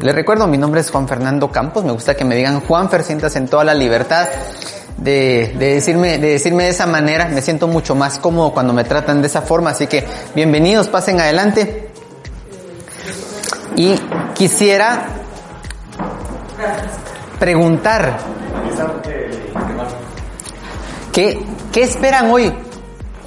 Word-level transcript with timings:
Les 0.00 0.14
recuerdo, 0.14 0.46
mi 0.46 0.58
nombre 0.58 0.80
es 0.80 0.90
Juan 0.90 1.08
Fernando 1.08 1.50
Campos, 1.50 1.84
me 1.84 1.92
gusta 1.92 2.14
que 2.14 2.24
me 2.24 2.36
digan 2.36 2.60
Juanfer, 2.60 3.02
sientas 3.02 3.36
en 3.36 3.48
toda 3.48 3.64
la 3.64 3.74
libertad 3.74 4.28
de, 4.96 5.54
de, 5.58 5.74
decirme, 5.74 6.18
de 6.18 6.30
decirme 6.30 6.64
de 6.64 6.70
esa 6.70 6.86
manera, 6.86 7.28
me 7.28 7.40
siento 7.40 7.68
mucho 7.68 7.94
más 7.94 8.18
cómodo 8.18 8.52
cuando 8.52 8.72
me 8.72 8.84
tratan 8.84 9.20
de 9.20 9.28
esa 9.28 9.42
forma, 9.42 9.70
así 9.70 9.86
que 9.86 10.04
bienvenidos, 10.34 10.88
pasen 10.88 11.20
adelante. 11.20 11.90
Y 13.76 13.98
quisiera 14.34 15.06
preguntar, 17.38 18.18
¿qué, 21.12 21.44
¿qué 21.72 21.82
esperan 21.82 22.30
hoy? 22.30 22.52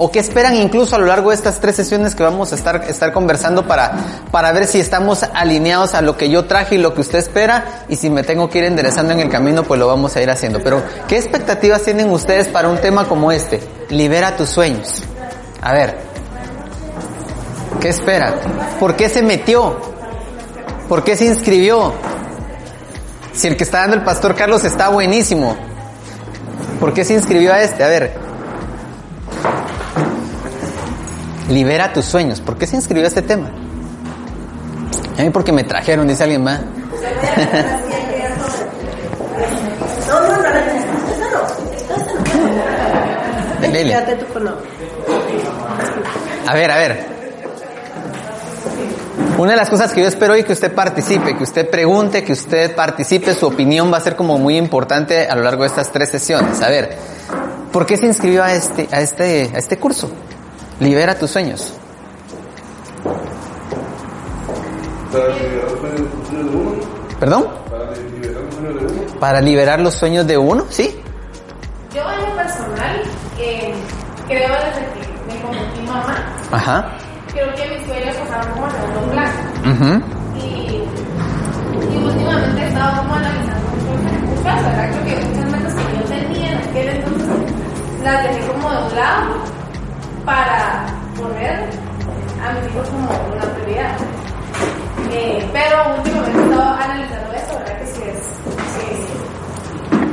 ¿O 0.00 0.12
qué 0.12 0.20
esperan 0.20 0.54
incluso 0.54 0.94
a 0.94 0.98
lo 1.00 1.06
largo 1.06 1.30
de 1.30 1.36
estas 1.36 1.60
tres 1.60 1.74
sesiones 1.74 2.14
que 2.14 2.22
vamos 2.22 2.52
a 2.52 2.54
estar, 2.54 2.84
estar 2.88 3.12
conversando 3.12 3.66
para, 3.66 3.92
para 4.30 4.52
ver 4.52 4.66
si 4.66 4.78
estamos 4.78 5.24
alineados 5.24 5.94
a 5.94 6.02
lo 6.02 6.16
que 6.16 6.30
yo 6.30 6.44
traje 6.44 6.76
y 6.76 6.78
lo 6.78 6.94
que 6.94 7.00
usted 7.00 7.18
espera? 7.18 7.84
Y 7.88 7.96
si 7.96 8.08
me 8.08 8.22
tengo 8.22 8.48
que 8.48 8.58
ir 8.58 8.64
enderezando 8.64 9.12
en 9.12 9.18
el 9.18 9.28
camino, 9.28 9.64
pues 9.64 9.80
lo 9.80 9.88
vamos 9.88 10.14
a 10.14 10.22
ir 10.22 10.30
haciendo. 10.30 10.60
Pero, 10.62 10.82
¿qué 11.08 11.16
expectativas 11.16 11.82
tienen 11.82 12.10
ustedes 12.10 12.46
para 12.46 12.68
un 12.68 12.78
tema 12.78 13.08
como 13.08 13.32
este? 13.32 13.60
Libera 13.88 14.36
tus 14.36 14.50
sueños. 14.50 15.02
A 15.60 15.72
ver. 15.72 15.96
¿Qué 17.80 17.88
espera? 17.88 18.36
¿Por 18.78 18.94
qué 18.94 19.08
se 19.08 19.22
metió? 19.22 19.80
¿Por 20.88 21.02
qué 21.02 21.16
se 21.16 21.24
inscribió? 21.24 21.92
Si 23.32 23.48
el 23.48 23.56
que 23.56 23.64
está 23.64 23.80
dando 23.80 23.96
el 23.96 24.02
pastor 24.02 24.36
Carlos 24.36 24.64
está 24.64 24.90
buenísimo. 24.90 25.56
¿Por 26.78 26.94
qué 26.94 27.04
se 27.04 27.14
inscribió 27.14 27.52
a 27.52 27.62
este? 27.62 27.82
A 27.82 27.88
ver. 27.88 28.27
Libera 31.48 31.92
tus 31.92 32.04
sueños. 32.04 32.40
¿Por 32.40 32.56
qué 32.58 32.66
se 32.66 32.76
inscribió 32.76 33.04
a 33.04 33.08
este 33.08 33.22
tema? 33.22 33.50
A 35.18 35.22
mí 35.22 35.30
porque 35.30 35.52
me 35.52 35.64
trajeron, 35.64 36.06
dice 36.06 36.24
alguien 36.24 36.44
más. 36.44 36.60
A 46.46 46.54
ver, 46.54 46.70
a 46.70 46.76
ver. 46.76 47.18
Una 49.36 49.52
de 49.52 49.56
las 49.56 49.70
cosas 49.70 49.92
que 49.92 50.00
yo 50.00 50.08
espero 50.08 50.32
hoy 50.32 50.42
que 50.42 50.52
usted 50.52 50.74
participe, 50.74 51.36
que 51.36 51.42
usted 51.44 51.68
pregunte, 51.70 52.24
que 52.24 52.32
usted 52.32 52.74
participe, 52.74 53.34
su 53.34 53.46
opinión 53.46 53.92
va 53.92 53.98
a 53.98 54.00
ser 54.00 54.16
como 54.16 54.38
muy 54.38 54.56
importante 54.56 55.28
a 55.28 55.36
lo 55.36 55.42
largo 55.42 55.62
de 55.62 55.68
estas 55.68 55.92
tres 55.92 56.10
sesiones. 56.10 56.60
A 56.62 56.68
ver, 56.68 56.96
¿por 57.72 57.86
qué 57.86 57.96
se 57.96 58.06
inscribió 58.06 58.42
a 58.42 58.52
este, 58.52 58.88
a 58.90 59.00
este, 59.00 59.50
a 59.54 59.58
este 59.58 59.78
curso? 59.78 60.10
Libera 60.80 61.18
tus 61.18 61.30
sueños. 61.30 61.72
¿Perdón? 67.18 67.48
Para 69.18 69.40
liberar 69.40 69.80
los 69.80 69.94
sueños 69.94 70.26
de 70.26 70.38
uno, 70.38 70.66
¿sí? 70.70 71.00
Yo 71.92 72.02
en 72.12 72.28
lo 72.30 72.36
personal 72.36 73.02
eh, 73.40 73.74
creo 74.28 74.48
desde 74.50 74.86
que 74.92 75.34
me 75.34 75.42
convertí 75.42 75.80
mamá. 75.80 76.14
Ajá. 76.52 76.92
Creo 77.32 77.52
que 77.54 77.76
mis 77.76 77.86
sueños 77.86 78.16
pasaron 78.16 78.52
como 78.52 78.66
a 78.66 78.70
segundo 78.70 79.10
plano. 79.10 79.32
Ujú. 79.72 80.04
Y, 80.36 80.84
y 81.92 82.04
últimamente 82.04 82.62
he 82.62 82.68
estado 82.68 83.02
como 83.02 83.14
analizando 83.14 83.68
muchas 83.70 84.42
cosas, 84.42 84.64
¿verdad? 84.64 84.90
Creo 84.90 85.04
que 85.04 85.26
muchas 85.26 85.50
metas 85.50 85.74
que 85.74 85.96
yo 85.96 86.04
tenía 86.04 86.52
en 86.52 86.58
aquel 86.58 86.88
entonces 86.88 87.28
las 88.04 88.22
dejé 88.22 88.46
como 88.46 88.70
de 88.70 88.82
un 88.84 88.94
lado 88.94 89.57
para 90.28 90.84
poner 91.16 91.70
a 92.44 92.52
mis 92.52 92.70
hijos 92.70 92.86
como 92.90 93.08
una 93.34 93.44
prioridad. 93.54 93.96
Eh, 95.10 95.48
pero 95.54 95.96
últimamente 95.96 96.38
he 96.38 96.44
estado 96.44 96.74
analizando 96.74 97.32
eso, 97.32 97.58
¿verdad? 97.58 97.78
Que 97.78 97.86
si 97.86 98.02
es, 98.02 98.18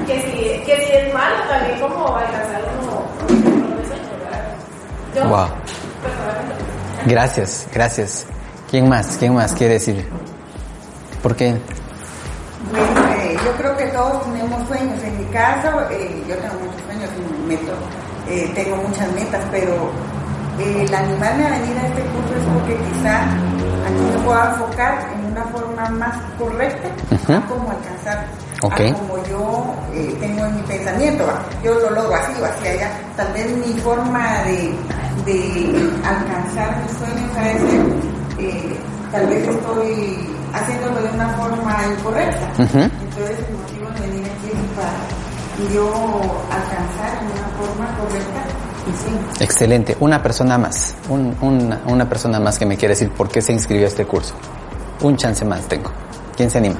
que 0.07 0.21
si, 0.21 0.63
que 0.65 0.85
si 0.85 0.91
es 0.93 1.13
malo 1.13 1.35
también 1.49 1.79
como 1.81 2.15
alcanzar 2.15 2.61
uno 2.81 3.03
uno 3.27 3.75
de 3.77 3.87
sueños, 3.87 4.07
¿verdad? 4.23 4.43
Yo, 5.15 5.27
Wow. 5.27 5.47
personalmente. 6.01 6.63
Gracias, 7.07 7.67
gracias. 7.73 8.25
¿Quién 8.71 8.87
más? 8.87 9.17
¿Quién 9.19 9.35
más 9.35 9.53
quiere 9.53 9.73
decir? 9.73 10.07
¿Por 11.21 11.35
qué? 11.35 11.57
Bueno, 12.71 13.13
eh, 13.17 13.37
yo 13.43 13.51
creo 13.57 13.75
que 13.77 13.85
todos 13.87 14.23
tenemos 14.23 14.65
sueños. 14.69 15.03
En 15.03 15.17
mi 15.17 15.25
caso, 15.25 15.69
eh, 15.91 16.23
yo 16.27 16.35
tengo 16.37 16.55
muchos 16.63 16.81
sueños 16.85 17.09
y 17.17 17.47
me 17.47 17.55
meto, 17.57 17.73
eh, 18.29 18.51
tengo 18.55 18.75
muchas 18.77 19.11
metas, 19.13 19.41
pero 19.51 19.91
el 20.59 20.93
animarme 20.93 21.45
a 21.45 21.49
venir 21.49 21.77
a 21.77 21.87
este 21.87 22.01
curso 22.01 22.35
es 22.35 22.45
porque 22.53 22.77
quizá 22.77 23.23
aquí 23.23 24.01
me 24.11 24.19
puedo 24.23 24.43
enfocar 24.45 25.07
en 25.13 25.25
una 25.31 25.43
forma 25.45 25.89
más 25.89 26.17
correcta 26.37 26.87
a 27.33 27.41
cómo 27.47 27.71
alcanzar. 27.71 28.25
A 28.63 28.69
como 28.93 29.23
yo 29.25 29.75
eh, 29.93 30.15
tengo 30.19 30.45
en 30.45 30.55
mi 30.55 30.61
pensamiento, 30.63 31.27
yo 31.63 31.73
lo 31.75 31.89
logro 31.91 32.15
así 32.15 32.33
o 32.41 32.45
así 32.45 32.67
allá. 32.67 32.89
Tal 33.17 33.31
vez 33.33 33.51
mi 33.57 33.79
forma 33.81 34.43
de, 34.43 34.73
de 35.25 35.91
alcanzar 36.03 36.81
mis 36.81 36.97
sueños 36.97 37.37
a 37.37 37.41
veces, 37.41 37.81
eh, 38.39 38.77
tal 39.11 39.27
vez 39.27 39.47
estoy 39.47 40.29
haciéndolo 40.53 41.01
de 41.01 41.09
una 41.13 41.29
forma 41.29 41.77
incorrecta. 41.97 42.47
Entonces 42.57 43.39
el 43.47 43.55
motivo 43.55 43.89
de 43.89 44.07
venir 44.07 44.25
aquí 44.25 44.47
es 44.47 44.75
para 44.75 45.73
yo 45.73 45.87
alcanzar 46.49 47.21
en 47.21 47.27
una 47.27 47.47
forma 47.57 47.97
correcta 47.99 48.64
sí. 48.91 49.43
Excelente. 49.43 49.95
Una 49.99 50.21
persona 50.21 50.57
más. 50.57 50.95
Un- 51.09 51.35
una, 51.41 51.81
una 51.87 52.07
persona 52.09 52.39
más 52.39 52.57
que 52.59 52.65
me 52.65 52.77
quiere 52.77 52.93
decir 52.93 53.09
por 53.11 53.29
qué 53.29 53.41
se 53.41 53.51
inscribió 53.53 53.85
a 53.85 53.89
este 53.89 54.05
curso. 54.05 54.33
Un 55.01 55.15
chance 55.17 55.43
más 55.45 55.61
tengo. 55.67 55.91
¿Quién 56.35 56.49
se 56.49 56.57
anima? 56.59 56.75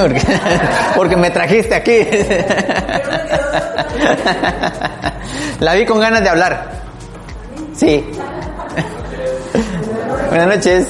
porque, 0.00 0.20
porque 0.96 1.16
me 1.16 1.30
trajiste 1.30 1.74
aquí. 1.74 1.98
La 5.60 5.74
vi 5.74 5.84
con 5.86 5.98
ganas 6.00 6.22
de 6.22 6.28
hablar. 6.28 6.70
Sí. 7.74 8.04
Buenas 10.28 10.46
noches. 10.56 10.86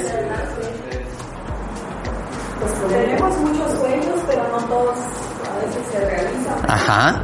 Tenemos 2.88 3.36
muchos 3.38 3.78
sueños, 3.78 4.16
pero 4.28 4.42
no 4.48 4.58
todos 4.66 4.98
a 4.98 5.64
veces 5.64 5.82
se 5.92 6.00
realizan. 6.00 6.54
Ajá. 6.68 7.22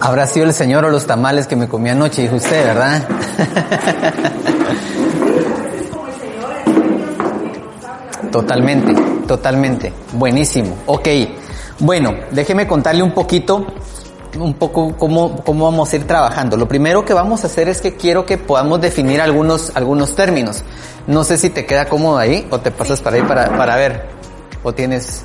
Habrá 0.00 0.26
sido 0.26 0.46
el 0.46 0.54
señor 0.54 0.84
o 0.84 0.90
los 0.90 1.06
tamales 1.06 1.46
que 1.46 1.56
me 1.56 1.68
comí 1.68 1.90
anoche, 1.90 2.22
dijo 2.22 2.36
usted, 2.36 2.66
¿verdad? 2.66 3.02
Totalmente, 8.30 8.94
totalmente. 9.26 9.92
Buenísimo. 10.12 10.76
Ok. 10.86 11.08
Bueno, 11.80 12.14
déjeme 12.30 12.66
contarle 12.66 13.02
un 13.02 13.12
poquito, 13.12 13.66
un 14.38 14.54
poco 14.54 14.96
cómo, 14.96 15.42
cómo 15.42 15.64
vamos 15.64 15.92
a 15.92 15.96
ir 15.96 16.06
trabajando. 16.06 16.56
Lo 16.56 16.68
primero 16.68 17.04
que 17.04 17.12
vamos 17.12 17.42
a 17.42 17.48
hacer 17.48 17.68
es 17.68 17.80
que 17.80 17.96
quiero 17.96 18.26
que 18.26 18.38
podamos 18.38 18.80
definir 18.80 19.20
algunos, 19.20 19.72
algunos 19.74 20.14
términos. 20.14 20.62
No 21.06 21.24
sé 21.24 21.38
si 21.38 21.50
te 21.50 21.66
queda 21.66 21.86
cómodo 21.88 22.18
ahí 22.18 22.46
o 22.50 22.60
te 22.60 22.70
pasas 22.70 23.00
para 23.00 23.16
ahí 23.16 23.22
para, 23.22 23.56
para 23.56 23.74
ver. 23.76 24.06
O 24.62 24.72
tienes, 24.72 25.24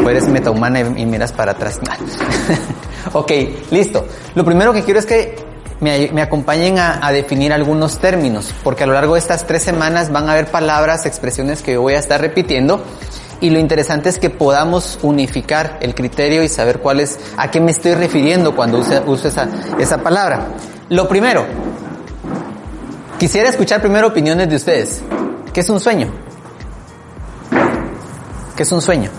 o 0.00 0.30
metahumana 0.30 0.80
y, 0.80 1.06
miras 1.06 1.32
para 1.32 1.52
atrás. 1.52 1.80
ok, 3.12 3.32
listo. 3.70 4.06
Lo 4.34 4.44
primero 4.44 4.72
que 4.72 4.82
quiero 4.82 4.98
es 4.98 5.06
que 5.06 5.36
me, 5.80 6.22
acompañen 6.22 6.78
a, 6.78 7.10
definir 7.12 7.52
algunos 7.52 7.98
términos, 7.98 8.54
porque 8.64 8.84
a 8.84 8.86
lo 8.86 8.94
largo 8.94 9.14
de 9.14 9.20
estas 9.20 9.46
tres 9.46 9.62
semanas 9.62 10.10
van 10.10 10.28
a 10.28 10.32
haber 10.32 10.46
palabras, 10.46 11.06
expresiones 11.06 11.62
que 11.62 11.74
yo 11.74 11.82
voy 11.82 11.94
a 11.94 11.98
estar 11.98 12.20
repitiendo 12.20 12.82
y 13.40 13.50
lo 13.50 13.60
interesante 13.60 14.08
es 14.08 14.18
que 14.18 14.30
podamos 14.30 14.98
unificar 15.02 15.78
el 15.80 15.94
criterio 15.94 16.42
y 16.42 16.48
saber 16.48 16.80
cuál 16.80 16.98
es, 17.00 17.20
a 17.36 17.50
qué 17.50 17.60
me 17.60 17.70
estoy 17.70 17.94
refiriendo 17.94 18.56
cuando 18.56 18.80
use- 18.80 19.02
uso 19.06 19.28
esa, 19.28 19.48
esa 19.78 19.98
palabra. 19.98 20.48
Lo 20.88 21.06
primero, 21.06 21.44
quisiera 23.18 23.48
escuchar 23.48 23.80
primero 23.80 24.08
opiniones 24.08 24.48
de 24.48 24.56
ustedes. 24.56 25.02
¿Qué 25.52 25.60
es 25.60 25.70
un 25.70 25.78
sueño? 25.78 26.12
¿Qué 28.56 28.64
es 28.64 28.72
un 28.72 28.82
sueño? 28.82 29.10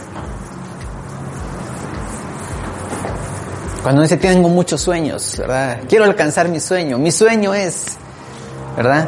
Cuando 3.81 4.01
uno 4.01 4.03
dice 4.03 4.17
tengo 4.17 4.49
muchos 4.49 4.81
sueños, 4.81 5.35
¿verdad? 5.37 5.79
Quiero 5.87 6.03
alcanzar 6.03 6.49
mi 6.49 6.59
sueño. 6.59 6.97
Mi 6.97 7.11
sueño 7.11 7.53
es, 7.53 7.97
¿verdad? 8.75 9.07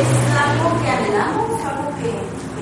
Es 0.00 0.36
algo 0.36 0.82
que 0.82 0.90
anhelamos, 0.90 1.64
algo 1.64 1.90
que, 1.96 2.10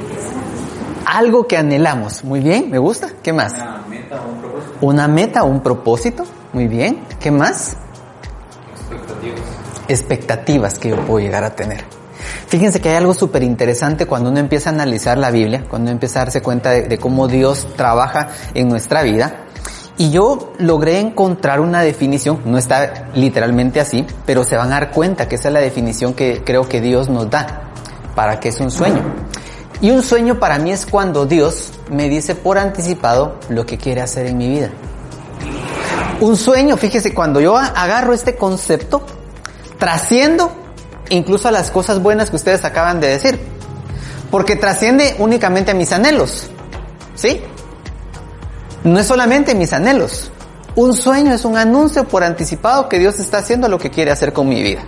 que 0.01 0.15
queremos. 0.15 1.07
Algo 1.07 1.47
que 1.49 1.57
anhelamos. 1.57 2.25
Muy 2.25 2.41
bien, 2.41 2.71
me 2.71 2.79
gusta. 2.79 3.09
¿Qué 3.23 3.33
más? 3.33 3.55
Una 3.55 3.79
meta 3.89 4.21
o 4.21 4.29
un 4.29 4.41
propósito. 4.41 4.79
Una 4.83 5.09
meta 5.09 5.43
o 5.43 5.47
un 5.47 5.61
propósito. 5.63 6.25
Muy 6.53 6.69
bien. 6.69 7.05
¿Qué 7.19 7.31
más? 7.31 7.77
Expectativas. 8.91 9.41
Expectativas 9.89 10.79
que 10.79 10.91
yo 10.91 10.97
puedo 10.97 11.25
llegar 11.25 11.45
a 11.45 11.57
tener. 11.57 11.83
Fíjense 12.49 12.83
que 12.83 12.91
hay 12.91 12.97
algo 12.97 13.15
súper 13.15 13.43
interesante 13.43 14.05
cuando 14.05 14.29
uno 14.29 14.39
empieza 14.39 14.69
a 14.69 14.75
analizar 14.75 15.17
la 15.17 15.31
Biblia, 15.31 15.65
cuando 15.67 15.87
uno 15.87 15.93
empieza 15.93 16.21
a 16.21 16.25
darse 16.27 16.43
cuenta 16.43 16.71
de, 16.71 16.83
de 16.83 16.99
cómo 16.99 17.27
Dios 17.27 17.67
trabaja 17.75 18.29
en 18.53 18.69
nuestra 18.69 19.03
vida. 19.03 19.47
Y 20.03 20.11
yo 20.11 20.53
logré 20.59 20.99
encontrar 20.99 21.61
una 21.61 21.81
definición, 21.81 22.41
no 22.45 22.59
está 22.59 23.07
literalmente 23.15 23.79
así, 23.79 24.05
pero 24.27 24.43
se 24.43 24.57
van 24.57 24.67
a 24.73 24.81
dar 24.81 24.91
cuenta 24.91 25.29
que 25.29 25.37
esa 25.37 25.47
es 25.47 25.55
la 25.55 25.61
definición 25.61 26.13
que 26.13 26.43
creo 26.45 26.69
que 26.69 26.81
Dios 26.81 27.09
nos 27.09 27.31
da 27.31 27.71
para 28.17 28.41
que 28.41 28.49
es 28.49 28.59
un 28.59 28.73
sueño. 28.73 29.01
Y 29.81 29.93
un 29.93 30.03
sueño 30.03 30.41
para 30.41 30.59
mí 30.59 30.73
es 30.73 30.87
cuando 30.87 31.25
Dios 31.25 31.71
me 31.89 32.09
dice 32.09 32.35
por 32.35 32.59
anticipado 32.59 33.37
lo 33.49 33.65
que 33.65 33.79
quiere 33.79 34.01
hacer 34.01 34.27
en 34.27 34.39
mi 34.39 34.49
vida. 34.49 34.71
Un 36.19 36.37
sueño, 36.37 36.77
fíjese, 36.77 37.15
cuando 37.15 37.41
yo 37.41 37.57
agarro 37.57 38.13
este 38.13 38.35
concepto, 38.35 39.07
trasciendo 39.79 40.51
incluso 41.11 41.47
a 41.47 41.53
las 41.53 41.71
cosas 41.71 42.03
buenas 42.03 42.29
que 42.31 42.35
ustedes 42.35 42.65
acaban 42.65 42.99
de 42.99 43.07
decir. 43.07 43.39
Porque 44.33 44.57
trasciende 44.57 45.15
únicamente 45.21 45.71
a 45.71 45.75
mis 45.75 45.93
anhelos. 45.93 46.49
¿Sí? 47.15 47.41
No 48.85 48.99
es 48.99 49.07
solamente 49.07 49.55
mis 49.55 49.73
anhelos. 49.73 50.31
Un 50.75 50.95
sueño 50.95 51.33
es 51.33 51.45
un 51.45 51.57
anuncio 51.57 52.09
por 52.09 52.25
anticipado 52.25 52.89
que 52.89 52.99
Dios 52.99 53.19
está 53.21 53.39
haciendo 53.39 53.69
lo 53.69 53.79
que 53.79 53.91
quiere 53.91 54.11
hacer 54.11 54.33
con 54.33 54.49
mi 54.49 54.63
vida. 54.63 54.83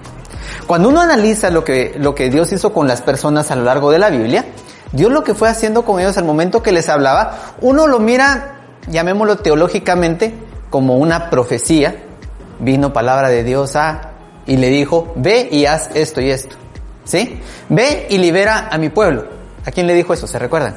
Cuando 0.66 0.88
uno 0.88 1.00
analiza 1.00 1.50
lo 1.50 1.62
que, 1.62 1.94
lo 1.98 2.14
que 2.14 2.30
Dios 2.30 2.50
hizo 2.52 2.72
con 2.72 2.88
las 2.88 3.02
personas 3.02 3.50
a 3.50 3.56
lo 3.56 3.64
largo 3.64 3.90
de 3.90 3.98
la 3.98 4.10
Biblia, 4.10 4.46
Dios 4.92 5.12
lo 5.12 5.22
que 5.22 5.34
fue 5.34 5.48
haciendo 5.48 5.84
con 5.84 6.00
ellos 6.00 6.16
al 6.16 6.24
momento 6.24 6.62
que 6.62 6.72
les 6.72 6.88
hablaba, 6.88 7.38
uno 7.60 7.86
lo 7.86 7.98
mira, 7.98 8.60
llamémoslo 8.88 9.36
teológicamente, 9.36 10.34
como 10.70 10.96
una 10.96 11.30
profecía. 11.30 12.02
Vino 12.60 12.92
palabra 12.92 13.28
de 13.28 13.44
Dios 13.44 13.76
a, 13.76 14.12
y 14.46 14.56
le 14.56 14.68
dijo, 14.68 15.12
ve 15.16 15.48
y 15.50 15.66
haz 15.66 15.90
esto 15.94 16.20
y 16.20 16.30
esto. 16.30 16.56
¿Sí? 17.04 17.40
Ve 17.68 18.06
y 18.08 18.18
libera 18.18 18.68
a 18.70 18.78
mi 18.78 18.88
pueblo. 18.88 19.26
¿A 19.66 19.70
quién 19.70 19.86
le 19.86 19.94
dijo 19.94 20.14
eso? 20.14 20.26
¿Se 20.26 20.38
recuerdan? 20.38 20.74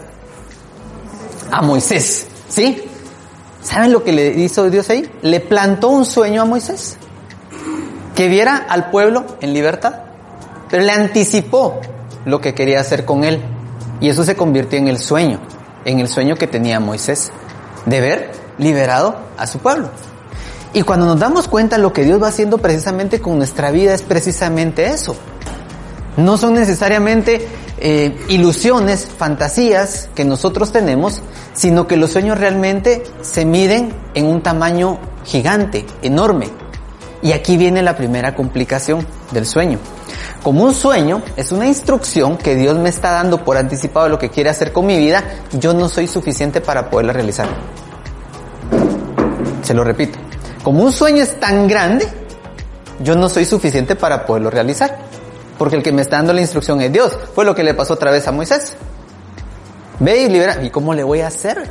A 1.51 1.61
Moisés. 1.61 2.27
¿Sí? 2.49 2.86
¿Saben 3.67 3.91
lo 3.91 4.01
que 4.01 4.13
le 4.13 4.29
hizo 4.29 4.69
Dios 4.69 4.89
ahí? 4.89 5.11
Le 5.23 5.41
plantó 5.41 5.89
un 5.89 6.05
sueño 6.05 6.41
a 6.41 6.45
Moisés. 6.45 6.95
Que 8.15 8.29
viera 8.29 8.55
al 8.55 8.91
pueblo 8.91 9.25
en 9.41 9.53
libertad. 9.53 10.03
Pero 10.69 10.83
le 10.83 10.93
anticipó 10.93 11.81
lo 12.23 12.39
que 12.39 12.53
quería 12.53 12.79
hacer 12.79 13.03
con 13.03 13.25
él. 13.25 13.41
Y 13.99 14.07
eso 14.07 14.23
se 14.23 14.37
convirtió 14.37 14.79
en 14.79 14.87
el 14.87 14.99
sueño. 14.99 15.41
En 15.83 15.99
el 15.99 16.07
sueño 16.07 16.37
que 16.37 16.47
tenía 16.47 16.79
Moisés. 16.79 17.29
De 17.85 17.99
ver 17.99 18.31
liberado 18.57 19.17
a 19.35 19.45
su 19.45 19.59
pueblo. 19.59 19.89
Y 20.71 20.83
cuando 20.83 21.05
nos 21.05 21.19
damos 21.19 21.49
cuenta 21.49 21.77
lo 21.77 21.91
que 21.91 22.05
Dios 22.05 22.23
va 22.23 22.29
haciendo 22.29 22.59
precisamente 22.59 23.19
con 23.19 23.37
nuestra 23.37 23.71
vida 23.71 23.93
es 23.93 24.01
precisamente 24.01 24.85
eso. 24.91 25.17
No 26.15 26.37
son 26.37 26.53
necesariamente 26.53 27.45
eh, 27.79 28.17
ilusiones, 28.29 29.05
fantasías 29.05 30.09
que 30.15 30.25
nosotros 30.25 30.71
tenemos, 30.71 31.21
sino 31.53 31.87
que 31.87 31.97
los 31.97 32.11
sueños 32.11 32.39
realmente 32.39 33.03
se 33.21 33.45
miden 33.45 33.93
en 34.13 34.25
un 34.25 34.41
tamaño 34.41 34.99
gigante, 35.25 35.85
enorme. 36.01 36.49
Y 37.21 37.31
aquí 37.31 37.57
viene 37.57 37.81
la 37.81 37.95
primera 37.95 38.35
complicación 38.35 39.05
del 39.31 39.45
sueño. 39.45 39.79
Como 40.43 40.63
un 40.63 40.73
sueño 40.73 41.21
es 41.35 41.51
una 41.51 41.67
instrucción 41.67 42.37
que 42.37 42.55
Dios 42.55 42.77
me 42.77 42.89
está 42.89 43.11
dando 43.11 43.43
por 43.43 43.57
anticipado 43.57 44.05
de 44.05 44.11
lo 44.11 44.19
que 44.19 44.29
quiere 44.29 44.49
hacer 44.49 44.71
con 44.71 44.85
mi 44.85 44.97
vida, 44.97 45.23
yo 45.51 45.73
no 45.73 45.89
soy 45.89 46.07
suficiente 46.07 46.61
para 46.61 46.89
poderla 46.89 47.13
realizar. 47.13 47.47
Se 49.63 49.73
lo 49.73 49.83
repito. 49.83 50.17
Como 50.63 50.83
un 50.83 50.91
sueño 50.91 51.23
es 51.23 51.39
tan 51.39 51.67
grande, 51.67 52.07
yo 53.01 53.15
no 53.15 53.29
soy 53.29 53.45
suficiente 53.45 53.95
para 53.95 54.25
poderlo 54.25 54.49
realizar. 54.49 55.06
Porque 55.57 55.75
el 55.75 55.83
que 55.83 55.91
me 55.91 56.01
está 56.01 56.17
dando 56.17 56.33
la 56.33 56.41
instrucción 56.41 56.81
es 56.81 56.91
Dios. 56.91 57.17
Fue 57.33 57.43
lo 57.45 57.55
que 57.55 57.63
le 57.63 57.73
pasó 57.73 57.93
otra 57.95 58.11
vez 58.11 58.27
a 58.27 58.31
Moisés. 58.31 58.75
Ve 59.99 60.23
y 60.23 60.29
libera. 60.29 60.61
¿Y 60.63 60.69
cómo 60.69 60.93
le 60.93 61.03
voy 61.03 61.21
a 61.21 61.27
hacer? 61.27 61.67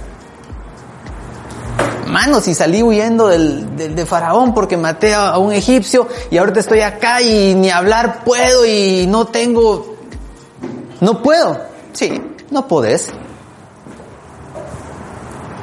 Mano, 2.08 2.40
si 2.40 2.54
salí 2.54 2.82
huyendo 2.82 3.28
del, 3.28 3.76
del- 3.76 3.94
de 3.94 4.06
Faraón 4.06 4.54
porque 4.54 4.76
maté 4.76 5.12
a, 5.14 5.38
un 5.38 5.52
egipcio 5.52 6.08
y 6.30 6.38
ahorita 6.38 6.60
estoy 6.60 6.80
acá 6.80 7.20
y 7.20 7.54
ni 7.54 7.70
hablar 7.70 8.24
puedo 8.24 8.64
y 8.64 9.06
no 9.08 9.26
tengo... 9.26 9.96
No 11.00 11.22
puedo. 11.22 11.60
Sí, 11.92 12.22
no 12.50 12.66
podés. 12.68 13.12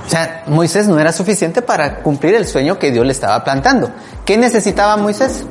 O 0.06 0.10
sea, 0.10 0.44
Moisés 0.48 0.88
no 0.88 1.00
era 1.00 1.12
suficiente 1.12 1.62
para 1.62 2.02
cumplir 2.04 2.36
el 2.36 2.46
sueño 2.46 2.78
que 2.78 2.92
Dios 2.92 3.06
le 3.06 3.14
estaba 3.14 3.44
plantando. 3.44 3.90
¿Qué 4.26 4.38
necesitaba 4.38 4.96
Moisés 4.98 5.46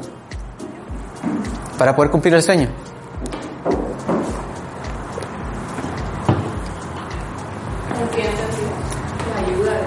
para 1.78 1.94
poder 1.94 2.10
cumplir 2.10 2.34
el 2.34 2.42
sueño? 2.42 2.68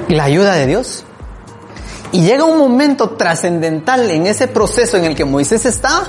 La 0.10 0.26
ayuda 0.26 0.54
de 0.54 0.68
Dios. 0.68 1.04
Y 2.12 2.22
llega 2.22 2.46
un 2.46 2.58
momento 2.58 3.12
trascendental 3.12 4.10
en 4.10 4.28
ese 4.28 4.48
proceso 4.48 4.98
en 4.98 5.06
el 5.06 5.16
que 5.16 5.26
Moisés 5.26 5.66
estaba, 5.66 6.04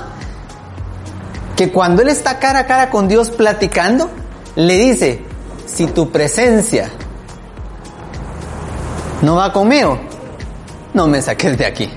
que 1.55 1.71
cuando 1.71 2.01
él 2.01 2.07
está 2.07 2.39
cara 2.39 2.59
a 2.59 2.67
cara 2.67 2.89
con 2.89 3.07
Dios 3.07 3.31
platicando, 3.31 4.09
le 4.55 4.77
dice, 4.77 5.25
si 5.65 5.87
tu 5.87 6.09
presencia 6.11 6.89
no 9.21 9.35
va 9.35 9.51
conmigo, 9.51 9.99
no 10.93 11.07
me 11.07 11.21
saques 11.21 11.57
de 11.57 11.65
aquí. 11.65 11.91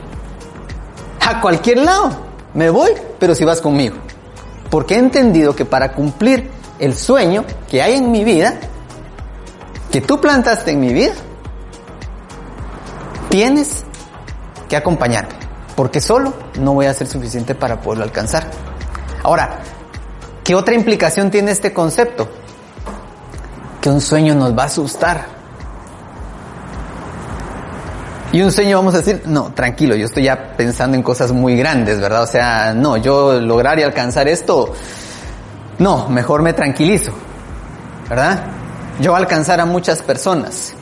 A 1.20 1.40
cualquier 1.40 1.78
lado 1.78 2.29
me 2.54 2.70
voy, 2.70 2.92
pero 3.18 3.34
si 3.34 3.44
vas 3.44 3.60
conmigo. 3.60 3.96
Porque 4.70 4.94
he 4.94 4.98
entendido 4.98 5.54
que 5.54 5.64
para 5.64 5.92
cumplir 5.92 6.50
el 6.78 6.94
sueño 6.94 7.44
que 7.68 7.82
hay 7.82 7.96
en 7.96 8.10
mi 8.10 8.24
vida, 8.24 8.54
que 9.90 10.00
tú 10.00 10.20
plantaste 10.20 10.70
en 10.70 10.80
mi 10.80 10.92
vida, 10.92 11.12
tienes 13.28 13.84
que 14.68 14.76
acompañarme. 14.76 15.34
Porque 15.76 16.00
solo 16.00 16.32
no 16.58 16.74
voy 16.74 16.86
a 16.86 16.94
ser 16.94 17.06
suficiente 17.06 17.54
para 17.54 17.80
poderlo 17.80 18.04
alcanzar. 18.04 18.50
Ahora, 19.22 19.60
¿qué 20.44 20.54
otra 20.54 20.74
implicación 20.74 21.30
tiene 21.30 21.50
este 21.50 21.72
concepto? 21.72 22.28
Que 23.80 23.88
un 23.88 24.00
sueño 24.00 24.34
nos 24.34 24.56
va 24.56 24.64
a 24.64 24.66
asustar. 24.66 25.39
Y 28.32 28.42
un 28.42 28.52
sueño 28.52 28.76
vamos 28.76 28.94
a 28.94 28.98
decir, 28.98 29.22
no, 29.26 29.52
tranquilo, 29.52 29.96
yo 29.96 30.06
estoy 30.06 30.22
ya 30.24 30.56
pensando 30.56 30.96
en 30.96 31.02
cosas 31.02 31.32
muy 31.32 31.56
grandes, 31.56 32.00
¿verdad? 32.00 32.22
O 32.22 32.26
sea, 32.28 32.72
no, 32.74 32.96
yo 32.96 33.40
lograr 33.40 33.80
y 33.80 33.82
alcanzar 33.82 34.28
esto, 34.28 34.72
no, 35.80 36.08
mejor 36.08 36.42
me 36.42 36.52
tranquilizo, 36.52 37.10
¿verdad? 38.08 38.44
Yo 39.00 39.16
alcanzar 39.16 39.60
a 39.60 39.64
muchas 39.64 40.02
personas, 40.02 40.74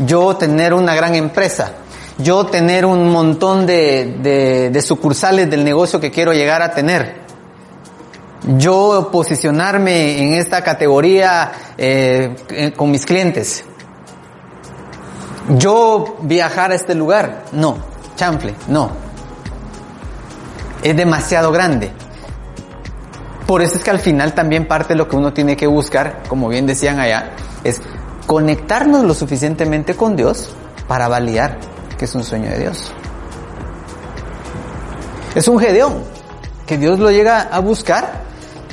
yo 0.00 0.34
tener 0.36 0.74
una 0.74 0.96
gran 0.96 1.14
empresa, 1.14 1.74
yo 2.18 2.46
tener 2.46 2.84
un 2.84 3.12
montón 3.12 3.66
de, 3.66 4.16
de, 4.20 4.70
de 4.70 4.82
sucursales 4.82 5.48
del 5.48 5.62
negocio 5.62 6.00
que 6.00 6.10
quiero 6.10 6.32
llegar 6.32 6.60
a 6.60 6.72
tener, 6.72 7.26
yo 8.56 9.10
posicionarme 9.12 10.18
en 10.18 10.34
esta 10.34 10.62
categoría 10.62 11.52
eh, 11.78 12.34
eh, 12.50 12.72
con 12.74 12.90
mis 12.90 13.06
clientes, 13.06 13.64
yo 15.48 16.16
viajar 16.22 16.72
a 16.72 16.74
este 16.74 16.94
lugar, 16.94 17.44
no, 17.52 17.78
chanfle, 18.16 18.54
no. 18.68 18.90
Es 20.82 20.96
demasiado 20.96 21.52
grande. 21.52 21.92
Por 23.46 23.62
eso 23.62 23.76
es 23.76 23.84
que 23.84 23.90
al 23.90 24.00
final 24.00 24.34
también 24.34 24.66
parte 24.66 24.94
de 24.94 24.96
lo 24.96 25.08
que 25.08 25.14
uno 25.14 25.32
tiene 25.32 25.56
que 25.56 25.68
buscar, 25.68 26.22
como 26.28 26.48
bien 26.48 26.66
decían 26.66 26.98
allá, 26.98 27.30
es 27.62 27.80
conectarnos 28.26 29.04
lo 29.04 29.14
suficientemente 29.14 29.94
con 29.94 30.16
Dios 30.16 30.50
para 30.88 31.06
validar 31.06 31.58
que 31.96 32.06
es 32.06 32.14
un 32.14 32.24
sueño 32.24 32.50
de 32.50 32.58
Dios. 32.58 32.92
Es 35.34 35.46
un 35.46 35.60
gedeón 35.60 36.02
que 36.66 36.76
Dios 36.76 36.98
lo 36.98 37.10
llega 37.10 37.42
a 37.42 37.60
buscar 37.60 38.24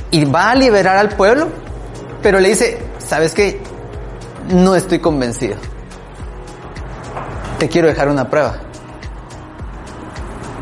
y 0.09 0.25
va 0.25 0.49
a 0.49 0.55
liberar 0.55 0.97
al 0.97 1.09
pueblo, 1.09 1.49
pero 2.23 2.39
le 2.39 2.49
dice, 2.49 2.79
¿sabes 2.97 3.33
qué? 3.33 3.61
No 4.49 4.75
estoy 4.75 4.99
convencido 4.99 5.55
quiero 7.69 7.87
dejar 7.87 8.09
una 8.09 8.29
prueba. 8.29 8.57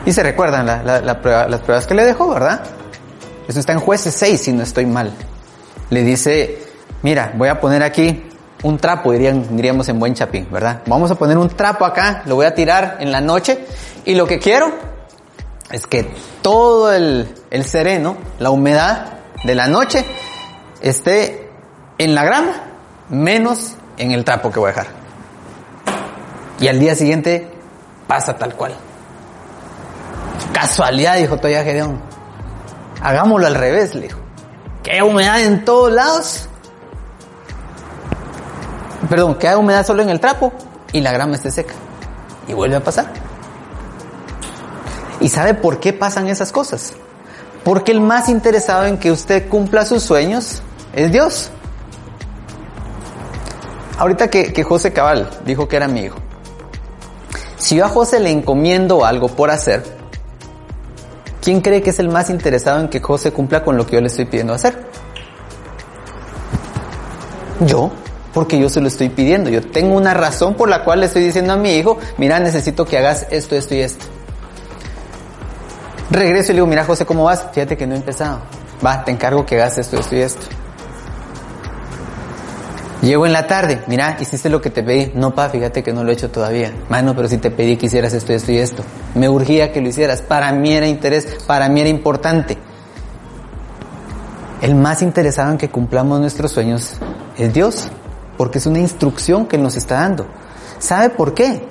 Y 0.06 0.12
se 0.14 0.24
recuerdan 0.24 0.66
las 0.66 1.18
pruebas 1.18 1.86
que 1.86 1.94
le 1.94 2.04
dejó, 2.04 2.30
¿verdad? 2.34 2.62
Eso 3.48 3.60
está 3.60 3.74
en 3.74 3.80
jueces 3.80 4.14
6, 4.16 4.42
si 4.42 4.54
no 4.54 4.64
estoy 4.64 4.86
mal. 4.86 5.12
Le 5.90 6.04
dice, 6.04 6.64
mira, 7.04 7.34
voy 7.36 7.50
a 7.50 7.60
poner 7.60 7.84
aquí 7.84 8.28
un 8.64 8.78
trapo, 8.78 9.12
dirían, 9.12 9.56
diríamos 9.56 9.90
en 9.90 10.00
buen 10.00 10.14
chapín, 10.14 10.48
¿verdad? 10.52 10.82
Vamos 10.86 11.12
a 11.12 11.16
poner 11.16 11.38
un 11.38 11.50
trapo 11.50 11.86
acá, 11.86 12.24
lo 12.26 12.36
voy 12.36 12.46
a 12.46 12.56
tirar 12.56 12.98
en 13.00 13.12
la 13.12 13.22
noche 13.22 13.66
y 14.06 14.16
lo 14.16 14.26
que 14.26 14.40
quiero 14.40 14.72
es 15.72 15.88
que 15.88 16.12
todo 16.42 16.94
el 16.94 17.28
sereno, 17.64 18.18
la 18.40 18.50
humedad 18.52 19.20
de 19.44 19.56
la 19.56 19.68
noche, 19.68 20.06
esté 20.82 21.50
en 21.98 22.16
la 22.16 22.24
grama 22.24 22.54
menos 23.10 23.76
en 23.98 24.12
el 24.12 24.24
trapo 24.24 24.52
que 24.52 24.60
voy 24.60 24.70
a 24.70 24.74
dejar. 24.74 25.01
Y 26.62 26.68
al 26.68 26.80
día 26.80 26.96
siguiente 26.96 27.52
pasa 28.08 28.38
tal 28.38 28.56
cual. 28.56 28.74
Casualidad, 30.54 31.18
dijo 31.18 31.38
todavía 31.38 31.64
Gedeón. 31.64 32.00
Hagámoslo 33.02 33.48
al 33.48 33.56
revés, 33.56 33.96
le 33.96 34.04
dijo. 34.04 34.20
Que 34.84 35.02
humedad 35.02 35.42
en 35.42 35.66
todos 35.66 35.92
lados. 35.92 36.48
Perdón, 39.10 39.36
que 39.36 39.48
haya 39.48 39.58
humedad 39.58 39.86
solo 39.86 40.04
en 40.04 40.10
el 40.10 40.20
trapo 40.20 40.54
y 40.94 41.02
la 41.02 41.12
grama 41.12 41.34
esté 41.34 41.50
seca. 41.50 41.74
Y 42.48 42.54
vuelve 42.54 42.76
a 42.76 42.84
pasar. 42.84 43.08
¿Y 45.20 45.30
sabe 45.30 45.56
por 45.56 45.80
qué 45.80 45.94
pasan 45.94 46.28
esas 46.28 46.52
cosas? 46.52 46.94
Porque 47.64 47.92
el 47.92 48.02
más 48.02 48.30
interesado 48.30 48.86
en 48.86 49.00
que 49.00 49.12
usted 49.12 49.50
cumpla 49.50 49.84
sus 49.84 50.04
sueños 50.04 50.62
es 50.94 51.12
Dios. 51.12 51.50
Ahorita 53.98 54.30
que 54.30 54.64
José 54.64 54.94
Cabal 54.94 55.28
dijo 55.44 55.68
que 55.68 55.76
era 55.76 55.88
mi 55.88 56.02
hijo. 56.02 56.18
Si 57.62 57.76
yo 57.76 57.86
a 57.86 57.90
José 57.90 58.20
le 58.20 58.32
encomiendo 58.32 59.06
algo 59.06 59.28
por 59.28 59.52
hacer, 59.52 59.84
¿quién 61.44 61.62
cree 61.62 61.84
que 61.84 61.92
es 61.92 62.00
el 62.00 62.10
más 62.10 62.32
interesado 62.32 62.80
en 62.80 62.88
que 62.90 63.00
José 63.00 63.32
cumpla 63.32 63.64
con 63.64 63.78
lo 63.78 63.86
que 63.86 63.98
yo 63.98 64.02
le 64.02 64.08
estoy 64.08 64.26
pidiendo 64.26 64.56
hacer? 64.56 64.84
Yo, 67.60 67.92
porque 68.34 68.58
yo 68.58 68.68
se 68.68 68.82
lo 68.82 68.88
estoy 68.88 69.10
pidiendo. 69.10 69.52
Yo 69.52 69.62
tengo 69.62 69.96
una 69.96 70.16
razón 70.16 70.56
por 70.56 70.70
la 70.70 70.84
cual 70.84 71.02
le 71.02 71.06
estoy 71.06 71.24
diciendo 71.24 71.54
a 71.54 71.56
mi 71.56 71.76
hijo, 71.76 72.00
mira, 72.18 72.40
necesito 72.40 72.84
que 72.84 72.98
hagas 72.98 73.28
esto, 73.30 73.56
esto 73.56 73.76
y 73.76 73.82
esto. 73.82 74.06
Regreso 76.10 76.52
y 76.52 76.56
le 76.56 76.58
digo, 76.62 76.68
mira 76.68 76.84
José, 76.84 77.06
¿cómo 77.06 77.26
vas? 77.26 77.46
Fíjate 77.54 77.78
que 77.78 77.86
no 77.86 77.94
he 77.94 77.98
empezado. 77.98 78.40
Va, 78.84 79.06
te 79.06 79.12
encargo 79.12 79.46
que 79.46 79.62
hagas 79.62 79.78
esto, 79.78 80.00
esto 80.00 80.16
y 80.16 80.22
esto. 80.22 80.48
Llego 83.02 83.26
en 83.26 83.34
la 83.34 83.48
tarde, 83.48 83.82
mira, 83.88 84.18
hiciste 84.20 84.48
lo 84.50 84.62
que 84.62 84.70
te 84.70 84.84
pedí. 84.84 85.12
No, 85.16 85.34
pa, 85.34 85.50
fíjate 85.50 85.82
que 85.82 85.92
no 85.92 86.04
lo 86.04 86.12
he 86.12 86.14
hecho 86.14 86.30
todavía. 86.30 86.72
Mano, 86.88 87.16
pero 87.16 87.28
si 87.28 87.40
te 87.40 87.50
pedí 87.50 87.76
que 87.76 87.88
hicieras 87.88 88.14
esto, 88.14 88.32
esto 88.32 88.52
y 88.52 88.58
esto. 88.58 88.84
Me 89.16 89.28
urgía 89.28 89.72
que 89.72 89.82
lo 89.82 89.90
hicieras. 89.90 90.22
Para 90.22 90.52
mí 90.52 90.72
era 90.72 90.88
interés, 90.88 91.26
para 91.48 91.68
mí 91.68 91.82
era 91.82 91.90
importante. 91.90 92.60
El 94.62 94.76
más 94.76 95.02
interesado 95.02 95.52
en 95.52 95.58
que 95.58 95.72
cumplamos 95.72 96.20
nuestros 96.20 96.52
sueños 96.52 96.94
es 97.38 97.52
Dios, 97.52 97.88
porque 98.38 98.60
es 98.60 98.68
una 98.68 98.78
instrucción 98.78 99.48
que 99.48 99.58
nos 99.58 99.76
está 99.76 99.96
dando. 99.96 100.28
¿Sabe 100.78 101.10
por 101.10 101.34
qué? 101.34 101.68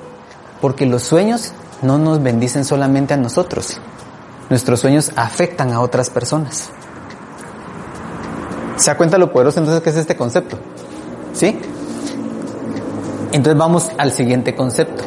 Porque 0.61 0.85
los 0.85 1.05
sueños 1.05 1.53
no 1.83 1.99
nos 1.99 2.21
bendicen 2.21 2.65
solamente 2.65 3.15
a 3.15 3.17
nosotros. 3.17 3.81
Nuestros 4.49 4.81
sueños 4.81 5.13
afectan 5.15 5.73
a 5.73 5.81
otras 5.81 6.11
personas. 6.11 6.71
¿Se 8.75 8.91
da 8.91 8.97
cuenta 8.97 9.17
lo 9.17 9.31
poderoso 9.31 9.61
entonces 9.61 9.81
que 9.85 9.91
es 9.91 9.97
este 9.97 10.17
concepto? 10.17 10.59
¿Sí? 11.33 11.59
Entonces 13.33 13.59
vamos 13.59 13.91
al 13.97 14.13
siguiente 14.13 14.55
concepto. 14.55 15.05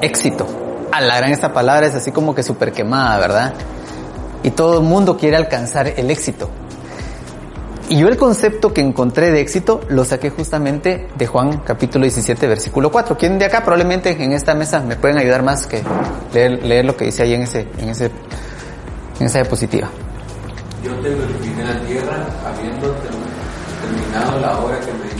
Éxito. 0.00 0.46
A 0.92 1.00
la 1.00 1.16
gran 1.16 1.32
esta 1.32 1.52
palabra 1.52 1.86
es 1.86 1.94
así 1.94 2.12
como 2.12 2.34
que 2.34 2.42
súper 2.42 2.72
quemada, 2.72 3.18
¿verdad? 3.18 3.54
Y 4.42 4.50
todo 4.50 4.78
el 4.78 4.84
mundo 4.84 5.16
quiere 5.16 5.36
alcanzar 5.36 5.88
el 5.88 6.10
éxito. 6.10 6.48
Y 7.88 7.98
yo 7.98 8.08
el 8.08 8.16
concepto 8.16 8.72
que 8.72 8.80
encontré 8.80 9.30
de 9.30 9.40
éxito 9.40 9.80
lo 9.88 10.04
saqué 10.04 10.30
justamente 10.30 11.08
de 11.16 11.26
Juan 11.26 11.58
capítulo 11.58 12.04
17 12.04 12.46
versículo 12.46 12.90
4. 12.90 13.16
¿Quién 13.18 13.38
de 13.38 13.44
acá 13.44 13.62
probablemente 13.62 14.10
en 14.22 14.32
esta 14.32 14.54
mesa 14.54 14.80
me 14.80 14.96
pueden 14.96 15.18
ayudar 15.18 15.42
más 15.42 15.66
que 15.66 15.82
leer, 16.32 16.64
leer 16.64 16.84
lo 16.86 16.96
que 16.96 17.06
dice 17.06 17.24
ahí 17.24 17.34
en 17.34 17.42
ese, 17.42 17.68
en 17.78 17.90
ese, 17.90 18.10
en 19.20 19.26
esa 19.26 19.40
diapositiva? 19.40 19.90
Yo 20.82 20.94
te 20.96 21.10
glorifiqué 21.10 21.60
en 21.60 21.68
la 21.68 21.80
tierra 21.80 22.26
habiendo 22.46 22.94
terminado 23.82 24.40
la 24.40 24.58
obra 24.58 24.80
que 24.80 24.92
me 24.92 25.13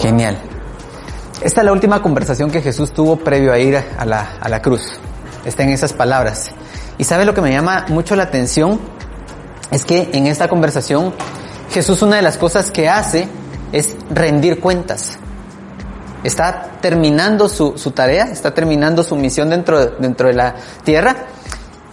Genial. 0.00 0.38
Esta 1.42 1.60
es 1.60 1.64
la 1.64 1.72
última 1.72 2.02
conversación 2.02 2.50
que 2.50 2.62
Jesús 2.62 2.92
tuvo 2.92 3.16
previo 3.16 3.52
a 3.52 3.58
ir 3.58 3.76
a 3.76 4.04
la, 4.04 4.36
a 4.40 4.48
la 4.48 4.62
cruz. 4.62 5.00
Está 5.44 5.64
en 5.64 5.70
esas 5.70 5.92
palabras. 5.92 6.50
Y 6.98 7.04
sabe 7.04 7.24
lo 7.24 7.34
que 7.34 7.40
me 7.40 7.50
llama 7.50 7.86
mucho 7.88 8.14
la 8.14 8.24
atención 8.24 8.80
es 9.70 9.84
que 9.84 10.10
en 10.12 10.26
esta 10.26 10.48
conversación 10.48 11.12
Jesús 11.70 12.02
una 12.02 12.16
de 12.16 12.22
las 12.22 12.38
cosas 12.38 12.70
que 12.70 12.88
hace 12.88 13.28
es 13.72 13.96
rendir 14.10 14.60
cuentas. 14.60 15.18
Está 16.22 16.70
terminando 16.80 17.48
su, 17.48 17.76
su 17.76 17.90
tarea, 17.90 18.24
está 18.24 18.54
terminando 18.54 19.02
su 19.02 19.16
misión 19.16 19.50
dentro, 19.50 19.86
dentro 19.86 20.28
de 20.28 20.34
la 20.34 20.54
tierra 20.84 21.16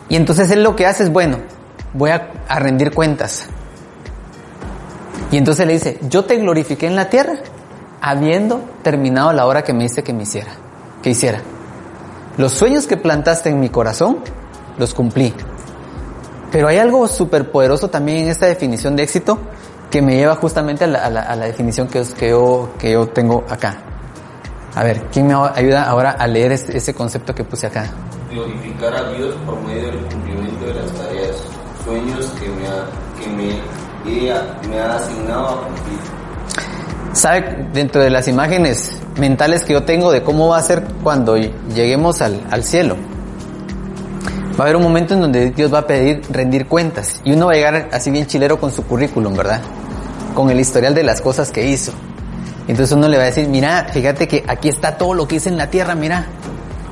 y 0.10 0.16
entonces 0.16 0.52
él 0.52 0.62
lo 0.62 0.76
que 0.76 0.86
hace 0.86 1.04
es, 1.04 1.12
bueno, 1.12 1.40
voy 1.94 2.12
a, 2.12 2.32
a 2.48 2.60
rendir 2.60 2.92
cuentas. 2.92 3.48
Y 5.32 5.38
entonces 5.38 5.68
le 5.68 5.74
dice, 5.74 6.00
yo 6.10 6.26
te 6.26 6.38
glorifiqué 6.38 6.88
en 6.88 6.96
la 6.96 7.10
tierra 7.10 7.34
habiendo 8.02 8.62
terminado 8.82 9.34
la 9.34 9.46
hora 9.46 9.64
que 9.64 9.74
me 9.74 9.84
diste 9.84 10.04
que 10.04 10.14
me 10.14 10.24
hiciera, 10.24 10.52
que 11.04 11.12
hiciera. 11.12 11.42
Los 12.38 12.54
sueños 12.54 12.88
que 12.88 12.98
plantaste 12.98 13.50
en 13.50 13.60
mi 13.60 13.70
corazón, 13.70 14.20
los 14.78 14.94
cumplí. 14.94 15.34
Pero 16.52 16.68
hay 16.68 16.78
algo 16.78 17.08
súper 17.08 17.52
poderoso 17.52 17.90
también 17.90 18.24
en 18.24 18.30
esta 18.30 18.48
definición 18.48 18.96
de 18.96 19.04
éxito 19.04 19.38
que 19.92 20.02
me 20.02 20.16
lleva 20.16 20.36
justamente 20.36 20.86
a 20.86 20.88
la, 20.88 21.36
definición 21.46 21.88
que, 21.88 22.04
yo, 22.30 22.70
que 22.80 22.92
yo 22.94 23.08
tengo 23.10 23.44
acá. 23.50 23.78
A 24.76 24.84
ver, 24.84 25.08
¿quién 25.12 25.28
me 25.28 25.34
ayuda 25.34 25.84
ahora 25.84 26.12
a 26.12 26.28
leer 26.28 26.52
ese, 26.54 26.94
concepto 26.94 27.34
que 27.34 27.44
puse 27.44 27.68
acá? 27.68 27.90
glorificar 28.30 28.94
a 28.96 29.12
Dios 29.12 29.36
por 29.46 29.60
medio 29.62 29.88
del 29.88 30.06
cumplimiento 30.06 30.66
de 30.66 30.74
las 30.76 30.92
tareas, 30.94 31.36
sueños 31.84 32.32
que 32.40 33.28
me, 33.30 33.60
he- 34.28 34.68
me 34.68 34.80
ha 34.80 34.96
asignado 34.96 35.48
a. 35.48 37.16
¿Sabe? 37.16 37.68
Dentro 37.74 38.02
de 38.02 38.10
las 38.10 38.28
imágenes 38.28 38.92
mentales 39.20 39.64
que 39.64 39.74
yo 39.74 39.84
tengo 39.84 40.12
de 40.12 40.24
cómo 40.24 40.48
va 40.50 40.58
a 40.58 40.62
ser 40.64 40.84
cuando 41.04 41.36
lleguemos 41.38 42.22
al, 42.22 42.42
al 42.52 42.64
cielo. 42.64 42.96
Va 44.60 44.60
a 44.60 44.68
haber 44.68 44.76
un 44.76 44.84
momento 44.84 45.14
en 45.14 45.22
donde 45.22 45.52
Dios 45.52 45.74
va 45.74 45.80
a 45.80 45.88
pedir 45.88 46.22
rendir 46.30 46.68
cuentas 46.68 47.22
y 47.24 47.32
uno 47.32 47.48
va 47.48 47.54
a 47.54 47.56
llegar 47.56 47.90
así 47.92 48.12
bien 48.12 48.26
chilero 48.28 48.60
con 48.60 48.72
su 48.72 48.84
currículum, 48.84 49.36
¿verdad? 49.36 49.62
Con 50.36 50.50
el 50.50 50.60
historial 50.60 50.94
de 50.94 51.04
las 51.04 51.22
cosas 51.22 51.52
que 51.52 51.66
hizo. 51.68 51.92
Entonces 52.68 52.96
uno 52.96 53.08
le 53.08 53.18
va 53.18 53.24
a 53.24 53.28
decir, 53.28 53.48
mira, 53.48 53.88
fíjate 53.92 54.28
que 54.28 54.44
aquí 54.48 54.70
está 54.70 54.98
todo 54.98 55.14
lo 55.14 55.28
que 55.28 55.38
hice 55.38 55.50
en 55.50 55.58
la 55.58 55.70
tierra, 55.70 55.96
mira. 55.96 56.26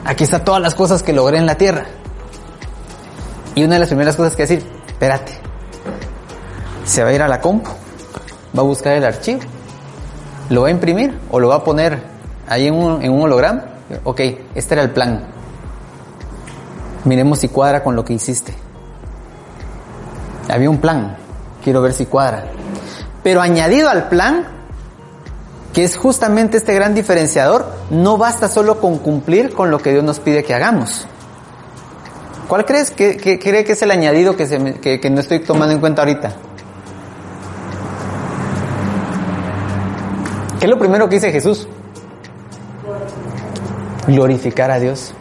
Aquí 0.06 0.24
está 0.24 0.44
todas 0.44 0.62
las 0.62 0.74
cosas 0.76 1.04
que 1.04 1.14
logré 1.14 1.38
en 1.38 1.46
la 1.46 1.56
tierra. 1.56 1.86
Y 3.54 3.64
una 3.64 3.76
de 3.76 3.80
las 3.82 3.90
primeras 3.90 4.16
cosas 4.16 4.36
que 4.36 4.44
decir, 4.44 4.64
espérate, 4.88 5.34
se 6.88 7.04
va 7.04 7.10
a 7.10 7.14
ir 7.14 7.22
a 7.22 7.28
la 7.28 7.40
compu, 7.42 7.70
va 8.58 8.62
a 8.62 8.66
buscar 8.66 8.94
el 8.94 9.06
archivo, 9.06 9.42
lo 10.50 10.62
va 10.64 10.70
a 10.70 10.72
imprimir 10.72 11.20
o 11.30 11.40
lo 11.40 11.50
va 11.50 11.56
a 11.56 11.64
poner 11.64 12.02
ahí 12.48 12.68
en 12.68 12.74
un, 12.74 13.02
en 13.04 13.12
un 13.12 13.22
holograma. 13.22 13.64
Ok, 14.04 14.22
este 14.56 14.74
era 14.74 14.82
el 14.84 14.90
plan. 14.92 15.24
Miremos 17.06 17.40
si 17.40 17.50
cuadra 17.50 17.84
con 17.84 17.96
lo 17.96 18.04
que 18.04 18.14
hiciste. 18.14 18.54
Había 20.50 20.70
un 20.70 20.78
plan, 20.80 21.18
quiero 21.64 21.82
ver 21.82 21.94
si 21.94 22.06
cuadra. 22.06 22.46
Pero 23.24 23.42
añadido 23.42 23.90
al 23.90 24.08
plan, 24.10 24.46
que 25.74 25.84
es 25.84 25.98
justamente 25.98 26.58
este 26.58 26.74
gran 26.74 26.94
diferenciador, 26.96 27.66
no 27.90 28.18
basta 28.18 28.48
solo 28.48 28.80
con 28.80 28.98
cumplir 29.00 29.54
con 29.54 29.70
lo 29.72 29.80
que 29.80 29.92
Dios 29.92 30.04
nos 30.04 30.20
pide 30.20 30.44
que 30.44 30.54
hagamos. 30.54 31.06
¿Cuál 32.48 32.66
crees 32.66 32.92
que, 32.92 33.18
que- 33.18 33.40
cree 33.40 33.66
que 33.66 33.74
es 33.74 33.82
el 33.82 33.92
añadido 33.92 34.38
que, 34.38 34.48
se 34.48 34.58
me- 34.58 34.76
que, 34.76 35.02
que 35.02 35.10
no 35.10 35.20
estoy 35.20 35.40
tomando 35.40 35.74
en 35.74 35.82
cuenta 35.82 36.02
ahorita? 36.04 36.32
Es 40.68 40.72
lo 40.72 40.80
primero 40.80 41.08
que 41.08 41.16
dice 41.16 41.32
Jesús? 41.32 41.66
Glorificar 44.06 44.70
a 44.70 44.80
Dios. 44.80 45.14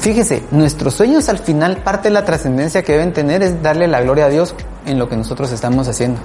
Fíjese, 0.00 0.42
nuestros 0.50 0.94
sueños 0.94 1.30
al 1.30 1.38
final, 1.38 1.78
parte 1.78 2.08
de 2.08 2.14
la 2.14 2.24
trascendencia 2.24 2.82
que 2.82 2.92
deben 2.92 3.14
tener 3.14 3.42
es 3.42 3.62
darle 3.62 3.88
la 3.88 4.02
gloria 4.02 4.26
a 4.26 4.28
Dios 4.28 4.54
en 4.84 4.98
lo 4.98 5.08
que 5.08 5.16
nosotros 5.16 5.50
estamos 5.50 5.88
haciendo. 5.88 6.20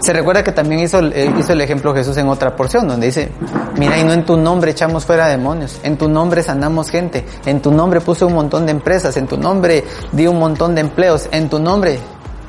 Se 0.00 0.12
recuerda 0.12 0.42
que 0.42 0.50
también 0.50 0.80
hizo, 0.80 0.98
eh, 1.00 1.32
hizo 1.38 1.52
el 1.52 1.60
ejemplo 1.60 1.94
Jesús 1.94 2.16
en 2.16 2.28
otra 2.28 2.56
porción, 2.56 2.88
donde 2.88 3.06
dice, 3.06 3.30
mira, 3.78 3.96
y 3.96 4.02
no 4.02 4.12
en 4.12 4.26
tu 4.26 4.36
nombre 4.36 4.72
echamos 4.72 5.06
fuera 5.06 5.28
demonios, 5.28 5.80
en 5.84 5.96
tu 5.96 6.08
nombre 6.08 6.42
sanamos 6.42 6.90
gente, 6.90 7.24
en 7.46 7.62
tu 7.62 7.70
nombre 7.70 8.00
puse 8.00 8.24
un 8.24 8.34
montón 8.34 8.66
de 8.66 8.72
empresas, 8.72 9.16
en 9.16 9.28
tu 9.28 9.38
nombre 9.38 9.84
di 10.12 10.26
un 10.26 10.38
montón 10.38 10.74
de 10.74 10.80
empleos, 10.80 11.28
en 11.30 11.48
tu 11.48 11.60
nombre. 11.60 12.00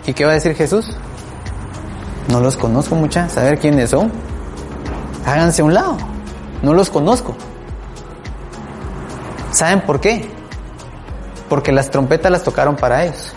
¿Y 0.07 0.13
qué 0.13 0.25
va 0.25 0.31
a 0.31 0.33
decir 0.33 0.55
Jesús? 0.55 0.87
No 2.29 2.39
los 2.39 2.57
conozco 2.57 2.95
mucha, 2.95 3.29
saber 3.29 3.59
quiénes 3.59 3.91
son. 3.91 4.11
Háganse 5.25 5.61
a 5.61 5.65
un 5.65 5.73
lado, 5.73 5.97
no 6.61 6.73
los 6.73 6.89
conozco. 6.89 7.35
¿Saben 9.51 9.81
por 9.81 9.99
qué? 9.99 10.29
Porque 11.49 11.71
las 11.71 11.89
trompetas 11.89 12.31
las 12.31 12.43
tocaron 12.43 12.75
para 12.75 13.05
ellos. 13.05 13.33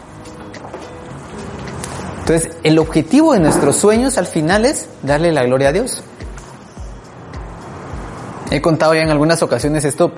Entonces, 2.20 2.56
el 2.62 2.78
objetivo 2.78 3.32
de 3.32 3.40
nuestros 3.40 3.76
sueños 3.76 4.18
al 4.18 4.26
final 4.26 4.64
es 4.64 4.88
darle 5.02 5.32
la 5.32 5.44
gloria 5.44 5.68
a 5.68 5.72
Dios. 5.72 6.02
He 8.50 8.60
contado 8.60 8.94
ya 8.94 9.02
en 9.02 9.10
algunas 9.10 9.42
ocasiones 9.42 9.84
esto, 9.84 10.12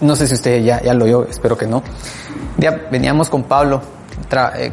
no 0.00 0.16
sé 0.16 0.26
si 0.26 0.34
usted 0.34 0.62
ya, 0.62 0.80
ya 0.82 0.94
lo 0.94 1.04
oyó, 1.04 1.24
espero 1.24 1.56
que 1.56 1.66
no. 1.66 1.82
Ya 2.58 2.88
veníamos 2.90 3.28
con 3.28 3.44
Pablo, 3.44 3.82
eh, 4.56 4.72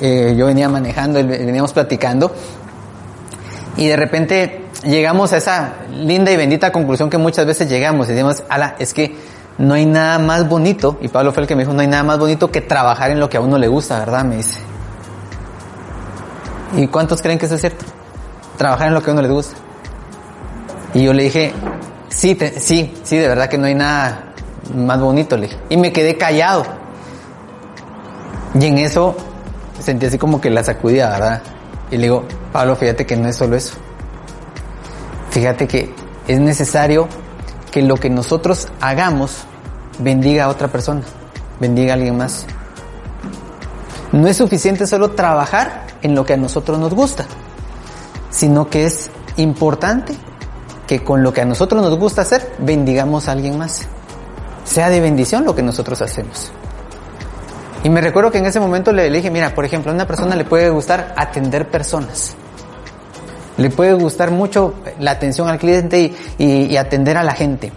yo 0.00 0.46
venía 0.46 0.68
manejando, 0.68 1.24
veníamos 1.24 1.72
platicando, 1.72 2.32
y 3.76 3.86
de 3.86 3.96
repente 3.96 4.64
llegamos 4.82 5.32
a 5.32 5.36
esa 5.36 5.74
linda 5.92 6.30
y 6.30 6.36
bendita 6.36 6.72
conclusión 6.72 7.10
que 7.10 7.18
muchas 7.18 7.46
veces 7.46 7.68
llegamos 7.68 8.08
y 8.08 8.12
decimos, 8.12 8.42
ala, 8.48 8.76
es 8.78 8.94
que 8.94 9.14
no 9.58 9.74
hay 9.74 9.84
nada 9.84 10.18
más 10.18 10.48
bonito, 10.48 10.98
y 11.02 11.08
Pablo 11.08 11.32
fue 11.32 11.42
el 11.42 11.46
que 11.46 11.54
me 11.54 11.64
dijo, 11.64 11.74
no 11.74 11.80
hay 11.80 11.86
nada 11.86 12.02
más 12.02 12.18
bonito 12.18 12.50
que 12.50 12.62
trabajar 12.62 13.10
en 13.10 13.20
lo 13.20 13.28
que 13.28 13.36
a 13.36 13.40
uno 13.40 13.58
le 13.58 13.68
gusta, 13.68 13.98
¿verdad? 13.98 14.24
Me 14.24 14.36
dice. 14.36 14.58
¿Y 16.76 16.86
cuántos 16.86 17.20
creen 17.20 17.38
que 17.38 17.46
eso 17.46 17.56
es 17.56 17.60
cierto? 17.60 17.84
Trabajar 18.56 18.88
en 18.88 18.94
lo 18.94 19.02
que 19.02 19.10
a 19.10 19.12
uno 19.12 19.22
le 19.22 19.28
gusta. 19.28 19.56
Y 20.94 21.04
yo 21.04 21.12
le 21.12 21.24
dije, 21.24 21.52
sí, 22.08 22.38
sí, 22.58 22.94
sí, 23.02 23.16
de 23.16 23.28
verdad 23.28 23.48
que 23.48 23.58
no 23.58 23.66
hay 23.66 23.74
nada 23.74 24.32
más 24.74 25.00
bonito, 25.00 25.36
le 25.36 25.48
dije. 25.48 25.58
Y 25.68 25.76
me 25.76 25.92
quedé 25.92 26.16
callado. 26.16 26.64
Y 28.58 28.66
en 28.66 28.78
eso 28.78 29.16
sentí 29.80 30.06
así 30.06 30.18
como 30.18 30.40
que 30.40 30.50
la 30.50 30.62
sacudía, 30.62 31.08
¿verdad? 31.08 31.42
Y 31.90 31.96
le 31.96 32.04
digo, 32.04 32.24
Pablo, 32.52 32.76
fíjate 32.76 33.06
que 33.06 33.16
no 33.16 33.28
es 33.28 33.36
solo 33.36 33.56
eso. 33.56 33.74
Fíjate 35.30 35.66
que 35.66 35.92
es 36.28 36.40
necesario 36.40 37.08
que 37.70 37.82
lo 37.82 37.96
que 37.96 38.10
nosotros 38.10 38.68
hagamos 38.80 39.44
bendiga 39.98 40.44
a 40.44 40.48
otra 40.48 40.68
persona, 40.68 41.02
bendiga 41.60 41.92
a 41.92 41.94
alguien 41.94 42.16
más. 42.16 42.46
No 44.12 44.26
es 44.26 44.36
suficiente 44.36 44.86
solo 44.86 45.10
trabajar 45.12 45.86
en 46.02 46.14
lo 46.14 46.24
que 46.24 46.34
a 46.34 46.36
nosotros 46.36 46.78
nos 46.78 46.94
gusta, 46.94 47.26
sino 48.30 48.68
que 48.68 48.86
es 48.86 49.10
importante 49.36 50.14
que 50.86 51.04
con 51.04 51.22
lo 51.22 51.32
que 51.32 51.42
a 51.42 51.44
nosotros 51.44 51.82
nos 51.82 51.96
gusta 51.96 52.22
hacer, 52.22 52.54
bendigamos 52.58 53.28
a 53.28 53.32
alguien 53.32 53.56
más. 53.56 53.86
Sea 54.64 54.90
de 54.90 55.00
bendición 55.00 55.44
lo 55.44 55.54
que 55.54 55.62
nosotros 55.62 56.02
hacemos. 56.02 56.52
Y 57.82 57.88
me 57.88 58.00
recuerdo 58.00 58.30
que 58.30 58.38
en 58.38 58.46
ese 58.46 58.60
momento 58.60 58.92
le, 58.92 59.10
dije, 59.10 59.30
mira, 59.30 59.54
por 59.54 59.64
ejemplo, 59.64 59.90
a 59.90 59.94
una 59.94 60.06
persona 60.06 60.36
le 60.36 60.44
puede 60.44 60.68
gustar 60.68 61.14
atender 61.16 61.68
personas. 61.68 62.34
Le 63.56 63.70
puede 63.70 63.94
gustar 63.94 64.30
mucho 64.30 64.74
la 64.98 65.12
atención 65.12 65.48
al 65.48 65.58
cliente 65.58 66.12
y, 66.38 66.44
y- 66.44 66.76
atender 66.76 67.16
a 67.16 67.24
la 67.24 67.32
gente. 67.32 67.72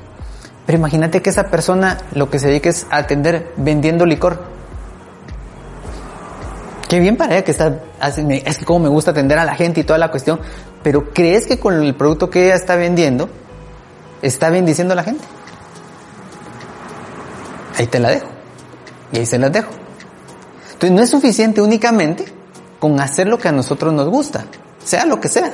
Pero 0.65 0.77
imagínate 0.77 1.21
que 1.21 1.29
esa 1.29 1.45
persona 1.45 1.97
lo 2.13 2.29
que 2.29 2.39
se 2.39 2.47
dedica 2.47 2.69
es 2.69 2.85
a 2.89 2.97
atender 2.97 3.51
vendiendo 3.57 4.05
licor. 4.05 4.43
Qué 6.87 6.99
bien 6.99 7.17
para 7.17 7.33
ella 7.33 7.43
que 7.43 7.51
está, 7.51 7.79
es 8.01 8.57
que 8.57 8.65
como 8.65 8.79
me 8.79 8.89
gusta 8.89 9.11
atender 9.11 9.39
a 9.39 9.45
la 9.45 9.55
gente 9.55 9.81
y 9.81 9.83
toda 9.83 9.97
la 9.99 10.11
cuestión, 10.11 10.39
pero 10.83 11.11
¿crees 11.11 11.47
que 11.47 11.59
con 11.59 11.81
el 11.81 11.95
producto 11.95 12.29
que 12.29 12.45
ella 12.45 12.55
está 12.55 12.75
vendiendo 12.75 13.29
está 14.21 14.49
bendiciendo 14.49 14.93
a 14.93 14.95
la 14.95 15.03
gente? 15.03 15.23
Ahí 17.77 17.87
te 17.87 17.99
la 17.99 18.09
dejo. 18.09 18.27
Y 19.11 19.19
ahí 19.19 19.25
se 19.25 19.39
las 19.39 19.51
dejo. 19.51 19.82
Entonces 20.83 20.97
no 20.97 21.03
es 21.03 21.09
suficiente 21.11 21.61
únicamente 21.61 22.25
con 22.77 22.99
hacer 22.99 23.27
lo 23.27 23.37
que 23.37 23.47
a 23.47 23.53
nosotros 23.53 23.93
nos 23.93 24.09
gusta, 24.09 24.43
sea 24.83 25.05
lo 25.05 25.21
que 25.21 25.29
sea. 25.29 25.53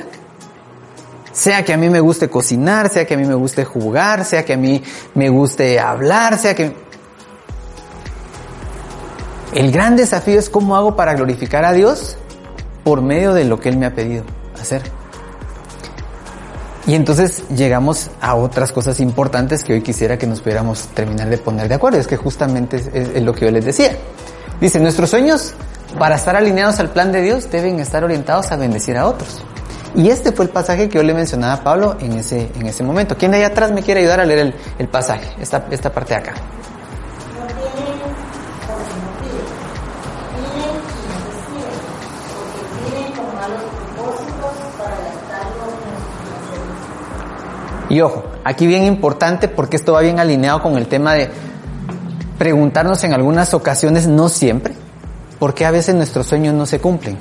Sea 1.32 1.64
que 1.64 1.72
a 1.72 1.76
mí 1.76 1.88
me 1.88 2.00
guste 2.00 2.28
cocinar, 2.28 2.88
sea 2.88 3.06
que 3.06 3.14
a 3.14 3.16
mí 3.16 3.24
me 3.24 3.34
guste 3.34 3.64
jugar, 3.64 4.24
sea 4.24 4.44
que 4.44 4.54
a 4.54 4.56
mí 4.56 4.82
me 5.14 5.28
guste 5.28 5.78
hablar, 5.78 6.36
sea 6.36 6.56
que... 6.56 6.74
El 9.54 9.70
gran 9.70 9.94
desafío 9.96 10.36
es 10.38 10.50
cómo 10.50 10.76
hago 10.76 10.96
para 10.96 11.14
glorificar 11.14 11.64
a 11.64 11.72
Dios 11.72 12.16
por 12.82 13.00
medio 13.00 13.32
de 13.32 13.44
lo 13.44 13.60
que 13.60 13.68
Él 13.68 13.76
me 13.76 13.86
ha 13.86 13.94
pedido 13.94 14.24
hacer. 14.60 14.82
Y 16.88 16.94
entonces 16.96 17.44
llegamos 17.50 18.10
a 18.20 18.34
otras 18.34 18.72
cosas 18.72 18.98
importantes 18.98 19.62
que 19.62 19.74
hoy 19.74 19.82
quisiera 19.82 20.18
que 20.18 20.26
nos 20.26 20.40
pudiéramos 20.40 20.88
terminar 20.88 21.28
de 21.28 21.38
poner 21.38 21.68
de 21.68 21.76
acuerdo. 21.76 21.98
Es 22.00 22.08
que 22.08 22.16
justamente 22.16 22.78
es, 22.78 22.88
es- 22.92 23.22
lo 23.22 23.32
que 23.32 23.44
yo 23.44 23.52
les 23.52 23.64
decía. 23.64 23.96
Dice, 24.60 24.78
nuestros 24.78 25.10
sueños 25.10 25.54
para 25.98 26.16
estar 26.16 26.36
alineados 26.36 26.78
al 26.80 26.90
plan 26.90 27.12
de 27.12 27.22
Dios 27.22 27.50
deben 27.50 27.80
estar 27.80 28.04
orientados 28.04 28.52
a 28.52 28.56
bendecir 28.56 28.96
a 28.98 29.06
otros. 29.06 29.42
Y 29.94 30.10
este 30.10 30.32
fue 30.32 30.44
el 30.44 30.50
pasaje 30.50 30.88
que 30.88 30.98
yo 30.98 31.02
le 31.02 31.14
mencionaba 31.14 31.54
a 31.54 31.64
Pablo 31.64 31.96
en 31.98 32.12
ese, 32.12 32.50
en 32.54 32.66
ese 32.66 32.84
momento. 32.84 33.16
¿Quién 33.16 33.32
de 33.32 33.44
atrás 33.44 33.72
me 33.72 33.82
quiere 33.82 34.00
ayudar 34.00 34.20
a 34.20 34.24
leer 34.24 34.38
el, 34.38 34.54
el 34.78 34.88
pasaje? 34.88 35.28
Esta, 35.40 35.66
esta 35.70 35.90
parte 35.90 36.14
de 36.14 36.20
acá. 36.20 36.34
Y 47.88 48.00
ojo, 48.02 48.22
aquí 48.44 48.68
bien 48.68 48.84
importante 48.84 49.48
porque 49.48 49.76
esto 49.76 49.94
va 49.94 50.00
bien 50.00 50.20
alineado 50.20 50.62
con 50.62 50.76
el 50.76 50.86
tema 50.86 51.14
de 51.14 51.28
preguntarnos 52.40 53.04
en 53.04 53.12
algunas 53.12 53.52
ocasiones, 53.52 54.06
no 54.06 54.30
siempre, 54.30 54.72
por 55.38 55.52
qué 55.52 55.66
a 55.66 55.70
veces 55.70 55.94
nuestros 55.94 56.26
sueños 56.26 56.54
no 56.54 56.64
se 56.64 56.80
cumplen. 56.80 57.18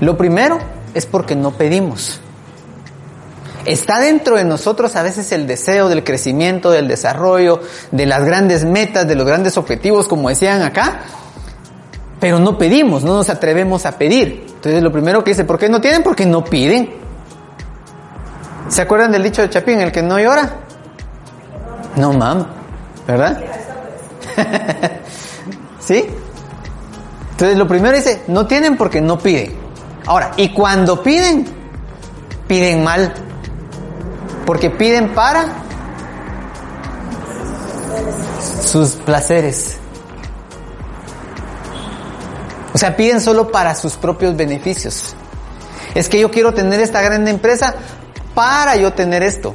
Lo 0.00 0.16
primero 0.16 0.58
es 0.94 1.04
porque 1.04 1.36
no 1.36 1.50
pedimos. 1.50 2.18
Está 3.66 4.00
dentro 4.00 4.36
de 4.36 4.44
nosotros 4.44 4.96
a 4.96 5.02
veces 5.02 5.30
el 5.32 5.46
deseo 5.46 5.90
del 5.90 6.02
crecimiento, 6.02 6.70
del 6.70 6.88
desarrollo, 6.88 7.60
de 7.90 8.06
las 8.06 8.24
grandes 8.24 8.64
metas, 8.64 9.06
de 9.06 9.16
los 9.16 9.26
grandes 9.26 9.58
objetivos, 9.58 10.08
como 10.08 10.30
decían 10.30 10.62
acá, 10.62 11.02
pero 12.20 12.38
no 12.38 12.56
pedimos, 12.56 13.04
no 13.04 13.16
nos 13.16 13.28
atrevemos 13.28 13.84
a 13.84 13.98
pedir. 13.98 14.46
Entonces 14.46 14.82
lo 14.82 14.90
primero 14.90 15.22
que 15.22 15.32
dice, 15.32 15.44
¿por 15.44 15.58
qué 15.58 15.68
no 15.68 15.82
tienen? 15.82 16.02
Porque 16.02 16.24
no 16.24 16.42
piden. 16.42 16.90
¿Se 18.68 18.80
acuerdan 18.80 19.12
del 19.12 19.24
dicho 19.24 19.42
de 19.42 19.50
Chapín, 19.50 19.78
el 19.78 19.92
que 19.92 20.00
no 20.00 20.18
llora? 20.18 20.54
No, 21.96 22.14
mam, 22.14 22.46
¿verdad? 23.06 23.60
¿Sí? 25.80 26.04
Entonces 27.32 27.56
lo 27.56 27.66
primero 27.66 27.96
dice, 27.96 28.22
no 28.28 28.46
tienen 28.46 28.76
porque 28.76 29.00
no 29.00 29.18
piden. 29.18 29.54
Ahora, 30.06 30.32
y 30.36 30.50
cuando 30.50 31.02
piden, 31.02 31.46
piden 32.46 32.84
mal. 32.84 33.14
Porque 34.44 34.70
piden 34.70 35.14
para 35.14 35.46
sus 38.62 38.90
placeres. 38.90 39.78
O 42.72 42.78
sea, 42.78 42.96
piden 42.96 43.20
solo 43.20 43.50
para 43.50 43.74
sus 43.74 43.94
propios 43.94 44.36
beneficios. 44.36 45.14
Es 45.94 46.08
que 46.08 46.20
yo 46.20 46.30
quiero 46.30 46.54
tener 46.54 46.80
esta 46.80 47.00
gran 47.02 47.26
empresa 47.26 47.74
para 48.34 48.76
yo 48.76 48.92
tener 48.92 49.22
esto. 49.22 49.54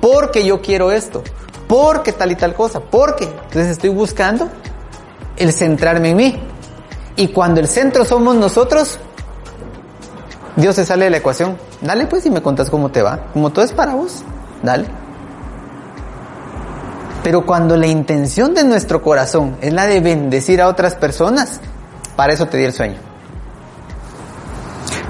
Porque 0.00 0.44
yo 0.44 0.62
quiero 0.62 0.90
esto. 0.90 1.22
Porque 1.70 2.12
tal 2.12 2.32
y 2.32 2.34
tal 2.34 2.52
cosa. 2.52 2.80
Porque. 2.80 3.26
Entonces 3.26 3.68
estoy 3.68 3.90
buscando 3.90 4.48
el 5.36 5.52
centrarme 5.52 6.10
en 6.10 6.16
mí. 6.16 6.42
Y 7.14 7.28
cuando 7.28 7.60
el 7.60 7.68
centro 7.68 8.04
somos 8.04 8.34
nosotros, 8.34 8.98
Dios 10.56 10.74
se 10.74 10.84
sale 10.84 11.04
de 11.04 11.10
la 11.12 11.18
ecuación. 11.18 11.56
Dale 11.80 12.06
pues 12.06 12.26
y 12.26 12.30
me 12.30 12.42
contas 12.42 12.68
cómo 12.70 12.90
te 12.90 13.02
va. 13.02 13.28
Como 13.32 13.50
todo 13.50 13.64
es 13.64 13.70
para 13.70 13.94
vos, 13.94 14.24
dale. 14.64 14.88
Pero 17.22 17.46
cuando 17.46 17.76
la 17.76 17.86
intención 17.86 18.52
de 18.52 18.64
nuestro 18.64 19.00
corazón 19.00 19.56
es 19.60 19.72
la 19.72 19.86
de 19.86 20.00
bendecir 20.00 20.60
a 20.60 20.66
otras 20.66 20.96
personas, 20.96 21.60
para 22.16 22.32
eso 22.32 22.46
te 22.46 22.56
di 22.56 22.64
el 22.64 22.72
sueño. 22.72 22.98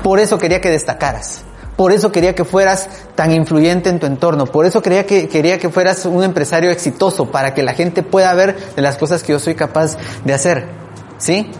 Por 0.03 0.21
eso 0.21 0.37
quería 0.37 0.61
que 0.61 0.69
destacaras. 0.69 1.43
Por 1.81 1.93
eso 1.93 2.13
quería 2.13 2.35
que 2.35 2.45
fueras 2.45 2.91
tan 3.15 3.33
influyente 3.33 3.89
en 3.89 3.99
tu 3.99 4.05
entorno. 4.05 4.45
Por 4.45 4.67
eso 4.67 4.83
quería 4.83 5.07
que, 5.07 5.31
quería 5.31 5.59
que 5.59 5.71
fueras 5.71 6.05
un 6.05 6.23
empresario 6.23 6.71
exitoso 6.71 7.31
para 7.31 7.55
que 7.55 7.63
la 7.63 7.73
gente 7.73 8.03
pueda 8.03 8.35
ver 8.35 8.75
de 8.75 8.83
las 8.83 8.99
cosas 8.99 9.23
que 9.23 9.33
yo 9.33 9.39
soy 9.39 9.55
capaz 9.55 9.97
de 10.23 10.35
hacer. 10.35 10.69
¿Sí? 11.17 11.51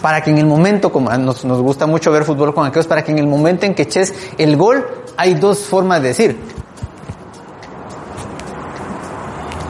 Para 0.00 0.22
que 0.22 0.30
en 0.30 0.38
el 0.38 0.46
momento, 0.46 0.90
como 0.90 1.10
nos, 1.18 1.44
nos 1.44 1.60
gusta 1.60 1.86
mucho 1.86 2.10
ver 2.10 2.24
fútbol 2.24 2.54
con 2.54 2.66
aquellos, 2.66 2.86
para 2.86 3.04
que 3.04 3.12
en 3.12 3.18
el 3.18 3.26
momento 3.26 3.66
en 3.66 3.74
que 3.74 3.82
eches 3.82 4.14
el 4.38 4.56
gol, 4.56 4.86
hay 5.18 5.34
dos 5.34 5.58
formas 5.58 6.00
de 6.00 6.08
decir. 6.08 6.40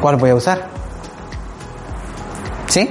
¿Cuál 0.00 0.18
voy 0.18 0.30
a 0.30 0.36
usar? 0.36 0.68
¿Sí? 2.68 2.88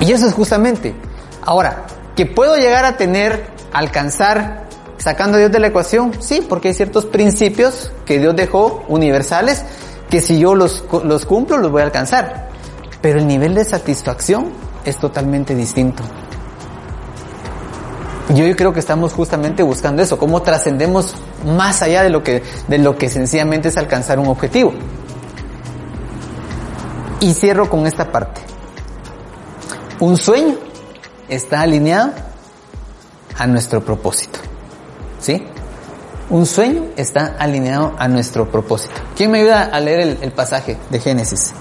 Y 0.00 0.12
eso 0.12 0.26
es 0.26 0.34
justamente. 0.34 0.94
Ahora, 1.40 1.86
que 2.14 2.26
puedo 2.26 2.56
llegar 2.56 2.84
a 2.84 2.98
tener, 2.98 3.53
alcanzar, 3.74 4.64
sacando 4.96 5.36
a 5.36 5.40
Dios 5.40 5.52
de 5.52 5.60
la 5.60 5.66
ecuación, 5.66 6.12
sí, 6.20 6.44
porque 6.48 6.68
hay 6.68 6.74
ciertos 6.74 7.04
principios 7.04 7.92
que 8.06 8.18
Dios 8.18 8.34
dejó 8.34 8.84
universales 8.88 9.64
que 10.08 10.22
si 10.22 10.38
yo 10.38 10.54
los, 10.54 10.84
los 11.04 11.26
cumplo 11.26 11.58
los 11.58 11.70
voy 11.70 11.82
a 11.82 11.84
alcanzar. 11.84 12.48
Pero 13.02 13.18
el 13.18 13.26
nivel 13.26 13.54
de 13.54 13.64
satisfacción 13.64 14.50
es 14.84 14.96
totalmente 14.96 15.54
distinto. 15.54 16.02
Yo, 18.30 18.46
yo 18.46 18.56
creo 18.56 18.72
que 18.72 18.80
estamos 18.80 19.12
justamente 19.12 19.62
buscando 19.62 20.02
eso, 20.02 20.18
cómo 20.18 20.40
trascendemos 20.40 21.14
más 21.44 21.82
allá 21.82 22.02
de 22.02 22.10
lo 22.10 22.22
que, 22.22 22.42
de 22.68 22.78
lo 22.78 22.96
que 22.96 23.10
sencillamente 23.10 23.68
es 23.68 23.76
alcanzar 23.76 24.18
un 24.18 24.28
objetivo. 24.28 24.72
Y 27.20 27.34
cierro 27.34 27.68
con 27.68 27.86
esta 27.86 28.10
parte. 28.10 28.40
Un 30.00 30.16
sueño 30.16 30.56
está 31.28 31.62
alineado 31.62 32.12
a 33.38 33.46
nuestro 33.46 33.84
propósito. 33.84 34.38
¿Sí? 35.20 35.42
Un 36.30 36.46
sueño 36.46 36.86
está 36.96 37.36
alineado 37.38 37.94
a 37.98 38.08
nuestro 38.08 38.50
propósito. 38.50 38.94
¿Quién 39.16 39.30
me 39.30 39.40
ayuda 39.40 39.64
a 39.64 39.80
leer 39.80 40.00
el, 40.00 40.18
el 40.22 40.32
pasaje 40.32 40.78
de 40.90 40.98
Génesis? 40.98 41.54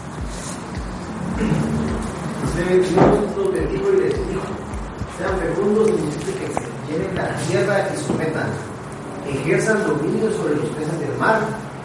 ejerzan 9.45 9.85
dominio 9.85 10.31
sobre 10.31 10.55
los 10.55 10.69
peces 10.69 10.99
del 10.99 11.17
mar, 11.17 11.39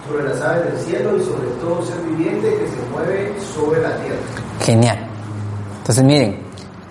sobre 0.08 0.28
las 0.28 0.40
aves 0.40 0.64
del 0.64 0.84
cielo 0.84 1.16
y 1.16 1.24
sobre 1.24 1.48
todo 1.60 1.84
ser 1.84 2.00
viviente 2.02 2.48
que 2.48 2.66
se 2.66 2.90
mueve 2.90 3.34
sobre 3.54 3.82
la 3.82 3.96
tierra. 3.96 4.18
Genial. 4.64 4.98
Entonces 5.78 6.04
miren, 6.04 6.38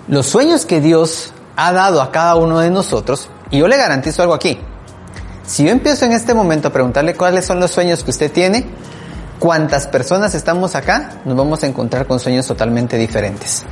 los 0.08 0.26
sueños 0.26 0.66
que 0.66 0.82
Dios 0.82 1.34
ha 1.58 1.74
dado 1.74 2.02
a 2.02 2.12
cada 2.12 2.36
uno 2.36 2.60
de 2.60 2.70
nosotros, 2.70 3.30
y 3.50 3.58
yo 3.58 3.68
le 3.68 3.78
garantizo 3.78 4.22
algo 4.22 4.36
aquí. 4.36 4.60
Si 5.44 5.64
yo 5.64 5.72
empiezo 5.72 6.06
en 6.06 6.12
este 6.12 6.34
momento 6.34 6.68
a 6.68 6.72
preguntarle 6.72 7.16
cuáles 7.16 7.46
son 7.46 7.60
los 7.60 7.72
sueños 7.72 8.04
que 8.04 8.12
usted 8.12 8.32
tiene, 8.32 8.66
cuántas 9.40 9.88
personas 9.88 10.36
estamos 10.36 10.76
acá, 10.76 11.22
nos 11.26 11.36
vamos 11.36 11.64
a 11.64 11.68
encontrar 11.68 12.06
con 12.06 12.20
sueños 12.20 12.46
totalmente 12.46 12.98
diferentes. 12.98 13.66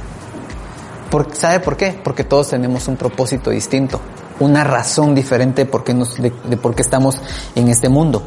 ¿Sabe 1.33 1.59
por 1.59 1.77
qué? 1.77 1.97
Porque 2.03 2.23
todos 2.23 2.49
tenemos 2.49 2.87
un 2.87 2.97
propósito 2.97 3.51
distinto, 3.51 4.01
una 4.39 4.63
razón 4.63 5.13
diferente 5.13 5.65
por 5.65 5.83
qué, 5.83 5.93
nos, 5.93 6.19
de, 6.21 6.33
de 6.43 6.57
por 6.57 6.75
qué 6.75 6.81
estamos 6.81 7.21
en 7.53 7.69
este 7.69 7.87
mundo. 7.87 8.23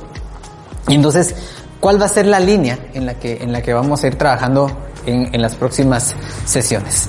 Y 0.86 0.94
entonces, 0.94 1.34
¿cuál 1.80 2.00
va 2.00 2.06
a 2.06 2.08
ser 2.08 2.26
la 2.26 2.38
línea 2.38 2.78
en 2.94 3.06
la 3.06 3.14
que, 3.14 3.42
en 3.42 3.52
la 3.52 3.60
que 3.60 3.74
vamos 3.74 4.04
a 4.04 4.06
ir 4.06 4.16
trabajando 4.16 4.70
en 5.04 5.42
las 5.42 5.56
próximas 5.56 6.14
sesiones? 6.46 7.08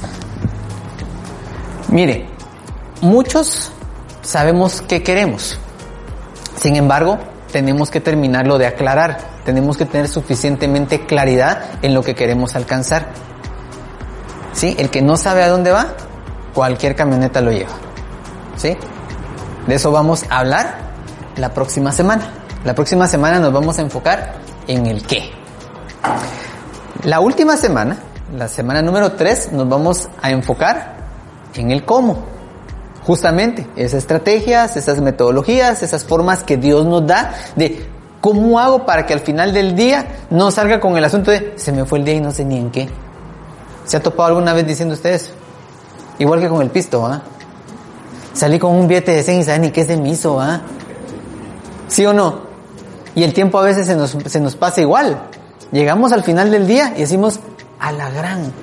Mire, 1.89 2.38
muchos 3.01 3.71
sabemos 4.21 4.81
qué 4.81 5.03
queremos. 5.03 5.57
Sin 6.57 6.75
embargo, 6.75 7.17
tenemos 7.51 7.89
que 7.89 8.01
terminarlo 8.01 8.57
de 8.57 8.67
aclarar. 8.67 9.17
Tenemos 9.45 9.77
que 9.77 9.85
tener 9.85 10.07
suficientemente 10.07 11.05
claridad 11.05 11.63
en 11.81 11.93
lo 11.93 12.03
que 12.03 12.15
queremos 12.15 12.55
alcanzar. 12.55 13.07
¿Sí? 14.53 14.75
El 14.77 14.89
que 14.89 15.01
no 15.01 15.17
sabe 15.17 15.43
a 15.43 15.49
dónde 15.49 15.71
va, 15.71 15.93
cualquier 16.53 16.95
camioneta 16.95 17.41
lo 17.41 17.51
lleva. 17.51 17.71
¿Sí? 18.57 18.75
De 19.67 19.75
eso 19.75 19.91
vamos 19.91 20.25
a 20.29 20.39
hablar 20.39 20.77
la 21.37 21.53
próxima 21.53 21.91
semana. 21.91 22.29
La 22.65 22.75
próxima 22.75 23.07
semana 23.07 23.39
nos 23.39 23.53
vamos 23.53 23.79
a 23.79 23.81
enfocar 23.81 24.35
en 24.67 24.85
el 24.85 25.05
qué. 25.05 25.31
La 27.03 27.21
última 27.21 27.55
semana, 27.55 27.97
la 28.35 28.47
semana 28.47 28.81
número 28.81 29.13
3, 29.13 29.53
nos 29.53 29.69
vamos 29.69 30.09
a 30.21 30.29
enfocar 30.31 30.97
en 31.53 31.71
el 31.71 31.85
cómo. 31.85 32.38
Justamente, 33.09 33.65
esas 33.75 34.03
estrategias, 34.03 34.77
esas 34.77 35.01
metodologías, 35.01 35.81
esas 35.81 36.03
formas 36.03 36.43
que 36.43 36.57
Dios 36.57 36.85
nos 36.85 37.07
da 37.07 37.33
de 37.55 37.87
cómo 38.21 38.59
hago 38.59 38.85
para 38.85 39.07
que 39.07 39.13
al 39.13 39.21
final 39.21 39.51
del 39.51 39.75
día 39.75 40.05
no 40.29 40.51
salga 40.51 40.79
con 40.79 40.95
el 40.95 41.03
asunto 41.03 41.31
de 41.31 41.53
se 41.55 41.71
me 41.71 41.85
fue 41.85 41.97
el 41.97 42.05
día 42.05 42.13
y 42.13 42.21
no 42.21 42.31
sé 42.31 42.45
ni 42.45 42.57
en 42.57 42.69
qué. 42.69 42.87
¿Se 43.85 43.97
ha 43.97 43.99
topado 43.99 44.27
alguna 44.27 44.53
vez 44.53 44.67
diciendo 44.67 44.93
ustedes? 44.93 45.31
Igual 46.19 46.39
que 46.39 46.49
con 46.49 46.61
el 46.61 46.69
pisto, 46.69 47.03
¿ah? 47.03 47.23
Salí 48.33 48.59
con 48.59 48.75
un 48.75 48.87
billete 48.87 49.11
de 49.11 49.23
100 49.23 49.39
y 49.39 49.43
saben 49.43 49.61
ni 49.63 49.71
qué 49.71 49.85
se 49.85 49.97
me 49.97 50.09
hizo, 50.09 50.39
¿ah? 50.39 50.61
¿Sí 51.87 52.05
o 52.05 52.13
no? 52.13 52.41
Y 53.15 53.23
el 53.23 53.33
tiempo 53.33 53.57
a 53.57 53.63
veces 53.63 53.87
se 53.87 53.95
nos, 53.95 54.15
se 54.23 54.39
nos 54.39 54.55
pasa 54.55 54.81
igual. 54.81 55.19
Llegamos 55.71 56.11
al 56.11 56.21
final 56.21 56.51
del 56.51 56.67
día 56.67 56.93
y 56.95 56.99
decimos, 56.99 57.39
a 57.79 57.91
la 57.91 58.11
gran, 58.11 58.53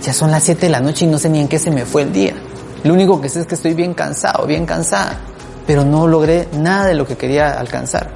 ya 0.00 0.12
son 0.12 0.30
las 0.30 0.44
7 0.44 0.66
de 0.66 0.70
la 0.70 0.78
noche 0.78 1.04
y 1.04 1.08
no 1.08 1.18
sé 1.18 1.28
ni 1.28 1.40
en 1.40 1.48
qué 1.48 1.58
se 1.58 1.72
me 1.72 1.84
fue 1.84 2.02
el 2.02 2.12
día. 2.12 2.36
Lo 2.84 2.94
único 2.94 3.20
que 3.20 3.28
sé 3.28 3.40
es 3.40 3.46
que 3.46 3.54
estoy 3.54 3.74
bien 3.74 3.94
cansado, 3.94 4.46
bien 4.46 4.66
cansada, 4.66 5.18
pero 5.66 5.84
no 5.84 6.06
logré 6.06 6.48
nada 6.52 6.86
de 6.86 6.94
lo 6.94 7.06
que 7.06 7.16
quería 7.16 7.52
alcanzar. 7.52 8.10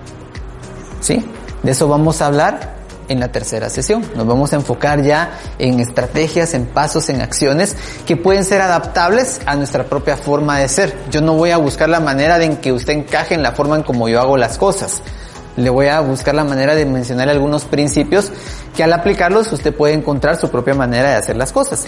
¿Sí? 1.01 1.25
De 1.63 1.71
eso 1.71 1.89
vamos 1.89 2.21
a 2.21 2.27
hablar 2.27 2.77
en 3.09 3.21
la 3.21 3.29
tercera 3.29 3.69
sesión. 3.71 4.05
Nos 4.15 4.27
vamos 4.27 4.53
a 4.53 4.57
enfocar 4.57 5.03
ya 5.03 5.39
en 5.59 5.81
estrategias, 5.81 6.55
en 6.55 6.67
pasos, 6.67 7.09
en 7.09 7.21
acciones 7.21 7.77
que 8.07 8.17
pueden 8.17 8.45
ser 8.45 8.61
adaptables 8.61 9.41
a 9.47 9.57
nuestra 9.57 9.85
propia 9.85 10.17
forma 10.17 10.59
de 10.59 10.69
ser. 10.69 10.97
Yo 11.11 11.21
no 11.21 11.35
voy 11.35 11.51
a 11.51 11.57
buscar 11.57 11.89
la 11.89 12.01
manera 12.01 12.39
de 12.39 12.47
en 12.47 12.57
que 12.57 12.73
usted 12.73 12.93
encaje 12.95 13.35
en 13.35 13.43
la 13.43 13.53
forma 13.53 13.77
en 13.77 13.83
como 13.83 14.09
yo 14.09 14.21
hago 14.21 14.37
las 14.37 14.59
cosas. 14.59 15.03
Le 15.57 15.71
voy 15.71 15.87
a 15.87 16.01
buscar 16.01 16.35
la 16.35 16.45
manera 16.45 16.75
de 16.75 16.85
mencionar 16.85 17.29
algunos 17.29 17.65
principios 17.65 18.31
que 18.77 18.85
al 18.85 18.93
aplicarlos 18.93 19.51
usted 19.53 19.75
puede 19.75 19.95
encontrar 19.95 20.37
su 20.37 20.51
propia 20.51 20.75
manera 20.75 21.11
de 21.11 21.15
hacer 21.17 21.37
las 21.37 21.53
cosas. 21.53 21.87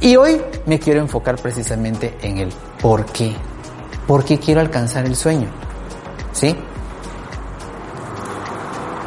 Y 0.00 0.16
hoy 0.16 0.40
me 0.64 0.78
quiero 0.78 1.00
enfocar 1.00 1.36
precisamente 1.36 2.16
en 2.22 2.38
el 2.38 2.52
por 2.80 3.04
qué. 3.06 3.34
¿Por 4.06 4.24
qué 4.24 4.38
quiero 4.38 4.60
alcanzar 4.60 5.04
el 5.04 5.14
sueño? 5.14 5.48
¿Sí? 6.32 6.56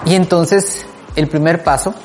Y 0.06 0.16
entonces, 0.16 0.86
el 1.16 1.28
primer 1.28 1.64
paso 1.64 1.96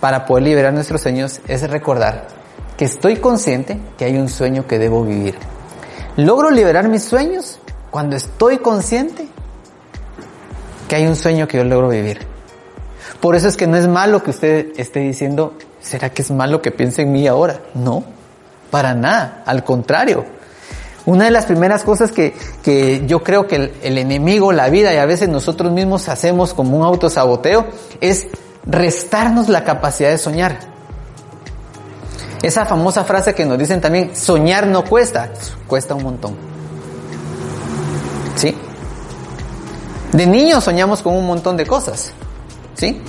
para 0.00 0.24
poder 0.24 0.44
liberar 0.44 0.72
nuestros 0.72 1.00
sueños 1.00 1.40
es 1.48 1.68
recordar 1.68 2.28
que 2.76 2.84
estoy 2.84 3.16
consciente 3.16 3.78
que 3.98 4.04
hay 4.04 4.16
un 4.16 4.28
sueño 4.28 4.66
que 4.66 4.78
debo 4.78 5.04
vivir. 5.04 5.36
Logro 6.16 6.50
liberar 6.50 6.88
mis 6.88 7.02
sueños 7.02 7.58
cuando 7.90 8.16
estoy 8.16 8.58
consciente 8.58 9.28
que 10.88 10.96
hay 10.96 11.06
un 11.06 11.16
sueño 11.16 11.48
que 11.48 11.58
yo 11.58 11.64
logro 11.64 11.88
vivir. 11.88 12.20
Por 13.20 13.34
eso 13.34 13.48
es 13.48 13.56
que 13.56 13.66
no 13.66 13.76
es 13.76 13.88
malo 13.88 14.22
que 14.22 14.30
usted 14.30 14.68
esté 14.76 15.00
diciendo, 15.00 15.54
¿será 15.80 16.10
que 16.10 16.22
es 16.22 16.30
malo 16.30 16.62
que 16.62 16.70
piense 16.70 17.02
en 17.02 17.12
mí 17.12 17.26
ahora? 17.26 17.60
No, 17.74 18.04
para 18.70 18.94
nada, 18.94 19.42
al 19.46 19.64
contrario. 19.64 20.24
Una 21.06 21.24
de 21.24 21.30
las 21.30 21.46
primeras 21.46 21.82
cosas 21.82 22.12
que, 22.12 22.34
que 22.62 23.04
yo 23.06 23.22
creo 23.22 23.46
que 23.46 23.56
el, 23.56 23.72
el, 23.82 23.98
enemigo, 23.98 24.52
la 24.52 24.68
vida 24.68 24.92
y 24.92 24.98
a 24.98 25.06
veces 25.06 25.28
nosotros 25.28 25.72
mismos 25.72 26.08
hacemos 26.08 26.52
como 26.52 26.76
un 26.76 26.84
autosaboteo 26.84 27.66
es 28.00 28.26
restarnos 28.66 29.48
la 29.48 29.64
capacidad 29.64 30.10
de 30.10 30.18
soñar. 30.18 30.58
Esa 32.42 32.64
famosa 32.64 33.04
frase 33.04 33.34
que 33.34 33.44
nos 33.44 33.58
dicen 33.58 33.80
también, 33.80 34.14
soñar 34.16 34.66
no 34.66 34.84
cuesta, 34.84 35.30
cuesta 35.66 35.94
un 35.94 36.02
montón. 36.02 36.34
¿Sí? 38.36 38.56
De 40.12 40.26
niños 40.26 40.64
soñamos 40.64 41.02
con 41.02 41.14
un 41.14 41.26
montón 41.26 41.56
de 41.56 41.66
cosas. 41.66 42.12
¿Sí? 42.74 43.02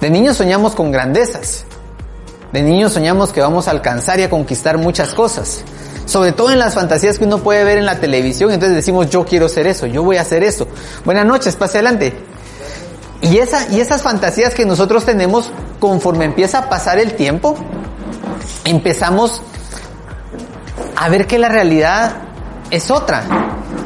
De 0.00 0.10
niños 0.10 0.36
soñamos 0.36 0.74
con 0.74 0.92
grandezas. 0.92 1.64
De 2.52 2.62
niños 2.62 2.92
soñamos 2.92 3.32
que 3.32 3.40
vamos 3.40 3.68
a 3.68 3.72
alcanzar 3.72 4.20
y 4.20 4.22
a 4.22 4.30
conquistar 4.30 4.78
muchas 4.78 5.14
cosas. 5.14 5.62
Sobre 6.06 6.32
todo 6.32 6.50
en 6.50 6.58
las 6.58 6.74
fantasías 6.74 7.18
que 7.18 7.24
uno 7.24 7.38
puede 7.38 7.64
ver 7.64 7.78
en 7.78 7.84
la 7.84 8.00
televisión. 8.00 8.50
Entonces 8.50 8.74
decimos, 8.74 9.10
yo 9.10 9.24
quiero 9.26 9.48
ser 9.48 9.66
eso, 9.66 9.86
yo 9.86 10.02
voy 10.02 10.16
a 10.16 10.22
hacer 10.22 10.42
eso. 10.42 10.66
Buenas 11.04 11.26
noches, 11.26 11.56
pase 11.56 11.78
adelante. 11.78 12.14
Y, 13.20 13.38
esa, 13.38 13.68
y 13.70 13.80
esas 13.80 14.02
fantasías 14.02 14.54
que 14.54 14.64
nosotros 14.64 15.04
tenemos, 15.04 15.50
conforme 15.80 16.24
empieza 16.24 16.58
a 16.58 16.68
pasar 16.68 16.98
el 16.98 17.14
tiempo, 17.14 17.56
empezamos 18.64 19.42
a 20.96 21.08
ver 21.10 21.26
que 21.26 21.38
la 21.38 21.48
realidad 21.48 22.12
es 22.70 22.90
otra. 22.90 23.24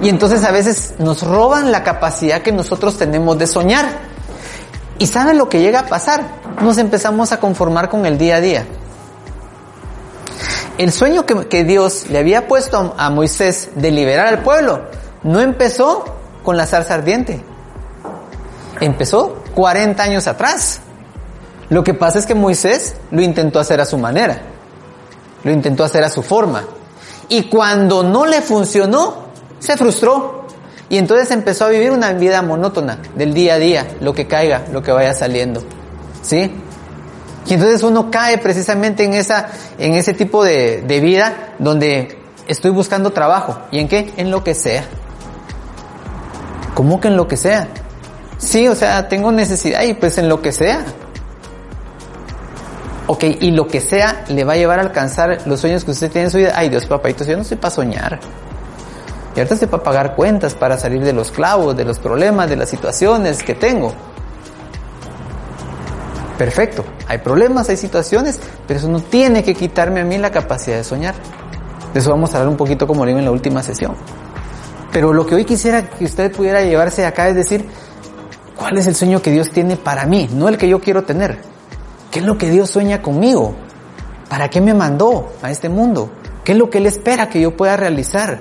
Y 0.03 0.09
entonces 0.09 0.45
a 0.45 0.53
veces 0.53 0.95
nos 0.99 1.23
roban 1.23 1.73
la 1.73 1.83
capacidad 1.83 2.43
que 2.43 2.53
nosotros 2.53 2.97
tenemos 2.99 3.39
de 3.39 3.47
soñar. 3.47 3.87
¿Y 4.99 5.07
saben 5.07 5.39
lo 5.39 5.49
que 5.49 5.61
llega 5.61 5.81
a 5.81 5.87
pasar? 5.87 6.42
Nos 6.61 6.79
empezamos 6.79 7.33
a 7.33 7.41
conformar 7.41 7.89
con 7.89 8.07
el 8.07 8.19
día 8.19 8.37
a 8.37 8.41
día. 8.41 8.67
El 10.79 10.91
sueño 10.91 11.27
que, 11.27 11.65
Dios 11.65 12.09
le 12.09 12.19
había 12.19 12.49
puesto 12.49 12.95
a 12.97 13.11
Moisés 13.11 13.71
de 13.75 13.91
liberar 13.91 14.27
al 14.27 14.43
pueblo 14.43 14.83
no 15.23 15.41
empezó 15.41 16.05
con 16.43 16.57
la 16.57 16.67
zarza 16.67 16.95
ardiente. 16.95 17.43
Empezó 18.81 19.43
40 19.55 20.03
años 20.03 20.27
atrás. 20.27 20.81
Lo 21.69 21.85
que 21.85 21.95
pasa 21.95 22.19
es 22.19 22.27
que 22.27 22.35
Moisés 22.35 22.97
lo 23.11 23.23
intentó 23.23 23.61
hacer 23.61 23.81
a 23.81 23.85
su 23.85 23.99
manera. 23.99 24.43
Lo 25.45 25.53
intentó 25.53 25.85
hacer 25.85 26.05
a 26.05 26.11
su 26.11 26.23
forma. 26.23 26.65
Y 27.29 27.45
cuando 27.45 28.03
no 28.03 28.27
le 28.27 28.41
funcionó, 28.41 29.27
se 29.59 29.77
frustró. 29.77 30.47
Y 30.89 30.99
entonces 30.99 31.31
empezó 31.31 31.67
a 31.67 31.69
vivir 31.69 31.91
una 31.91 32.13
vida 32.13 32.43
monótona, 32.43 32.99
del 33.15 33.33
día 33.33 33.55
a 33.55 33.59
día, 33.59 33.87
lo 34.01 34.13
que 34.13 34.27
caiga, 34.27 34.65
lo 34.73 34.83
que 34.83 34.93
vaya 34.93 35.15
saliendo. 35.15 35.63
¿Sí? 36.23 36.51
Y 37.47 37.55
entonces 37.55 37.83
uno 37.83 38.11
cae 38.11 38.39
precisamente 38.39 39.05
en 39.05 39.15
esa, 39.15 39.49
en 39.79 39.95
ese 39.95 40.15
tipo 40.15 40.45
de, 40.45 40.83
de 40.83 41.01
vida 41.01 41.55
donde 41.59 42.19
estoy 42.47 42.71
buscando 42.71 43.11
trabajo. 43.11 43.59
¿Y 43.71 43.81
en 43.81 43.89
qué? 43.89 44.13
En 44.17 44.31
lo 44.31 44.45
que 44.45 44.55
sea. 44.55 44.85
¿Cómo 46.75 47.01
que 47.01 47.09
en 47.09 47.17
lo 47.17 47.29
que 47.29 47.37
sea? 47.37 47.69
Sí, 48.39 48.67
o 48.69 48.75
sea, 48.75 49.09
tengo 49.09 49.31
necesidad 49.33 49.83
y 49.83 49.95
pues 49.95 50.19
en 50.19 50.29
lo 50.29 50.41
que 50.41 50.53
sea. 50.53 50.85
Ok, 53.07 53.25
y 53.41 53.51
lo 53.51 53.67
que 53.67 53.81
sea 53.81 54.25
le 54.29 54.45
va 54.45 54.55
a 54.55 54.57
llevar 54.57 54.79
a 54.79 54.83
alcanzar 54.83 55.43
los 55.47 55.61
sueños 55.61 55.85
que 55.85 55.91
usted 55.91 56.11
tiene 56.11 56.27
en 56.27 56.31
su 56.31 56.39
vida. 56.39 56.53
Ay 56.55 56.69
Dios, 56.69 56.87
papayito, 56.87 57.25
yo 57.25 57.37
no 57.37 57.43
estoy 57.43 57.59
para 57.59 57.75
soñar. 57.75 58.21
Y 59.35 59.39
ahorita 59.39 59.55
estoy 59.55 59.69
para 59.69 59.83
pagar 59.83 60.15
cuentas, 60.15 60.55
para 60.55 60.79
salir 60.79 61.03
de 61.03 61.13
los 61.13 61.31
clavos, 61.31 61.77
de 61.77 61.85
los 61.85 61.99
problemas, 61.99 62.49
de 62.49 62.57
las 62.57 62.69
situaciones 62.69 63.43
que 63.43 63.55
tengo. 63.55 63.93
Perfecto, 66.39 66.85
hay 67.07 67.19
problemas, 67.19 67.69
hay 67.69 67.77
situaciones, 67.77 68.41
pero 68.67 68.79
eso 68.79 68.89
no 68.89 69.01
tiene 69.01 69.45
que 69.45 69.55
quitarme 69.55 70.01
a 70.01 70.05
mí 70.05 70.19
la 70.19 70.31
capacidad 70.31 70.77
de 70.77 70.85
soñar. 70.85 71.15
De 71.93 72.01
eso 72.01 72.11
vamos 72.11 72.33
a 72.33 72.39
hablar 72.39 72.49
un 72.49 72.57
poquito 72.57 72.87
como 72.87 73.05
digo 73.05 73.19
en 73.19 73.25
la 73.25 73.31
última 73.31 73.63
sesión. 73.63 73.95
Pero 74.93 75.13
lo 75.13 75.27
que 75.27 75.35
hoy 75.35 75.45
quisiera 75.45 75.89
que 75.89 76.05
usted 76.05 76.33
pudiera 76.33 76.63
llevarse 76.63 77.05
acá 77.05 77.29
es 77.29 77.35
decir, 77.35 77.67
¿cuál 78.57 78.79
es 78.79 78.87
el 78.87 78.95
sueño 78.95 79.21
que 79.21 79.31
Dios 79.31 79.51
tiene 79.51 79.77
para 79.77 80.07
mí? 80.07 80.29
No 80.33 80.49
el 80.49 80.59
que 80.59 80.69
yo 80.69 80.81
quiero 80.81 81.05
tener. 81.05 81.39
¿Qué 82.11 82.19
es 82.19 82.25
lo 82.27 82.37
que 82.37 82.51
Dios 82.51 82.71
sueña 82.71 83.01
conmigo? 83.01 83.55
¿Para 84.29 84.49
qué 84.49 84.61
me 84.61 84.75
mandó 84.75 85.33
a 85.43 85.51
este 85.51 85.69
mundo? 85.69 86.11
¿Qué 86.45 86.53
es 86.53 86.59
lo 86.59 86.71
que 86.71 86.79
Él 86.79 86.87
espera 86.87 87.29
que 87.29 87.41
yo 87.41 87.57
pueda 87.57 87.77
realizar? 87.77 88.41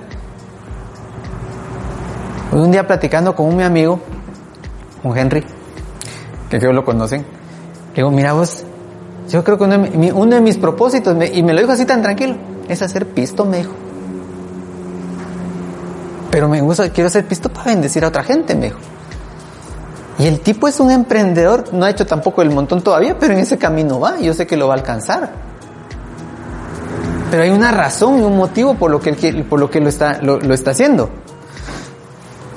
Un 2.52 2.70
día 2.70 2.86
platicando 2.86 3.34
con 3.34 3.46
un 3.46 3.56
mi 3.56 3.62
amigo, 3.62 4.00
con 5.02 5.16
Henry, 5.16 5.42
que 6.50 6.58
creo 6.58 6.72
lo 6.74 6.84
conocen, 6.84 7.24
le 7.92 7.96
digo, 7.96 8.10
mira 8.10 8.32
vos, 8.32 8.64
yo 9.28 9.44
creo 9.44 9.58
que 9.58 9.64
uno 9.64 10.34
de, 10.34 10.40
mis 10.40 10.56
propósitos, 10.58 11.16
y 11.32 11.42
me 11.42 11.52
lo 11.52 11.60
dijo 11.60 11.72
así 11.72 11.84
tan 11.84 12.02
tranquilo, 12.02 12.36
es 12.68 12.82
hacer 12.82 13.06
pisto, 13.06 13.44
me 13.44 13.58
dijo. 13.58 13.72
Pero 16.30 16.48
me 16.48 16.60
gusta, 16.62 16.88
quiero 16.90 17.08
hacer 17.08 17.26
pisto 17.26 17.50
para 17.50 17.66
bendecir 17.66 18.04
a 18.04 18.08
otra 18.08 18.24
gente, 18.24 18.54
me 18.54 18.66
dijo. 18.66 18.78
Y 20.18 20.26
el 20.26 20.40
tipo 20.40 20.68
es 20.68 20.80
un 20.80 20.90
emprendedor, 20.90 21.64
no 21.72 21.84
ha 21.84 21.90
hecho 21.90 22.06
tampoco 22.06 22.42
el 22.42 22.50
montón 22.50 22.82
todavía, 22.82 23.18
pero 23.18 23.34
en 23.34 23.40
ese 23.40 23.58
camino 23.58 24.00
va, 24.00 24.18
yo 24.18 24.32
sé 24.34 24.46
que 24.46 24.56
lo 24.56 24.68
va 24.68 24.74
a 24.74 24.76
alcanzar. 24.78 25.32
Pero 27.30 27.42
hay 27.42 27.50
una 27.50 27.70
razón 27.70 28.18
y 28.18 28.22
un 28.22 28.36
motivo 28.36 28.74
por 28.74 28.90
lo 28.90 29.00
que 29.00 29.10
él, 29.10 29.44
por 29.44 29.58
lo, 29.58 29.70
que 29.70 29.80
lo, 29.80 29.88
está, 29.88 30.20
lo, 30.22 30.38
está 30.52 30.72
haciendo. 30.72 31.08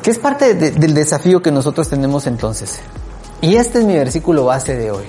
Que 0.04 0.12
es 0.12 0.19
parte 0.19 0.54
de- 0.54 0.71
del 0.71 0.93
desafío 0.93 1.41
que 1.41 1.52
nosotros 1.52 1.89
tenemos 1.89 2.28
entonces. 2.28 2.80
Y 3.41 3.56
este 3.56 3.80
es 3.80 3.86
mi 3.86 3.95
versículo 3.95 4.45
base 4.45 4.76
de 4.76 4.91
hoy. 4.91 5.06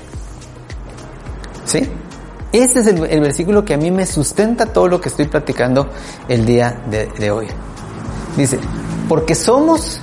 ¿Sí? 1.67 1.89
Es 2.53 2.75
el, 2.77 3.21
versículo 3.21 3.65
que 3.65 3.75
a 3.75 3.77
mí 3.77 3.91
me 3.91 4.07
sustenta 4.07 4.67
todo 4.67 4.89
lo 4.89 5.01
que 5.01 5.09
estoy 5.11 5.27
platicando 5.27 5.89
el 6.29 6.47
día 6.47 6.81
de, 6.89 7.31
hoy. 7.31 7.49
Dice, 8.37 8.59
porque 9.09 9.35
somos 9.35 10.01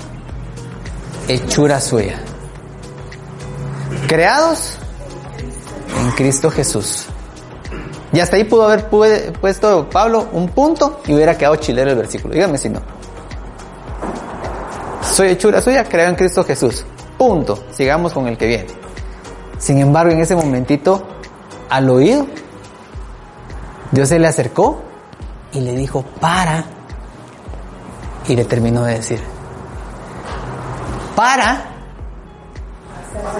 hechura 1.27 1.79
suya. 1.79 2.19
Creados 4.07 4.77
en 5.99 6.11
Cristo 6.11 6.51
Jesús. 6.51 7.05
Y 8.11 8.19
hasta 8.19 8.35
ahí 8.35 8.43
pudo 8.43 8.65
haber 8.65 8.89
pu- 8.89 9.31
puesto 9.39 9.89
Pablo 9.89 10.27
un 10.33 10.49
punto 10.49 11.01
y 11.07 11.15
hubiera 11.15 11.35
quedado 11.35 11.55
chilero 11.55 11.91
el 11.91 11.97
versículo. 11.97 12.35
Dígame 12.35 12.57
si 12.59 12.69
no. 12.69 12.81
Soy 15.01 15.29
hechura 15.29 15.61
suya, 15.61 15.83
creado 15.85 16.09
en 16.09 16.15
Cristo 16.15 16.43
Jesús. 16.43 16.85
Punto. 17.17 17.57
Sigamos 17.71 18.13
con 18.13 18.27
el 18.27 18.37
que 18.37 18.47
viene. 18.47 18.67
Sin 19.57 19.79
embargo, 19.79 20.11
en 20.11 20.19
ese 20.19 20.35
momentito, 20.35 21.07
al 21.73 21.89
oído, 21.89 22.27
Dios 23.91 24.07
se 24.09 24.19
le 24.19 24.27
acercó 24.27 24.83
y 25.51 25.59
le 25.59 25.73
dijo, 25.73 26.03
para. 26.21 26.65
Y 28.27 28.35
le 28.35 28.45
terminó 28.45 28.83
de 28.83 28.93
decir, 28.93 29.19
para 31.15 31.65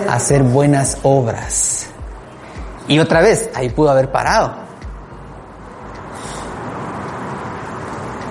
hacer 0.09 0.41
buenas 0.41 0.97
obras. 1.03 1.89
Y 2.87 2.97
otra 2.97 3.21
vez, 3.21 3.51
ahí 3.53 3.69
pudo 3.69 3.91
haber 3.91 4.11
parado. 4.11 4.55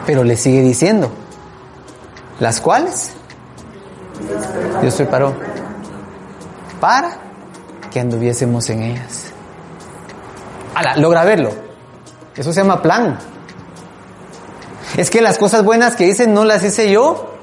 Pero 0.05 0.25
le 0.25 0.37
sigue 0.37 0.63
diciendo, 0.63 1.13
las 2.41 2.61
cuales 2.61 3.13
Dios 4.81 4.97
preparó 4.97 5.33
para 6.81 7.19
que 7.93 8.01
anduviésemos 8.01 8.69
en 8.69 8.83
ellas. 8.83 9.32
Ala, 10.75 10.97
logra 10.97 11.25
verlo. 11.25 11.51
Eso 12.37 12.53
se 12.53 12.61
llama 12.61 12.83
plan. 12.83 13.19
Es 14.97 15.11
que 15.11 15.21
las 15.21 15.39
cosas 15.39 15.65
buenas 15.65 15.97
que 15.97 16.05
dicen 16.05 16.35
no 16.35 16.45
las 16.45 16.63
hice 16.65 16.91
yo 16.91 17.35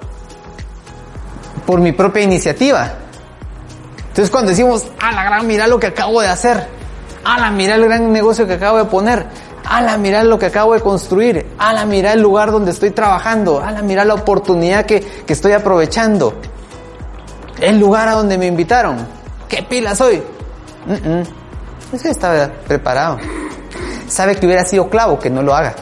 por 1.65 1.79
mi 1.79 1.91
propia 1.91 2.23
iniciativa. 2.23 2.93
Entonces 4.07 4.29
cuando 4.29 4.49
decimos, 4.49 4.87
a 4.99 5.11
la 5.11 5.23
gran, 5.23 5.47
mira 5.47 5.67
lo 5.67 5.79
que 5.79 5.87
acabo 5.87 6.21
de 6.21 6.27
hacer. 6.27 6.67
A 7.23 7.39
la, 7.39 7.51
mira 7.51 7.75
el 7.75 7.85
gran 7.85 8.11
negocio 8.11 8.47
que 8.47 8.53
acabo 8.53 8.77
de 8.77 8.85
poner. 8.85 9.25
A 9.65 9.81
la, 9.81 9.97
mira 9.97 10.23
lo 10.23 10.39
que 10.39 10.47
acabo 10.47 10.73
de 10.73 10.81
construir. 10.81 11.45
A 11.57 11.73
la, 11.73 11.85
mira 11.85 12.13
el 12.13 12.21
lugar 12.21 12.51
donde 12.51 12.71
estoy 12.71 12.91
trabajando. 12.91 13.61
A 13.61 13.71
la, 13.71 13.81
mira 13.81 14.03
la 14.05 14.15
oportunidad 14.15 14.85
que, 14.85 15.01
que 15.01 15.33
estoy 15.33 15.51
aprovechando. 15.51 16.33
El 17.59 17.79
lugar 17.79 18.07
a 18.07 18.13
donde 18.13 18.37
me 18.37 18.47
invitaron. 18.47 18.97
¿Qué 19.47 19.63
pila 19.63 19.95
soy? 19.95 20.21
Mm, 20.85 21.09
mm. 21.09 21.23
Ese 21.91 22.11
estaba 22.11 22.49
preparado. 22.67 23.17
Sabe 24.07 24.35
que 24.35 24.45
hubiera 24.45 24.65
sido 24.65 24.89
clavo 24.89 25.19
que 25.19 25.29
no 25.29 25.41
lo 25.41 25.55
haga. 25.55 25.75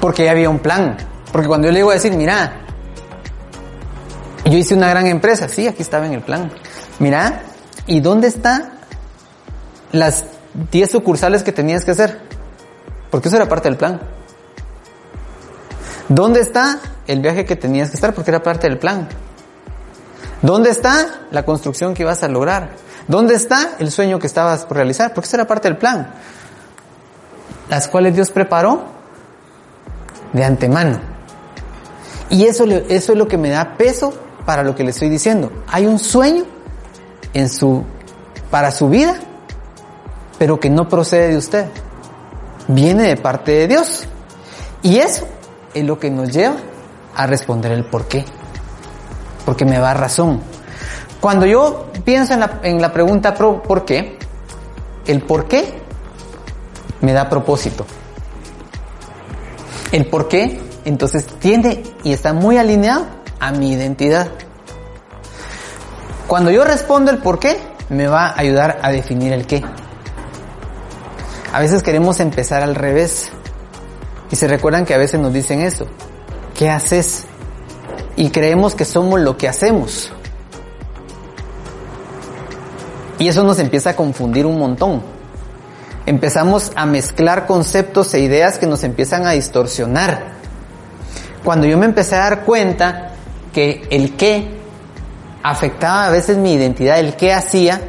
Porque 0.00 0.24
ya 0.24 0.30
había 0.30 0.50
un 0.50 0.58
plan. 0.58 0.96
Porque 1.32 1.48
cuando 1.48 1.66
yo 1.66 1.72
le 1.72 1.80
iba 1.80 1.90
a 1.90 1.94
decir, 1.94 2.12
mira, 2.12 2.60
yo 4.44 4.56
hice 4.56 4.74
una 4.74 4.88
gran 4.88 5.06
empresa, 5.06 5.48
sí, 5.48 5.66
aquí 5.66 5.82
estaba 5.82 6.06
en 6.06 6.14
el 6.14 6.22
plan. 6.22 6.52
Mira, 6.98 7.42
¿y 7.86 8.00
dónde 8.00 8.28
está 8.28 8.72
las 9.92 10.24
10 10.70 10.90
sucursales 10.90 11.42
que 11.42 11.52
tenías 11.52 11.84
que 11.84 11.90
hacer? 11.90 12.20
Porque 13.10 13.28
eso 13.28 13.36
era 13.36 13.48
parte 13.48 13.68
del 13.68 13.76
plan. 13.76 14.00
¿Dónde 16.08 16.40
está 16.40 16.78
el 17.08 17.20
viaje 17.20 17.44
que 17.44 17.56
tenías 17.56 17.90
que 17.90 17.96
estar? 17.96 18.14
Porque 18.14 18.30
era 18.30 18.42
parte 18.42 18.68
del 18.68 18.78
plan. 18.78 19.08
¿Dónde 20.42 20.70
está 20.70 21.22
la 21.30 21.44
construcción 21.44 21.94
que 21.94 22.02
ibas 22.02 22.22
a 22.22 22.28
lograr? 22.28 22.70
¿Dónde 23.08 23.34
está 23.34 23.76
el 23.78 23.90
sueño 23.90 24.18
que 24.18 24.26
estabas 24.26 24.64
por 24.66 24.76
realizar? 24.76 25.14
Porque 25.14 25.26
eso 25.26 25.36
era 25.36 25.46
parte 25.46 25.68
del 25.68 25.78
plan. 25.78 26.10
Las 27.68 27.88
cuales 27.88 28.14
Dios 28.14 28.30
preparó 28.30 28.84
de 30.32 30.44
antemano. 30.44 31.00
Y 32.28 32.44
eso, 32.44 32.64
eso 32.64 33.12
es 33.12 33.18
lo 33.18 33.28
que 33.28 33.38
me 33.38 33.50
da 33.50 33.76
peso 33.76 34.12
para 34.44 34.62
lo 34.62 34.74
que 34.74 34.84
le 34.84 34.90
estoy 34.90 35.08
diciendo. 35.08 35.50
Hay 35.68 35.86
un 35.86 35.98
sueño 35.98 36.44
en 37.32 37.48
su, 37.48 37.84
para 38.50 38.70
su 38.70 38.88
vida, 38.88 39.14
pero 40.38 40.60
que 40.60 40.70
no 40.70 40.88
procede 40.88 41.28
de 41.28 41.36
usted. 41.36 41.66
Viene 42.68 43.04
de 43.04 43.16
parte 43.16 43.52
de 43.52 43.68
Dios. 43.68 44.06
Y 44.82 44.98
eso 44.98 45.26
es 45.74 45.84
lo 45.84 45.98
que 45.98 46.10
nos 46.10 46.32
lleva 46.32 46.56
a 47.14 47.26
responder 47.26 47.72
el 47.72 47.84
por 47.84 48.06
qué. 48.06 48.24
Porque 49.46 49.64
me 49.64 49.78
da 49.78 49.94
razón. 49.94 50.42
Cuando 51.22 51.46
yo 51.46 51.86
pienso 52.04 52.34
en 52.34 52.40
la, 52.40 52.60
en 52.62 52.82
la 52.82 52.92
pregunta 52.92 53.32
¿por 53.34 53.86
qué? 53.86 54.18
El 55.06 55.22
por 55.22 55.48
qué 55.48 55.80
me 57.00 57.14
da 57.14 57.30
propósito. 57.30 57.86
El 59.92 60.06
por 60.06 60.28
qué, 60.28 60.60
entonces, 60.84 61.24
tiende 61.38 61.82
y 62.02 62.12
está 62.12 62.32
muy 62.32 62.58
alineado 62.58 63.06
a 63.40 63.52
mi 63.52 63.72
identidad. 63.72 64.28
Cuando 66.26 66.50
yo 66.50 66.64
respondo 66.64 67.10
el 67.10 67.18
por 67.18 67.38
qué, 67.38 67.56
me 67.88 68.08
va 68.08 68.26
a 68.26 68.40
ayudar 68.40 68.80
a 68.82 68.90
definir 68.90 69.32
el 69.32 69.46
qué. 69.46 69.64
A 71.52 71.60
veces 71.60 71.82
queremos 71.82 72.20
empezar 72.20 72.62
al 72.62 72.74
revés. 72.74 73.30
Y 74.30 74.36
se 74.36 74.48
recuerdan 74.48 74.84
que 74.84 74.94
a 74.94 74.98
veces 74.98 75.20
nos 75.20 75.32
dicen 75.32 75.60
eso. 75.60 75.86
¿Qué 76.54 76.68
haces? 76.68 77.26
Y 78.16 78.30
creemos 78.30 78.74
que 78.74 78.84
somos 78.84 79.20
lo 79.20 79.36
que 79.36 79.48
hacemos. 79.48 80.10
Y 83.18 83.28
eso 83.28 83.42
nos 83.44 83.58
empieza 83.58 83.90
a 83.90 83.96
confundir 83.96 84.46
un 84.46 84.58
montón. 84.58 85.02
Empezamos 86.06 86.72
a 86.76 86.86
mezclar 86.86 87.46
conceptos 87.46 88.14
e 88.14 88.20
ideas 88.20 88.58
que 88.58 88.66
nos 88.66 88.84
empiezan 88.84 89.26
a 89.26 89.32
distorsionar. 89.32 90.36
Cuando 91.44 91.66
yo 91.66 91.78
me 91.78 91.86
empecé 91.86 92.14
a 92.16 92.20
dar 92.20 92.44
cuenta 92.44 93.12
que 93.52 93.86
el 93.90 94.16
qué 94.16 94.48
afectaba 95.42 96.06
a 96.06 96.10
veces 96.10 96.36
mi 96.36 96.52
identidad, 96.52 96.98
el 96.98 97.16
qué 97.16 97.32
hacía, 97.32 97.80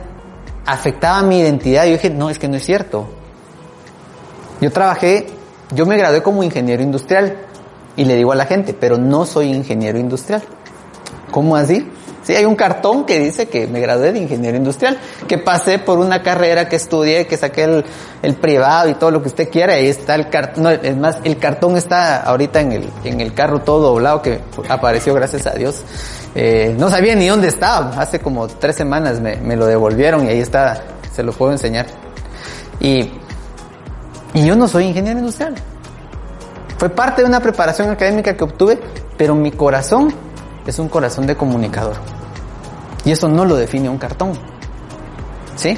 afectaba 0.65 1.21
mi 1.23 1.39
identidad, 1.39 1.85
yo 1.85 1.93
dije, 1.93 2.09
no, 2.09 2.29
es 2.29 2.39
que 2.39 2.47
no 2.47 2.55
es 2.55 2.65
cierto. 2.65 3.09
Yo 4.61 4.71
trabajé, 4.71 5.27
yo 5.71 5.85
me 5.85 5.97
gradué 5.97 6.23
como 6.23 6.43
ingeniero 6.43 6.81
industrial 6.81 7.46
y 7.97 8.05
le 8.05 8.15
digo 8.15 8.31
a 8.31 8.35
la 8.35 8.45
gente, 8.45 8.73
pero 8.73 8.97
no 8.97 9.25
soy 9.25 9.51
ingeniero 9.51 9.99
industrial. 9.99 10.41
¿Cómo 11.31 11.57
así? 11.57 11.85
Sí, 12.23 12.35
hay 12.35 12.45
un 12.45 12.55
cartón 12.55 13.05
que 13.05 13.19
dice 13.19 13.47
que 13.47 13.67
me 13.67 13.79
gradué 13.79 14.11
de 14.11 14.19
ingeniero 14.19 14.57
industrial, 14.57 14.97
que 15.29 15.37
pasé 15.37 15.79
por 15.79 15.97
una 15.97 16.21
carrera, 16.21 16.67
que 16.67 16.75
estudié, 16.75 17.25
que 17.25 17.37
saqué 17.37 17.63
el, 17.63 17.85
el 18.21 18.35
privado 18.35 18.89
y 18.89 18.95
todo 18.95 19.11
lo 19.11 19.21
que 19.21 19.29
usted 19.29 19.49
quiera, 19.49 19.75
ahí 19.75 19.87
está 19.87 20.15
el 20.15 20.29
cartón, 20.29 20.63
no, 20.63 20.69
es 20.69 20.97
más, 20.97 21.19
el 21.23 21.37
cartón 21.37 21.77
está 21.77 22.21
ahorita 22.23 22.59
en 22.59 22.73
el, 22.73 22.89
en 23.05 23.21
el 23.21 23.33
carro 23.33 23.59
todo 23.59 23.91
doblado 23.91 24.21
que 24.21 24.41
apareció 24.67 25.13
gracias 25.13 25.47
a 25.47 25.51
Dios. 25.51 25.83
Eh, 26.35 26.75
no 26.77 26.89
sabía 26.89 27.15
ni 27.15 27.27
dónde 27.27 27.47
estaba, 27.47 27.91
hace 27.97 28.19
como 28.19 28.47
tres 28.47 28.75
semanas 28.75 29.21
me, 29.21 29.37
me 29.37 29.55
lo 29.55 29.65
devolvieron 29.65 30.25
y 30.25 30.29
ahí 30.29 30.39
está, 30.39 30.83
se 31.15 31.23
lo 31.23 31.31
puedo 31.31 31.53
enseñar. 31.53 31.85
Y, 32.81 33.09
y 34.33 34.45
yo 34.45 34.57
no 34.57 34.67
soy 34.67 34.83
ingeniero 34.83 35.19
industrial. 35.19 35.55
Fue 36.77 36.89
parte 36.89 37.23
de 37.23 37.27
una 37.27 37.39
preparación 37.39 37.89
académica 37.89 38.35
que 38.35 38.43
obtuve, 38.43 38.79
pero 39.17 39.33
mi 39.33 39.51
corazón 39.51 40.13
es 40.65 40.77
un 40.79 40.89
corazón 40.89 41.25
de 41.25 41.35
comunicador. 41.35 41.95
Y 43.03 43.11
eso 43.11 43.27
no 43.27 43.45
lo 43.45 43.55
define 43.55 43.89
un 43.89 43.97
cartón. 43.97 44.33
¿Sí? 45.55 45.75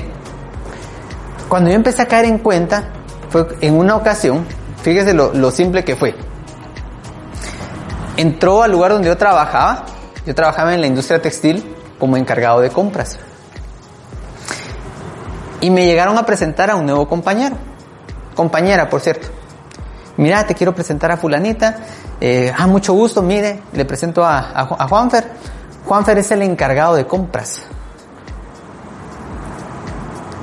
Cuando 1.47 1.69
yo 1.69 1.75
empecé 1.75 2.01
a 2.01 2.07
caer 2.07 2.25
en 2.25 2.39
cuenta, 2.39 2.89
fue 3.29 3.47
en 3.61 3.77
una 3.77 3.95
ocasión, 3.95 4.45
fíjese 4.81 5.13
lo, 5.13 5.33
lo 5.33 5.51
simple 5.51 5.85
que 5.85 5.95
fue. 5.95 6.15
Entró 8.17 8.61
al 8.61 8.71
lugar 8.71 8.91
donde 8.91 9.07
yo 9.07 9.17
trabajaba, 9.17 9.85
yo 10.25 10.35
trabajaba 10.35 10.73
en 10.73 10.81
la 10.81 10.87
industria 10.87 11.21
textil 11.21 11.75
como 11.97 12.17
encargado 12.17 12.59
de 12.59 12.69
compras. 12.69 13.17
Y 15.61 15.69
me 15.69 15.85
llegaron 15.85 16.17
a 16.17 16.25
presentar 16.25 16.69
a 16.69 16.75
un 16.75 16.85
nuevo 16.85 17.07
compañero, 17.07 17.55
compañera 18.35 18.89
por 18.89 18.99
cierto. 18.99 19.38
Mira, 20.19 20.45
te 20.45 20.53
quiero 20.55 20.73
presentar 20.75 21.11
a 21.11 21.17
fulanita, 21.17 21.77
eh, 22.21 22.51
ah, 22.55 22.67
mucho 22.67 22.93
gusto, 22.93 23.21
mire, 23.21 23.61
le 23.73 23.85
presento 23.85 24.23
a, 24.23 24.37
a, 24.51 24.67
Ju- 24.67 24.75
a 24.77 24.87
Juanfer. 24.87 25.23
Juanfer 25.85 26.17
es 26.19 26.31
el 26.31 26.41
encargado 26.43 26.95
de 26.95 27.05
compras. 27.07 27.63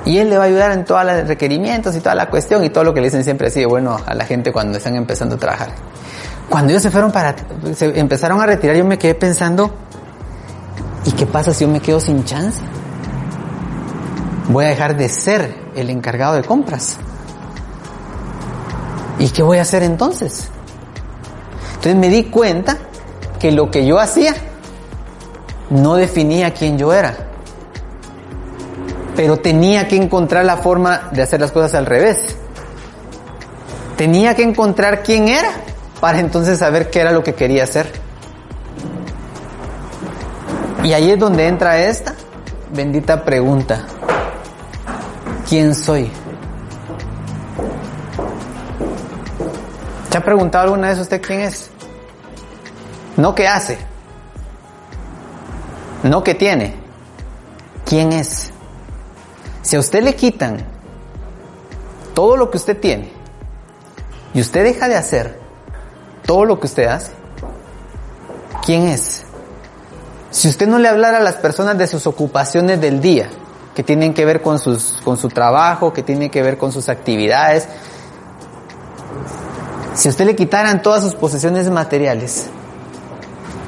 Y 0.05 0.19
él 0.19 0.29
le 0.29 0.37
va 0.37 0.45
a 0.45 0.47
ayudar 0.47 0.71
en 0.71 0.85
todos 0.85 1.03
los 1.05 1.27
requerimientos 1.27 1.95
y 1.95 1.99
toda 1.99 2.15
la 2.15 2.29
cuestión 2.29 2.63
y 2.63 2.69
todo 2.69 2.83
lo 2.85 2.93
que 2.93 3.01
le 3.01 3.07
dicen 3.07 3.23
siempre 3.23 3.47
así 3.47 3.59
de 3.59 3.65
bueno 3.65 3.97
a 4.05 4.13
la 4.13 4.25
gente 4.25 4.53
cuando 4.53 4.77
están 4.77 4.95
empezando 4.95 5.35
a 5.35 5.37
trabajar. 5.37 5.69
Cuando 6.49 6.71
ellos 6.71 6.81
se 6.83 6.91
fueron 6.91 7.11
para, 7.11 7.35
se 7.75 7.99
empezaron 7.99 8.39
a 8.39 8.45
retirar, 8.45 8.77
yo 8.77 8.85
me 8.85 8.97
quedé 8.97 9.15
pensando, 9.15 9.69
¿y 11.03 11.11
qué 11.11 11.25
pasa 11.25 11.53
si 11.53 11.65
yo 11.65 11.69
me 11.69 11.81
quedo 11.81 11.99
sin 11.99 12.23
chance? 12.23 12.61
Voy 14.47 14.63
a 14.63 14.69
dejar 14.69 14.95
de 14.95 15.09
ser 15.09 15.53
el 15.75 15.89
encargado 15.89 16.35
de 16.35 16.43
compras. 16.43 16.97
¿Y 19.19 19.29
qué 19.29 19.43
voy 19.43 19.57
a 19.57 19.63
hacer 19.63 19.83
entonces? 19.83 20.49
Entonces 21.75 21.95
me 21.95 22.09
di 22.09 22.25
cuenta 22.25 22.77
que 23.39 23.51
lo 23.51 23.71
que 23.71 23.85
yo 23.85 23.99
hacía 23.99 24.33
no 25.69 25.95
definía 25.95 26.53
quién 26.53 26.77
yo 26.77 26.93
era. 26.93 27.15
Pero 29.15 29.37
tenía 29.37 29.87
que 29.87 29.95
encontrar 29.95 30.45
la 30.45 30.57
forma 30.57 31.09
de 31.11 31.23
hacer 31.23 31.39
las 31.39 31.51
cosas 31.51 31.73
al 31.73 31.85
revés. 31.85 32.35
Tenía 33.95 34.35
que 34.35 34.43
encontrar 34.43 35.01
quién 35.01 35.27
era 35.27 35.49
para 35.99 36.19
entonces 36.19 36.59
saber 36.59 36.91
qué 36.91 36.99
era 36.99 37.11
lo 37.11 37.23
que 37.23 37.33
quería 37.33 37.63
hacer. 37.63 37.91
Y 40.83 40.93
ahí 40.93 41.11
es 41.11 41.19
donde 41.19 41.47
entra 41.47 41.79
esta 41.79 42.13
bendita 42.71 43.23
pregunta. 43.23 43.85
¿Quién 45.49 45.73
soy? 45.73 46.11
¿Se 50.17 50.21
ha 50.21 50.25
preguntado 50.25 50.63
alguna 50.63 50.87
vez 50.87 50.97
usted 50.97 51.21
quién 51.21 51.41
es? 51.41 51.69
No 53.17 53.35
qué 53.35 53.47
hace. 53.47 53.77
No 56.01 56.23
qué 56.23 56.33
tiene. 56.33 56.73
¿Quién 57.85 58.11
es? 58.11 58.49
Si 59.61 59.75
a 59.75 59.79
usted 59.79 60.01
le 60.01 60.15
quitan 60.15 60.65
todo 62.15 62.35
lo 62.35 62.49
que 62.49 62.57
usted 62.57 62.79
tiene 62.79 63.11
y 64.33 64.41
usted 64.41 64.63
deja 64.63 64.87
de 64.87 64.95
hacer 64.95 65.39
todo 66.25 66.45
lo 66.45 66.59
que 66.59 66.65
usted 66.65 66.87
hace, 66.87 67.11
¿quién 68.65 68.87
es? 68.87 69.23
Si 70.31 70.47
usted 70.47 70.67
no 70.67 70.79
le 70.79 70.87
hablara 70.89 71.19
a 71.19 71.21
las 71.21 71.35
personas 71.35 71.77
de 71.77 71.85
sus 71.85 72.07
ocupaciones 72.07 72.81
del 72.81 73.01
día, 73.01 73.29
que 73.75 73.83
tienen 73.83 74.15
que 74.15 74.25
ver 74.25 74.41
con, 74.41 74.57
sus, 74.57 74.97
con 75.03 75.17
su 75.17 75.27
trabajo, 75.27 75.93
que 75.93 76.01
tienen 76.01 76.31
que 76.31 76.41
ver 76.41 76.57
con 76.57 76.71
sus 76.71 76.89
actividades, 76.89 77.67
si 79.97 80.07
a 80.07 80.11
usted 80.11 80.25
le 80.25 80.35
quitaran 80.35 80.81
todas 80.81 81.01
sus 81.03 81.15
posesiones 81.15 81.69
materiales, 81.71 82.45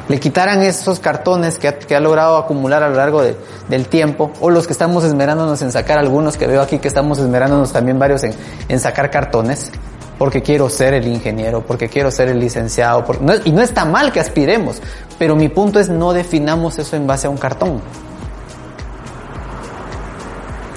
le 0.07 0.19
quitaran 0.19 0.61
esos 0.63 0.99
cartones 0.99 1.57
que 1.57 1.67
ha, 1.67 1.77
que 1.79 1.95
ha 1.95 1.99
logrado 1.99 2.37
acumular 2.37 2.81
a 2.83 2.89
lo 2.89 2.95
largo 2.95 3.21
de- 3.21 3.35
del 3.67 3.87
tiempo, 3.87 4.31
o 4.39 4.49
los 4.49 4.65
que 4.67 4.73
estamos 4.73 5.03
esmerándonos 5.03 5.61
en 5.61 5.71
sacar 5.71 5.97
algunos, 5.99 6.37
que 6.37 6.47
veo 6.47 6.61
aquí 6.61 6.79
que 6.79 6.87
estamos 6.87 7.19
esmerándonos 7.19 7.71
también 7.71 7.97
varios 7.99 8.23
en, 8.23 8.33
en 8.67 8.79
sacar 8.79 9.09
cartones, 9.11 9.71
porque 10.17 10.41
quiero 10.41 10.69
ser 10.69 10.93
el 10.93 11.07
ingeniero, 11.07 11.61
porque 11.61 11.89
quiero 11.89 12.11
ser 12.11 12.27
el 12.29 12.39
licenciado, 12.39 13.05
porque 13.05 13.23
no 13.23 13.33
y 13.45 13.51
no 13.51 13.61
está 13.61 13.85
mal 13.85 14.11
que 14.11 14.19
aspiremos, 14.19 14.81
pero 15.17 15.35
mi 15.35 15.49
punto 15.49 15.79
es 15.79 15.89
no 15.89 16.13
definamos 16.13 16.77
eso 16.77 16.95
en 16.95 17.07
base 17.07 17.27
a 17.27 17.29
un 17.29 17.37
cartón. 17.37 17.81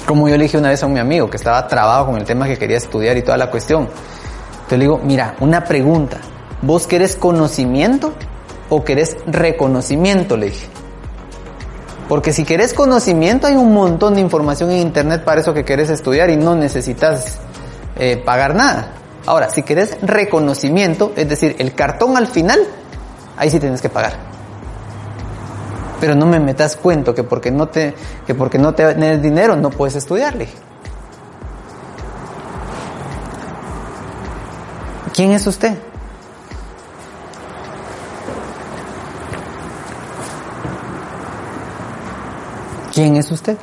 Como 0.06 0.28
yo 0.28 0.36
le 0.36 0.42
dije 0.44 0.58
una 0.58 0.68
vez 0.70 0.82
a 0.82 0.88
mi 0.88 0.98
amigo 1.00 1.30
que 1.30 1.36
estaba 1.36 1.66
trabado 1.66 2.06
con 2.06 2.16
el 2.16 2.24
tema 2.24 2.46
que 2.46 2.58
quería 2.58 2.76
estudiar 2.76 3.16
y 3.16 3.22
toda 3.22 3.36
la 3.38 3.50
cuestión. 3.50 3.88
Entonces 4.72 4.88
le 4.88 4.94
digo, 4.94 5.00
mira, 5.04 5.34
una 5.40 5.64
pregunta. 5.64 6.16
¿Vos 6.62 6.86
querés 6.86 7.16
conocimiento 7.16 8.14
o 8.70 8.82
querés 8.82 9.18
reconocimiento? 9.26 10.34
Le 10.38 10.46
dije. 10.46 10.66
Porque 12.08 12.32
si 12.32 12.44
querés 12.46 12.72
conocimiento 12.72 13.46
hay 13.46 13.56
un 13.56 13.74
montón 13.74 14.14
de 14.14 14.22
información 14.22 14.70
en 14.70 14.78
internet 14.78 15.24
para 15.24 15.42
eso 15.42 15.52
que 15.52 15.66
querés 15.66 15.90
estudiar 15.90 16.30
y 16.30 16.38
no 16.38 16.54
necesitas 16.54 17.38
eh, 17.96 18.16
pagar 18.24 18.54
nada. 18.54 18.94
Ahora, 19.26 19.50
si 19.50 19.62
querés 19.62 19.98
reconocimiento, 20.00 21.12
es 21.16 21.28
decir, 21.28 21.54
el 21.58 21.74
cartón 21.74 22.16
al 22.16 22.26
final, 22.26 22.58
ahí 23.36 23.50
sí 23.50 23.60
tienes 23.60 23.82
que 23.82 23.90
pagar. 23.90 24.14
Pero 26.00 26.14
no 26.14 26.24
me 26.24 26.40
metas 26.40 26.76
cuento 26.76 27.14
que 27.14 27.24
porque 27.24 27.50
no 27.50 27.68
te, 27.68 27.92
que 28.26 28.34
porque 28.34 28.56
no 28.56 28.72
dinero 28.72 29.54
no 29.54 29.68
puedes 29.68 29.96
estudiar, 29.96 30.32
le 30.32 30.46
dije. 30.46 30.71
¿Quién 35.14 35.32
es 35.32 35.46
usted? 35.46 35.76
¿Quién 42.94 43.16
es 43.16 43.30
usted? 43.30 43.56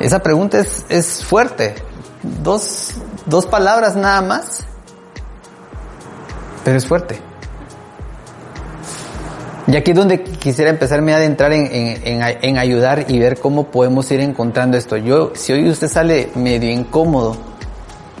Esa 0.00 0.18
pregunta 0.20 0.58
es, 0.58 0.84
es 0.88 1.24
fuerte. 1.24 1.74
Dos, 2.22 2.92
dos 3.26 3.46
palabras 3.46 3.96
nada 3.96 4.22
más. 4.22 4.64
Pero 6.64 6.78
es 6.78 6.86
fuerte. 6.86 7.20
Y 9.66 9.76
aquí 9.76 9.92
es 9.92 9.96
donde 9.96 10.22
quisiera 10.22 10.70
empezarme 10.70 11.14
a 11.14 11.16
adentrar 11.16 11.52
en, 11.52 11.66
en, 11.66 12.22
en, 12.22 12.38
en 12.42 12.58
ayudar 12.58 13.06
y 13.08 13.18
ver 13.18 13.38
cómo 13.38 13.70
podemos 13.70 14.10
ir 14.10 14.20
encontrando 14.20 14.76
esto. 14.76 14.96
Yo, 14.96 15.32
si 15.34 15.52
hoy 15.52 15.68
usted 15.68 15.88
sale 15.88 16.30
medio 16.34 16.70
incómodo, 16.70 17.53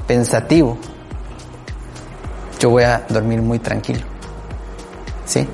pensativo, 0.06 0.78
yo 2.58 2.70
voy 2.70 2.84
a 2.84 3.04
dormir 3.08 3.42
muy 3.42 3.58
tranquilo. 3.58 4.02
¿Sí? 5.26 5.46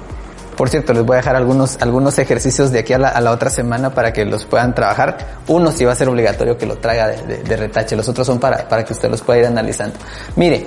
Por 0.56 0.68
cierto, 0.68 0.92
les 0.92 1.04
voy 1.04 1.14
a 1.14 1.16
dejar 1.18 1.36
algunos, 1.36 1.78
algunos 1.80 2.18
ejercicios 2.18 2.70
de 2.70 2.80
aquí 2.80 2.92
a 2.92 2.98
la, 2.98 3.08
a 3.08 3.20
la 3.20 3.30
otra 3.30 3.48
semana 3.48 3.94
para 3.94 4.12
que 4.12 4.26
los 4.26 4.44
puedan 4.44 4.74
trabajar. 4.74 5.16
Uno 5.48 5.72
sí 5.72 5.86
va 5.86 5.92
a 5.92 5.96
ser 5.96 6.08
obligatorio 6.08 6.58
que 6.58 6.66
lo 6.66 6.76
traiga 6.76 7.08
de, 7.08 7.38
de, 7.38 7.56
retache, 7.56 7.96
los 7.96 8.06
otros 8.08 8.26
son 8.26 8.38
para, 8.38 8.68
para 8.68 8.84
que 8.84 8.92
usted 8.92 9.08
los 9.08 9.22
pueda 9.22 9.38
ir 9.38 9.46
analizando. 9.46 9.98
Mire, 10.36 10.66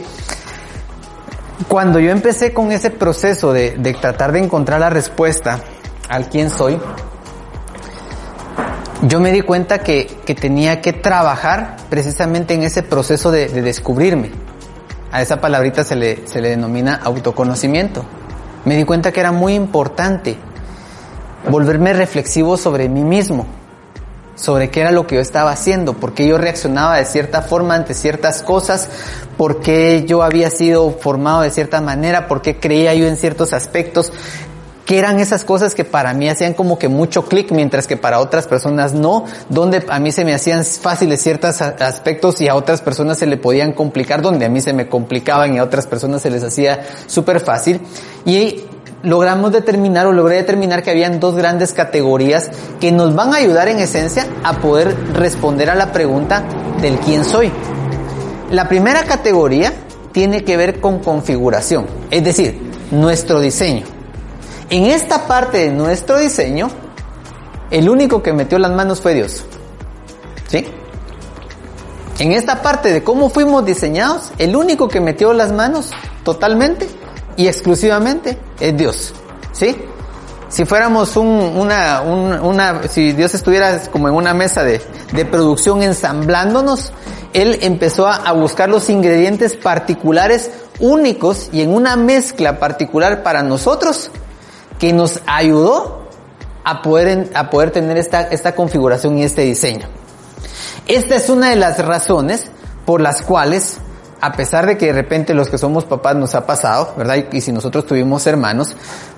cuando 1.67 1.99
yo 1.99 2.09
empecé 2.09 2.53
con 2.53 2.71
ese 2.71 2.89
proceso 2.89 3.53
de, 3.53 3.71
de 3.77 3.93
tratar 3.93 4.31
de 4.31 4.39
encontrar 4.39 4.79
la 4.79 4.89
respuesta 4.89 5.59
al 6.09 6.27
quién 6.27 6.49
soy, 6.49 6.79
yo 9.07 9.19
me 9.19 9.31
di 9.31 9.41
cuenta 9.41 9.79
que, 9.79 10.07
que 10.25 10.33
tenía 10.33 10.81
que 10.81 10.93
trabajar 10.93 11.77
precisamente 11.89 12.53
en 12.53 12.63
ese 12.63 12.83
proceso 12.83 13.31
de, 13.31 13.47
de 13.47 13.61
descubrirme. 13.61 14.31
A 15.11 15.21
esa 15.21 15.41
palabrita 15.41 15.83
se 15.83 15.95
le, 15.95 16.27
se 16.27 16.41
le 16.41 16.49
denomina 16.49 16.95
autoconocimiento. 17.03 18.05
Me 18.65 18.77
di 18.77 18.85
cuenta 18.85 19.11
que 19.11 19.19
era 19.19 19.31
muy 19.31 19.55
importante 19.55 20.37
volverme 21.49 21.93
reflexivo 21.93 22.55
sobre 22.55 22.87
mí 22.87 23.03
mismo, 23.03 23.45
sobre 24.35 24.69
qué 24.69 24.81
era 24.81 24.91
lo 24.91 25.05
que 25.05 25.15
yo 25.15 25.21
estaba 25.21 25.51
haciendo, 25.51 25.93
por 25.93 26.13
qué 26.13 26.25
yo 26.25 26.37
reaccionaba 26.37 26.95
de 26.95 27.05
cierta 27.05 27.41
forma 27.41 27.75
ante 27.75 27.93
ciertas 27.93 28.41
cosas, 28.41 28.89
por 29.37 29.59
qué 29.59 30.05
yo 30.07 30.23
había 30.23 30.49
sido 30.49 30.89
formado 30.91 31.41
de 31.41 31.51
cierta 31.51 31.81
manera, 31.81 32.27
por 32.27 32.41
qué 32.41 32.57
creía 32.57 32.93
yo 32.93 33.05
en 33.05 33.17
ciertos 33.17 33.51
aspectos, 33.51 34.13
qué 34.85 34.99
eran 34.99 35.19
esas 35.19 35.43
cosas 35.43 35.75
que 35.75 35.85
para 35.85 36.13
mí 36.13 36.29
hacían 36.29 36.53
como 36.53 36.77
que 36.77 36.87
mucho 36.87 37.25
clic, 37.25 37.51
mientras 37.51 37.87
que 37.87 37.97
para 37.97 38.19
otras 38.19 38.47
personas 38.47 38.93
no, 38.93 39.25
donde 39.49 39.83
a 39.87 39.99
mí 39.99 40.11
se 40.11 40.25
me 40.25 40.33
hacían 40.33 40.63
fáciles 40.65 41.21
ciertos 41.21 41.61
aspectos 41.61 42.41
y 42.41 42.47
a 42.47 42.55
otras 42.55 42.81
personas 42.81 43.17
se 43.17 43.25
le 43.25 43.37
podían 43.37 43.73
complicar, 43.73 44.21
donde 44.21 44.45
a 44.45 44.49
mí 44.49 44.61
se 44.61 44.73
me 44.73 44.87
complicaban 44.87 45.55
y 45.55 45.59
a 45.59 45.63
otras 45.63 45.87
personas 45.87 46.21
se 46.21 46.29
les 46.29 46.43
hacía 46.43 46.81
súper 47.07 47.39
fácil. 47.39 47.81
Y 48.25 48.63
logramos 49.03 49.51
determinar 49.51 50.07
o 50.07 50.13
logré 50.13 50.37
determinar 50.37 50.81
que 50.81 50.91
habían 50.91 51.19
dos 51.19 51.35
grandes 51.35 51.73
categorías 51.73 52.49
que 52.79 52.91
nos 52.91 53.13
van 53.15 53.33
a 53.33 53.37
ayudar 53.37 53.67
en 53.67 53.79
esencia 53.79 54.27
a 54.43 54.59
poder 54.59 54.95
responder 55.13 55.69
a 55.69 55.75
la 55.75 55.91
pregunta 55.91 56.43
del 56.81 56.97
quién 56.97 57.25
soy. 57.25 57.51
La 58.51 58.67
primera 58.67 59.03
categoría 59.03 59.73
tiene 60.11 60.43
que 60.43 60.57
ver 60.57 60.79
con 60.79 60.99
configuración, 60.99 61.85
es 62.11 62.23
decir, 62.23 62.59
nuestro 62.91 63.39
diseño. 63.39 63.92
En 64.69 64.85
esta 64.85 65.27
parte 65.27 65.59
de 65.59 65.69
nuestro 65.71 66.17
diseño, 66.17 66.69
el 67.69 67.89
único 67.89 68.21
que 68.23 68.33
metió 68.33 68.59
las 68.59 68.71
manos 68.71 69.01
fue 69.01 69.13
Dios. 69.13 69.43
¿Sí? 70.47 70.65
En 72.19 72.31
esta 72.31 72.61
parte 72.61 72.93
de 72.93 73.03
cómo 73.03 73.29
fuimos 73.29 73.65
diseñados, 73.65 74.31
el 74.37 74.55
único 74.55 74.87
que 74.87 75.01
metió 75.01 75.33
las 75.33 75.51
manos 75.51 75.91
totalmente 76.23 76.87
y 77.35 77.47
exclusivamente 77.47 78.37
es 78.59 78.77
Dios. 78.77 79.13
¿Sí? 79.51 79.75
Si 80.49 80.65
fuéramos 80.65 81.17
un, 81.17 81.27
una, 81.27 82.01
un, 82.01 82.33
una, 82.39 82.87
si 82.87 83.13
Dios 83.13 83.33
estuviera 83.33 83.81
como 83.91 84.07
en 84.07 84.13
una 84.13 84.35
mesa 84.35 84.63
de, 84.63 84.79
producción 85.25 85.81
ensamblándonos, 85.81 86.93
Él 87.33 87.57
empezó 87.63 88.07
a 88.07 88.31
buscar 88.33 88.69
los 88.69 88.89
ingredientes 88.89 89.55
particulares 89.55 90.51
únicos 90.79 91.49
y 91.51 91.61
en 91.61 91.73
una 91.73 91.95
mezcla 91.95 92.59
particular 92.59 93.23
para 93.23 93.41
nosotros 93.41 94.11
que 94.79 94.93
nos 94.93 95.21
ayudó 95.25 96.03
a 96.63 96.81
poder, 96.81 97.29
a 97.35 97.49
poder 97.49 97.71
tener 97.71 97.97
esta, 97.97 98.21
esta 98.21 98.55
configuración 98.55 99.17
y 99.17 99.23
este 99.23 99.41
diseño. 99.43 99.87
Esta 100.87 101.15
es 101.15 101.29
una 101.29 101.49
de 101.49 101.55
las 101.55 101.83
razones 101.83 102.45
por 102.85 103.01
las 103.01 103.21
cuales 103.21 103.79
a 104.23 104.31
pesar 104.31 104.65
de 104.65 104.77
que 104.77 104.85
de 104.85 104.93
repente 104.93 105.33
los 105.33 105.49
que 105.49 105.57
somos 105.57 105.83
papás 105.83 106.15
nos 106.15 106.33
ha 106.33 106.45
pasado, 106.45 106.93
¿verdad? 106.95 107.25
Y, 107.33 107.41
si 107.41 107.51
nosotros 107.51 107.85
tuvimos 107.85 108.25
hermanos, 108.25 108.73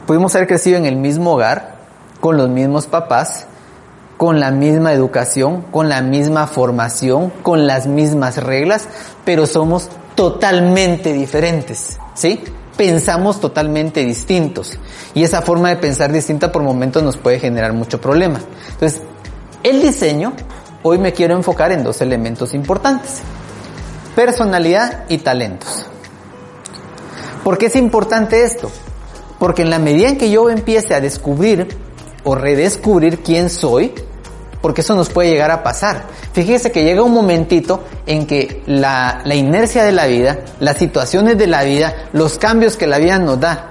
pudimos 0.08 0.34
haber 0.34 0.48
crecido 0.48 0.78
en 0.78 0.88
el 0.88 0.96
mismo 0.96 1.34
hogar, 1.34 1.76
con 2.20 2.38
los 2.38 2.50
mismos 2.50 2.88
papás, 2.88 3.46
con 4.18 4.40
la 4.40 4.50
misma 4.50 4.94
educación, 4.94 5.62
con 5.70 5.90
la 5.90 6.02
misma 6.02 6.48
formación, 6.48 7.30
con 7.44 7.68
las 7.68 7.86
mismas 7.86 8.38
reglas, 8.38 8.88
pero 9.24 9.46
somos 9.46 9.90
totalmente 10.16 11.14
diferentes, 11.14 12.00
¿sí? 12.16 12.44
Pensamos 12.78 13.40
totalmente 13.40 14.04
distintos. 14.06 14.78
Y 15.14 15.24
esa 15.24 15.42
forma 15.42 15.70
de 15.70 15.78
pensar 15.78 16.12
distinta 16.12 16.52
por 16.52 16.64
momentos 16.64 17.04
nos 17.04 17.18
puede 17.18 17.40
generar 17.40 17.74
mucho 17.74 18.02
problema. 18.02 18.40
Entonces, 18.72 19.02
el 19.64 19.82
diseño, 19.82 20.34
hoy 20.84 20.98
me 20.98 21.14
quiero 21.14 21.36
enfocar 21.36 21.72
en 21.72 21.84
dos 21.84 22.02
elementos 22.02 22.54
importantes. 22.54 23.22
Personalidad 24.16 25.06
y 25.10 25.20
talentos. 25.20 25.86
¿Por 27.44 27.58
qué 27.58 27.68
es 27.68 27.76
importante 27.76 28.44
esto? 28.44 28.72
Porque 29.40 29.62
en 29.62 29.70
la 29.70 29.80
medida 29.80 30.10
en 30.10 30.18
que 30.18 30.32
yo 30.32 30.50
empiece 30.50 30.94
a 30.94 31.02
descubrir 31.02 31.78
o 32.24 32.36
redescubrir 32.36 33.20
quién 33.20 33.50
soy, 33.50 33.94
porque 34.66 34.82
eso 34.82 34.96
nos 34.96 35.10
puede 35.10 35.30
llegar 35.30 35.52
a 35.52 35.62
pasar. 35.62 36.06
Fíjese 36.34 36.72
que 36.72 36.84
llega 36.84 37.04
un 37.04 37.14
momentito 37.14 37.84
en 38.08 38.26
que 38.26 38.64
la, 38.66 39.22
la, 39.24 39.36
inercia 39.36 39.84
de 39.84 39.92
la 39.92 40.08
vida, 40.08 40.40
las 40.60 40.78
situaciones 40.78 41.38
de 41.38 41.46
la 41.46 41.64
vida, 41.64 41.94
los 42.14 42.40
cambios 42.40 42.76
que 42.76 42.88
la 42.88 42.98
vida 42.98 43.20
nos 43.20 43.40
da. 43.40 43.68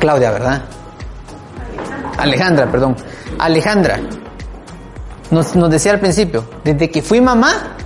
Claudia, 0.00 0.32
¿verdad? 0.32 0.62
Alejandra, 2.18 2.68
perdón. 2.68 2.96
Alejandra, 3.38 4.00
nos, 5.30 5.54
nos 5.54 5.70
decía 5.70 5.92
al 5.92 6.00
principio, 6.00 6.44
desde 6.64 6.90
que 6.90 7.02
fui 7.02 7.20
mamá, 7.20 7.76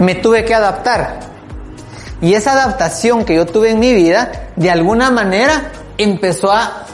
me 0.00 0.16
tuve 0.16 0.44
que 0.44 0.56
adaptar. 0.56 1.20
Y 2.20 2.34
esa 2.34 2.50
adaptación 2.50 3.24
que 3.24 3.36
yo 3.36 3.46
tuve 3.46 3.70
en 3.70 3.78
mi 3.78 3.94
vida, 3.94 4.48
de 4.56 4.72
alguna 4.72 5.12
manera, 5.12 5.70
empezó 5.98 6.50
a, 6.50 6.87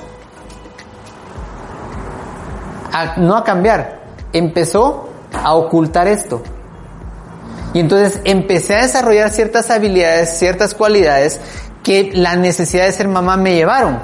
no 3.16 3.36
a 3.36 3.44
cambiar, 3.44 4.00
empezó 4.32 5.08
a 5.32 5.54
ocultar 5.54 6.08
esto. 6.08 6.42
Y 7.72 7.80
entonces 7.80 8.20
empecé 8.24 8.76
a 8.76 8.82
desarrollar 8.82 9.30
ciertas 9.30 9.70
habilidades, 9.70 10.38
ciertas 10.38 10.74
cualidades 10.74 11.40
que 11.82 12.12
la 12.14 12.36
necesidad 12.36 12.86
de 12.86 12.92
ser 12.92 13.08
mamá 13.08 13.36
me 13.36 13.54
llevaron. 13.54 13.98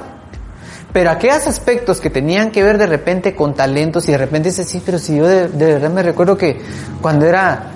Pero 0.92 1.10
aquellos 1.10 1.46
aspectos 1.46 2.00
que 2.00 2.10
tenían 2.10 2.50
que 2.50 2.64
ver 2.64 2.78
de 2.78 2.86
repente 2.86 3.36
con 3.36 3.54
talentos 3.54 4.08
y 4.08 4.12
de 4.12 4.18
repente 4.18 4.48
dice, 4.48 4.64
sí, 4.64 4.82
pero 4.84 4.98
si 4.98 5.16
yo 5.16 5.26
de 5.26 5.46
verdad 5.46 5.90
me 5.90 6.02
recuerdo 6.02 6.36
que 6.36 6.60
cuando 7.00 7.26
era 7.26 7.70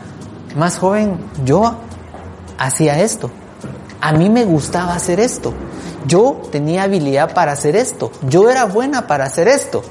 más 0.56 0.78
joven 0.78 1.18
yo 1.44 1.76
hacía 2.58 3.00
esto. 3.00 3.30
A 4.00 4.12
mí 4.12 4.28
me 4.28 4.44
gustaba 4.44 4.94
hacer 4.94 5.20
esto. 5.20 5.54
Yo 6.06 6.42
tenía 6.50 6.82
habilidad 6.82 7.32
para 7.34 7.52
hacer 7.52 7.76
esto. 7.76 8.10
Yo 8.28 8.50
era 8.50 8.64
buena 8.64 9.06
para 9.06 9.24
hacer 9.24 9.48
esto. 9.48 9.82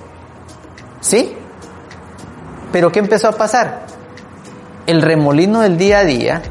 ¿Sí? 1.04 1.36
Pero 2.72 2.91
¿qué 2.91 2.99
empezó 2.99 3.28
a 3.28 3.34
pasar? 3.34 3.86
El 4.88 5.01
remolino 5.01 5.60
del 5.60 5.78
día 5.78 5.99
a 5.99 6.06
día, 6.06 6.41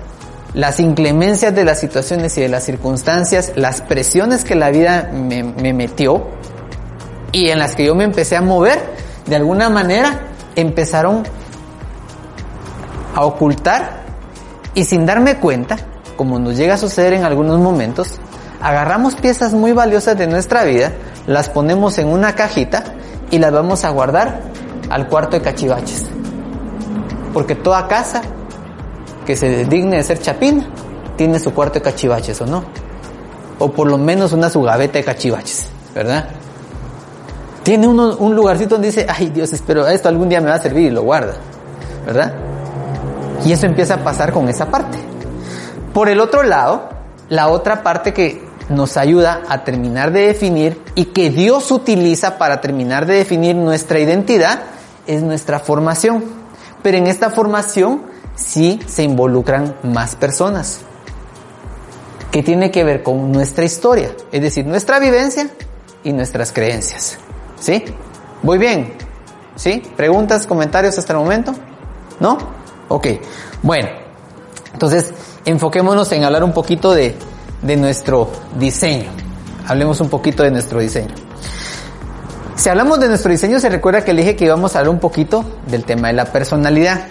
las 0.52 0.78
inclemencias 0.78 1.54
de 1.54 1.64
las 1.64 1.80
situaciones 1.80 2.36
y 2.36 2.42
de 2.42 2.48
las 2.48 2.64
circunstancias, 2.64 3.52
las 3.56 3.80
presiones 3.80 4.44
que 4.44 4.54
la 4.54 4.70
vida 4.70 5.10
me, 5.10 5.42
me 5.42 5.72
metió 5.72 6.26
y 7.32 7.48
en 7.48 7.58
las 7.58 7.74
que 7.74 7.86
yo 7.86 7.94
me 7.94 8.04
empecé 8.04 8.36
a 8.36 8.42
mover, 8.42 8.78
de 9.26 9.36
alguna 9.36 9.70
manera 9.70 10.20
empezaron 10.54 11.22
a 13.14 13.24
ocultar 13.24 14.02
y 14.74 14.84
sin 14.84 15.06
darme 15.06 15.36
cuenta, 15.36 15.78
como 16.16 16.38
nos 16.38 16.58
llega 16.58 16.74
a 16.74 16.78
suceder 16.78 17.14
en 17.14 17.24
algunos 17.24 17.58
momentos, 17.58 18.18
agarramos 18.60 19.14
piezas 19.14 19.54
muy 19.54 19.72
valiosas 19.72 20.18
de 20.18 20.26
nuestra 20.26 20.64
vida, 20.64 20.92
las 21.26 21.48
ponemos 21.48 21.96
en 21.96 22.08
una 22.08 22.34
cajita 22.34 22.84
y 23.32 23.38
las 23.38 23.50
vamos 23.50 23.84
a 23.84 23.90
guardar 23.90 24.42
al 24.90 25.08
cuarto 25.08 25.38
de 25.38 25.42
cachivaches. 25.42 26.06
Porque 27.32 27.54
toda 27.56 27.88
casa 27.88 28.20
que 29.26 29.34
se 29.34 29.64
digne 29.64 29.96
de 29.96 30.02
ser 30.04 30.20
chapina 30.20 30.68
tiene 31.16 31.40
su 31.40 31.52
cuarto 31.54 31.78
de 31.78 31.82
cachivaches, 31.82 32.40
¿o 32.42 32.46
no? 32.46 32.62
O 33.58 33.72
por 33.72 33.88
lo 33.88 33.96
menos 33.96 34.32
una 34.32 34.50
su 34.50 34.60
gaveta 34.62 34.98
de 34.98 35.04
cachivaches, 35.04 35.66
¿verdad? 35.94 36.28
Tiene 37.62 37.88
un 37.88 38.36
lugarcito 38.36 38.74
donde 38.74 38.88
dice, 38.88 39.06
ay 39.08 39.30
Dios, 39.30 39.52
espero, 39.52 39.88
esto 39.88 40.10
algún 40.10 40.28
día 40.28 40.40
me 40.40 40.50
va 40.50 40.56
a 40.56 40.60
servir 40.60 40.88
y 40.88 40.90
lo 40.90 41.02
guarda, 41.02 41.34
¿verdad? 42.04 42.34
Y 43.46 43.52
eso 43.52 43.64
empieza 43.64 43.94
a 43.94 44.04
pasar 44.04 44.30
con 44.32 44.48
esa 44.48 44.66
parte. 44.66 44.98
Por 45.94 46.10
el 46.10 46.20
otro 46.20 46.42
lado, 46.42 46.90
la 47.30 47.48
otra 47.48 47.82
parte 47.82 48.12
que 48.12 48.51
nos 48.72 48.96
ayuda 48.96 49.42
a 49.48 49.64
terminar 49.64 50.12
de 50.12 50.26
definir 50.26 50.80
y 50.94 51.06
que 51.06 51.30
Dios 51.30 51.70
utiliza 51.70 52.38
para 52.38 52.60
terminar 52.60 53.06
de 53.06 53.14
definir 53.14 53.54
nuestra 53.54 54.00
identidad 54.00 54.62
es 55.06 55.22
nuestra 55.22 55.60
formación. 55.60 56.24
Pero 56.82 56.98
en 56.98 57.06
esta 57.06 57.30
formación 57.30 58.02
sí 58.34 58.80
se 58.86 59.02
involucran 59.02 59.76
más 59.82 60.16
personas. 60.16 60.80
Que 62.30 62.42
tiene 62.42 62.70
que 62.70 62.82
ver 62.82 63.02
con 63.02 63.30
nuestra 63.30 63.64
historia, 63.64 64.16
es 64.32 64.40
decir, 64.40 64.66
nuestra 64.66 64.98
vivencia 64.98 65.50
y 66.02 66.12
nuestras 66.12 66.50
creencias. 66.52 67.18
¿Sí? 67.60 67.84
¿Voy 68.42 68.58
bien? 68.58 68.94
¿Sí? 69.54 69.82
¿Preguntas, 69.96 70.46
comentarios 70.46 70.98
hasta 70.98 71.12
el 71.12 71.18
momento? 71.18 71.54
¿No? 72.20 72.38
Ok. 72.88 73.06
Bueno, 73.62 73.88
entonces 74.72 75.12
enfoquémonos 75.44 76.10
en 76.12 76.24
hablar 76.24 76.42
un 76.42 76.52
poquito 76.52 76.92
de, 76.92 77.14
de 77.62 77.76
nuestro 77.76 78.30
diseño. 78.58 79.10
Hablemos 79.66 80.00
un 80.00 80.08
poquito 80.08 80.42
de 80.42 80.50
nuestro 80.50 80.80
diseño. 80.80 81.14
Si 82.56 82.68
hablamos 82.68 83.00
de 83.00 83.08
nuestro 83.08 83.30
diseño, 83.30 83.58
se 83.58 83.68
recuerda 83.68 84.04
que 84.04 84.12
le 84.12 84.22
dije 84.22 84.36
que 84.36 84.44
íbamos 84.44 84.74
a 84.74 84.80
hablar 84.80 84.94
un 84.94 85.00
poquito 85.00 85.44
del 85.66 85.84
tema 85.84 86.08
de 86.08 86.14
la 86.14 86.26
personalidad. 86.26 87.06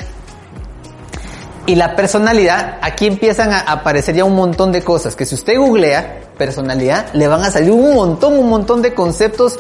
Y 1.66 1.76
la 1.76 1.96
personalidad, 1.96 2.78
aquí 2.82 3.08
empiezan 3.08 3.52
a 3.54 3.60
aparecer 3.60 4.16
ya 4.16 4.26
un 4.26 4.36
montón 4.36 4.72
de 4.72 4.82
cosas 4.82 5.16
que 5.16 5.26
si 5.26 5.36
usted 5.36 5.58
googlea 5.58 6.22
personalidad, 6.38 7.14
le 7.14 7.28
van 7.28 7.44
a 7.44 7.52
salir 7.52 7.72
un 7.72 7.94
montón, 7.94 8.38
un 8.38 8.50
montón 8.50 8.82
de 8.82 8.94
conceptos 8.96 9.60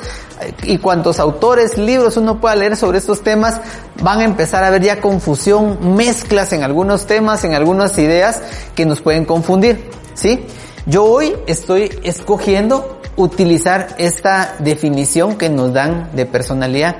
y 0.63 0.79
cuantos 0.79 1.19
autores, 1.19 1.77
libros 1.77 2.17
uno 2.17 2.41
pueda 2.41 2.55
leer 2.55 2.75
sobre 2.75 2.97
estos 2.97 3.21
temas, 3.21 3.61
van 4.01 4.19
a 4.19 4.23
empezar 4.23 4.63
a 4.63 4.71
ver 4.71 4.81
ya 4.81 4.99
confusión, 4.99 5.95
mezclas 5.95 6.53
en 6.53 6.63
algunos 6.63 7.05
temas, 7.05 7.43
en 7.43 7.53
algunas 7.53 7.97
ideas 7.99 8.41
que 8.73 8.85
nos 8.85 8.99
pueden 9.01 9.25
confundir, 9.25 9.91
¿sí? 10.15 10.47
Yo 10.85 11.05
hoy 11.05 11.35
estoy 11.45 11.91
escogiendo 12.03 12.99
utilizar 13.15 13.95
esta 13.99 14.55
definición 14.59 15.37
que 15.37 15.49
nos 15.49 15.73
dan 15.73 16.09
de 16.15 16.25
personalidad. 16.25 16.95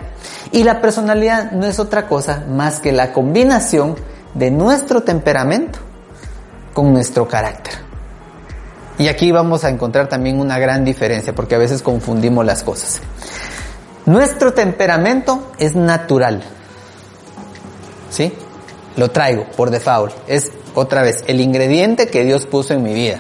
Y 0.52 0.64
la 0.64 0.82
personalidad 0.82 1.52
no 1.52 1.66
es 1.66 1.80
otra 1.80 2.08
cosa 2.08 2.46
más 2.48 2.80
que 2.80 2.92
la 2.92 3.12
combinación 3.12 3.96
de 4.36 4.52
nuestro 4.52 5.02
temperamento 5.02 5.80
con 6.74 6.94
nuestro 6.94 7.28
carácter. 7.28 7.74
Y 9.00 9.08
aquí 9.08 9.32
vamos 9.32 9.64
a 9.64 9.70
encontrar 9.70 10.08
también 10.08 10.40
una 10.40 10.60
gran 10.60 10.86
diferencia 10.86 11.34
porque 11.34 11.56
a 11.56 11.58
veces 11.58 11.82
confundimos 11.82 12.46
las 12.46 12.62
cosas. 12.62 13.02
Nuestro 14.06 14.54
temperamento 14.54 15.52
es 15.58 15.76
natural. 15.76 16.44
¿Sí? 18.12 18.32
Lo 18.96 19.10
traigo 19.10 19.46
por 19.58 19.72
default. 19.72 20.14
Es 20.28 20.52
otra 20.76 21.02
vez 21.02 21.24
el 21.26 21.42
ingrediente 21.42 22.10
que 22.10 22.24
Dios 22.24 22.46
puso 22.46 22.74
en 22.76 22.84
mi 22.84 22.94
vida. 22.94 23.20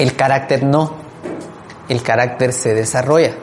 El 0.00 0.16
carácter 0.16 0.64
no. 0.64 0.94
El 1.90 2.02
carácter 2.02 2.54
se 2.54 2.72
desarrolla. 2.72 3.34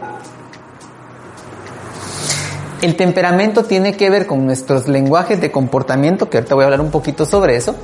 El 2.82 2.96
temperamento 2.96 3.66
tiene 3.66 3.96
que 3.96 4.10
ver 4.10 4.26
con 4.26 4.44
nuestros 4.44 4.88
lenguajes 4.88 5.40
de 5.40 5.52
comportamiento, 5.52 6.32
que 6.32 6.38
ahorita 6.38 6.56
voy 6.56 6.64
a 6.64 6.66
hablar 6.66 6.82
un 6.82 6.90
poquito 6.90 7.28
sobre 7.28 7.58
eso, 7.58 7.76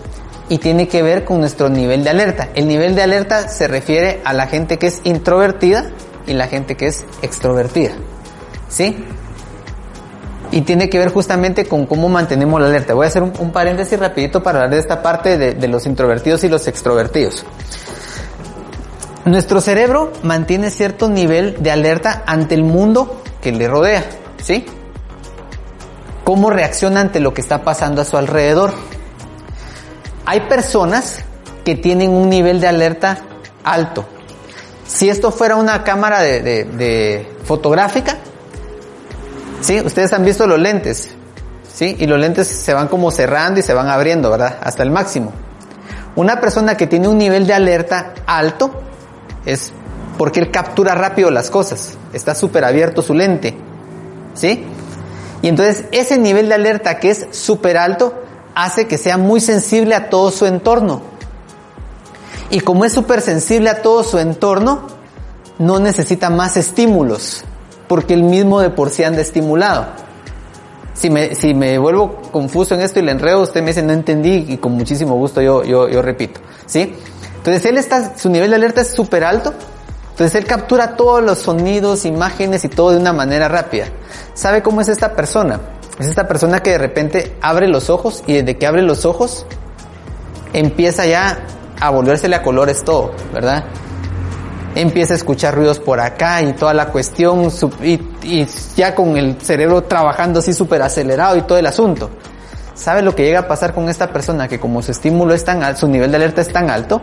y 0.49 0.57
tiene 0.57 0.88
que 0.88 1.03
ver 1.03 1.24
con 1.24 1.39
nuestro 1.39 1.69
nivel 1.69 2.03
de 2.03 2.09
alerta. 2.09 2.49
El 2.55 2.67
nivel 2.67 2.95
de 2.95 3.03
alerta 3.03 3.47
se 3.47 3.67
refiere 3.67 4.21
a 4.26 4.34
la 4.34 4.47
gente 4.47 4.80
que 4.80 4.88
es 4.88 5.01
introvertida 5.03 5.91
y 6.26 6.34
la 6.34 6.47
gente 6.47 6.76
que 6.76 6.88
es 6.88 7.05
extrovertida. 7.21 7.91
¿Sí? 8.69 9.05
Y 10.49 10.61
tiene 10.61 10.89
que 10.89 10.97
ver 10.97 11.13
justamente 11.13 11.67
con 11.67 11.86
cómo 11.86 12.09
mantenemos 12.09 12.59
la 12.59 12.69
alerta. 12.69 12.95
Voy 12.95 13.05
a 13.05 13.09
hacer 13.09 13.21
un, 13.21 13.51
paréntesis 13.51 13.99
rapidito 13.99 14.41
para 14.41 14.63
hablar 14.63 14.71
de 14.71 14.80
esta 14.80 15.03
parte 15.03 15.38
de 15.38 15.67
los 15.67 15.86
introvertidos 15.86 16.43
y 16.43 16.49
los 16.49 16.67
extrovertidos. 16.67 17.45
Nuestro 19.26 19.61
cerebro 19.61 20.11
mantiene 20.24 20.69
cierto 20.69 21.09
nivel 21.09 21.61
de 21.61 21.71
alerta 21.71 22.24
ante 22.26 22.55
el 22.55 22.63
mundo 22.63 23.21
que 23.41 23.51
le 23.51 23.67
rodea, 23.67 24.05
¿sí? 24.41 24.65
cómo 26.24 26.49
reacciona 26.49 27.01
ante 27.01 27.19
lo 27.19 27.34
que 27.34 27.41
está 27.41 27.63
pasando 27.63 28.01
a 28.01 28.05
su 28.05 28.17
alrededor. 28.17 28.74
Hay 30.26 30.41
personas 30.41 31.19
que 31.65 31.76
tienen 31.76 32.11
un 32.11 32.30
nivel 32.30 32.61
de 32.61 32.67
alerta 32.67 33.19
alto. 33.63 34.05
Si 34.88 35.09
esto 35.09 35.32
fuera 35.32 35.55
una 35.55 35.84
cámara 35.84 36.21
de, 36.21 36.41
de, 36.41 37.36
fotográfica, 37.45 38.17
¿sí? 39.61 39.82
Ustedes 39.82 40.13
han 40.13 40.24
visto 40.24 40.45
los 40.45 40.59
lentes. 40.59 41.09
¿sí? 41.74 41.95
Y 41.99 42.05
los 42.05 42.19
lentes 42.19 42.47
se 42.47 42.74
van 42.74 42.88
como 42.88 43.11
cerrando 43.11 43.59
y 43.59 43.63
se 43.63 43.74
van 43.74 43.89
abriendo, 43.89 44.30
¿verdad? 44.30 44.57
Hasta 44.61 44.84
el 44.84 44.91
máximo. 44.91 45.34
Una 46.15 46.39
persona 46.39 46.78
que 46.78 46.86
tiene 46.86 47.07
un 47.07 47.17
nivel 47.17 47.47
de 47.47 47.53
alerta 47.53 48.13
alto 48.28 48.82
es 49.46 49.72
porque 50.18 50.39
él 50.39 50.52
captura 50.52 50.96
rápido 50.96 51.32
las 51.32 51.50
cosas. 51.50 51.98
Está 52.14 52.36
súper 52.36 52.64
abierto 52.64 53.02
su 53.02 53.14
lente, 53.14 53.56
¿sí? 54.34 54.66
Y 55.41 55.48
entonces 55.48 55.86
ese 55.91 56.18
nivel 56.18 56.50
de 56.50 56.56
alerta 56.56 57.00
que 57.00 57.10
es 57.10 57.28
súper 57.32 57.78
alto 57.78 58.14
hace 58.56 58.88
que 58.88 58.98
sea 58.98 59.18
muy 59.18 59.41
sensible 59.41 59.96
a 59.96 60.10
todo 60.10 60.32
su 60.32 60.46
entorno. 60.46 61.02
Y 62.50 62.60
como 62.60 62.86
es 62.86 62.94
súper 62.94 63.22
sensible 63.22 63.70
a 63.70 63.82
todo 63.82 64.04
su 64.04 64.20
entorno, 64.20 64.88
no 65.58 65.80
necesita 65.80 66.30
más 66.30 66.56
estímulos, 66.56 67.44
porque 67.88 68.14
el 68.14 68.24
mismo 68.24 68.60
de 68.60 68.70
por 68.70 68.89
sí 68.89 69.04
anda 69.04 69.22
estimulado. 69.22 69.88
Si 70.94 71.10
me, 71.10 71.34
si 71.34 71.56
me 71.56 71.80
vuelvo 71.80 72.22
confuso 72.32 72.76
en 72.76 72.82
esto 72.82 73.00
y 73.00 73.04
le 73.04 73.12
enredo, 73.12 73.41
usted 73.41 73.62
me 73.62 73.68
dice 73.68 73.82
no 73.82 73.94
entendí 73.94 74.46
y 74.48 74.58
con 74.58 74.74
muchísimo 74.74 75.16
gusto 75.16 75.41
yo, 75.41 75.64
yo, 75.64 75.89
yo 75.89 76.02
repito. 76.02 76.39
¿Sí? 76.68 76.96
Entonces 77.44 77.66
él 77.66 77.78
está, 77.78 78.18
su 78.18 78.30
nivel 78.30 78.52
de 78.52 78.56
alerta 78.56 78.80
es 78.80 78.91
súper 78.91 79.26
alto, 79.26 79.54
entonces 80.12 80.34
él 80.36 80.46
captura 80.46 80.96
todos 80.96 81.22
los 81.22 81.39
sonidos, 81.39 82.06
imágenes 82.06 82.64
y 82.64 82.70
todo 82.70 82.91
de 82.91 83.00
una 83.00 83.12
manera 83.12 83.50
rápida. 83.50 83.88
¿Sabe 84.34 84.64
cómo 84.64 84.80
es 84.80 84.88
esta 84.88 85.14
persona? 85.14 85.60
Es 86.00 86.08
esta 86.08 86.26
persona 86.26 86.62
que 86.62 86.70
de 86.70 86.78
repente 86.78 87.36
abre 87.41 87.68
los 87.68 87.89
ojos 87.89 88.24
y 88.28 88.36
desde 88.36 88.58
que 88.58 88.66
abre 88.66 88.82
los 88.82 89.04
ojos 89.04 89.46
empieza 90.54 91.06
ya 91.06 91.39
a 91.82 91.89
volvérsele 91.89 92.38
a 92.38 92.41
colores 92.41 92.82
todo, 92.86 93.12
¿verdad? 93.34 93.66
Empieza 94.76 95.12
a 95.12 95.18
escuchar 95.18 95.54
ruidos 95.54 95.80
por 95.80 96.00
acá 96.00 96.41
y 96.41 96.54
toda 96.54 96.74
la 96.74 96.94
cuestión 96.94 97.52
y, 97.84 98.00
y 98.24 98.48
ya 98.78 98.96
con 98.96 99.18
el 99.18 99.41
cerebro 99.41 99.84
trabajando 99.84 100.39
así 100.39 100.54
súper 100.54 100.82
acelerado 100.82 101.36
y 101.36 101.41
todo 101.41 101.58
el 101.58 101.66
asunto. 101.66 102.10
¿Sabe 102.74 103.02
lo 103.02 103.14
que 103.14 103.24
llega 103.24 103.41
a 103.41 103.48
pasar 103.48 103.74
con 103.74 103.89
esta 103.89 104.12
persona? 104.12 104.48
Que 104.48 104.60
como 104.60 104.82
su 104.82 104.91
estímulo 104.91 105.34
es 105.34 105.44
tan 105.44 105.62
alto, 105.64 105.82
su 105.82 105.88
nivel 105.88 106.10
de 106.10 106.18
alerta 106.18 106.41
es 106.41 106.52
tan 106.52 106.70
alto, 106.72 107.02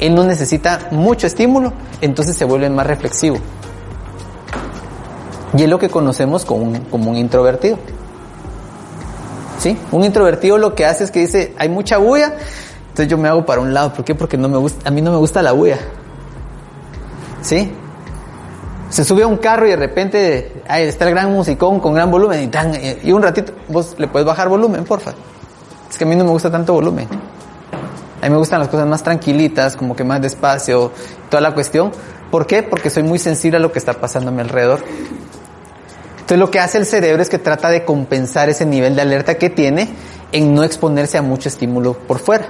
él 0.00 0.14
no 0.14 0.24
necesita 0.24 0.88
mucho 0.90 1.26
estímulo, 1.26 1.72
entonces 2.00 2.36
se 2.36 2.44
vuelve 2.44 2.68
más 2.70 2.86
reflexivo. 2.86 3.38
Y 5.56 5.62
es 5.62 5.68
lo 5.68 5.78
que 5.78 5.88
conocemos 5.88 6.44
como 6.44 6.64
un, 6.64 6.80
como 6.90 7.10
un 7.10 7.16
introvertido. 7.16 7.78
¿Sí? 9.58 9.76
Un 9.90 10.04
introvertido 10.04 10.58
lo 10.58 10.74
que 10.74 10.84
hace 10.84 11.04
es 11.04 11.10
que 11.10 11.20
dice, 11.20 11.54
hay 11.58 11.68
mucha 11.68 11.96
bulla, 11.96 12.34
entonces 12.88 13.08
yo 13.08 13.16
me 13.16 13.28
hago 13.28 13.46
para 13.46 13.60
un 13.60 13.72
lado. 13.72 13.92
¿Por 13.92 14.04
qué? 14.04 14.14
Porque 14.14 14.36
no 14.36 14.48
me 14.48 14.58
gusta, 14.58 14.88
a 14.88 14.92
mí 14.92 15.00
no 15.00 15.10
me 15.10 15.16
gusta 15.16 15.42
la 15.42 15.52
bulla. 15.52 15.78
¿Sí? 17.40 17.72
Se 18.90 19.04
sube 19.04 19.22
a 19.22 19.26
un 19.26 19.38
carro 19.38 19.66
y 19.66 19.70
de 19.70 19.76
repente 19.76 20.62
ahí 20.68 20.84
está 20.84 21.06
el 21.06 21.12
gran 21.12 21.32
musicón 21.32 21.80
con 21.80 21.94
gran 21.94 22.10
volumen 22.10 22.42
y, 22.42 22.48
tan, 22.48 22.72
y 23.02 23.12
un 23.12 23.22
ratito, 23.22 23.52
vos 23.68 23.94
le 23.98 24.08
puedes 24.08 24.26
bajar 24.26 24.48
volumen, 24.48 24.84
porfa. 24.84 25.12
Es 25.90 25.96
que 25.96 26.04
a 26.04 26.06
mí 26.06 26.16
no 26.16 26.24
me 26.24 26.30
gusta 26.30 26.50
tanto 26.50 26.74
volumen. 26.74 27.08
A 28.20 28.26
mí 28.26 28.30
me 28.30 28.36
gustan 28.36 28.60
las 28.60 28.68
cosas 28.68 28.86
más 28.86 29.02
tranquilitas, 29.02 29.76
como 29.76 29.94
que 29.94 30.04
más 30.04 30.20
despacio, 30.20 30.92
toda 31.28 31.40
la 31.40 31.52
cuestión. 31.54 31.92
¿Por 32.30 32.46
qué? 32.46 32.62
Porque 32.62 32.90
soy 32.90 33.02
muy 33.02 33.18
sensible 33.18 33.58
a 33.58 33.60
lo 33.60 33.72
que 33.72 33.78
está 33.78 33.94
pasando 33.94 34.30
a 34.30 34.32
mi 34.32 34.40
alrededor. 34.40 34.82
Entonces 36.12 36.38
lo 36.38 36.50
que 36.50 36.58
hace 36.58 36.78
el 36.78 36.86
cerebro 36.86 37.22
es 37.22 37.28
que 37.28 37.38
trata 37.38 37.68
de 37.68 37.84
compensar 37.84 38.48
ese 38.48 38.66
nivel 38.66 38.96
de 38.96 39.02
alerta 39.02 39.36
que 39.36 39.48
tiene 39.48 39.88
en 40.32 40.54
no 40.54 40.64
exponerse 40.64 41.18
a 41.18 41.22
mucho 41.22 41.48
estímulo 41.48 41.94
por 41.94 42.18
fuera. 42.18 42.48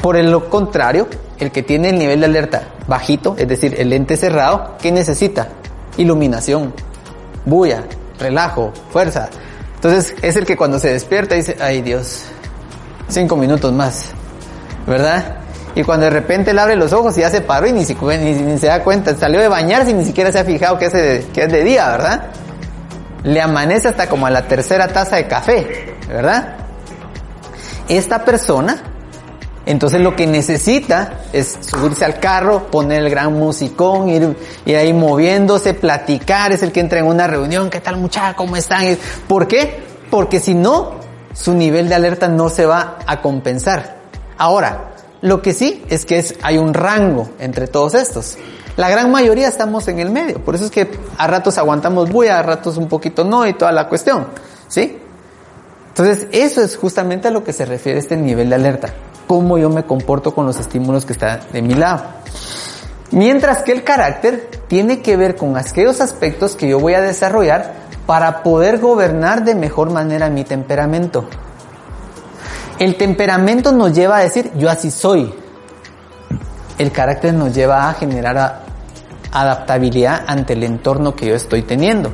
Por 0.00 0.16
el 0.16 0.30
lo 0.30 0.48
contrario, 0.48 1.08
el 1.38 1.50
que 1.50 1.62
tiene 1.62 1.88
el 1.88 1.98
nivel 1.98 2.20
de 2.20 2.26
alerta 2.26 2.68
bajito, 2.86 3.34
es 3.38 3.48
decir, 3.48 3.74
el 3.78 3.90
lente 3.90 4.16
cerrado, 4.16 4.76
¿qué 4.80 4.92
necesita? 4.92 5.48
Iluminación, 5.96 6.72
bulla, 7.44 7.84
relajo, 8.18 8.72
fuerza. 8.90 9.28
Entonces 9.74 10.14
es 10.22 10.36
el 10.36 10.46
que 10.46 10.56
cuando 10.56 10.78
se 10.78 10.92
despierta 10.92 11.34
dice, 11.34 11.56
ay 11.60 11.82
Dios, 11.82 12.26
cinco 13.08 13.36
minutos 13.36 13.72
más, 13.72 14.06
¿verdad? 14.86 15.38
Y 15.74 15.82
cuando 15.82 16.04
de 16.04 16.10
repente 16.10 16.52
él 16.52 16.58
abre 16.58 16.76
los 16.76 16.92
ojos 16.92 17.16
y 17.18 17.20
ya 17.20 17.30
se 17.30 17.40
paró 17.40 17.66
y 17.66 17.72
ni, 17.72 17.80
ni 17.80 18.58
se 18.58 18.66
da 18.66 18.82
cuenta, 18.82 19.14
salió 19.16 19.40
de 19.40 19.48
bañarse 19.48 19.90
y 19.90 19.94
ni 19.94 20.04
siquiera 20.04 20.30
se 20.30 20.38
ha 20.38 20.44
fijado 20.44 20.78
que 20.78 20.86
es, 20.86 20.92
de, 20.92 21.26
que 21.32 21.44
es 21.44 21.52
de 21.52 21.64
día, 21.64 21.90
¿verdad? 21.90 22.26
Le 23.24 23.40
amanece 23.40 23.88
hasta 23.88 24.08
como 24.08 24.26
a 24.26 24.30
la 24.30 24.46
tercera 24.46 24.88
taza 24.88 25.16
de 25.16 25.26
café, 25.26 25.96
¿verdad? 26.08 26.56
Esta 27.88 28.24
persona, 28.24 28.82
entonces 29.66 30.00
lo 30.00 30.14
que 30.14 30.26
necesita 30.28 31.22
es 31.32 31.58
subirse 31.60 32.04
al 32.04 32.20
carro, 32.20 32.68
poner 32.70 33.02
el 33.02 33.10
gran 33.10 33.32
musicón, 33.32 34.08
ir, 34.08 34.36
ir 34.64 34.76
ahí 34.76 34.92
moviéndose, 34.92 35.74
platicar, 35.74 36.52
es 36.52 36.62
el 36.62 36.70
que 36.70 36.80
entra 36.80 37.00
en 37.00 37.06
una 37.06 37.26
reunión, 37.26 37.68
¿qué 37.68 37.80
tal 37.80 37.96
muchacha? 37.96 38.34
¿Cómo 38.34 38.56
están? 38.56 38.96
¿Por 39.26 39.48
qué? 39.48 39.82
Porque 40.08 40.38
si 40.38 40.54
no, 40.54 41.00
su 41.34 41.52
nivel 41.52 41.88
de 41.88 41.96
alerta 41.96 42.28
no 42.28 42.48
se 42.48 42.64
va 42.64 42.98
a 43.06 43.20
compensar. 43.20 43.96
Ahora, 44.38 44.94
lo 45.20 45.42
que 45.42 45.52
sí 45.52 45.84
es 45.88 46.06
que 46.06 46.24
hay 46.42 46.58
un 46.58 46.72
rango 46.72 47.28
entre 47.38 47.66
todos 47.66 47.94
estos. 47.94 48.38
La 48.76 48.88
gran 48.88 49.10
mayoría 49.10 49.48
estamos 49.48 49.86
en 49.88 49.98
el 50.00 50.10
medio, 50.10 50.42
por 50.42 50.54
eso 50.54 50.64
es 50.64 50.70
que 50.70 50.90
a 51.16 51.26
ratos 51.26 51.58
aguantamos 51.58 52.10
bulla, 52.10 52.38
a 52.38 52.42
ratos 52.42 52.76
un 52.76 52.88
poquito 52.88 53.24
no 53.24 53.46
y 53.46 53.54
toda 53.54 53.70
la 53.70 53.88
cuestión, 53.88 54.26
¿sí? 54.66 54.98
Entonces, 55.88 56.26
eso 56.32 56.60
es 56.60 56.76
justamente 56.76 57.28
a 57.28 57.30
lo 57.30 57.44
que 57.44 57.52
se 57.52 57.64
refiere 57.64 58.00
este 58.00 58.16
nivel 58.16 58.48
de 58.48 58.56
alerta, 58.56 58.92
cómo 59.28 59.58
yo 59.58 59.70
me 59.70 59.84
comporto 59.84 60.34
con 60.34 60.44
los 60.44 60.58
estímulos 60.58 61.06
que 61.06 61.12
están 61.12 61.40
de 61.52 61.62
mi 61.62 61.74
lado. 61.74 62.02
Mientras 63.12 63.62
que 63.62 63.70
el 63.70 63.84
carácter 63.84 64.50
tiene 64.66 65.00
que 65.00 65.16
ver 65.16 65.36
con 65.36 65.56
aquellos 65.56 66.00
aspectos 66.00 66.56
que 66.56 66.68
yo 66.68 66.80
voy 66.80 66.94
a 66.94 67.00
desarrollar 67.00 67.83
para 68.06 68.42
poder 68.42 68.78
gobernar 68.78 69.44
de 69.44 69.54
mejor 69.54 69.90
manera 69.90 70.28
mi 70.30 70.44
temperamento. 70.44 71.24
El 72.78 72.96
temperamento 72.96 73.72
nos 73.72 73.92
lleva 73.92 74.18
a 74.18 74.20
decir, 74.20 74.50
yo 74.56 74.68
así 74.68 74.90
soy. 74.90 75.32
El 76.76 76.90
carácter 76.90 77.32
nos 77.32 77.54
lleva 77.54 77.88
a 77.88 77.94
generar 77.94 78.62
adaptabilidad 79.32 80.24
ante 80.26 80.54
el 80.54 80.64
entorno 80.64 81.14
que 81.14 81.26
yo 81.26 81.34
estoy 81.34 81.62
teniendo. 81.62 82.10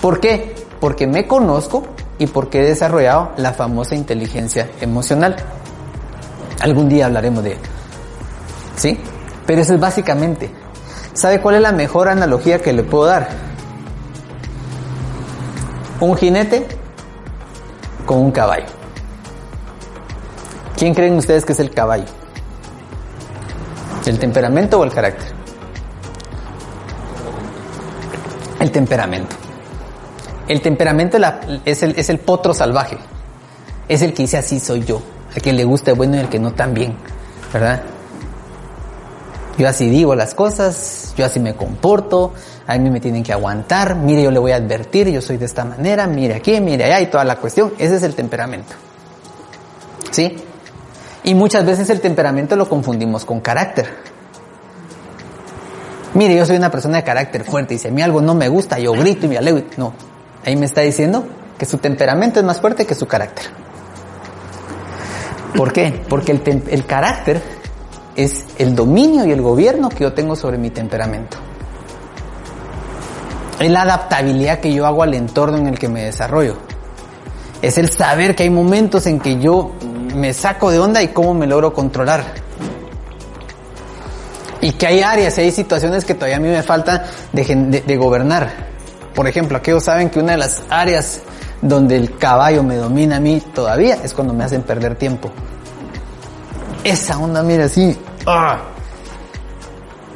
¿Por 0.00 0.20
qué? 0.20 0.54
Porque 0.80 1.06
me 1.06 1.26
conozco 1.26 1.84
y 2.18 2.26
porque 2.26 2.60
he 2.60 2.64
desarrollado 2.64 3.32
la 3.36 3.52
famosa 3.52 3.94
inteligencia 3.94 4.70
emocional. 4.80 5.36
Algún 6.60 6.88
día 6.88 7.06
hablaremos 7.06 7.42
de 7.42 7.52
él. 7.52 7.58
¿Sí? 8.76 8.98
Pero 9.46 9.62
eso 9.62 9.74
es 9.74 9.80
básicamente. 9.80 10.50
¿Sabe 11.12 11.40
cuál 11.40 11.56
es 11.56 11.60
la 11.60 11.72
mejor 11.72 12.08
analogía 12.08 12.60
que 12.60 12.72
le 12.72 12.84
puedo 12.84 13.06
dar? 13.06 13.51
Un 16.02 16.16
jinete 16.16 16.66
con 18.04 18.18
un 18.18 18.32
caballo. 18.32 18.66
¿Quién 20.76 20.94
creen 20.94 21.14
ustedes 21.14 21.44
que 21.44 21.52
es 21.52 21.60
el 21.60 21.70
caballo? 21.70 22.06
¿El 24.04 24.18
temperamento 24.18 24.80
o 24.80 24.84
el 24.84 24.92
carácter? 24.92 25.28
El 28.58 28.72
temperamento. 28.72 29.36
El 30.48 30.60
temperamento 30.60 31.18
es 31.64 31.84
el, 31.84 31.96
es 31.96 32.10
el 32.10 32.18
potro 32.18 32.52
salvaje. 32.52 32.98
Es 33.86 34.02
el 34.02 34.12
que 34.12 34.24
dice 34.24 34.38
así 34.38 34.58
soy 34.58 34.82
yo. 34.82 35.00
Al 35.32 35.40
que 35.40 35.52
le 35.52 35.62
gusta 35.62 35.92
bueno 35.92 36.16
y 36.16 36.18
al 36.18 36.28
que 36.28 36.40
no 36.40 36.52
también. 36.52 36.96
¿Verdad? 37.52 37.80
Yo 39.56 39.68
así 39.68 39.88
digo 39.88 40.16
las 40.16 40.34
cosas, 40.34 41.14
yo 41.16 41.24
así 41.24 41.38
me 41.38 41.54
comporto, 41.54 42.32
a 42.66 42.78
mí 42.78 42.90
me 42.90 43.00
tienen 43.00 43.22
que 43.22 43.32
aguantar, 43.32 43.96
mire 43.96 44.22
yo 44.22 44.30
le 44.30 44.38
voy 44.38 44.52
a 44.52 44.56
advertir, 44.56 45.08
yo 45.08 45.20
soy 45.20 45.36
de 45.36 45.46
esta 45.46 45.64
manera, 45.64 46.06
mire 46.06 46.34
aquí, 46.34 46.60
mire 46.60 46.84
allá 46.84 47.00
y 47.00 47.06
toda 47.06 47.24
la 47.24 47.36
cuestión. 47.36 47.72
Ese 47.78 47.96
es 47.96 48.02
el 48.02 48.14
temperamento. 48.14 48.74
¿Sí? 50.10 50.36
Y 51.24 51.34
muchas 51.34 51.64
veces 51.64 51.88
el 51.90 52.00
temperamento 52.00 52.56
lo 52.56 52.68
confundimos 52.68 53.24
con 53.24 53.40
carácter. 53.40 53.88
Mire, 56.14 56.36
yo 56.36 56.44
soy 56.44 56.56
una 56.56 56.70
persona 56.70 56.98
de 56.98 57.04
carácter 57.04 57.44
fuerte 57.44 57.74
y 57.74 57.78
si 57.78 57.88
a 57.88 57.90
mí 57.90 58.02
algo 58.02 58.20
no 58.20 58.34
me 58.34 58.48
gusta, 58.48 58.78
yo 58.78 58.92
grito 58.92 59.26
y 59.26 59.30
me 59.30 59.38
alego. 59.38 59.60
No, 59.76 59.94
ahí 60.44 60.56
me 60.56 60.66
está 60.66 60.82
diciendo 60.82 61.24
que 61.56 61.64
su 61.64 61.78
temperamento 61.78 62.38
es 62.40 62.44
más 62.44 62.60
fuerte 62.60 62.86
que 62.86 62.94
su 62.94 63.06
carácter. 63.06 63.46
¿Por 65.56 65.72
qué? 65.72 66.02
Porque 66.08 66.32
el 66.32 66.86
carácter 66.86 67.42
es 68.16 68.44
el 68.58 68.74
dominio 68.74 69.24
y 69.24 69.32
el 69.32 69.40
gobierno 69.40 69.88
que 69.88 70.04
yo 70.04 70.12
tengo 70.12 70.36
sobre 70.36 70.58
mi 70.58 70.70
temperamento. 70.70 71.38
Es 73.62 73.70
la 73.70 73.82
adaptabilidad 73.82 74.58
que 74.58 74.74
yo 74.74 74.86
hago 74.86 75.04
al 75.04 75.14
entorno 75.14 75.56
en 75.56 75.68
el 75.68 75.78
que 75.78 75.88
me 75.88 76.02
desarrollo. 76.02 76.56
Es 77.60 77.78
el 77.78 77.90
saber 77.90 78.34
que 78.34 78.42
hay 78.42 78.50
momentos 78.50 79.06
en 79.06 79.20
que 79.20 79.38
yo 79.38 79.72
me 80.16 80.34
saco 80.34 80.72
de 80.72 80.80
onda 80.80 81.00
y 81.00 81.08
cómo 81.08 81.32
me 81.32 81.46
logro 81.46 81.72
controlar. 81.72 82.24
Y 84.60 84.72
que 84.72 84.86
hay 84.88 85.02
áreas, 85.02 85.38
hay 85.38 85.52
situaciones 85.52 86.04
que 86.04 86.14
todavía 86.14 86.38
a 86.38 86.40
mí 86.40 86.48
me 86.48 86.62
falta 86.64 87.06
de 87.32 87.96
gobernar. 87.96 88.50
Por 89.14 89.28
ejemplo, 89.28 89.58
aquellos 89.58 89.84
saben 89.84 90.10
que 90.10 90.18
una 90.18 90.32
de 90.32 90.38
las 90.38 90.62
áreas 90.68 91.20
donde 91.60 91.96
el 91.96 92.16
caballo 92.16 92.64
me 92.64 92.74
domina 92.74 93.18
a 93.18 93.20
mí 93.20 93.40
todavía 93.54 93.98
es 94.02 94.12
cuando 94.12 94.34
me 94.34 94.42
hacen 94.42 94.62
perder 94.62 94.96
tiempo. 94.96 95.30
Esa 96.82 97.16
onda, 97.16 97.44
mira, 97.44 97.66
así. 97.66 97.96
¡ah! 98.26 98.71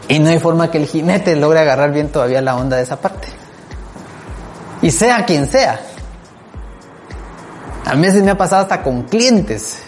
Y 0.08 0.18
no 0.18 0.30
hay 0.30 0.38
forma 0.38 0.70
que 0.70 0.78
el 0.78 0.86
jinete 0.86 1.34
logre 1.36 1.60
agarrar 1.60 1.92
bien 1.92 2.10
todavía 2.10 2.40
la 2.40 2.56
onda 2.56 2.76
de 2.76 2.82
esa 2.82 3.00
parte. 3.00 3.28
Y 4.82 4.90
sea 4.90 5.24
quien 5.24 5.46
sea. 5.46 5.80
A 7.84 7.94
veces 7.94 8.22
me 8.22 8.30
ha 8.30 8.38
pasado 8.38 8.62
hasta 8.62 8.82
con 8.82 9.02
clientes. 9.02 9.82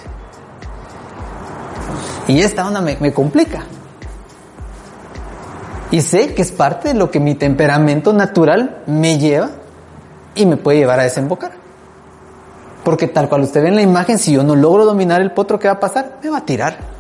Y 2.26 2.40
esta 2.40 2.66
onda 2.66 2.80
me, 2.80 2.96
me 2.98 3.12
complica. 3.12 3.64
Y 5.90 6.02
sé 6.02 6.34
que 6.34 6.42
es 6.42 6.52
parte 6.52 6.88
de 6.88 6.94
lo 6.94 7.10
que 7.10 7.20
mi 7.20 7.34
temperamento 7.34 8.12
natural 8.12 8.82
me 8.86 9.18
lleva 9.18 9.50
y 10.34 10.46
me 10.46 10.56
puede 10.56 10.78
llevar 10.78 11.00
a 11.00 11.04
desembocar. 11.04 11.52
Porque 12.84 13.08
tal 13.08 13.28
cual 13.28 13.42
usted 13.42 13.62
ve 13.62 13.68
en 13.68 13.76
la 13.76 13.82
imagen, 13.82 14.18
si 14.18 14.32
yo 14.32 14.42
no 14.42 14.54
logro 14.54 14.84
dominar 14.84 15.20
el 15.20 15.32
potro, 15.32 15.58
¿qué 15.58 15.68
va 15.68 15.74
a 15.74 15.80
pasar? 15.80 16.18
Me 16.22 16.30
va 16.30 16.38
a 16.38 16.44
tirar. 16.44 16.97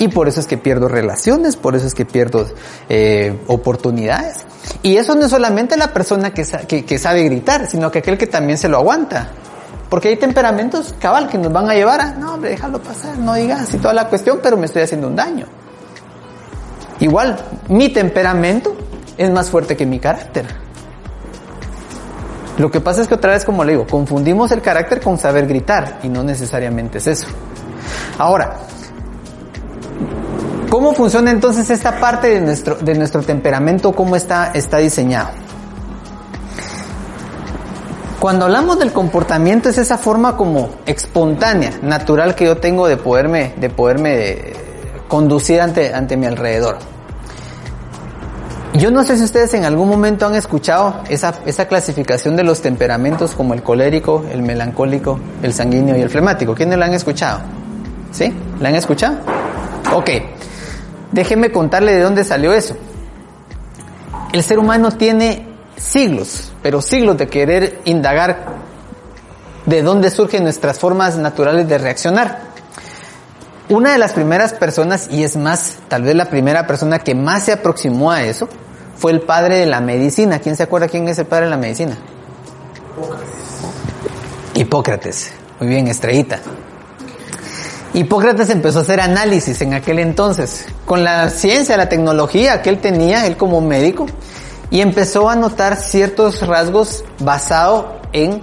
Y 0.00 0.08
por 0.08 0.26
eso 0.26 0.40
es 0.40 0.46
que 0.48 0.56
pierdo 0.58 0.88
relaciones, 0.88 1.54
por 1.56 1.76
eso 1.76 1.86
es 1.86 1.94
que 1.94 2.04
pierdo 2.04 2.44
eh, 2.88 3.38
oportunidades. 3.46 4.38
Y 4.82 4.96
eso 4.96 5.14
no 5.14 5.26
es 5.26 5.30
solamente 5.30 5.76
la 5.76 5.92
persona 5.92 6.34
que, 6.34 6.44
sa- 6.44 6.60
que, 6.66 6.84
que 6.84 6.98
sabe 6.98 7.22
gritar, 7.22 7.68
sino 7.68 7.90
que 7.92 8.00
aquel 8.00 8.18
que 8.18 8.26
también 8.26 8.58
se 8.58 8.68
lo 8.68 8.78
aguanta. 8.78 9.28
Porque 9.88 10.08
hay 10.08 10.16
temperamentos 10.16 10.94
cabal 10.98 11.28
que 11.28 11.36
nos 11.38 11.52
van 11.52 11.68
a 11.70 11.74
llevar 11.74 12.00
a, 12.00 12.12
no 12.12 12.34
hombre, 12.34 12.50
déjalo 12.50 12.80
pasar, 12.82 13.18
no 13.18 13.34
digas 13.34 13.72
y 13.74 13.76
toda 13.78 13.92
la 13.92 14.08
cuestión, 14.08 14.40
pero 14.42 14.56
me 14.56 14.66
estoy 14.66 14.82
haciendo 14.82 15.06
un 15.06 15.16
daño. 15.16 15.46
Igual, 17.00 17.36
mi 17.68 17.88
temperamento 17.90 18.74
es 19.16 19.30
más 19.30 19.50
fuerte 19.50 19.76
que 19.76 19.84
mi 19.86 19.98
carácter. 19.98 20.46
Lo 22.58 22.70
que 22.70 22.80
pasa 22.80 23.02
es 23.02 23.08
que 23.08 23.14
otra 23.14 23.32
vez, 23.32 23.44
como 23.44 23.64
le 23.64 23.72
digo, 23.72 23.86
confundimos 23.86 24.50
el 24.52 24.60
carácter 24.62 25.00
con 25.00 25.18
saber 25.18 25.46
gritar 25.46 25.98
y 26.02 26.08
no 26.08 26.22
necesariamente 26.22 26.98
es 26.98 27.06
eso. 27.06 27.26
Ahora, 28.18 28.56
¿cómo 30.70 30.94
funciona 30.94 31.30
entonces 31.30 31.70
esta 31.70 31.98
parte 32.00 32.28
de 32.28 32.40
nuestro, 32.40 32.76
de 32.76 32.94
nuestro 32.94 33.22
temperamento? 33.22 33.92
¿Cómo 33.92 34.16
está, 34.16 34.52
está 34.52 34.78
diseñado? 34.78 35.30
Cuando 38.20 38.44
hablamos 38.44 38.78
del 38.78 38.92
comportamiento 38.92 39.70
es 39.70 39.78
esa 39.78 39.96
forma 39.96 40.36
como 40.36 40.68
espontánea, 40.84 41.72
natural 41.80 42.34
que 42.34 42.44
yo 42.44 42.58
tengo 42.58 42.86
de 42.86 42.98
poderme, 42.98 43.54
de 43.56 43.70
poderme 43.70 44.14
eh, 44.14 44.52
conducir 45.08 45.58
ante, 45.60 45.94
ante 45.94 46.18
mi 46.18 46.26
alrededor. 46.26 46.76
Yo 48.74 48.90
no 48.90 49.02
sé 49.04 49.16
si 49.16 49.24
ustedes 49.24 49.54
en 49.54 49.64
algún 49.64 49.88
momento 49.88 50.26
han 50.26 50.34
escuchado 50.34 51.00
esa, 51.08 51.34
esa 51.46 51.66
clasificación 51.66 52.36
de 52.36 52.44
los 52.44 52.60
temperamentos 52.60 53.34
como 53.34 53.54
el 53.54 53.62
colérico, 53.62 54.24
el 54.30 54.42
melancólico, 54.42 55.18
el 55.42 55.54
sanguíneo 55.54 55.96
y 55.96 56.02
el 56.02 56.10
flemático. 56.10 56.54
¿Quiénes 56.54 56.78
la 56.78 56.84
han 56.84 56.94
escuchado? 56.94 57.40
¿Sí? 58.12 58.32
¿La 58.60 58.68
han 58.68 58.76
escuchado? 58.76 59.16
Ok. 59.92 60.10
Déjenme 61.12 61.50
contarle 61.50 61.92
de 61.92 62.02
dónde 62.02 62.24
salió 62.24 62.52
eso. 62.52 62.76
El 64.32 64.42
ser 64.44 64.58
humano 64.58 64.92
tiene 64.92 65.46
siglos, 65.76 66.52
pero 66.62 66.80
siglos 66.80 67.18
de 67.18 67.28
querer 67.28 67.80
indagar 67.84 68.60
de 69.66 69.82
dónde 69.82 70.10
surgen 70.10 70.44
nuestras 70.44 70.78
formas 70.78 71.16
naturales 71.16 71.68
de 71.68 71.78
reaccionar. 71.78 72.50
Una 73.68 73.92
de 73.92 73.98
las 73.98 74.12
primeras 74.12 74.52
personas, 74.52 75.08
y 75.10 75.22
es 75.22 75.36
más, 75.36 75.78
tal 75.88 76.02
vez 76.02 76.14
la 76.14 76.26
primera 76.26 76.66
persona 76.66 76.98
que 77.00 77.14
más 77.14 77.44
se 77.44 77.52
aproximó 77.52 78.10
a 78.10 78.22
eso, 78.22 78.48
fue 78.96 79.12
el 79.12 79.20
padre 79.20 79.58
de 79.58 79.66
la 79.66 79.80
medicina. 79.80 80.40
¿Quién 80.40 80.56
se 80.56 80.64
acuerda 80.64 80.88
quién 80.88 81.08
es 81.08 81.18
el 81.18 81.26
padre 81.26 81.44
de 81.44 81.50
la 81.50 81.56
medicina? 81.56 81.96
Hipócrates. 84.54 85.32
Muy 85.58 85.68
bien, 85.68 85.88
estrellita. 85.88 86.40
Hipócrates 87.92 88.50
empezó 88.50 88.78
a 88.78 88.82
hacer 88.82 89.00
análisis 89.00 89.60
en 89.62 89.74
aquel 89.74 89.98
entonces, 89.98 90.66
con 90.86 91.02
la 91.02 91.28
ciencia, 91.28 91.76
la 91.76 91.88
tecnología 91.88 92.62
que 92.62 92.70
él 92.70 92.78
tenía, 92.78 93.26
él 93.26 93.36
como 93.36 93.60
médico, 93.60 94.06
y 94.70 94.80
empezó 94.80 95.28
a 95.28 95.34
notar 95.34 95.76
ciertos 95.76 96.46
rasgos 96.46 97.04
basados 97.18 97.86
en 98.12 98.42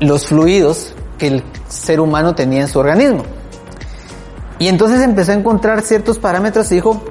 los 0.00 0.26
fluidos 0.26 0.94
que 1.18 1.28
el 1.28 1.44
ser 1.68 2.00
humano 2.00 2.34
tenía 2.34 2.62
en 2.62 2.68
su 2.68 2.80
organismo. 2.80 3.24
Y 4.58 4.66
entonces 4.66 5.02
empezó 5.02 5.30
a 5.30 5.34
encontrar 5.36 5.82
ciertos 5.82 6.18
parámetros 6.18 6.70
y 6.72 6.76
dijo, 6.76 7.04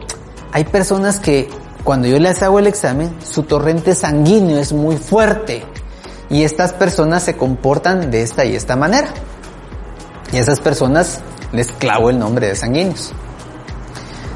hay 0.51 0.65
personas 0.65 1.19
que 1.19 1.49
cuando 1.85 2.09
yo 2.09 2.19
les 2.19 2.43
hago 2.43 2.59
el 2.59 2.67
examen, 2.67 3.15
su 3.23 3.43
torrente 3.43 3.95
sanguíneo 3.95 4.59
es 4.59 4.73
muy 4.73 4.97
fuerte 4.97 5.63
y 6.29 6.43
estas 6.43 6.73
personas 6.73 7.23
se 7.23 7.37
comportan 7.37 8.11
de 8.11 8.21
esta 8.21 8.43
y 8.43 8.53
esta 8.53 8.75
manera. 8.75 9.07
Y 10.33 10.37
esas 10.37 10.59
personas 10.59 11.21
les 11.51 11.71
clavo 11.71 12.09
el 12.09 12.19
nombre 12.19 12.47
de 12.47 12.55
sanguíneos. 12.55 13.13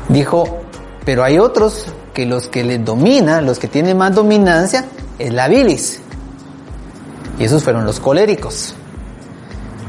Dijo, 0.09 0.61
pero 1.05 1.23
hay 1.23 1.39
otros 1.39 1.87
que 2.13 2.25
los 2.25 2.47
que 2.47 2.63
les 2.63 2.83
domina, 2.83 3.41
los 3.41 3.59
que 3.59 3.67
tienen 3.67 3.97
más 3.97 4.13
dominancia, 4.13 4.85
es 5.17 5.33
la 5.33 5.47
bilis. 5.47 6.01
Y 7.39 7.45
esos 7.45 7.63
fueron 7.63 7.85
los 7.85 7.99
coléricos. 7.99 8.75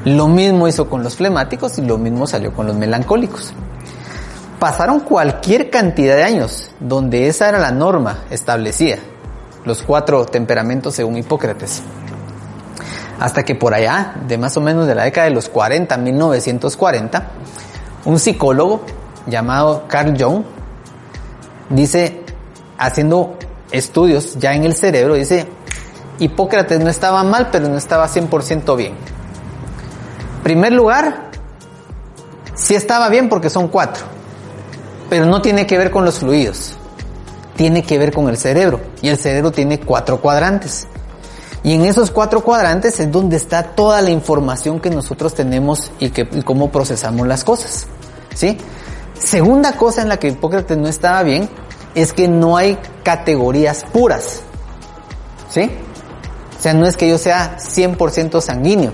Lo 0.04 0.26
mismo 0.26 0.66
hizo 0.66 0.88
con 0.88 1.02
los 1.02 1.16
flemáticos 1.16 1.78
y 1.78 1.82
lo 1.82 1.98
mismo 1.98 2.26
salió 2.26 2.52
con 2.52 2.66
los 2.66 2.76
melancólicos. 2.76 3.52
Pasaron 4.58 5.00
cualquier 5.00 5.70
cantidad 5.70 6.16
de 6.16 6.24
años 6.24 6.70
donde 6.80 7.28
esa 7.28 7.48
era 7.48 7.58
la 7.58 7.72
norma 7.72 8.18
establecida, 8.30 8.98
los 9.64 9.82
cuatro 9.82 10.24
temperamentos 10.26 10.94
según 10.94 11.18
Hipócrates. 11.18 11.82
Hasta 13.18 13.44
que 13.44 13.54
por 13.54 13.74
allá, 13.74 14.14
de 14.26 14.38
más 14.38 14.56
o 14.56 14.60
menos 14.60 14.86
de 14.86 14.94
la 14.94 15.04
década 15.04 15.28
de 15.28 15.34
los 15.34 15.48
40, 15.48 15.96
1940, 15.96 17.28
un 18.04 18.18
psicólogo 18.18 18.82
llamado 19.26 19.84
Carl 19.88 20.16
Jung 20.20 20.42
dice, 21.70 22.22
haciendo 22.78 23.36
estudios 23.70 24.38
ya 24.38 24.54
en 24.54 24.64
el 24.64 24.74
cerebro, 24.74 25.14
dice, 25.14 25.46
Hipócrates 26.18 26.80
no 26.80 26.88
estaba 26.88 27.22
mal, 27.24 27.48
pero 27.50 27.68
no 27.68 27.76
estaba 27.76 28.08
100% 28.08 28.76
bien. 28.76 28.94
Primer 30.42 30.72
lugar, 30.72 31.30
sí 32.54 32.74
estaba 32.74 33.08
bien 33.08 33.28
porque 33.28 33.50
son 33.50 33.68
cuatro, 33.68 34.04
pero 35.08 35.26
no 35.26 35.40
tiene 35.40 35.66
que 35.66 35.78
ver 35.78 35.90
con 35.90 36.04
los 36.04 36.18
fluidos, 36.18 36.76
tiene 37.56 37.82
que 37.82 37.98
ver 37.98 38.12
con 38.12 38.28
el 38.28 38.36
cerebro, 38.36 38.80
y 39.00 39.08
el 39.08 39.18
cerebro 39.18 39.50
tiene 39.50 39.80
cuatro 39.80 40.20
cuadrantes. 40.20 40.86
Y 41.64 41.74
en 41.74 41.84
esos 41.84 42.10
cuatro 42.10 42.42
cuadrantes 42.42 42.98
es 42.98 43.10
donde 43.10 43.36
está 43.36 43.62
toda 43.62 44.00
la 44.00 44.10
información 44.10 44.80
que 44.80 44.90
nosotros 44.90 45.34
tenemos 45.34 45.92
y, 46.00 46.10
que, 46.10 46.28
cómo 46.44 46.70
procesamos 46.70 47.26
las 47.26 47.44
cosas. 47.44 47.86
¿Sí? 48.34 48.58
Segunda 49.18 49.76
cosa 49.76 50.02
en 50.02 50.08
la 50.08 50.16
que 50.16 50.28
Hipócrates 50.28 50.76
no 50.76 50.88
estaba 50.88 51.22
bien 51.22 51.48
es 51.94 52.12
que 52.12 52.26
no 52.26 52.56
hay 52.56 52.78
categorías 53.04 53.84
puras. 53.92 54.40
¿Sí? 55.50 55.70
O 56.58 56.62
sea, 56.62 56.74
no 56.74 56.86
es 56.86 56.96
que 56.96 57.08
yo 57.08 57.18
sea 57.18 57.58
100% 57.58 58.40
sanguíneo, 58.40 58.92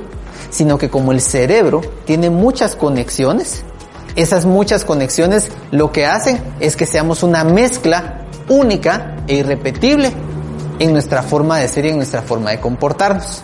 sino 0.51 0.77
que 0.77 0.91
como 0.91 1.12
el 1.12 1.21
cerebro 1.21 1.81
tiene 2.05 2.29
muchas 2.29 2.77
conexiones, 2.77 3.64
esas 4.16 4.45
muchas 4.45 4.85
conexiones 4.85 5.49
lo 5.71 5.93
que 5.93 6.05
hacen 6.05 6.43
es 6.61 6.77
que 6.77 6.87
seamos 6.87 7.23
una 7.23 7.45
mezcla 7.45 8.27
única 8.49 9.16
e 9.27 9.37
irrepetible 9.37 10.12
en 10.79 10.93
nuestra 10.93 11.22
forma 11.22 11.59
de 11.59 11.68
ser 11.68 11.87
y 11.87 11.91
en 11.91 11.97
nuestra 11.97 12.22
forma 12.22 12.51
de 12.51 12.61
comportarnos. 12.61 13.43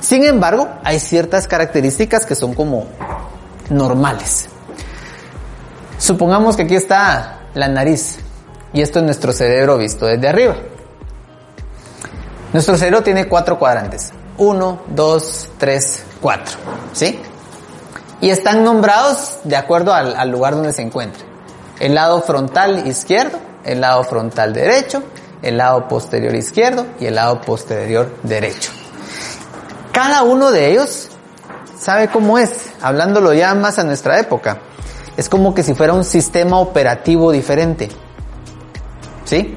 Sin 0.00 0.24
embargo, 0.24 0.68
hay 0.84 1.00
ciertas 1.00 1.48
características 1.48 2.26
que 2.26 2.34
son 2.34 2.54
como 2.54 2.86
normales. 3.70 4.48
Supongamos 5.98 6.56
que 6.56 6.62
aquí 6.62 6.76
está 6.76 7.40
la 7.54 7.68
nariz 7.68 8.18
y 8.72 8.82
esto 8.82 8.98
es 8.98 9.04
nuestro 9.04 9.32
cerebro 9.32 9.78
visto 9.78 10.06
desde 10.06 10.28
arriba. 10.28 10.56
Nuestro 12.52 12.76
cerebro 12.76 13.02
tiene 13.02 13.28
cuatro 13.28 13.58
cuadrantes. 13.58 14.12
Uno, 14.38 14.80
dos, 14.88 15.50
tres, 15.58 16.04
cuatro. 16.20 16.56
¿Sí? 16.92 17.18
Y 18.20 18.30
están 18.30 18.64
nombrados 18.64 19.38
de 19.44 19.56
acuerdo 19.56 19.92
al, 19.92 20.30
lugar 20.30 20.54
donde 20.54 20.72
se 20.72 20.82
encuentre. 20.82 21.24
El 21.80 21.94
lado 21.94 22.22
frontal 22.22 22.86
izquierdo, 22.86 23.38
el 23.64 23.80
lado 23.80 24.04
frontal 24.04 24.52
derecho, 24.54 25.02
el 25.48 25.58
lado 25.58 25.88
posterior 25.88 26.34
izquierdo 26.34 26.86
y 27.00 27.06
el 27.06 27.14
lado 27.14 27.40
posterior 27.40 28.12
derecho. 28.22 28.72
Cada 29.92 30.22
uno 30.22 30.50
de 30.50 30.72
ellos 30.72 31.08
sabe 31.78 32.08
cómo 32.08 32.38
es, 32.38 32.72
hablándolo 32.82 33.32
ya 33.32 33.54
más 33.54 33.78
a 33.78 33.84
nuestra 33.84 34.18
época. 34.18 34.60
Es 35.16 35.28
como 35.28 35.54
que 35.54 35.62
si 35.62 35.74
fuera 35.74 35.94
un 35.94 36.04
sistema 36.04 36.58
operativo 36.58 37.32
diferente. 37.32 37.88
¿Sí? 39.24 39.56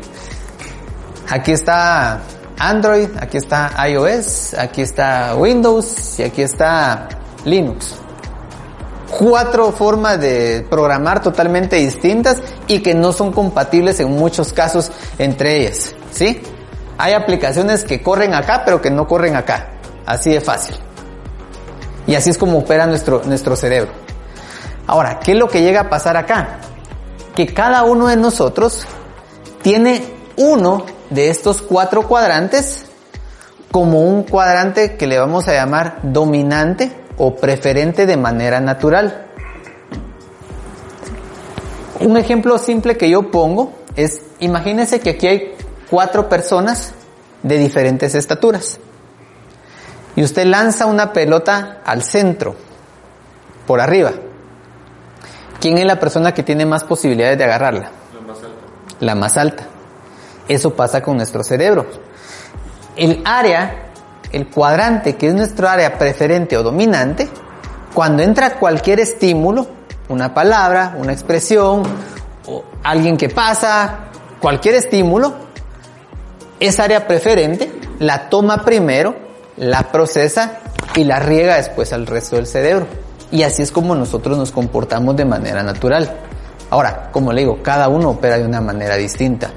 Aquí 1.29 1.51
está 1.51 2.21
Android, 2.57 3.09
aquí 3.19 3.37
está 3.37 3.71
iOS, 3.87 4.53
aquí 4.53 4.81
está 4.81 5.35
Windows 5.35 6.19
y 6.19 6.23
aquí 6.23 6.41
está 6.41 7.09
Linux. 7.45 7.95
Cuatro 9.17 9.71
formas 9.71 10.19
de 10.19 10.65
programar 10.69 11.21
totalmente 11.21 11.77
distintas 11.77 12.37
y 12.67 12.79
que 12.79 12.93
no 12.93 13.11
son 13.11 13.31
compatibles 13.31 13.99
en 13.99 14.11
muchos 14.11 14.53
casos 14.53 14.91
entre 15.17 15.57
ellas. 15.57 15.93
¿Sí? 16.11 16.41
Hay 16.97 17.13
aplicaciones 17.13 17.83
que 17.83 18.01
corren 18.01 18.33
acá 18.33 18.63
pero 18.65 18.81
que 18.81 18.91
no 18.91 19.07
corren 19.07 19.35
acá. 19.35 19.71
Así 20.05 20.31
de 20.31 20.41
fácil. 20.41 20.75
Y 22.07 22.15
así 22.15 22.29
es 22.29 22.37
como 22.37 22.59
opera 22.59 22.87
nuestro, 22.87 23.21
nuestro 23.25 23.55
cerebro. 23.55 23.91
Ahora, 24.87 25.19
¿qué 25.19 25.33
es 25.33 25.37
lo 25.37 25.47
que 25.47 25.61
llega 25.61 25.81
a 25.81 25.89
pasar 25.89 26.17
acá? 26.17 26.59
Que 27.35 27.53
cada 27.53 27.83
uno 27.83 28.07
de 28.07 28.15
nosotros 28.15 28.85
tiene 29.61 30.03
uno 30.35 30.85
de 31.09 31.29
estos 31.29 31.61
cuatro 31.61 32.07
cuadrantes 32.07 32.85
como 33.71 34.01
un 34.01 34.23
cuadrante 34.23 34.97
que 34.97 35.05
le 35.05 35.19
vamos 35.19 35.47
a 35.47 35.53
llamar 35.53 35.99
dominante 36.01 36.91
o 37.19 37.35
preferente 37.35 38.07
de 38.07 38.17
manera 38.17 38.59
natural. 38.59 39.27
Un 41.99 42.17
ejemplo 42.17 42.57
simple 42.57 42.97
que 42.97 43.09
yo 43.09 43.29
pongo 43.29 43.73
es, 43.95 44.21
imagínense 44.39 45.01
que 45.01 45.11
aquí 45.11 45.27
hay 45.27 45.55
cuatro 45.89 46.29
personas 46.29 46.93
de 47.43 47.57
diferentes 47.57 48.15
estaturas. 48.15 48.79
Y 50.15 50.23
usted 50.23 50.45
lanza 50.45 50.85
una 50.85 51.13
pelota 51.13 51.81
al 51.85 52.03
centro, 52.03 52.55
por 53.67 53.81
arriba. 53.81 54.11
¿Quién 55.59 55.77
es 55.77 55.85
la 55.85 55.99
persona 55.99 56.33
que 56.33 56.43
tiene 56.43 56.65
más 56.65 56.85
posibilidades 56.85 57.37
de 57.37 57.43
agarrarla? 57.43 57.91
La 58.13 58.21
más 58.21 58.43
alta. 58.43 58.61
La 59.01 59.15
más 59.15 59.37
alta. 59.37 59.67
Eso 60.47 60.73
pasa 60.73 61.01
con 61.01 61.17
nuestro 61.17 61.43
cerebro. 61.43 61.85
El 62.95 63.21
área, 63.25 63.88
el 64.31 64.47
cuadrante 64.47 65.15
que 65.15 65.27
es 65.27 65.33
nuestro 65.33 65.67
área 65.67 65.97
preferente 65.97 66.57
o 66.57 66.63
dominante, 66.63 67.29
cuando 67.93 68.23
entra 68.23 68.55
cualquier 68.59 68.99
estímulo, 68.99 69.67
una 70.09 70.33
palabra, 70.33 70.95
una 70.97 71.13
expresión, 71.13 71.83
o 72.47 72.63
alguien 72.83 73.17
que 73.17 73.29
pasa, 73.29 74.09
cualquier 74.39 74.75
estímulo, 74.75 75.33
esa 76.59 76.83
área 76.83 77.07
preferente 77.07 77.71
la 77.99 78.29
toma 78.29 78.63
primero, 78.63 79.15
la 79.57 79.91
procesa 79.91 80.59
y 80.95 81.03
la 81.03 81.19
riega 81.19 81.55
después 81.55 81.93
al 81.93 82.07
resto 82.07 82.35
del 82.35 82.47
cerebro. 82.47 82.87
Y 83.31 83.43
así 83.43 83.61
es 83.61 83.71
como 83.71 83.95
nosotros 83.95 84.37
nos 84.37 84.51
comportamos 84.51 85.15
de 85.15 85.25
manera 85.25 85.61
natural. 85.63 86.17
Ahora, 86.69 87.09
como 87.11 87.31
le 87.31 87.41
digo, 87.41 87.59
cada 87.61 87.87
uno 87.87 88.09
opera 88.11 88.37
de 88.37 88.45
una 88.45 88.61
manera 88.61 88.95
distinta. 88.95 89.51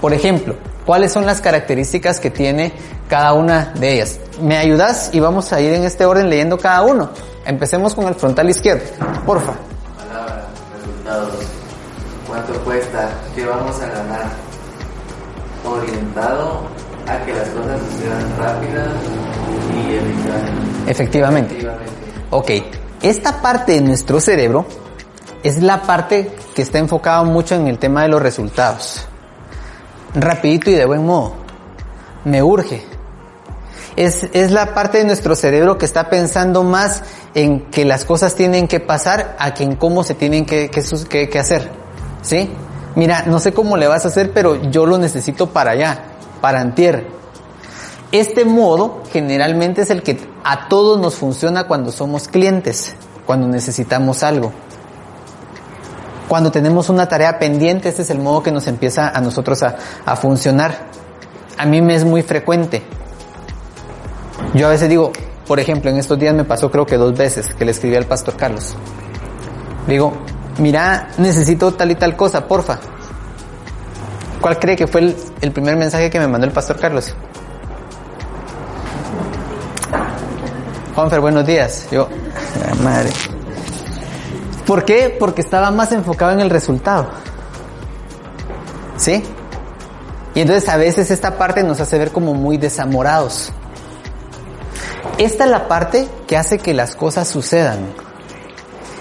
Por 0.00 0.12
ejemplo, 0.12 0.54
¿cuáles 0.86 1.12
son 1.12 1.26
las 1.26 1.40
características 1.40 2.20
que 2.20 2.30
tiene 2.30 2.72
cada 3.08 3.32
una 3.32 3.72
de 3.74 3.94
ellas? 3.94 4.18
¿Me 4.40 4.56
ayudas? 4.56 5.10
Y 5.12 5.20
vamos 5.20 5.52
a 5.52 5.60
ir 5.60 5.74
en 5.74 5.84
este 5.84 6.04
orden 6.04 6.28
leyendo 6.28 6.58
cada 6.58 6.82
uno. 6.82 7.10
Empecemos 7.44 7.94
con 7.94 8.06
el 8.06 8.14
frontal 8.14 8.48
izquierdo, 8.50 8.84
porfa. 9.26 9.54
Palabras, 9.96 10.44
resultados, 10.76 11.34
cuánto 12.26 12.52
cuesta, 12.64 13.10
qué 13.34 13.44
vamos 13.46 13.80
a 13.80 13.86
ganar. 13.86 14.26
Orientado 15.64 16.62
a 17.06 17.24
que 17.24 17.34
las 17.34 17.48
cosas 17.50 17.80
sucedan 17.90 18.36
rápidas 18.38 18.88
y 19.74 19.94
eficaces. 19.94 20.88
Efectivamente. 20.88 21.54
Efectivamente. 21.54 22.00
Ok, 22.30 22.50
esta 23.02 23.42
parte 23.42 23.72
de 23.72 23.80
nuestro 23.80 24.20
cerebro 24.20 24.66
es 25.42 25.62
la 25.62 25.82
parte 25.82 26.30
que 26.54 26.62
está 26.62 26.78
enfocada 26.78 27.22
mucho 27.24 27.54
en 27.54 27.66
el 27.66 27.78
tema 27.78 28.02
de 28.02 28.08
los 28.08 28.22
resultados. 28.22 29.06
Rapidito 30.14 30.70
y 30.70 30.74
de 30.74 30.84
buen 30.84 31.04
modo. 31.04 31.34
Me 32.24 32.42
urge. 32.42 32.84
Es, 33.96 34.26
es 34.32 34.50
la 34.50 34.74
parte 34.74 34.98
de 34.98 35.04
nuestro 35.04 35.34
cerebro 35.34 35.78
que 35.78 35.84
está 35.84 36.10
pensando 36.10 36.62
más 36.62 37.02
en 37.34 37.70
que 37.70 37.84
las 37.84 38.04
cosas 38.04 38.34
tienen 38.34 38.68
que 38.68 38.80
pasar 38.80 39.36
a 39.38 39.54
que 39.54 39.64
en 39.64 39.76
cómo 39.76 40.02
se 40.04 40.14
tienen 40.14 40.46
que, 40.46 40.70
que 40.70 41.28
que 41.28 41.38
hacer. 41.38 41.70
¿Sí? 42.22 42.50
Mira, 42.96 43.24
no 43.26 43.38
sé 43.38 43.52
cómo 43.52 43.76
le 43.76 43.86
vas 43.86 44.04
a 44.04 44.08
hacer, 44.08 44.32
pero 44.32 44.70
yo 44.70 44.84
lo 44.84 44.98
necesito 44.98 45.48
para 45.50 45.72
allá, 45.72 46.02
para 46.40 46.60
antier. 46.60 47.06
Este 48.12 48.44
modo 48.44 49.02
generalmente 49.12 49.82
es 49.82 49.90
el 49.90 50.02
que 50.02 50.18
a 50.42 50.68
todos 50.68 51.00
nos 51.00 51.14
funciona 51.14 51.68
cuando 51.68 51.92
somos 51.92 52.26
clientes, 52.26 52.94
cuando 53.26 53.46
necesitamos 53.46 54.24
algo. 54.24 54.52
Cuando 56.30 56.52
tenemos 56.52 56.88
una 56.88 57.08
tarea 57.08 57.40
pendiente, 57.40 57.88
este 57.88 58.02
es 58.02 58.10
el 58.10 58.20
modo 58.20 58.40
que 58.40 58.52
nos 58.52 58.68
empieza 58.68 59.08
a 59.08 59.20
nosotros 59.20 59.64
a, 59.64 60.14
funcionar. 60.14 60.86
A 61.58 61.66
mí 61.66 61.82
me 61.82 61.96
es 61.96 62.04
muy 62.04 62.22
frecuente. 62.22 62.84
Yo 64.54 64.68
a 64.68 64.70
veces 64.70 64.88
digo, 64.88 65.10
por 65.44 65.58
ejemplo, 65.58 65.90
en 65.90 65.96
estos 65.98 66.16
días 66.20 66.32
me 66.32 66.44
pasó 66.44 66.70
creo 66.70 66.86
que 66.86 66.96
dos 66.96 67.18
veces 67.18 67.52
que 67.52 67.64
le 67.64 67.72
escribí 67.72 67.96
al 67.96 68.04
pastor 68.06 68.36
Carlos. 68.36 68.76
Digo, 69.88 70.12
mira, 70.58 71.08
necesito 71.18 71.74
tal 71.74 71.90
y 71.90 71.96
tal 71.96 72.14
cosa, 72.14 72.46
porfa. 72.46 72.78
¿Cuál 74.40 74.60
cree 74.60 74.76
que 74.76 74.86
fue 74.86 75.00
el, 75.00 75.16
el 75.40 75.50
primer 75.50 75.74
mensaje 75.74 76.10
que 76.10 76.20
me 76.20 76.28
mandó 76.28 76.46
el 76.46 76.52
pastor 76.52 76.78
Carlos? 76.78 77.12
Juanfer, 80.94 81.18
buenos 81.18 81.44
días. 81.44 81.88
Yo, 81.90 82.08
"Ah, 82.70 82.74
madre. 82.84 83.10
¿Por 84.70 84.84
qué? 84.84 85.16
Porque 85.18 85.40
estaba 85.40 85.72
más 85.72 85.90
enfocado 85.90 86.30
en 86.30 86.38
el 86.38 86.48
resultado. 86.48 87.08
¿Sí? 88.96 89.20
Y 90.32 90.42
entonces 90.42 90.68
a 90.68 90.76
veces 90.76 91.10
esta 91.10 91.36
parte 91.36 91.64
nos 91.64 91.80
hace 91.80 91.98
ver 91.98 92.12
como 92.12 92.34
muy 92.34 92.56
desamorados. 92.56 93.50
Esta 95.18 95.42
es 95.42 95.50
la 95.50 95.66
parte 95.66 96.06
que 96.28 96.36
hace 96.36 96.58
que 96.58 96.72
las 96.72 96.94
cosas 96.94 97.26
sucedan. 97.26 97.80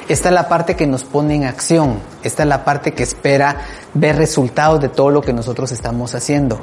Esta 0.07 0.29
es 0.29 0.33
la 0.33 0.49
parte 0.49 0.75
que 0.75 0.87
nos 0.87 1.03
pone 1.03 1.35
en 1.35 1.43
acción. 1.43 1.99
Esta 2.23 2.41
es 2.41 2.49
la 2.49 2.65
parte 2.65 2.95
que 2.95 3.03
espera 3.03 3.57
ver 3.93 4.15
resultados 4.15 4.81
de 4.81 4.89
todo 4.89 5.11
lo 5.11 5.21
que 5.21 5.33
nosotros 5.33 5.71
estamos 5.71 6.15
haciendo. 6.15 6.59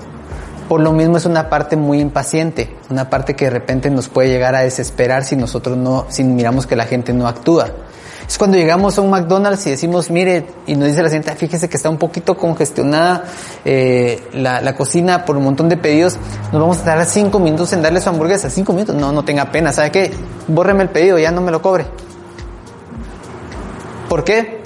Por 0.68 0.80
lo 0.80 0.92
mismo 0.92 1.16
es 1.16 1.26
una 1.26 1.48
parte 1.48 1.76
muy 1.76 2.00
impaciente, 2.00 2.76
una 2.90 3.08
parte 3.08 3.36
que 3.36 3.44
de 3.44 3.52
repente 3.52 3.88
nos 3.88 4.08
puede 4.08 4.30
llegar 4.30 4.56
a 4.56 4.62
desesperar 4.62 5.22
si 5.22 5.36
nosotros 5.36 5.76
no, 5.76 6.06
si 6.08 6.24
miramos 6.24 6.66
que 6.66 6.74
la 6.74 6.86
gente 6.86 7.12
no 7.12 7.28
actúa. 7.28 7.70
Es 8.28 8.38
cuando 8.38 8.56
llegamos 8.56 8.98
a 8.98 9.02
un 9.02 9.10
McDonald's 9.10 9.66
y 9.66 9.70
decimos, 9.70 10.10
mire, 10.10 10.46
y 10.66 10.74
nos 10.74 10.88
dice 10.88 11.02
la 11.02 11.08
señorita, 11.08 11.36
fíjese 11.36 11.68
que 11.68 11.76
está 11.76 11.88
un 11.88 11.96
poquito 11.96 12.36
congestionada 12.36 13.24
eh, 13.64 14.20
la, 14.32 14.60
la 14.60 14.74
cocina 14.74 15.24
por 15.24 15.36
un 15.36 15.44
montón 15.44 15.68
de 15.68 15.76
pedidos, 15.76 16.16
nos 16.52 16.60
vamos 16.60 16.78
a 16.78 16.84
tardar 16.84 17.06
cinco 17.06 17.38
minutos 17.38 17.72
en 17.72 17.82
darle 17.82 18.00
su 18.00 18.08
hamburguesa. 18.08 18.50
Cinco 18.50 18.72
minutos, 18.72 18.96
no, 18.96 19.12
no 19.12 19.24
tenga 19.24 19.52
pena, 19.52 19.72
¿sabe 19.72 19.92
qué? 19.92 20.12
Bórreme 20.48 20.82
el 20.82 20.88
pedido, 20.88 21.18
ya 21.18 21.30
no 21.30 21.40
me 21.40 21.52
lo 21.52 21.62
cobre. 21.62 21.86
¿Por 24.08 24.24
qué? 24.24 24.62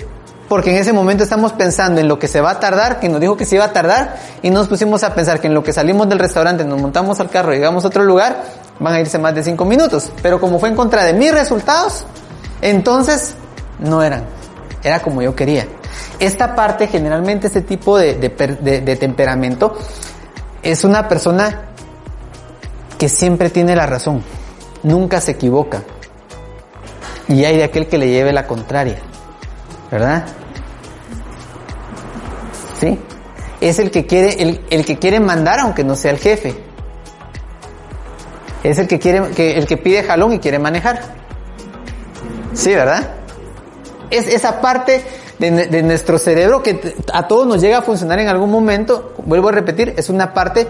Porque 0.49 0.71
en 0.71 0.77
ese 0.77 0.93
momento 0.93 1.23
estamos 1.23 1.53
pensando 1.53 2.01
en 2.01 2.09
lo 2.09 2.19
que 2.19 2.29
se 2.29 2.41
va 2.41 2.53
a 2.53 2.61
tardar, 2.61 2.99
que 2.99 3.09
nos 3.09 3.21
dijo 3.21 3.37
que 3.37 3.45
se 3.45 3.55
iba 3.57 3.67
a 3.67 3.73
tardar, 3.73 4.17
y 4.43 4.51
nos 4.51 4.69
pusimos 4.69 5.05
a 5.05 5.15
pensar 5.15 5.39
que 5.39 5.47
en 5.47 5.55
lo 5.55 5.63
que 5.63 5.73
salimos 5.73 6.09
del 6.09 6.19
restaurante, 6.19 6.65
nos 6.65 6.81
montamos 6.81 7.21
al 7.21 7.31
carro 7.31 7.53
y 7.53 7.57
llegamos 7.57 7.85
a 7.85 7.89
otro 7.89 8.05
lugar, 8.05 8.43
van 8.81 8.95
a 8.95 9.01
irse 9.01 9.19
más 9.19 9.35
de 9.35 9.45
cinco 9.45 9.65
minutos. 9.65 10.11
Pero 10.23 10.41
como 10.41 10.59
fue 10.59 10.71
en 10.71 10.77
contra 10.77 11.05
de 11.05 11.13
mis 11.13 11.33
resultados, 11.33 12.05
entonces 12.63 13.35
no 13.81 14.03
eran. 14.03 14.25
Era 14.83 15.01
como 15.01 15.21
yo 15.23 15.35
quería. 15.35 15.67
Esta 16.19 16.55
parte, 16.55 16.87
generalmente 16.87 17.49
este 17.49 17.63
tipo 17.63 17.99
de, 17.99 18.15
de 18.15 18.31
per- 18.31 18.59
de- 18.61 18.81
de 18.81 18.97
temperamento, 18.97 19.77
es 20.63 20.85
una 20.85 21.09
persona 21.09 21.63
que 22.99 23.09
siempre 23.09 23.51
tiene 23.51 23.75
la 23.75 23.87
razón, 23.87 24.23
nunca 24.83 25.21
se 25.21 25.33
equivoca. 25.33 25.83
Y 27.29 27.45
hay 27.45 27.57
de 27.57 27.65
aquel 27.65 27.87
que 27.89 27.97
le 27.99 28.09
lleve 28.09 28.33
la 28.33 28.47
contraria. 28.47 28.99
¿verdad? 29.91 30.25
¿Sí? 32.79 32.99
Es 33.61 33.79
el 33.79 33.91
que 33.91 34.07
quiere, 34.07 34.43
el, 34.43 34.61
el 34.71 34.85
que 34.85 34.99
quiere 34.99 35.21
mandar 35.21 35.61
aunque 35.61 35.85
no 35.85 35.95
sea 35.97 36.11
el 36.13 36.19
jefe. 36.19 36.55
Es 38.63 38.79
el 38.79 38.87
que 38.89 38.99
quiere, 38.99 39.31
que, 39.31 39.57
el 39.59 39.67
que 39.67 39.77
pide 39.77 40.03
jalón 40.03 40.33
y 40.35 40.39
quiere 40.39 40.59
manejar. 40.59 41.01
Sí, 42.55 42.75
¿verdad? 42.75 43.11
Es 44.11 44.27
esa 44.27 44.61
parte 44.61 45.05
de, 45.39 45.51
de 45.69 45.83
nuestro 45.83 46.19
cerebro 46.19 46.63
que 46.63 46.95
a 47.13 47.27
todos 47.29 47.47
nos 47.47 47.61
llega 47.61 47.79
a 47.79 47.83
funcionar 47.83 48.19
en 48.19 48.29
algún 48.29 48.51
momento, 48.51 49.13
vuelvo 49.25 49.49
a 49.49 49.53
repetir, 49.53 49.95
es 49.97 50.09
una 50.11 50.35
parte 50.35 50.67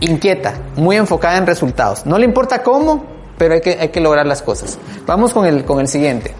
inquieta, 0.00 0.54
muy 0.76 0.96
enfocada 0.96 1.36
en 1.38 1.46
resultados. 1.46 2.04
No 2.06 2.18
le 2.18 2.24
importa 2.24 2.62
cómo, 2.62 3.04
pero 3.38 3.54
hay 3.54 3.60
que, 3.60 3.78
hay 3.80 3.88
que 3.90 4.00
lograr 4.00 4.26
las 4.26 4.42
cosas. 4.42 4.78
Vamos 5.06 5.32
con 5.32 5.46
el, 5.46 5.64
con 5.64 5.80
el 5.80 5.88
siguiente. 5.88 6.34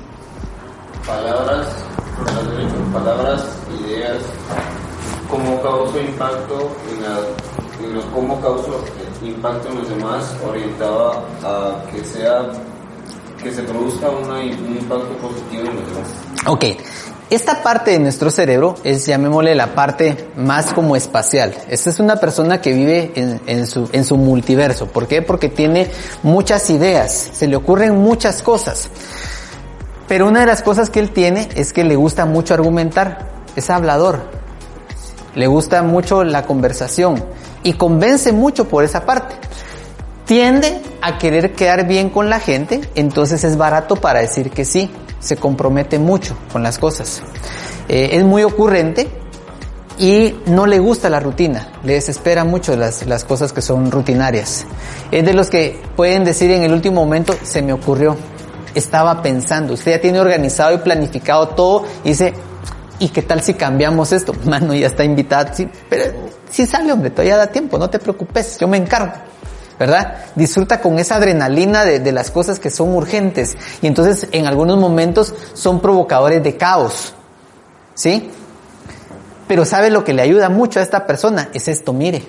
Palabras, 1.06 1.66
palabras, 2.92 3.44
ideas, 3.80 4.18
cómo 5.30 5.60
causo 5.62 5.98
impacto 6.00 6.70
en 6.92 7.02
la, 7.02 7.18
en 7.88 7.94
lo- 7.94 8.12
cómo 8.12 8.40
causo 8.40 8.84
impacto 9.22 9.68
en 9.68 9.78
los 9.78 9.88
demás, 9.88 10.36
orientado 10.46 11.22
a 11.44 11.82
que 11.90 12.04
sea, 12.04 12.42
que. 13.38 13.50
Ok, 16.50 16.64
esta 17.30 17.62
parte 17.62 17.92
de 17.92 17.98
nuestro 17.98 18.30
cerebro 18.30 18.76
es, 18.84 19.06
llamémosle, 19.06 19.54
la 19.54 19.74
parte 19.74 20.28
más 20.36 20.72
como 20.72 20.96
espacial. 20.96 21.54
Esta 21.68 21.90
es 21.90 22.00
una 22.00 22.16
persona 22.16 22.60
que 22.60 22.72
vive 22.72 23.12
en 23.14 23.66
su, 23.66 23.88
en 23.92 24.04
su 24.04 24.16
multiverso. 24.16 24.86
¿Por 24.86 25.06
qué? 25.06 25.22
Porque 25.22 25.48
tiene 25.48 25.90
muchas 26.22 26.70
ideas, 26.70 27.30
se 27.32 27.46
le 27.46 27.56
ocurren 27.56 27.98
muchas 27.98 28.42
cosas. 28.42 28.88
Pero 30.08 30.26
una 30.26 30.40
de 30.40 30.46
las 30.46 30.62
cosas 30.62 30.88
que 30.88 31.00
él 31.00 31.10
tiene 31.10 31.48
es 31.54 31.74
que 31.74 31.84
le 31.84 31.96
gusta 31.96 32.24
mucho 32.24 32.54
argumentar, 32.54 33.28
es 33.56 33.68
hablador, 33.68 34.22
le 35.34 35.46
gusta 35.46 35.82
mucho 35.82 36.24
la 36.24 36.46
conversación 36.46 37.22
y 37.62 37.74
convence 37.74 38.32
mucho 38.32 38.68
por 38.68 38.84
esa 38.84 39.04
parte. 39.04 39.34
Tiende 40.24 40.80
a 41.00 41.18
querer 41.18 41.52
quedar 41.52 41.86
bien 41.86 42.10
con 42.10 42.28
la 42.28 42.40
gente, 42.40 42.80
entonces 42.94 43.44
es 43.44 43.56
barato 43.56 43.96
para 43.96 44.20
decir 44.20 44.50
que 44.50 44.64
sí, 44.64 44.90
se 45.20 45.36
compromete 45.36 45.98
mucho 45.98 46.36
con 46.52 46.62
las 46.62 46.78
cosas. 46.78 47.22
Eh, 47.88 48.10
es 48.12 48.24
muy 48.24 48.42
ocurrente 48.42 49.08
y 49.98 50.36
no 50.46 50.66
le 50.66 50.78
gusta 50.78 51.10
la 51.10 51.20
rutina, 51.20 51.72
le 51.82 51.94
desespera 51.94 52.44
mucho 52.44 52.76
las, 52.76 53.06
las 53.06 53.24
cosas 53.24 53.52
que 53.52 53.62
son 53.62 53.90
rutinarias. 53.90 54.66
Es 55.10 55.24
de 55.24 55.34
los 55.34 55.50
que 55.50 55.80
pueden 55.96 56.24
decir 56.24 56.50
en 56.50 56.62
el 56.62 56.72
último 56.72 57.04
momento, 57.04 57.34
se 57.42 57.62
me 57.62 57.72
ocurrió, 57.72 58.16
estaba 58.74 59.22
pensando, 59.22 59.74
usted 59.74 59.92
ya 59.92 60.00
tiene 60.00 60.20
organizado 60.20 60.74
y 60.74 60.78
planificado 60.78 61.48
todo 61.48 61.84
y 62.04 62.10
dice, 62.10 62.34
¿y 62.98 63.08
qué 63.08 63.22
tal 63.22 63.42
si 63.42 63.54
cambiamos 63.54 64.12
esto? 64.12 64.32
Mano, 64.44 64.74
ya 64.74 64.86
está 64.86 65.04
invitada, 65.04 65.52
sí, 65.52 65.68
pero 65.88 66.04
sí 66.50 66.66
sale 66.66 66.92
hombre, 66.92 67.10
todavía 67.10 67.36
da 67.36 67.48
tiempo, 67.48 67.78
no 67.78 67.90
te 67.90 67.98
preocupes, 67.98 68.58
yo 68.58 68.68
me 68.68 68.76
encargo. 68.76 69.12
¿Verdad? 69.78 70.24
Disfruta 70.34 70.80
con 70.80 70.98
esa 70.98 71.16
adrenalina 71.16 71.84
de, 71.84 72.00
de, 72.00 72.12
las 72.12 72.30
cosas 72.30 72.58
que 72.58 72.70
son 72.70 72.94
urgentes 72.94 73.56
y 73.80 73.86
entonces 73.86 74.26
en 74.32 74.46
algunos 74.46 74.78
momentos 74.78 75.34
son 75.54 75.80
provocadores 75.80 76.42
de 76.42 76.56
caos, 76.56 77.14
¿sí? 77.94 78.30
Pero 79.46 79.64
¿sabe 79.64 79.90
lo 79.90 80.04
que 80.04 80.12
le 80.12 80.22
ayuda 80.22 80.48
mucho 80.48 80.80
a 80.80 80.82
esta 80.82 81.06
persona? 81.06 81.48
Es 81.54 81.68
esto, 81.68 81.92
mire. 81.92 82.22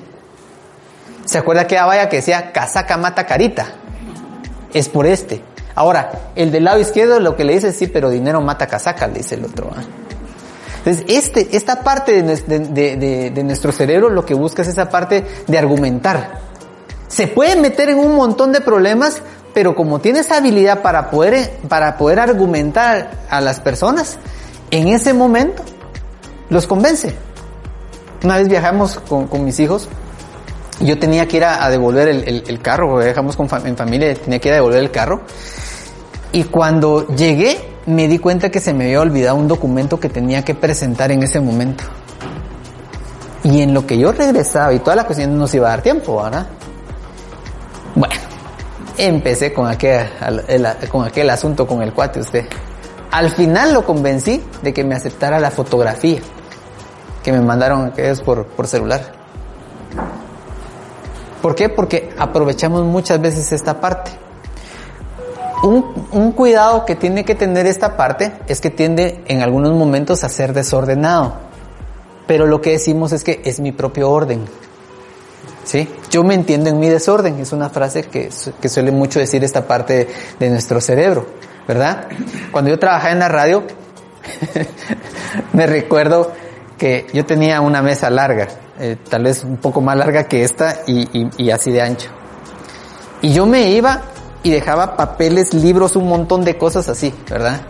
¿Se 1.26 1.38
acuerda 1.38 1.68
que 1.68 1.76
vaya 1.76 2.08
que 2.08 2.18
decía 2.18 2.52
casaca 2.52 2.98
mata 2.98 3.26
carita? 3.26 3.68
Es 4.74 4.88
por 4.88 5.06
este. 5.06 5.44
Ahora, 5.76 6.12
el 6.36 6.52
del 6.52 6.64
lado 6.64 6.80
izquierdo 6.80 7.20
lo 7.20 7.36
que 7.36 7.44
le 7.44 7.54
dice, 7.54 7.72
sí, 7.72 7.88
pero 7.88 8.10
dinero 8.10 8.42
mata 8.42 8.68
casaca, 8.68 9.08
le 9.08 9.20
dice 9.20 9.36
el 9.36 9.46
otro. 9.46 9.68
¿eh? 9.68 9.84
Entonces, 10.78 11.06
este, 11.08 11.56
esta 11.56 11.84
parte 11.84 12.24
de, 12.24 12.36
de, 12.36 12.96
de, 12.96 13.30
de 13.32 13.44
nuestro 13.44 13.72
cerebro 13.72 14.10
lo 14.10 14.26
que 14.26 14.34
busca 14.34 14.62
es 14.62 14.70
esa 14.70 14.90
parte 14.90 15.26
de 15.46 15.58
argumentar 15.58 16.49
se 17.10 17.28
puede 17.28 17.56
meter 17.56 17.90
en 17.90 18.00
un 18.00 18.16
montón 18.16 18.54
de 18.54 18.62
problemas, 18.62 19.22
pero 19.54 19.76
como 19.76 20.00
tiene 20.00 20.20
esa 20.20 20.38
habilidad 20.38 20.82
para 20.82 21.10
poder, 21.10 21.58
para 21.68 21.98
poder 21.98 22.20
argumentar 22.20 23.12
a 23.30 23.42
las 23.42 23.60
personas, 23.60 24.18
en 24.72 24.88
ese 24.88 25.14
momento 25.14 25.64
los 26.50 26.68
convence. 26.68 27.14
Una 28.24 28.38
vez 28.38 28.48
viajamos 28.48 29.00
con, 29.00 29.44
mis 29.44 29.60
hijos, 29.60 29.90
yo 30.82 31.00
tenía 31.00 31.28
que 31.28 31.38
ir 31.38 31.46
a, 31.46 31.68
devolver 31.70 32.08
el, 32.08 32.62
carro, 32.62 32.98
viajamos 32.98 33.36
con 33.36 33.48
en 33.66 33.76
familia, 33.76 34.14
tenía 34.14 34.40
que 34.40 34.50
ir 34.50 34.54
a 34.54 34.58
devolver 34.58 34.80
el 34.80 34.92
carro. 34.92 35.22
Y 36.32 36.44
cuando 36.44 37.08
llegué, 37.08 37.60
me 37.88 38.08
di 38.08 38.20
cuenta 38.20 38.52
que 38.52 38.60
se 38.60 38.72
me 38.74 38.86
había 38.86 39.02
olvidado 39.02 39.36
un 39.36 39.48
documento 39.48 40.00
que 40.00 40.10
tenía 40.10 40.46
que 40.46 40.54
presentar 40.54 41.12
en 41.12 41.24
ese 41.24 41.40
momento. 41.40 41.86
Y 43.44 43.62
en 43.62 43.74
lo 43.74 43.88
que 43.88 43.98
yo 43.98 44.12
regresaba 44.12 44.74
y 44.74 44.80
toda 44.80 44.96
la 44.96 45.06
cuestión 45.06 45.32
no 45.32 45.40
nos 45.40 45.54
iba 45.56 45.68
a 45.68 45.72
dar 45.72 45.82
tiempo, 45.82 46.22
¿verdad? 46.22 46.48
Bueno, 47.96 48.16
empecé 48.98 49.54
con 49.54 49.68
aquel, 49.68 50.08
el, 50.48 50.68
con 50.90 51.06
aquel 51.06 51.30
asunto 51.30 51.66
con 51.66 51.82
el 51.82 51.94
cuate 51.94 52.20
usted. 52.20 52.46
Al 53.12 53.32
final 53.32 53.74
lo 53.74 53.86
convencí 53.86 54.44
de 54.62 54.74
que 54.74 54.84
me 54.84 54.96
aceptara 54.96 55.40
la 55.40 55.50
fotografía 55.50 56.20
que 57.24 57.32
me 57.32 57.42
mandaron 57.42 57.86
aquellos 57.88 58.22
por, 58.22 58.46
por 58.46 58.68
celular. 58.68 59.02
¿Por 61.42 61.56
qué? 61.56 61.70
Porque 61.70 62.10
aprovechamos 62.18 62.84
muchas 62.84 63.20
veces 63.22 63.52
esta 63.52 63.80
parte. 63.80 64.12
Un, 65.64 66.08
un, 66.12 66.32
cuidado 66.32 66.86
que 66.86 66.96
tiene 66.96 67.26
que 67.26 67.36
tener 67.36 67.66
esta 67.66 67.98
parte 67.98 68.34
es 68.48 68.62
que 68.62 68.70
tiende 68.70 69.24
en 69.28 69.42
algunos 69.42 69.74
momentos 69.74 70.24
a 70.24 70.30
ser 70.30 70.54
desordenado. 70.54 71.34
Pero 72.28 72.46
lo 72.46 72.62
que 72.62 72.72
decimos 72.72 73.12
es 73.12 73.24
que 73.24 73.42
es 73.44 73.60
mi 73.60 73.72
propio 73.72 74.10
orden. 74.10 74.46
¿Sí? 75.70 75.88
Yo 76.10 76.24
me 76.24 76.34
entiendo 76.34 76.72
en 76.72 76.80
mi 76.80 76.90
desorden, 76.90 77.40
es 77.40 77.52
una 77.52 77.70
frase 77.70 78.02
que, 78.02 78.32
que 78.60 78.70
suele 78.70 78.92
mucho 78.92 79.20
decir 79.20 79.44
esta 79.44 79.68
parte 79.68 80.08
de, 80.40 80.50
nuestro 80.50 80.82
cerebro, 80.82 81.28
¿verdad? 81.68 82.08
Cuando 82.52 82.72
yo 82.72 82.80
trabajaba 82.80 83.12
en 83.12 83.20
la 83.20 83.28
radio, 83.28 83.62
me 85.54 85.68
recuerdo 85.68 86.32
que 86.76 87.06
yo 87.14 87.24
tenía 87.24 87.62
una 87.62 87.84
mesa 87.84 88.10
larga, 88.10 88.48
eh, 88.80 88.98
tal 89.08 89.26
vez 89.26 89.44
un 89.44 89.58
poco 89.58 89.80
más 89.80 89.96
larga 89.96 90.24
que 90.24 90.44
esta 90.44 90.78
y, 90.88 91.02
y, 91.14 91.30
y 91.38 91.52
así 91.52 91.72
de 91.72 91.84
ancho. 91.84 92.10
Y 93.22 93.34
yo 93.34 93.46
me 93.46 93.70
iba 93.70 94.02
y 94.42 94.50
dejaba 94.50 94.98
papeles, 94.98 95.54
libros, 95.54 95.96
un 95.96 96.10
montón 96.10 96.44
de 96.46 96.58
cosas 96.58 96.90
así, 96.90 97.14
¿verdad? 97.30 97.62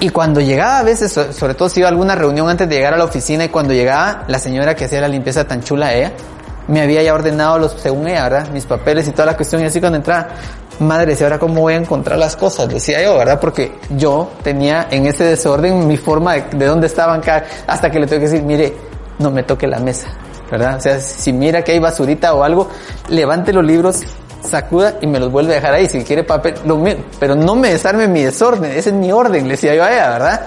Y 0.00 0.08
cuando 0.08 0.40
llegaba 0.40 0.78
a 0.78 0.82
veces, 0.82 1.12
sobre 1.12 1.52
todo 1.54 1.68
si 1.68 1.80
iba 1.80 1.88
a 1.88 1.92
alguna 1.92 2.14
reunión 2.14 2.48
antes 2.48 2.66
de 2.66 2.74
llegar 2.74 2.94
a 2.94 2.96
la 2.96 3.04
oficina 3.04 3.44
y 3.44 3.50
cuando 3.50 3.74
llegaba 3.74 4.24
la 4.28 4.38
señora 4.38 4.74
que 4.74 4.86
hacía 4.86 5.02
la 5.02 5.08
limpieza 5.08 5.46
tan 5.46 5.62
chula 5.62 5.92
ella, 5.92 6.12
me 6.68 6.80
había 6.80 7.02
ya 7.02 7.12
ordenado 7.12 7.58
los, 7.58 7.72
según 7.72 8.08
ella, 8.08 8.22
¿verdad? 8.22 8.48
Mis 8.50 8.64
papeles 8.64 9.06
y 9.08 9.10
toda 9.10 9.26
la 9.26 9.36
cuestión 9.36 9.60
y 9.60 9.66
así 9.66 9.78
cuando 9.78 9.96
entraba, 9.98 10.28
madre, 10.78 11.14
¿y 11.18 11.22
ahora 11.22 11.38
cómo 11.38 11.60
voy 11.60 11.74
a 11.74 11.76
encontrar 11.76 12.18
las 12.18 12.34
cosas? 12.34 12.68
Decía 12.68 13.02
yo, 13.02 13.18
¿verdad? 13.18 13.38
Porque 13.38 13.78
yo 13.90 14.30
tenía 14.42 14.88
en 14.90 15.04
ese 15.04 15.24
desorden 15.24 15.86
mi 15.86 15.98
forma 15.98 16.34
de, 16.34 16.44
de 16.56 16.66
dónde 16.66 16.86
estaban 16.86 17.20
cada, 17.20 17.44
hasta 17.66 17.90
que 17.90 18.00
le 18.00 18.06
tengo 18.06 18.20
que 18.22 18.28
decir, 18.30 18.42
mire, 18.42 18.74
no 19.18 19.30
me 19.30 19.42
toque 19.42 19.66
la 19.66 19.80
mesa, 19.80 20.08
¿verdad? 20.50 20.76
O 20.76 20.80
sea, 20.80 20.98
si 20.98 21.32
mira 21.32 21.62
que 21.62 21.72
hay 21.72 21.78
basurita 21.78 22.32
o 22.32 22.42
algo, 22.42 22.70
levante 23.10 23.52
los 23.52 23.64
libros, 23.64 24.00
sacuda 24.42 24.98
y 25.00 25.06
me 25.06 25.18
los 25.20 25.30
vuelve 25.30 25.52
a 25.52 25.56
dejar 25.56 25.74
ahí. 25.74 25.86
Si 25.86 26.04
quiere 26.04 26.24
papel, 26.24 26.54
lo, 26.64 26.82
pero 27.18 27.34
no 27.34 27.54
me 27.54 27.70
desarme 27.72 28.08
mi 28.08 28.22
desorden, 28.22 28.70
ese 28.72 28.90
es 28.90 28.94
mi 28.94 29.12
orden, 29.12 29.44
le 29.44 29.50
decía 29.52 29.74
yo 29.74 29.84
a 29.84 29.92
ella, 29.92 30.10
¿verdad? 30.10 30.46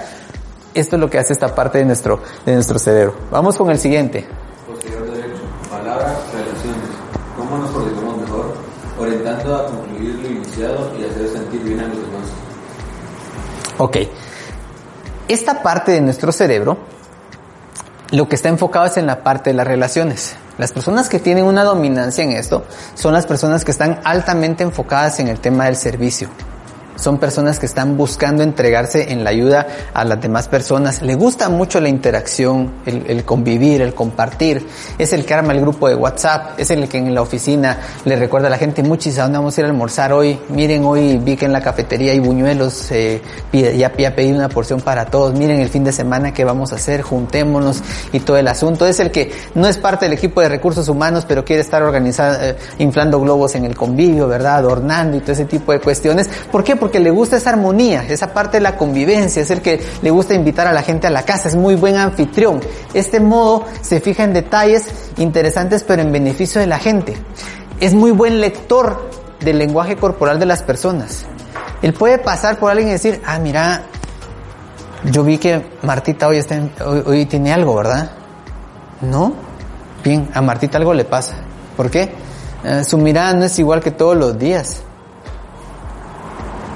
Esto 0.73 0.95
es 0.95 0.99
lo 0.99 1.09
que 1.09 1.19
hace 1.19 1.33
esta 1.33 1.53
parte 1.53 1.77
de 1.77 1.85
nuestro, 1.85 2.19
de 2.45 2.53
nuestro 2.53 2.79
cerebro. 2.79 3.15
Vamos 3.29 3.57
con 3.57 3.69
el 3.69 3.77
siguiente. 3.77 4.25
Posterior 4.67 5.05
derecho. 5.11 5.41
Palabras, 5.69 6.13
relaciones. 6.33 6.89
¿Cómo 7.37 7.57
nos 7.57 7.69
coordinamos 7.71 8.17
mejor? 8.17 8.53
Orientando 8.99 9.55
a 9.55 9.65
concluir 9.67 10.15
lo 10.15 10.29
iniciado 10.29 10.91
y 10.99 11.03
hacer 11.03 11.27
sentir 11.29 11.61
bien 11.61 11.79
a 11.79 11.83
los 11.83 11.97
demás. 11.97 12.23
Ok. 13.77 13.97
Esta 15.27 15.61
parte 15.61 15.91
de 15.91 16.01
nuestro 16.01 16.31
cerebro, 16.31 16.77
lo 18.11 18.27
que 18.27 18.35
está 18.35 18.49
enfocado 18.49 18.85
es 18.85 18.97
en 18.97 19.07
la 19.07 19.23
parte 19.23 19.51
de 19.51 19.55
las 19.55 19.67
relaciones. 19.67 20.35
Las 20.57 20.71
personas 20.71 21.09
que 21.09 21.19
tienen 21.19 21.45
una 21.45 21.63
dominancia 21.63 22.23
en 22.23 22.31
esto 22.31 22.65
son 22.93 23.13
las 23.13 23.25
personas 23.25 23.65
que 23.65 23.71
están 23.71 23.99
altamente 24.03 24.63
enfocadas 24.63 25.19
en 25.19 25.27
el 25.27 25.39
tema 25.39 25.65
del 25.65 25.75
servicio. 25.75 26.29
Son 26.95 27.17
personas 27.17 27.59
que 27.59 27.65
están 27.65 27.97
buscando 27.97 28.43
entregarse 28.43 29.11
en 29.11 29.23
la 29.23 29.31
ayuda 29.31 29.67
a 29.93 30.03
las 30.03 30.21
demás 30.21 30.47
personas. 30.47 31.01
Le 31.01 31.15
gusta 31.15 31.49
mucho 31.49 31.79
la 31.79 31.89
interacción, 31.89 32.71
el, 32.85 33.23
convivir, 33.25 33.81
el 33.81 33.93
compartir. 33.93 34.65
Es 34.97 35.11
el 35.13 35.25
que 35.25 35.33
arma 35.33 35.53
el 35.53 35.61
grupo 35.61 35.89
de 35.89 35.95
WhatsApp. 35.95 36.59
Es 36.59 36.69
el 36.69 36.87
que 36.87 36.99
en 36.99 37.13
la 37.13 37.21
oficina 37.21 37.79
le 38.05 38.15
recuerda 38.15 38.47
a 38.47 38.49
la 38.51 38.57
gente, 38.57 38.83
muchis, 38.83 39.17
¿a 39.17 39.23
dónde 39.23 39.39
vamos 39.39 39.57
a 39.57 39.61
ir 39.61 39.65
a 39.65 39.69
almorzar 39.69 40.13
hoy? 40.13 40.39
Miren, 40.49 40.85
hoy 40.85 41.17
vi 41.17 41.35
que 41.35 41.45
en 41.45 41.51
la 41.51 41.61
cafetería 41.61 42.11
hay 42.11 42.19
buñuelos, 42.19 42.91
eh, 42.91 43.21
ya, 43.51 43.91
ya 43.95 44.15
pedí 44.15 44.31
una 44.31 44.49
porción 44.49 44.79
para 44.81 45.05
todos. 45.05 45.33
Miren 45.33 45.59
el 45.59 45.69
fin 45.69 45.83
de 45.83 45.91
semana 45.91 46.33
que 46.33 46.45
vamos 46.45 46.73
a 46.73 46.75
hacer, 46.75 47.01
juntémonos 47.01 47.81
y 48.11 48.19
todo 48.19 48.37
el 48.37 48.47
asunto. 48.47 48.85
Es 48.85 48.99
el 48.99 49.11
que 49.11 49.31
no 49.55 49.67
es 49.67 49.77
parte 49.77 50.05
del 50.05 50.13
equipo 50.13 50.41
de 50.41 50.49
recursos 50.49 50.87
humanos, 50.87 51.25
pero 51.27 51.43
quiere 51.43 51.61
estar 51.61 51.81
organizando, 51.81 52.39
eh, 52.43 52.55
inflando 52.77 53.19
globos 53.19 53.55
en 53.55 53.65
el 53.65 53.75
convivio, 53.75 54.27
¿verdad? 54.27 54.57
Adornando 54.57 55.17
y 55.17 55.21
todo 55.21 55.31
ese 55.31 55.45
tipo 55.45 55.71
de 55.71 55.79
cuestiones. 55.79 56.29
¿Por 56.51 56.63
qué? 56.63 56.75
Porque 56.84 56.99
le 56.99 57.11
gusta 57.11 57.38
esa 57.38 57.51
armonía, 57.51 58.03
esa 58.09 58.34
parte 58.34 58.57
de 58.57 58.61
la 58.61 58.75
convivencia, 58.75 59.41
es 59.41 59.49
el 59.51 59.61
que 59.61 59.81
le 60.01 60.11
gusta 60.11 60.34
invitar 60.34 60.67
a 60.67 60.73
la 60.73 60.81
gente 60.81 61.07
a 61.07 61.09
la 61.09 61.23
casa, 61.23 61.47
es 61.47 61.55
muy 61.55 61.75
buen 61.75 61.95
anfitrión. 61.95 62.59
Este 62.93 63.21
modo 63.21 63.63
se 63.79 64.01
fija 64.01 64.25
en 64.25 64.34
detalles 64.34 64.88
interesantes 65.15 65.86
pero 65.86 66.01
en 66.01 66.11
beneficio 66.11 66.59
de 66.59 66.67
la 66.67 66.79
gente. 66.79 67.15
Es 67.79 67.93
muy 67.93 68.11
buen 68.11 68.41
lector 68.41 69.09
del 69.39 69.59
lenguaje 69.59 69.95
corporal 69.95 70.41
de 70.41 70.45
las 70.45 70.61
personas. 70.61 71.25
Él 71.81 71.93
puede 71.93 72.17
pasar 72.17 72.59
por 72.59 72.69
alguien 72.69 72.89
y 72.89 72.91
decir, 72.91 73.21
ah, 73.25 73.39
mira, 73.39 73.84
yo 75.05 75.23
vi 75.23 75.38
que 75.38 75.65
Martita 75.84 76.27
hoy, 76.27 77.25
tiene 77.27 77.53
algo, 77.53 77.75
¿verdad? 77.75 78.11
¿No? 78.99 79.31
Bien, 80.03 80.27
a 80.34 80.41
Martita 80.41 80.79
algo 80.79 80.93
le 80.93 81.05
pasa. 81.05 81.36
¿Por 81.77 81.89
qué? 81.89 82.11
Eh, 82.65 82.84
su 82.84 82.97
mirada 82.97 83.34
no 83.36 83.45
es 83.45 83.57
igual 83.57 83.79
que 83.79 83.91
todos 83.91 84.17
los 84.17 84.38
días 84.38 84.84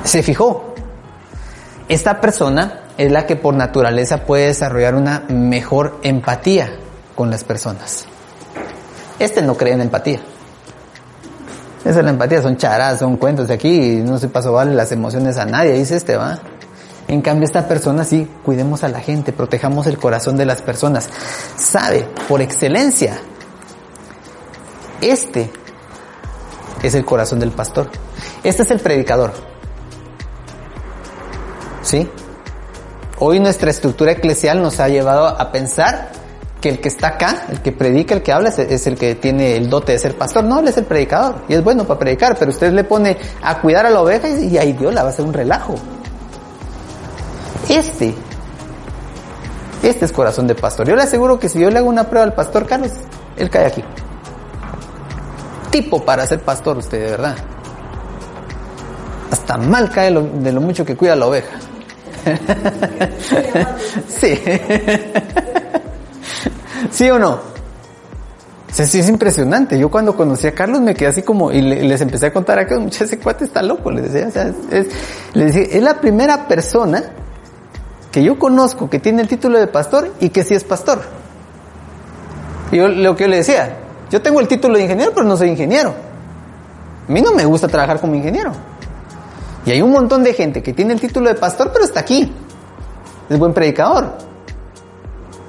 se 0.07 0.23
fijó. 0.23 0.73
Esta 1.89 2.19
persona 2.19 2.81
es 2.97 3.11
la 3.11 3.25
que 3.25 3.35
por 3.35 3.53
naturaleza 3.53 4.25
puede 4.25 4.47
desarrollar 4.47 4.95
una 4.95 5.23
mejor 5.29 5.99
empatía 6.03 6.71
con 7.15 7.29
las 7.29 7.43
personas. 7.43 8.05
Este 9.19 9.41
no 9.41 9.55
cree 9.55 9.73
en 9.73 9.81
empatía. 9.81 10.19
Esa 11.85 11.99
es 11.99 12.05
la 12.05 12.11
empatía, 12.11 12.41
son 12.41 12.57
charadas, 12.57 12.99
son 12.99 13.17
cuentos 13.17 13.47
de 13.47 13.53
aquí, 13.53 14.01
no 14.03 14.17
se 14.17 14.27
pasó 14.27 14.51
vale 14.51 14.73
las 14.73 14.91
emociones 14.91 15.37
a 15.37 15.45
nadie, 15.45 15.73
dice 15.73 15.95
este, 15.95 16.17
va. 16.17 16.39
En 17.07 17.21
cambio, 17.21 17.45
esta 17.45 17.67
persona 17.67 18.03
sí, 18.03 18.29
cuidemos 18.43 18.83
a 18.83 18.89
la 18.89 18.99
gente, 18.99 19.31
protejamos 19.31 19.87
el 19.87 19.97
corazón 19.97 20.35
de 20.35 20.45
las 20.45 20.61
personas. 20.61 21.09
Sabe, 21.55 22.09
por 22.27 22.41
excelencia, 22.41 23.17
este 24.99 25.49
es 26.83 26.95
el 26.95 27.05
corazón 27.05 27.39
del 27.39 27.51
pastor. 27.51 27.89
Este 28.43 28.63
es 28.63 28.71
el 28.71 28.79
predicador. 28.79 29.31
¿Sí? 31.87 32.05
Hoy 33.19 33.39
nuestra 33.39 33.71
estructura 33.71 34.11
eclesial 34.11 34.61
nos 34.61 34.81
ha 34.81 34.89
llevado 34.89 35.25
a 35.25 35.51
pensar 35.53 36.09
que 36.59 36.67
el 36.67 36.81
que 36.81 36.89
está 36.89 37.07
acá, 37.07 37.45
el 37.49 37.61
que 37.61 37.71
predica, 37.71 38.13
el 38.13 38.21
que 38.21 38.33
habla, 38.33 38.49
es, 38.49 38.87
el 38.87 38.97
que 38.97 39.15
tiene 39.15 39.55
el 39.55 39.69
dote 39.69 39.93
de 39.93 39.99
ser 39.99 40.17
pastor. 40.17 40.43
No, 40.43 40.59
él 40.59 40.67
es 40.67 40.75
el 40.75 40.83
predicador 40.83 41.35
y 41.47 41.53
es 41.53 41.63
bueno 41.63 41.85
para 41.85 41.97
predicar, 41.97 42.35
pero 42.37 42.51
usted 42.51 42.73
le 42.73 42.83
pone 42.83 43.17
a 43.41 43.61
cuidar 43.61 43.85
a 43.85 43.89
la 43.89 44.01
oveja 44.01 44.27
y, 44.27 44.57
ahí 44.57 44.73
Dios 44.73 44.93
la 44.93 45.03
va 45.03 45.09
a 45.09 45.11
hacer 45.13 45.23
un 45.23 45.31
relajo. 45.31 45.75
Este 47.69 48.13
Este 49.81 50.03
es 50.03 50.11
corazón 50.11 50.45
de 50.45 50.55
pastor. 50.55 50.89
Yo 50.89 50.95
le 50.97 51.03
aseguro 51.03 51.39
que 51.39 51.47
si 51.47 51.57
yo 51.57 51.69
le 51.69 51.79
hago 51.79 51.87
una 51.87 52.03
prueba 52.03 52.25
al 52.25 52.33
pastor 52.33 52.67
Carlos, 52.67 52.91
él 53.37 53.49
cae 53.49 53.65
aquí. 53.65 53.83
Tipo 55.71 56.03
para 56.03 56.27
ser 56.27 56.41
pastor 56.41 56.79
usted, 56.79 57.01
de 57.01 57.11
verdad. 57.11 57.35
Hasta 59.31 59.57
mal 59.57 59.89
cae 59.89 60.11
de 60.11 60.51
lo 60.51 60.59
mucho 60.59 60.83
que 60.83 60.97
cuida 60.97 61.15
la 61.15 61.27
oveja. 61.27 61.59
sí. 64.07 64.39
¿Sí 66.91 67.09
o 67.09 67.19
no? 67.19 67.39
Sí 68.71 68.99
es 68.99 69.09
impresionante. 69.09 69.79
Yo 69.79 69.89
cuando 69.89 70.15
conocí 70.15 70.45
a 70.45 70.53
Carlos 70.53 70.81
me 70.81 70.93
quedé 70.93 71.09
así 71.09 71.21
como, 71.23 71.51
y 71.51 71.61
le- 71.61 71.81
les 71.83 72.01
empecé 72.01 72.27
a 72.27 72.33
contar 72.33 72.59
acá, 72.59 72.77
mucha 72.79 73.05
ese 73.05 73.17
cuate 73.17 73.45
está 73.45 73.63
loco, 73.63 73.89
les 73.89 74.11
decía, 74.11 74.27
o 74.27 74.31
sea, 74.31 74.43
es, 74.43 74.55
es- 74.87 74.93
les 75.33 75.53
decía, 75.53 75.77
es 75.77 75.83
la 75.83 75.99
primera 75.99 76.47
persona 76.47 77.03
que 78.11 78.23
yo 78.23 78.37
conozco 78.37 78.89
que 78.89 78.99
tiene 78.99 79.21
el 79.21 79.27
título 79.27 79.57
de 79.59 79.67
pastor 79.67 80.13
y 80.19 80.29
que 80.29 80.43
sí 80.43 80.53
es 80.53 80.63
pastor. 80.63 81.01
Y 82.71 82.77
yo 82.77 82.87
lo 82.87 83.15
que 83.15 83.23
yo 83.23 83.29
le 83.29 83.37
decía, 83.37 83.77
yo 84.11 84.21
tengo 84.21 84.39
el 84.41 84.47
título 84.47 84.75
de 84.77 84.83
ingeniero, 84.83 85.11
pero 85.13 85.25
no 85.25 85.35
soy 85.37 85.49
ingeniero. 85.49 85.93
A 87.07 87.11
mí 87.11 87.21
no 87.21 87.31
me 87.33 87.45
gusta 87.45 87.67
trabajar 87.67 87.99
como 87.99 88.15
ingeniero. 88.15 88.51
Y 89.67 89.71
hay 89.71 89.81
un 89.81 89.91
montón 89.91 90.23
de 90.23 90.33
gente 90.33 90.63
que 90.63 90.71
tiene 90.71 90.93
el 90.93 91.01
título 91.01 91.27
de 91.27 91.35
pastor, 91.35 91.71
pero 91.73 91.83
está 91.83 91.99
aquí. 91.99 92.33
Es 93.29 93.37
buen 93.37 93.53
predicador. 93.53 94.17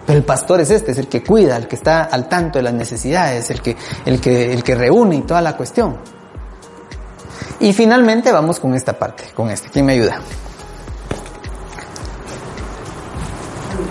Pero 0.05 0.19
el 0.19 0.25
pastor 0.25 0.61
es 0.61 0.73
este, 0.73 0.91
es 0.91 0.99
el 0.99 1.07
que 1.07 1.23
cuida, 1.23 1.57
el 1.57 1.69
que 1.69 1.77
está 1.77 2.03
al 2.03 2.29
tanto 2.29 2.59
de 2.59 2.65
las 2.65 2.75
necesidades, 2.75 3.49
el 3.51 3.63
que, 3.63 3.77
el 4.05 4.21
que, 4.21 4.53
el 4.53 4.65
que 4.65 4.75
reúne 4.75 5.15
y 5.15 5.21
toda 5.21 5.41
la 5.41 5.57
cuestión. 5.57 5.99
Y 7.61 7.73
finalmente 7.73 8.33
vamos 8.33 8.59
con 8.59 8.75
esta 8.75 8.99
parte, 8.99 9.23
con 9.33 9.51
este. 9.51 9.69
¿Quién 9.69 9.87
me 9.87 9.93
ayuda? 9.93 10.19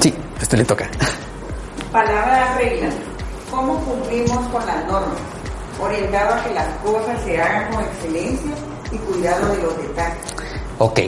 Sí, 0.01 0.13
esto 0.41 0.57
le 0.57 0.65
toca. 0.65 0.89
Palabra 1.93 2.57
regla. 2.57 2.89
¿Cómo 3.49 3.79
cumplimos 3.79 4.45
con 4.49 4.65
las 4.65 4.85
normas? 4.87 5.19
Orientado 5.79 6.33
a 6.33 6.43
que 6.43 6.53
las 6.53 6.67
cosas 6.79 7.23
se 7.23 7.41
hagan 7.41 7.71
con 7.71 7.81
excelencia 7.81 8.51
y. 8.97 10.79
Ok. 10.79 10.99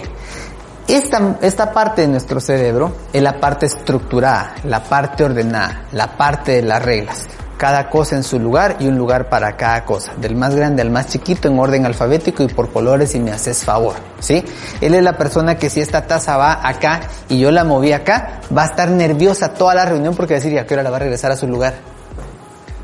Esta, 0.87 1.37
esta 1.43 1.71
parte 1.71 2.01
de 2.01 2.07
nuestro 2.07 2.39
cerebro 2.39 2.91
es 3.13 3.21
la 3.21 3.39
parte 3.39 3.67
estructurada, 3.67 4.55
la 4.63 4.83
parte 4.83 5.23
ordenada, 5.23 5.83
la 5.91 6.17
parte 6.17 6.53
de 6.53 6.61
las 6.63 6.81
reglas. 6.81 7.27
Cada 7.57 7.91
cosa 7.91 8.15
en 8.15 8.23
su 8.23 8.39
lugar 8.39 8.77
y 8.79 8.87
un 8.87 8.97
lugar 8.97 9.29
para 9.29 9.55
cada 9.55 9.85
cosa. 9.85 10.13
Del 10.15 10.35
más 10.35 10.55
grande 10.55 10.81
al 10.81 10.89
más 10.89 11.07
chiquito 11.07 11.47
en 11.47 11.59
orden 11.59 11.85
alfabético 11.85 12.41
y 12.41 12.47
por 12.47 12.71
colores 12.71 13.11
si 13.11 13.19
me 13.19 13.31
haces 13.31 13.63
favor. 13.63 13.93
¿Sí? 14.19 14.43
Él 14.81 14.95
es 14.95 15.03
la 15.03 15.15
persona 15.15 15.57
que 15.57 15.69
si 15.69 15.79
esta 15.79 16.07
taza 16.07 16.37
va 16.37 16.67
acá 16.67 17.01
y 17.27 17.37
yo 17.37 17.51
la 17.51 17.63
moví 17.63 17.91
acá, 17.91 18.39
va 18.57 18.63
a 18.63 18.65
estar 18.65 18.89
nerviosa 18.89 19.53
toda 19.53 19.75
la 19.75 19.85
reunión 19.85 20.15
porque 20.15 20.33
va 20.33 20.37
a 20.37 20.41
decir, 20.41 20.53
¿y 20.53 20.57
a 20.57 20.65
hora 20.71 20.81
la 20.81 20.89
va 20.89 20.95
a 20.95 21.01
regresar 21.01 21.31
a 21.31 21.35
su 21.35 21.47
lugar? 21.47 21.75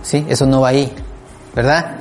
¿Sí? 0.03 0.23
Eso 0.29 0.45
no 0.45 0.61
va 0.61 0.67
ahí. 0.67 0.93
¿Verdad? 1.55 1.95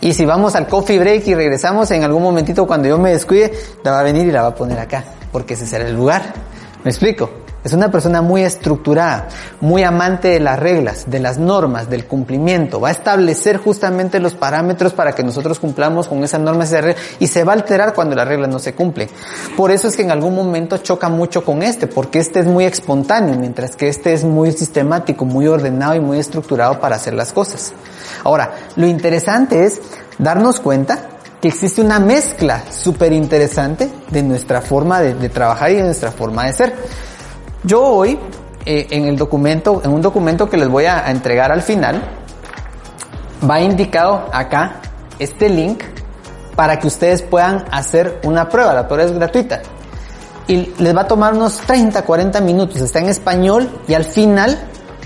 Y 0.00 0.14
si 0.14 0.24
vamos 0.24 0.54
al 0.54 0.66
coffee 0.66 0.98
break 0.98 1.26
y 1.26 1.34
regresamos 1.34 1.90
en 1.90 2.04
algún 2.04 2.22
momentito 2.22 2.66
cuando 2.66 2.88
yo 2.88 2.98
me 2.98 3.10
descuide, 3.10 3.52
la 3.84 3.90
va 3.92 4.00
a 4.00 4.02
venir 4.02 4.26
y 4.26 4.32
la 4.32 4.42
va 4.42 4.48
a 4.48 4.54
poner 4.54 4.78
acá, 4.78 5.04
porque 5.30 5.54
ese 5.54 5.66
será 5.66 5.86
el 5.86 5.94
lugar. 5.94 6.22
¿Me 6.82 6.90
explico? 6.90 7.30
Es 7.62 7.74
una 7.74 7.90
persona 7.90 8.22
muy 8.22 8.42
estructurada, 8.42 9.28
muy 9.60 9.82
amante 9.82 10.28
de 10.28 10.40
las 10.40 10.58
reglas, 10.58 11.10
de 11.10 11.20
las 11.20 11.36
normas, 11.36 11.90
del 11.90 12.06
cumplimiento. 12.06 12.80
Va 12.80 12.88
a 12.88 12.92
establecer 12.92 13.58
justamente 13.58 14.18
los 14.18 14.34
parámetros 14.34 14.94
para 14.94 15.12
que 15.12 15.22
nosotros 15.22 15.60
cumplamos 15.60 16.08
con 16.08 16.24
esas 16.24 16.40
normas 16.40 16.74
y 17.18 17.26
se 17.26 17.44
va 17.44 17.52
a 17.52 17.56
alterar 17.56 17.92
cuando 17.92 18.16
las 18.16 18.26
reglas 18.26 18.48
no 18.48 18.58
se 18.58 18.74
cumplen. 18.74 19.10
Por 19.58 19.70
eso 19.70 19.88
es 19.88 19.96
que 19.96 20.02
en 20.02 20.10
algún 20.10 20.34
momento 20.34 20.78
choca 20.78 21.10
mucho 21.10 21.44
con 21.44 21.62
este, 21.62 21.86
porque 21.86 22.18
este 22.18 22.40
es 22.40 22.46
muy 22.46 22.64
espontáneo, 22.64 23.36
mientras 23.36 23.76
que 23.76 23.88
este 23.88 24.14
es 24.14 24.24
muy 24.24 24.52
sistemático, 24.52 25.26
muy 25.26 25.46
ordenado 25.46 25.94
y 25.94 26.00
muy 26.00 26.18
estructurado 26.18 26.80
para 26.80 26.96
hacer 26.96 27.12
las 27.12 27.32
cosas. 27.34 27.74
Ahora, 28.24 28.54
lo 28.76 28.86
interesante 28.86 29.64
es 29.64 29.82
darnos 30.18 30.60
cuenta 30.60 31.08
que 31.42 31.48
existe 31.48 31.82
una 31.82 31.98
mezcla 31.98 32.64
súper 32.70 33.12
interesante 33.12 33.90
de 34.10 34.22
nuestra 34.22 34.62
forma 34.62 35.00
de 35.00 35.28
trabajar 35.28 35.70
y 35.72 35.76
de 35.76 35.82
nuestra 35.82 36.10
forma 36.10 36.46
de 36.46 36.52
ser. 36.54 36.74
Yo 37.62 37.82
hoy, 37.82 38.18
eh, 38.64 38.86
en 38.90 39.06
el 39.06 39.16
documento, 39.16 39.82
en 39.84 39.92
un 39.92 40.02
documento 40.02 40.48
que 40.48 40.56
les 40.56 40.68
voy 40.68 40.86
a, 40.86 41.06
a 41.06 41.10
entregar 41.10 41.52
al 41.52 41.62
final, 41.62 42.02
va 43.48 43.60
indicado 43.60 44.28
acá 44.32 44.80
este 45.18 45.48
link 45.48 45.82
para 46.56 46.78
que 46.78 46.86
ustedes 46.86 47.22
puedan 47.22 47.64
hacer 47.70 48.20
una 48.24 48.48
prueba. 48.48 48.74
La 48.74 48.88
prueba 48.88 49.04
es 49.04 49.12
gratuita. 49.12 49.62
Y 50.46 50.72
les 50.78 50.96
va 50.96 51.02
a 51.02 51.06
tomar 51.06 51.34
unos 51.34 51.58
30, 51.58 52.02
40 52.02 52.40
minutos. 52.40 52.80
Está 52.80 52.98
en 52.98 53.08
español 53.08 53.70
y 53.86 53.94
al 53.94 54.04
final 54.04 54.58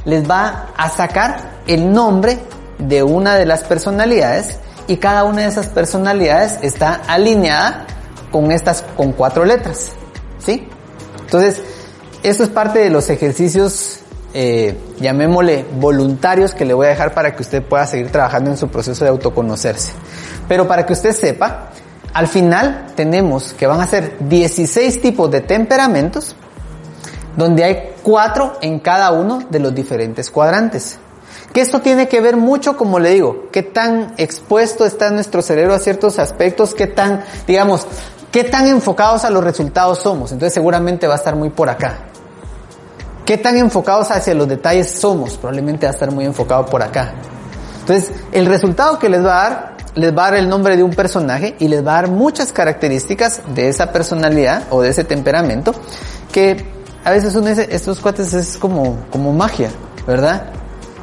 les 0.04 0.28
va 0.28 0.68
a 0.76 0.88
sacar 0.88 1.60
el 1.66 1.92
nombre 1.92 2.38
de 2.78 3.02
una 3.02 3.36
de 3.36 3.46
las 3.46 3.62
personalidades 3.64 4.58
y 4.86 4.96
cada 4.96 5.24
una 5.24 5.42
de 5.42 5.48
esas 5.48 5.66
personalidades 5.68 6.58
está 6.62 7.00
alineada 7.06 7.86
con 8.30 8.50
estas, 8.50 8.84
con 8.96 9.12
cuatro 9.12 9.44
letras. 9.44 9.92
¿Sí? 10.38 10.68
Entonces, 11.20 11.62
esto 12.24 12.42
es 12.42 12.48
parte 12.48 12.78
de 12.78 12.88
los 12.88 13.10
ejercicios, 13.10 13.98
eh, 14.32 14.78
llamémosle 14.98 15.66
voluntarios 15.78 16.54
que 16.54 16.64
le 16.64 16.72
voy 16.72 16.86
a 16.86 16.88
dejar 16.88 17.12
para 17.12 17.36
que 17.36 17.42
usted 17.42 17.62
pueda 17.62 17.86
seguir 17.86 18.10
trabajando 18.10 18.50
en 18.50 18.56
su 18.56 18.68
proceso 18.68 19.04
de 19.04 19.10
autoconocerse. 19.10 19.92
Pero 20.48 20.66
para 20.66 20.86
que 20.86 20.94
usted 20.94 21.12
sepa, 21.12 21.68
al 22.14 22.26
final 22.26 22.86
tenemos 22.96 23.52
que 23.52 23.66
van 23.66 23.82
a 23.82 23.86
ser 23.86 24.16
16 24.20 25.02
tipos 25.02 25.30
de 25.30 25.42
temperamentos, 25.42 26.34
donde 27.36 27.62
hay 27.62 27.92
cuatro 28.02 28.54
en 28.62 28.78
cada 28.78 29.12
uno 29.12 29.42
de 29.50 29.58
los 29.58 29.74
diferentes 29.74 30.30
cuadrantes. 30.30 30.96
Que 31.52 31.60
esto 31.60 31.82
tiene 31.82 32.08
que 32.08 32.22
ver 32.22 32.38
mucho, 32.38 32.78
como 32.78 32.98
le 32.98 33.10
digo, 33.10 33.48
qué 33.52 33.62
tan 33.62 34.14
expuesto 34.16 34.86
está 34.86 35.10
nuestro 35.10 35.42
cerebro 35.42 35.74
a 35.74 35.78
ciertos 35.78 36.18
aspectos, 36.18 36.74
qué 36.74 36.86
tan, 36.86 37.22
digamos, 37.46 37.86
qué 38.32 38.44
tan 38.44 38.66
enfocados 38.66 39.24
a 39.24 39.30
los 39.30 39.44
resultados 39.44 39.98
somos. 39.98 40.32
Entonces 40.32 40.54
seguramente 40.54 41.06
va 41.06 41.14
a 41.14 41.18
estar 41.18 41.36
muy 41.36 41.50
por 41.50 41.68
acá. 41.68 41.98
¿Qué 43.24 43.38
tan 43.38 43.56
enfocados 43.56 44.10
hacia 44.10 44.34
los 44.34 44.46
detalles 44.46 44.90
somos? 44.90 45.38
Probablemente 45.38 45.86
va 45.86 45.92
a 45.92 45.94
estar 45.94 46.10
muy 46.10 46.26
enfocado 46.26 46.66
por 46.66 46.82
acá. 46.82 47.14
Entonces, 47.80 48.12
el 48.32 48.44
resultado 48.46 48.98
que 48.98 49.08
les 49.08 49.24
va 49.24 49.46
a 49.46 49.48
dar, 49.50 49.76
les 49.94 50.16
va 50.16 50.26
a 50.26 50.30
dar 50.30 50.40
el 50.40 50.48
nombre 50.48 50.76
de 50.76 50.82
un 50.82 50.92
personaje 50.92 51.56
y 51.58 51.68
les 51.68 51.86
va 51.86 51.92
a 51.92 52.02
dar 52.02 52.10
muchas 52.10 52.52
características 52.52 53.40
de 53.54 53.68
esa 53.68 53.92
personalidad 53.92 54.64
o 54.70 54.82
de 54.82 54.90
ese 54.90 55.04
temperamento 55.04 55.74
que 56.32 56.66
a 57.02 57.10
veces 57.10 57.34
estos 57.70 58.00
cuates 58.00 58.34
es 58.34 58.58
como, 58.58 59.06
como 59.10 59.32
magia, 59.32 59.70
¿verdad? 60.06 60.50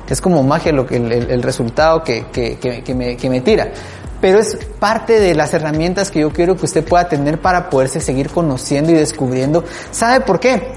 Es 0.08 0.22
como 0.22 0.44
magia 0.44 0.72
lo 0.74 0.86
que 0.86 0.98
el, 0.98 1.42
resultado 1.42 2.04
que, 2.04 2.26
que 2.32 2.96
me, 2.96 3.18
que 3.18 3.30
me 3.30 3.42
tira. 3.42 3.72
Pero 4.20 4.38
es 4.38 4.58
parte 4.80 5.20
de 5.20 5.34
las 5.34 5.54
herramientas 5.56 6.12
que 6.12 6.20
yo 6.20 6.32
quiero 6.32 6.56
que 6.56 6.66
usted 6.66 6.84
pueda 6.84 7.08
tener 7.10 7.42
para 7.42 7.70
poderse 7.70 8.00
seguir 8.00 8.30
conociendo 8.30 8.92
y 8.92 8.96
descubriendo. 8.96 9.64
¿Sabe 9.92 10.20
por 10.22 10.40
qué? 10.40 10.74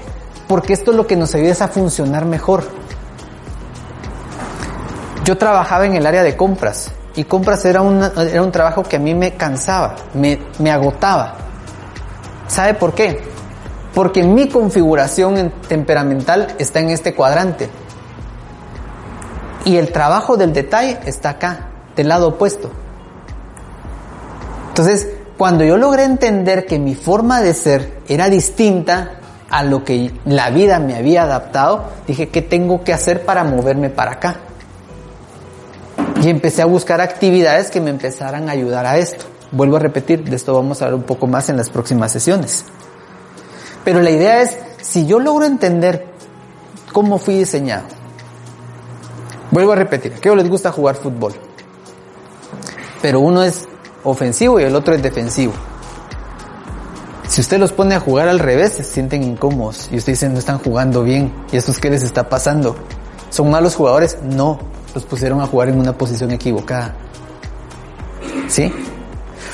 Porque 0.47 0.73
esto 0.73 0.91
es 0.91 0.97
lo 0.97 1.07
que 1.07 1.15
nos 1.15 1.33
ayuda 1.33 1.65
a 1.65 1.67
funcionar 1.67 2.25
mejor. 2.25 2.63
Yo 5.23 5.37
trabajaba 5.37 5.85
en 5.85 5.95
el 5.95 6.05
área 6.05 6.21
de 6.23 6.37
compras 6.37 6.91
y 7.15 7.23
compras 7.23 7.65
era, 7.65 7.81
era 8.29 8.41
un 8.43 8.51
trabajo 8.51 8.83
que 8.83 8.97
a 8.97 8.99
mí 8.99 9.15
me 9.15 9.33
cansaba, 9.35 9.95
me, 10.13 10.39
me 10.59 10.69
agotaba. 10.71 11.35
¿Sabe 12.47 12.75
por 12.75 12.93
qué? 12.93 13.23
Porque 13.93 14.21
mi 14.23 14.49
configuración 14.49 15.37
en- 15.37 15.51
temperamental 15.67 16.53
está 16.59 16.79
en 16.79 16.91
este 16.91 17.15
cuadrante. 17.15 17.69
Y 19.63 19.77
el 19.77 19.91
trabajo 19.91 20.37
del 20.37 20.53
detalle 20.53 20.99
está 21.05 21.31
acá, 21.31 21.69
del 21.95 22.09
lado 22.09 22.27
opuesto. 22.27 22.69
Entonces, 24.67 25.07
cuando 25.37 25.63
yo 25.63 25.77
logré 25.77 26.03
entender 26.03 26.67
que 26.67 26.77
mi 26.77 26.93
forma 26.93 27.41
de 27.41 27.53
ser 27.55 28.01
era 28.07 28.29
distinta 28.29 29.21
a 29.55 29.63
lo 29.63 29.85
que 29.85 30.11
la 30.25 30.49
vida 30.49 30.79
me 30.79 30.97
había 30.97 31.23
adaptado, 31.23 31.85
dije, 32.05 32.27
¿qué 32.27 32.41
tengo 32.41 32.83
que 32.83 32.91
hacer 32.91 33.23
para 33.23 33.45
moverme 33.45 33.89
para 33.89 34.11
acá? 34.11 34.35
Y 36.21 36.29
empecé 36.29 36.61
a 36.61 36.65
buscar 36.65 36.99
actividades 36.99 37.71
que 37.71 37.79
me 37.79 37.89
empezaran 37.89 38.49
a 38.49 38.51
ayudar 38.51 38.85
a 38.85 38.97
esto. 38.97 39.23
Vuelvo 39.53 39.77
a 39.77 39.79
repetir, 39.79 40.25
de 40.25 40.35
esto 40.35 40.53
vamos 40.53 40.81
a 40.81 40.85
hablar 40.85 40.99
un 40.99 41.05
poco 41.05 41.25
más 41.27 41.47
en 41.47 41.55
las 41.55 41.69
próximas 41.69 42.11
sesiones. 42.11 42.65
Pero 43.85 44.01
la 44.01 44.09
idea 44.09 44.41
es, 44.41 44.57
si 44.81 45.07
yo 45.07 45.21
logro 45.21 45.45
entender 45.45 46.05
cómo 46.91 47.17
fui 47.17 47.35
diseñado, 47.35 47.85
vuelvo 49.51 49.71
a 49.71 49.77
repetir, 49.77 50.11
a 50.11 50.17
aquellos 50.17 50.37
les 50.37 50.49
gusta 50.49 50.73
jugar 50.73 50.95
fútbol, 50.95 51.31
pero 53.01 53.21
uno 53.21 53.41
es 53.41 53.69
ofensivo 54.03 54.59
y 54.59 54.63
el 54.63 54.75
otro 54.75 54.93
es 54.93 55.01
defensivo. 55.01 55.53
Si 57.27 57.41
usted 57.41 57.59
los 57.59 57.71
pone 57.71 57.95
a 57.95 57.99
jugar 57.99 58.27
al 58.27 58.39
revés, 58.39 58.73
se 58.73 58.83
sienten 58.83 59.23
incómodos 59.23 59.89
y 59.91 59.97
usted 59.97 60.13
dice 60.13 60.29
no 60.29 60.39
están 60.39 60.59
jugando 60.59 61.03
bien. 61.03 61.33
¿Y 61.51 61.57
estos 61.57 61.79
qué 61.79 61.89
les 61.89 62.03
está 62.03 62.29
pasando? 62.29 62.75
¿Son 63.29 63.49
malos 63.49 63.75
jugadores? 63.75 64.19
No, 64.23 64.59
los 64.93 65.05
pusieron 65.05 65.41
a 65.41 65.47
jugar 65.47 65.69
en 65.69 65.79
una 65.79 65.97
posición 65.97 66.31
equivocada. 66.31 66.93
¿Sí? 68.47 68.71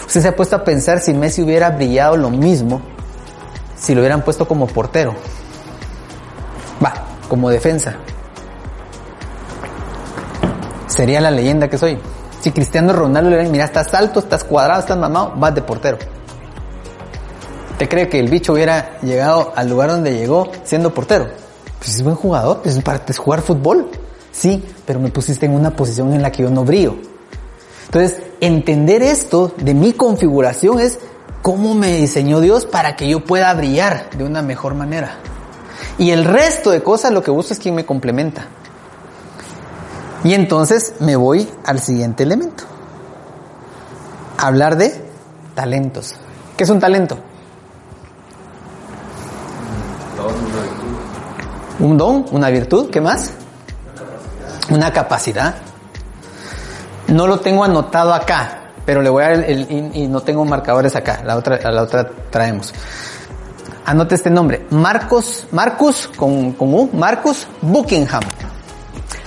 Usted 0.06 0.22
se 0.22 0.28
ha 0.28 0.36
puesto 0.36 0.56
a 0.58 0.64
pensar 0.64 1.00
si 1.00 1.14
Messi 1.14 1.42
hubiera 1.42 1.70
brillado 1.70 2.18
lo 2.18 2.30
mismo 2.30 2.82
si 3.82 3.96
lo 3.96 4.02
hubieran 4.02 4.22
puesto 4.22 4.48
como 4.48 4.68
portero. 4.68 5.16
Va, 6.84 6.94
como 7.28 7.50
defensa. 7.50 7.96
Sería 10.88 11.20
la 11.20 11.32
leyenda 11.32 11.68
que 11.68 11.78
soy. 11.78 11.98
Si 12.42 12.52
Cristiano 12.52 12.94
Ronaldo 12.94 13.32
le 13.32 13.38
ven, 13.38 13.52
mira, 13.52 13.66
estás 13.66 13.94
alto, 13.94 14.20
estás 14.20 14.44
cuadrado, 14.44 14.82
estás 14.82 14.98
mamado, 14.98 15.34
vas 15.36 15.56
de 15.56 15.62
portero. 15.64 15.98
¿Te 17.82 17.90
cree 17.90 18.08
que 18.08 18.20
el 18.20 18.30
bicho 18.30 18.54
hubiera 18.54 19.00
llegado 19.02 19.54
al 19.56 19.68
lugar 19.68 19.90
donde 19.90 20.14
llegó 20.14 20.52
siendo 20.64 20.94
portero? 20.94 21.30
Pues 21.80 21.96
es 21.96 22.04
buen 22.04 22.16
jugador, 22.16 22.62
pues 22.62 22.78
es 22.78 22.84
para 22.84 23.04
jugar 23.18 23.42
fútbol. 23.42 23.90
Sí, 24.32 24.64
pero 24.86 25.00
me 25.00 25.10
pusiste 25.10 25.48
en 25.48 25.54
una 25.56 25.76
posición 25.76 26.14
en 26.14 26.22
la 26.22 26.32
que 26.32 26.44
yo 26.44 26.52
no 26.52 26.64
brillo. 26.64 26.98
Entonces, 27.86 28.22
entender 28.40 29.02
esto 29.02 29.52
de 29.58 29.74
mi 29.74 29.94
configuración 29.94 30.80
es 30.80 31.00
cómo 31.42 31.74
me 31.74 31.98
diseñó 31.98 32.40
Dios 32.40 32.68
para 32.68 32.96
que 32.96 33.10
yo 33.10 33.26
pueda 33.26 33.52
brillar 33.56 34.12
de 34.12 34.26
una 34.26 34.44
mejor 34.44 34.76
manera. 34.76 35.18
Y 35.98 36.12
el 36.12 36.24
resto 36.24 36.70
de 36.70 36.84
cosas 36.84 37.12
lo 37.12 37.24
que 37.24 37.32
busco 37.32 37.52
es 37.52 37.60
quien 37.60 37.74
me 37.74 37.84
complementa. 37.84 38.46
Y 40.24 40.36
entonces 40.36 40.94
me 41.00 41.16
voy 41.16 41.50
al 41.66 41.80
siguiente 41.80 42.22
elemento. 42.22 42.64
Hablar 44.38 44.78
de 44.78 45.04
talentos. 45.56 46.14
¿Qué 46.56 46.64
es 46.66 46.70
un 46.70 46.80
talento? 46.80 47.18
Un 51.82 51.98
don, 51.98 52.26
una 52.32 52.50
virtud, 52.50 52.90
¿qué 52.90 53.02
más? 53.02 53.32
Una 54.70 54.94
capacidad. 54.94 55.56
No 57.08 57.28
lo 57.28 57.40
tengo 57.40 57.64
anotado 57.64 58.14
acá, 58.14 58.72
pero 58.86 59.02
le 59.02 59.10
voy 59.10 59.24
a 59.24 59.30
dar 59.30 59.34
el, 59.44 59.44
el- 59.70 59.92
y, 59.96 60.04
y 60.04 60.08
no 60.08 60.22
tengo 60.22 60.46
marcadores 60.46 60.96
acá. 60.96 61.22
La 61.26 61.36
otra, 61.36 61.60
la 61.72 61.82
otra 61.82 62.10
traemos. 62.30 62.74
Anote 63.86 64.16
este 64.16 64.30
nombre. 64.30 64.68
Marcos, 64.70 65.48
Marcus 65.52 66.08
con, 66.16 66.54
con 66.54 66.74
U, 66.74 66.90
Marcus 66.94 67.48
Buckingham. 67.62 68.22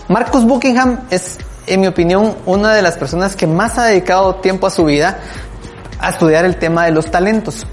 Marcus 0.08 0.44
Buckingham 0.44 1.00
es, 1.10 1.38
en 1.66 1.80
mi 1.80 1.88
opinión, 1.88 2.36
una 2.46 2.72
de 2.72 2.82
las 2.82 2.96
personas 2.96 3.34
que 3.36 3.46
más 3.46 3.76
ha 3.78 3.84
dedicado 3.84 4.36
tiempo 4.36 4.66
a 4.66 4.70
su 4.70 4.84
vida 4.84 5.18
a 5.98 6.10
estudiar 6.10 6.44
el 6.44 6.56
tema 6.56 6.84
de 6.84 6.92
los 6.92 7.10
talentos. 7.10 7.66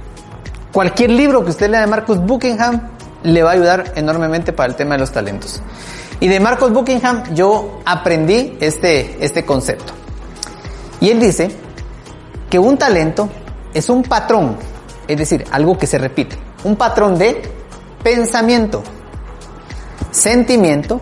Cualquier 0.73 1.11
libro 1.11 1.43
que 1.43 1.51
usted 1.51 1.69
lea 1.69 1.81
de 1.81 1.87
Marcus 1.87 2.17
Buckingham 2.17 2.81
le 3.23 3.43
va 3.43 3.51
a 3.51 3.53
ayudar 3.53 3.93
enormemente 3.95 4.53
para 4.53 4.69
el 4.69 4.75
tema 4.75 4.95
de 4.95 4.99
los 4.99 5.11
talentos. 5.11 5.61
Y 6.19 6.27
de 6.27 6.39
Marcus 6.39 6.71
Buckingham 6.71 7.33
yo 7.33 7.81
aprendí 7.85 8.57
este, 8.59 9.23
este 9.23 9.43
concepto. 9.43 9.93
Y 10.99 11.09
él 11.09 11.19
dice 11.19 11.49
que 12.49 12.59
un 12.59 12.77
talento 12.77 13.29
es 13.73 13.89
un 13.89 14.03
patrón, 14.03 14.57
es 15.07 15.17
decir, 15.17 15.45
algo 15.51 15.77
que 15.77 15.87
se 15.87 15.97
repite, 15.97 16.37
un 16.63 16.75
patrón 16.75 17.17
de 17.17 17.41
pensamiento, 18.03 18.83
sentimiento 20.11 21.01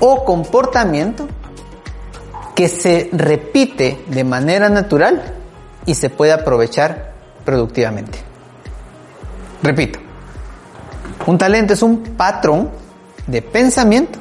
o 0.00 0.24
comportamiento 0.24 1.28
que 2.54 2.68
se 2.68 3.10
repite 3.12 4.04
de 4.06 4.24
manera 4.24 4.68
natural 4.68 5.34
y 5.86 5.94
se 5.94 6.08
puede 6.08 6.32
aprovechar 6.32 7.12
productivamente. 7.44 8.18
Repito, 9.62 9.98
un 11.26 11.38
talento 11.38 11.72
es 11.72 11.82
un 11.82 11.98
patrón 12.16 12.70
de 13.26 13.42
pensamiento, 13.42 14.18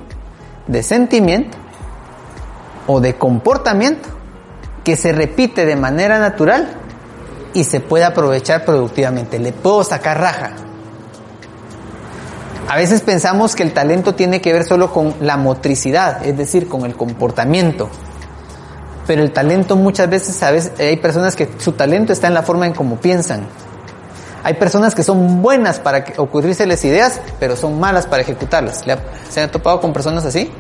de 0.68 0.84
sentimiento 0.84 1.58
o 2.88 2.99
de 2.99 3.16
comportamiento 3.16 4.10
que 4.84 4.95
se 4.95 5.12
repite 5.12 5.66
de 5.66 5.76
manera 5.76 6.20
natural 6.20 6.70
y 7.54 7.64
se 7.64 7.80
puede 7.80 8.04
aprovechar 8.04 8.66
productivamente. 8.66 9.39
Le 9.39 9.51
puedo 9.51 9.84
sacar 9.84 10.20
raja. 10.20 10.51
A 12.68 12.78
veces 12.78 13.01
pensamos 13.01 13.56
que 13.56 13.64
el 13.64 13.74
talento 13.74 14.16
tiene 14.16 14.41
que 14.41 14.54
ver 14.54 14.64
solo 14.64 14.91
con 14.91 15.16
la 15.20 15.38
motricidad, 15.38 16.26
es 16.26 16.38
decir, 16.38 16.68
con 16.68 16.86
el 16.86 16.95
comportamiento. 16.95 17.89
Pero 19.06 19.22
el 19.22 19.32
talento 19.32 19.76
muchas 19.76 20.10
veces, 20.10 20.41
hay 20.80 20.97
personas 20.97 21.36
que 21.36 21.49
su 21.58 21.74
talento 21.74 22.14
está 22.14 22.28
en 22.28 22.34
la 22.34 22.43
forma 22.43 22.66
en 22.66 22.74
cómo 22.74 22.95
piensan. 22.95 23.45
Hay 24.43 24.55
personas 24.55 24.93
que 24.93 25.03
son 25.03 25.41
buenas 25.41 25.79
para 25.79 26.03
ocurrírseles 26.17 26.83
ideas, 26.83 27.21
pero 27.39 27.55
son 27.55 27.79
malas 27.79 28.05
para 28.05 28.21
ejecutarlas. 28.23 28.85
¿Le 28.85 28.93
ha- 28.93 28.99
¿Se 29.29 29.41
han 29.41 29.49
topado 29.49 29.79
con 29.79 29.93
personas 29.93 30.25
así? 30.25 30.51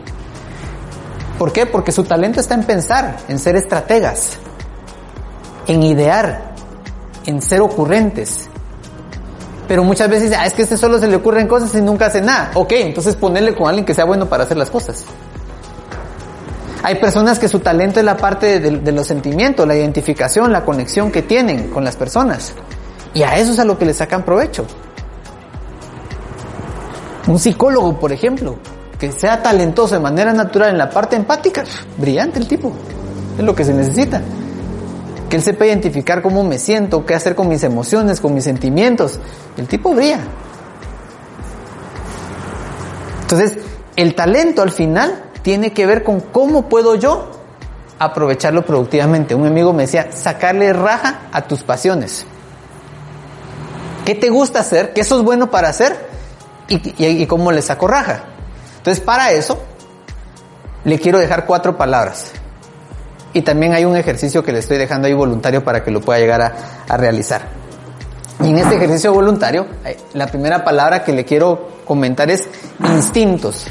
¿Por 1.37 1.51
qué? 1.51 1.65
Porque 1.65 1.91
su 1.91 2.03
talento 2.03 2.39
está 2.39 2.53
en 2.53 2.63
pensar, 2.63 3.17
en 3.27 3.39
ser 3.39 3.55
estrategas, 3.57 4.37
en 5.67 5.83
idear, 5.83 6.53
en 7.25 7.41
ser 7.41 7.59
ocurrentes. 7.61 8.47
Pero 9.67 9.83
muchas 9.83 10.09
veces, 10.09 10.33
ah, 10.37 10.45
es 10.45 10.53
que 10.53 10.61
a 10.61 10.65
este 10.65 10.77
solo 10.77 10.99
se 10.99 11.07
le 11.07 11.15
ocurren 11.17 11.47
cosas 11.47 11.73
y 11.75 11.81
nunca 11.81 12.05
hace 12.05 12.21
nada. 12.21 12.51
Ok, 12.53 12.71
entonces 12.73 13.15
ponerle 13.15 13.53
con 13.55 13.67
alguien 13.67 13.85
que 13.85 13.93
sea 13.93 14.05
bueno 14.05 14.27
para 14.27 14.43
hacer 14.43 14.55
las 14.57 14.69
cosas. 14.69 15.03
Hay 16.83 16.95
personas 16.95 17.39
que 17.39 17.47
su 17.47 17.59
talento 17.59 17.99
es 17.99 18.05
la 18.05 18.17
parte 18.17 18.59
de 18.59 18.91
los 18.91 19.07
sentimientos, 19.07 19.65
la 19.65 19.75
identificación, 19.75 20.51
la 20.51 20.65
conexión 20.65 21.11
que 21.11 21.21
tienen 21.21 21.69
con 21.69 21.83
las 21.85 21.95
personas. 21.95 22.53
Y 23.13 23.23
a 23.23 23.37
eso 23.37 23.51
es 23.51 23.59
a 23.59 23.65
lo 23.65 23.77
que 23.77 23.85
le 23.85 23.93
sacan 23.93 24.23
provecho. 24.23 24.65
Un 27.27 27.39
psicólogo, 27.39 27.99
por 27.99 28.11
ejemplo, 28.11 28.57
que 28.99 29.11
sea 29.11 29.41
talentoso 29.41 29.95
de 29.95 30.01
manera 30.01 30.33
natural 30.33 30.69
en 30.69 30.77
la 30.77 30.89
parte 30.89 31.15
empática, 31.15 31.63
brillante 31.97 32.39
el 32.39 32.47
tipo. 32.47 32.73
Es 33.37 33.43
lo 33.43 33.55
que 33.55 33.63
se 33.63 33.73
necesita. 33.73 34.21
Que 35.29 35.37
él 35.37 35.43
sepa 35.43 35.65
identificar 35.65 36.21
cómo 36.21 36.43
me 36.43 36.59
siento, 36.59 37.05
qué 37.05 37.15
hacer 37.15 37.35
con 37.35 37.47
mis 37.47 37.63
emociones, 37.63 38.19
con 38.19 38.33
mis 38.33 38.43
sentimientos. 38.43 39.19
El 39.57 39.67
tipo 39.67 39.93
brilla. 39.93 40.19
Entonces, 43.21 43.57
el 43.95 44.15
talento 44.15 44.61
al 44.61 44.71
final 44.71 45.23
tiene 45.41 45.71
que 45.71 45.85
ver 45.85 46.03
con 46.03 46.19
cómo 46.19 46.67
puedo 46.67 46.95
yo 46.95 47.31
aprovecharlo 47.99 48.65
productivamente. 48.65 49.33
Un 49.33 49.47
amigo 49.47 49.71
me 49.73 49.83
decía, 49.83 50.11
sacarle 50.11 50.73
raja 50.73 51.21
a 51.31 51.41
tus 51.43 51.63
pasiones. 51.63 52.25
¿Qué 54.05 54.15
te 54.15 54.29
gusta 54.29 54.59
hacer? 54.59 54.93
¿Qué 54.93 55.03
sos 55.03 55.23
bueno 55.23 55.49
para 55.49 55.69
hacer? 55.69 55.97
¿Y, 56.67 57.25
cómo 57.27 57.51
le 57.51 57.61
saco 57.61 57.87
raja? 57.87 58.23
Entonces, 58.77 59.03
para 59.03 59.31
eso, 59.31 59.61
le 60.83 60.99
quiero 60.99 61.19
dejar 61.19 61.45
cuatro 61.45 61.77
palabras. 61.77 62.31
Y 63.33 63.41
también 63.41 63.73
hay 63.73 63.85
un 63.85 63.95
ejercicio 63.95 64.43
que 64.43 64.51
le 64.51 64.59
estoy 64.59 64.77
dejando 64.77 65.07
ahí 65.07 65.13
voluntario 65.13 65.63
para 65.63 65.83
que 65.83 65.91
lo 65.91 66.01
pueda 66.01 66.19
llegar 66.19 66.41
a, 66.41 66.53
a 66.87 66.97
realizar. 66.97 67.47
Y 68.43 68.49
en 68.49 68.57
este 68.57 68.75
ejercicio 68.75 69.13
voluntario, 69.13 69.67
eh, 69.85 69.97
la 70.13 70.27
primera 70.27 70.63
palabra 70.63 71.03
que 71.03 71.13
le 71.13 71.23
quiero 71.23 71.69
comentar 71.85 72.29
es 72.29 72.47
instintos. 72.79 73.67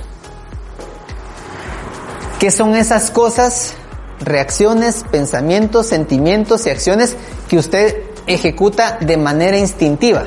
¿Qué 2.38 2.50
son 2.50 2.74
esas 2.74 3.10
cosas, 3.10 3.74
reacciones, 4.18 5.04
pensamientos, 5.10 5.86
sentimientos 5.86 6.66
y 6.66 6.70
acciones 6.70 7.16
que 7.48 7.58
usted 7.58 8.11
ejecuta 8.26 8.98
de 9.00 9.16
manera 9.16 9.56
instintiva? 9.58 10.24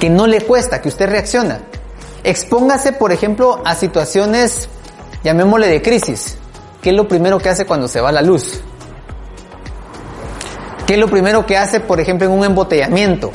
Que 0.00 0.08
no 0.10 0.26
le 0.26 0.40
cuesta, 0.42 0.80
que 0.80 0.88
usted 0.88 1.08
reacciona. 1.08 1.60
Expóngase, 2.24 2.92
por 2.92 3.12
ejemplo, 3.12 3.62
a 3.64 3.74
situaciones, 3.74 4.68
llamémosle 5.24 5.68
de 5.68 5.82
crisis. 5.82 6.36
¿Qué 6.82 6.90
es 6.90 6.96
lo 6.96 7.08
primero 7.08 7.38
que 7.38 7.48
hace 7.48 7.66
cuando 7.66 7.88
se 7.88 8.00
va 8.00 8.12
la 8.12 8.22
luz? 8.22 8.60
¿Qué 10.86 10.94
es 10.94 11.00
lo 11.00 11.08
primero 11.08 11.44
que 11.44 11.56
hace, 11.56 11.80
por 11.80 12.00
ejemplo, 12.00 12.26
en 12.26 12.32
un 12.32 12.44
embotellamiento? 12.44 13.30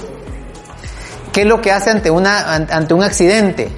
¿Qué 1.32 1.42
es 1.42 1.48
lo 1.48 1.62
que 1.62 1.72
hace 1.72 1.90
ante, 1.90 2.10
una, 2.10 2.54
an- 2.54 2.68
ante 2.72 2.94
un 2.94 3.04
accidente? 3.04 3.70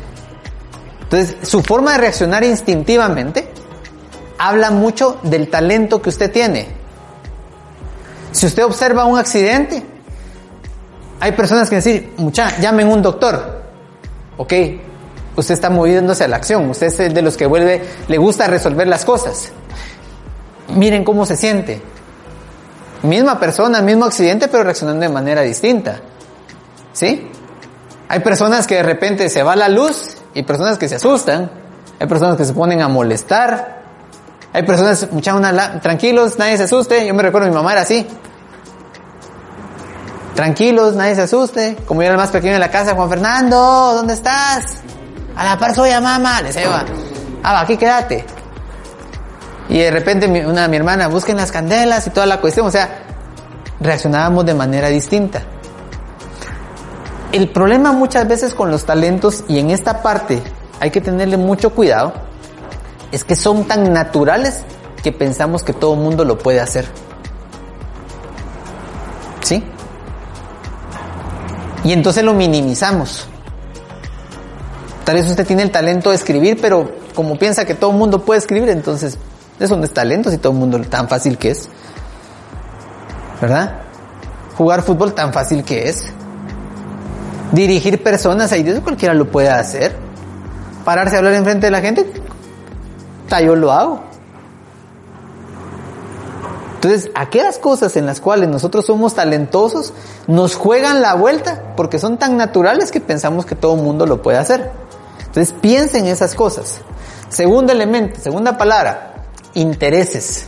Entonces, 1.02 1.36
su 1.42 1.62
forma 1.62 1.94
de 1.94 1.98
reaccionar 2.00 2.44
instintivamente 2.44 3.50
habla 4.38 4.72
mucho 4.72 5.18
del 5.24 5.50
talento 5.50 6.02
que 6.02 6.10
usted 6.10 6.32
tiene. 6.32 6.75
Si 8.36 8.46
usted 8.46 8.66
observa 8.66 9.06
un 9.06 9.18
accidente, 9.18 9.82
hay 11.22 11.32
personas 11.32 11.70
que 11.70 11.78
dicen, 11.78 12.12
mucha, 12.18 12.60
llamen 12.60 12.90
un 12.90 13.02
doctor. 13.02 13.64
Ok, 14.36 14.52
usted 15.38 15.54
está 15.54 15.70
moviéndose 15.70 16.26
a 16.26 16.28
la 16.28 16.36
acción, 16.36 16.70
usted 16.70 16.88
es 16.88 17.14
de 17.14 17.22
los 17.22 17.38
que 17.38 17.46
vuelve, 17.46 17.82
le 18.10 18.18
gusta 18.18 18.46
resolver 18.48 18.88
las 18.88 19.06
cosas. 19.06 19.54
Miren 20.68 21.06
cómo 21.06 21.26
se 21.26 21.38
siente. 21.38 21.82
Misma 23.04 23.40
persona, 23.40 23.82
mismo 23.82 24.04
accidente, 24.04 24.50
pero 24.50 24.66
reaccionando 24.66 25.00
de 25.00 25.10
manera 25.14 25.42
distinta. 25.42 26.02
¿Sí? 26.92 27.30
Hay 28.10 28.20
personas 28.20 28.68
que 28.68 28.76
de 28.76 28.84
repente 28.84 29.30
se 29.30 29.44
va 29.44 29.56
la 29.56 29.70
luz 29.70 30.18
y 30.34 30.44
personas 30.44 30.78
que 30.78 30.90
se 30.90 30.96
asustan. 30.96 31.50
Hay 32.02 32.08
personas 32.08 32.36
que 32.36 32.44
se 32.44 32.52
ponen 32.52 32.82
a 32.82 32.90
molestar. 32.90 33.75
Hay 34.56 34.64
personas, 34.64 35.12
mucha 35.12 35.82
tranquilos, 35.82 36.40
nadie 36.40 36.56
se 36.56 36.64
asuste. 36.64 37.06
Yo 37.06 37.14
me 37.14 37.22
recuerdo, 37.22 37.50
mi 37.50 37.54
mamá 37.54 37.74
era 37.74 37.82
así. 37.82 38.08
Tranquilos, 40.34 40.96
nadie 40.96 41.14
se 41.14 41.24
asuste. 41.24 41.76
Como 41.86 42.02
yo 42.02 42.06
era 42.06 42.14
el 42.14 42.18
más 42.22 42.30
pequeño 42.30 42.54
de 42.54 42.60
la 42.60 42.72
casa, 42.72 42.96
Juan 42.96 43.10
Fernando, 43.10 43.58
¿dónde 43.58 44.14
estás? 44.14 44.78
A 45.36 45.44
la 45.44 45.60
par 45.60 45.76
soy 45.76 45.92
a 45.92 46.00
mamá, 46.00 46.42
les. 46.42 46.56
Ah, 46.56 47.52
va, 47.52 47.60
aquí 47.60 47.76
quédate. 47.76 48.24
Y 49.68 49.80
de 49.80 49.92
repente 49.92 50.30
mi, 50.30 50.40
una, 50.40 50.70
mi 50.70 50.78
hermana, 50.78 51.10
busquen 51.10 51.36
las 51.36 51.52
candelas 51.52 52.08
y 52.08 52.12
toda 52.12 52.26
la 52.26 52.40
cuestión. 52.40 52.66
O 52.66 52.72
sea, 52.72 53.04
reaccionábamos 53.82 54.46
de 54.46 54.54
manera 54.54 54.88
distinta. 54.88 55.42
El 57.34 57.50
problema 57.50 57.92
muchas 57.92 58.26
veces 58.26 58.54
con 58.54 58.72
los 58.72 58.86
talentos, 58.86 59.44
y 59.50 59.60
en 59.60 59.70
esta 59.70 60.02
parte 60.02 60.42
hay 60.80 60.92
que 60.92 61.02
tenerle 61.02 61.36
mucho 61.36 61.72
cuidado, 61.72 62.14
es 63.16 63.24
que 63.24 63.38
son 63.38 63.64
tan 63.64 63.94
naturales 63.94 64.60
que 65.02 65.14
pensamos 65.14 65.64
que 65.64 65.72
todo 65.72 65.94
el 65.94 66.02
mundo 66.02 66.26
lo 66.26 66.38
puede 66.38 66.60
hacer. 66.60 66.86
¿Sí? 69.42 69.64
Y 71.86 71.94
entonces 71.94 72.26
lo 72.26 72.34
minimizamos. 72.34 73.26
Tal 75.06 75.16
vez 75.16 75.30
usted 75.30 75.48
tiene 75.48 75.62
el 75.62 75.72
talento 75.72 76.10
de 76.10 76.18
escribir, 76.18 76.58
pero 76.60 76.92
como 77.16 77.38
piensa 77.38 77.64
que 77.64 77.74
todo 77.74 77.92
el 77.92 77.98
mundo 77.98 78.26
puede 78.26 78.40
escribir, 78.40 78.68
entonces 78.68 79.18
eso 79.62 79.78
no 79.78 79.86
es 79.86 79.94
talento 79.94 80.30
si 80.30 80.38
todo 80.38 80.52
el 80.52 80.60
mundo 80.60 80.78
tan 80.82 81.08
fácil 81.08 81.38
que 81.38 81.52
es. 81.52 81.70
¿Verdad? 83.40 83.76
Jugar 84.58 84.82
fútbol 84.82 85.14
tan 85.14 85.32
fácil 85.32 85.64
que 85.64 85.88
es. 85.88 86.04
Dirigir 87.54 88.04
personas, 88.04 88.52
ahí 88.52 88.64
Dios 88.64 88.82
cualquiera 88.82 89.14
lo 89.14 89.32
puede 89.32 89.52
hacer. 89.52 89.96
Pararse 90.84 91.16
a 91.16 91.20
hablar 91.20 91.36
enfrente 91.36 91.68
de 91.68 91.72
la 91.72 91.80
gente, 91.80 92.25
yo 93.30 93.56
lo 93.56 93.72
hago. 93.72 94.02
Entonces, 96.76 97.10
aquellas 97.16 97.58
cosas 97.58 97.96
en 97.98 98.06
las 98.06 98.22
cuales 98.22 98.48
nosotros 98.48 98.86
somos 98.86 99.16
talentosos 99.16 99.94
nos 100.28 100.56
juegan 100.56 101.02
la 101.02 101.16
vuelta 101.16 101.74
porque 101.76 101.98
son 101.98 102.18
tan 102.18 102.38
naturales 102.38 102.92
que 102.92 103.02
pensamos 103.02 103.46
que 103.46 103.56
todo 103.56 103.76
el 103.76 103.82
mundo 103.82 104.06
lo 104.06 104.22
puede 104.22 104.38
hacer. 104.38 104.72
Entonces, 105.26 105.54
piensen 105.60 106.06
en 106.06 106.12
esas 106.12 106.36
cosas. 106.36 106.82
Segundo 107.30 107.72
elemento, 107.72 108.20
segunda 108.22 108.56
palabra, 108.56 109.26
intereses. 109.56 110.46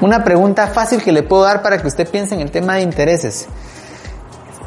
Una 0.00 0.22
pregunta 0.22 0.68
fácil 0.68 1.02
que 1.02 1.10
le 1.10 1.24
puedo 1.24 1.42
dar 1.42 1.60
para 1.60 1.82
que 1.82 1.88
usted 1.88 2.08
piense 2.08 2.36
en 2.36 2.40
el 2.40 2.52
tema 2.52 2.76
de 2.76 2.82
intereses. 2.82 3.46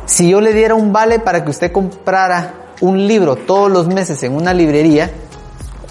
Si 0.05 0.29
yo 0.29 0.41
le 0.41 0.51
diera 0.51 0.75
un 0.75 0.91
vale 0.91 1.19
para 1.19 1.45
que 1.45 1.51
usted 1.51 1.71
comprara 1.71 2.73
un 2.81 3.07
libro 3.07 3.37
todos 3.37 3.71
los 3.71 3.87
meses 3.87 4.21
en 4.23 4.35
una 4.35 4.53
librería, 4.53 5.09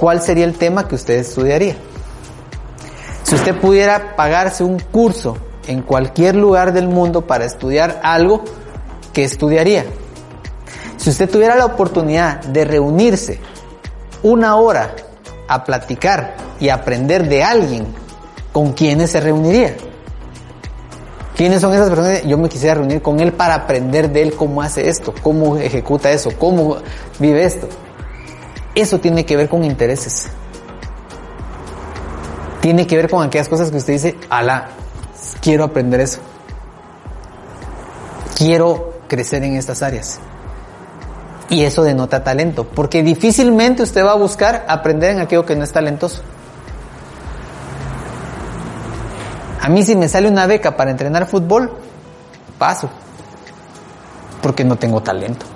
¿cuál 0.00 0.22
sería 0.22 0.46
el 0.46 0.54
tema 0.54 0.88
que 0.88 0.94
usted 0.94 1.18
estudiaría? 1.18 1.76
Si 3.22 3.34
usted 3.34 3.54
pudiera 3.60 4.16
pagarse 4.16 4.64
un 4.64 4.78
curso 4.78 5.36
en 5.66 5.82
cualquier 5.82 6.34
lugar 6.34 6.72
del 6.72 6.88
mundo 6.88 7.26
para 7.26 7.44
estudiar 7.44 8.00
algo, 8.02 8.42
¿qué 9.12 9.24
estudiaría? 9.24 9.84
Si 10.96 11.10
usted 11.10 11.28
tuviera 11.28 11.54
la 11.54 11.66
oportunidad 11.66 12.40
de 12.40 12.64
reunirse 12.64 13.40
una 14.22 14.56
hora 14.56 14.96
a 15.46 15.64
platicar 15.64 16.34
y 16.58 16.70
aprender 16.70 17.28
de 17.28 17.44
alguien, 17.44 17.86
¿con 18.52 18.72
quiénes 18.72 19.10
se 19.10 19.20
reuniría? 19.20 19.76
¿Quiénes 21.36 21.60
son 21.60 21.74
esas 21.74 21.90
personas? 21.90 22.22
Yo 22.22 22.38
me 22.38 22.48
quisiera 22.48 22.76
reunir 22.76 23.02
con 23.02 23.20
él 23.20 23.32
para 23.34 23.54
aprender 23.54 24.10
de 24.10 24.22
él 24.22 24.34
cómo 24.34 24.62
hace 24.62 24.88
esto, 24.88 25.14
cómo 25.22 25.58
ejecuta 25.58 26.10
eso, 26.10 26.30
cómo 26.38 26.78
vive 27.18 27.44
esto. 27.44 27.68
Eso 28.74 28.98
tiene 29.00 29.24
que 29.24 29.36
ver 29.36 29.48
con 29.48 29.64
intereses 29.64 30.30
tiene 32.60 32.86
que 32.86 32.96
ver 32.96 33.10
con 33.10 33.22
aquellas 33.22 33.48
cosas 33.48 33.70
que 33.70 33.78
usted 33.78 33.94
dice, 33.94 34.16
ala, 34.28 34.68
quiero 35.40 35.64
aprender 35.64 36.00
eso. 36.00 36.20
Quiero 38.36 39.00
crecer 39.08 39.42
en 39.44 39.56
estas 39.56 39.82
áreas. 39.82 40.20
Y 41.48 41.64
eso 41.64 41.82
denota 41.82 42.22
talento, 42.22 42.64
porque 42.64 43.02
difícilmente 43.02 43.82
usted 43.82 44.04
va 44.04 44.12
a 44.12 44.16
buscar 44.16 44.64
aprender 44.68 45.10
en 45.10 45.20
aquello 45.20 45.44
que 45.44 45.56
no 45.56 45.64
es 45.64 45.72
talentoso. 45.72 46.22
A 49.60 49.68
mí 49.68 49.82
si 49.82 49.96
me 49.96 50.08
sale 50.08 50.28
una 50.28 50.46
beca 50.46 50.76
para 50.76 50.90
entrenar 50.90 51.26
fútbol, 51.26 51.72
paso, 52.58 52.88
porque 54.42 54.64
no 54.64 54.76
tengo 54.76 55.02
talento. 55.02 55.46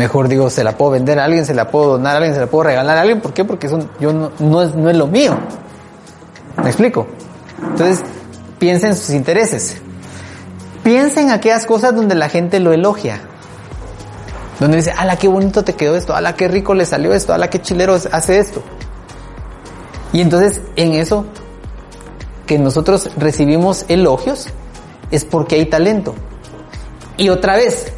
Mejor 0.00 0.28
digo, 0.28 0.48
se 0.48 0.64
la 0.64 0.78
puedo 0.78 0.92
vender 0.92 1.18
a 1.18 1.26
alguien, 1.26 1.44
se 1.44 1.52
la 1.52 1.70
puedo 1.70 1.98
donar 1.98 2.14
a 2.14 2.16
alguien, 2.16 2.32
se 2.32 2.40
la 2.40 2.46
puedo 2.46 2.64
regalar 2.64 2.96
a 2.96 3.02
alguien. 3.02 3.20
¿Por 3.20 3.34
qué? 3.34 3.44
Porque 3.44 3.66
eso 3.66 3.86
yo 4.00 4.14
no, 4.14 4.62
es, 4.62 4.74
no 4.74 4.88
es 4.88 4.96
lo 4.96 5.06
mío. 5.06 5.38
¿Me 6.56 6.68
explico? 6.68 7.06
Entonces, 7.62 8.02
piensa 8.58 8.86
en 8.86 8.96
sus 8.96 9.10
intereses. 9.10 9.76
Piensa 10.82 11.20
en 11.20 11.28
aquellas 11.28 11.66
cosas 11.66 11.94
donde 11.94 12.14
la 12.14 12.30
gente 12.30 12.60
lo 12.60 12.72
elogia. 12.72 13.20
Donde 14.58 14.78
dice, 14.78 14.90
ala, 14.92 15.16
qué 15.16 15.28
bonito 15.28 15.64
te 15.64 15.74
quedó 15.74 15.94
esto, 15.94 16.16
ala, 16.16 16.34
qué 16.34 16.48
rico 16.48 16.72
le 16.72 16.86
salió 16.86 17.12
esto, 17.12 17.34
ala, 17.34 17.50
qué 17.50 17.60
chilero 17.60 17.98
hace 18.10 18.38
esto. 18.38 18.62
Y 20.14 20.22
entonces, 20.22 20.62
en 20.76 20.94
eso 20.94 21.26
que 22.46 22.58
nosotros 22.58 23.10
recibimos 23.18 23.84
elogios, 23.88 24.46
es 25.10 25.26
porque 25.26 25.56
hay 25.56 25.66
talento. 25.66 26.14
Y 27.18 27.28
otra 27.28 27.56
vez, 27.56 27.92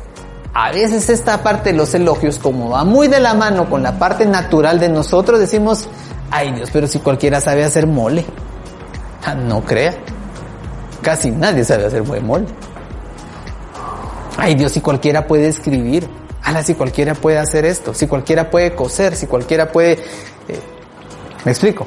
a 0.54 0.70
veces 0.70 1.08
esta 1.08 1.42
parte 1.42 1.70
de 1.70 1.76
los 1.76 1.94
elogios, 1.94 2.38
como 2.38 2.70
va 2.70 2.84
muy 2.84 3.08
de 3.08 3.20
la 3.20 3.32
mano 3.34 3.70
con 3.70 3.82
la 3.82 3.98
parte 3.98 4.26
natural 4.26 4.78
de 4.78 4.90
nosotros, 4.90 5.40
decimos, 5.40 5.88
ay 6.30 6.52
Dios, 6.52 6.70
pero 6.72 6.86
si 6.86 6.98
cualquiera 6.98 7.40
sabe 7.40 7.64
hacer 7.64 7.86
mole. 7.86 8.24
Ah, 9.24 9.34
no 9.34 9.64
crea. 9.64 9.94
Casi 11.00 11.30
nadie 11.30 11.64
sabe 11.64 11.86
hacer 11.86 12.02
buen 12.02 12.26
mole. 12.26 12.46
Ay 14.36 14.54
Dios, 14.54 14.72
si 14.72 14.80
cualquiera 14.80 15.26
puede 15.26 15.48
escribir. 15.48 16.08
Ala, 16.42 16.62
si 16.62 16.74
cualquiera 16.74 17.14
puede 17.14 17.38
hacer 17.38 17.64
esto. 17.64 17.94
Si 17.94 18.06
cualquiera 18.06 18.50
puede 18.50 18.74
coser. 18.74 19.14
Si 19.14 19.26
cualquiera 19.26 19.70
puede... 19.70 19.92
Eh, 19.92 20.60
¿Me 21.44 21.52
explico? 21.52 21.86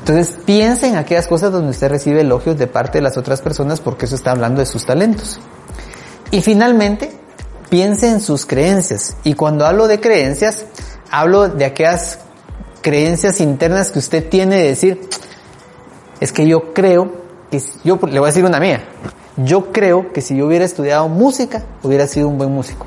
Entonces 0.00 0.36
piensa 0.44 0.86
en 0.86 0.96
aquellas 0.96 1.26
cosas 1.26 1.52
donde 1.52 1.70
usted 1.70 1.90
recibe 1.90 2.22
elogios 2.22 2.56
de 2.56 2.66
parte 2.66 2.98
de 2.98 3.02
las 3.02 3.16
otras 3.16 3.42
personas 3.42 3.80
porque 3.80 4.06
eso 4.06 4.14
está 4.14 4.30
hablando 4.30 4.60
de 4.60 4.66
sus 4.66 4.86
talentos. 4.86 5.38
Y 6.30 6.40
finalmente, 6.40 7.25
piense 7.68 8.08
en 8.08 8.20
sus 8.20 8.46
creencias. 8.46 9.16
Y 9.24 9.34
cuando 9.34 9.66
hablo 9.66 9.88
de 9.88 10.00
creencias, 10.00 10.66
hablo 11.10 11.48
de 11.48 11.64
aquellas 11.64 12.18
creencias 12.82 13.40
internas 13.40 13.90
que 13.90 13.98
usted 13.98 14.28
tiene 14.28 14.56
de 14.56 14.68
decir, 14.68 15.08
es 16.20 16.32
que 16.32 16.46
yo 16.46 16.72
creo 16.72 17.12
que, 17.50 17.60
yo 17.84 17.98
le 18.02 18.18
voy 18.18 18.28
a 18.28 18.30
decir 18.30 18.44
una 18.44 18.60
mía, 18.60 18.84
yo 19.36 19.72
creo 19.72 20.12
que 20.12 20.20
si 20.20 20.36
yo 20.36 20.46
hubiera 20.46 20.64
estudiado 20.64 21.08
música, 21.08 21.64
hubiera 21.82 22.06
sido 22.06 22.28
un 22.28 22.38
buen 22.38 22.52
músico. 22.52 22.86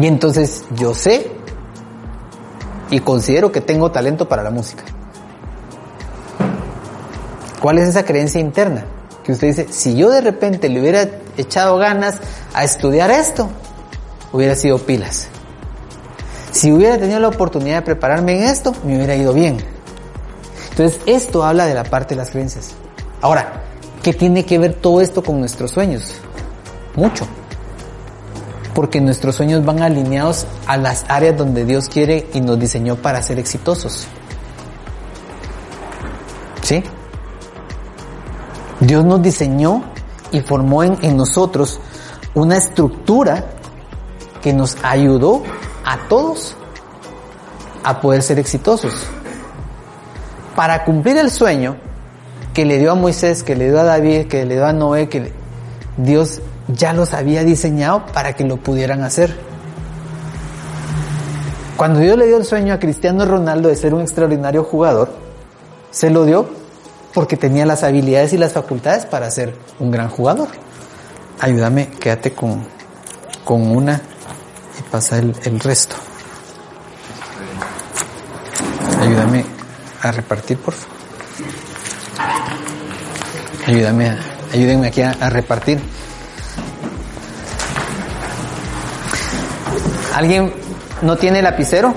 Y 0.00 0.06
entonces 0.06 0.64
yo 0.74 0.94
sé 0.94 1.30
y 2.90 3.00
considero 3.00 3.52
que 3.52 3.60
tengo 3.60 3.90
talento 3.90 4.28
para 4.28 4.42
la 4.42 4.50
música. 4.50 4.84
¿Cuál 7.60 7.78
es 7.78 7.88
esa 7.88 8.04
creencia 8.04 8.40
interna? 8.40 8.84
Que 9.24 9.32
usted 9.32 9.48
dice, 9.48 9.66
si 9.70 9.94
yo 9.94 10.10
de 10.10 10.20
repente 10.20 10.68
le 10.68 10.80
hubiera 10.80 11.08
echado 11.36 11.78
ganas 11.78 12.16
a 12.54 12.64
estudiar 12.64 13.10
esto, 13.10 13.50
hubiera 14.32 14.56
sido 14.56 14.78
pilas. 14.78 15.28
Si 16.50 16.72
hubiera 16.72 16.98
tenido 16.98 17.20
la 17.20 17.28
oportunidad 17.28 17.76
de 17.76 17.82
prepararme 17.82 18.36
en 18.36 18.44
esto, 18.44 18.74
me 18.84 18.96
hubiera 18.96 19.14
ido 19.14 19.32
bien. 19.32 19.58
Entonces, 20.70 21.00
esto 21.06 21.44
habla 21.44 21.66
de 21.66 21.74
la 21.74 21.84
parte 21.84 22.14
de 22.14 22.20
las 22.20 22.30
creencias. 22.30 22.72
Ahora, 23.20 23.62
¿qué 24.02 24.12
tiene 24.12 24.44
que 24.44 24.58
ver 24.58 24.74
todo 24.74 25.00
esto 25.00 25.22
con 25.22 25.38
nuestros 25.38 25.70
sueños? 25.70 26.14
Mucho. 26.96 27.26
Porque 28.74 29.00
nuestros 29.00 29.36
sueños 29.36 29.64
van 29.64 29.82
alineados 29.82 30.46
a 30.66 30.76
las 30.76 31.04
áreas 31.08 31.36
donde 31.36 31.64
Dios 31.64 31.88
quiere 31.88 32.26
y 32.32 32.40
nos 32.40 32.58
diseñó 32.58 32.96
para 32.96 33.22
ser 33.22 33.38
exitosos. 33.38 34.06
¿Sí? 36.62 36.82
Dios 38.82 39.04
nos 39.04 39.22
diseñó 39.22 39.84
y 40.32 40.40
formó 40.40 40.82
en, 40.82 41.16
nosotros 41.16 41.78
una 42.34 42.56
estructura 42.56 43.44
que 44.42 44.52
nos 44.52 44.76
ayudó 44.82 45.44
a 45.84 46.08
todos 46.08 46.56
a 47.84 48.00
poder 48.00 48.22
ser 48.22 48.40
exitosos. 48.40 48.92
Para 50.56 50.84
cumplir 50.84 51.16
el 51.16 51.30
sueño 51.30 51.76
que 52.52 52.64
le 52.64 52.78
dio 52.78 52.90
a 52.90 52.94
Moisés, 52.96 53.44
que 53.44 53.54
le 53.54 53.70
dio 53.70 53.78
a 53.78 53.84
David, 53.84 54.26
que 54.26 54.44
le 54.44 54.54
dio 54.54 54.66
a 54.66 54.72
Noé, 54.72 55.08
que 55.08 55.32
Dios 55.96 56.40
ya 56.66 56.92
los 56.92 57.14
había 57.14 57.44
diseñado 57.44 58.06
para 58.12 58.34
que 58.34 58.42
lo 58.42 58.56
pudieran 58.56 59.04
hacer. 59.04 59.36
Cuando 61.76 62.00
Dios 62.00 62.18
le 62.18 62.26
dio 62.26 62.36
el 62.36 62.44
sueño 62.44 62.74
a 62.74 62.80
Cristiano 62.80 63.24
Ronaldo 63.26 63.68
de 63.68 63.76
ser 63.76 63.94
un 63.94 64.00
extraordinario 64.00 64.64
jugador, 64.64 65.10
se 65.92 66.10
lo 66.10 66.24
dio 66.24 66.61
porque 67.12 67.36
tenía 67.36 67.66
las 67.66 67.82
habilidades 67.82 68.32
y 68.32 68.38
las 68.38 68.52
facultades 68.52 69.06
para 69.06 69.30
ser 69.30 69.56
un 69.78 69.90
gran 69.90 70.08
jugador. 70.08 70.48
Ayúdame, 71.40 71.88
quédate 72.00 72.32
con, 72.32 72.66
con 73.44 73.76
una 73.76 74.00
y 74.78 74.82
pasa 74.90 75.18
el, 75.18 75.34
el 75.44 75.60
resto. 75.60 75.96
Ayúdame 79.00 79.44
a 80.00 80.12
repartir, 80.12 80.58
por 80.58 80.74
favor. 80.74 80.96
Ayúdame, 83.66 84.08
a, 84.08 84.18
ayúdenme 84.52 84.86
aquí 84.86 85.02
a, 85.02 85.10
a 85.10 85.30
repartir. 85.30 85.80
¿Alguien 90.14 90.52
no 91.00 91.16
tiene 91.16 91.42
lapicero? 91.42 91.94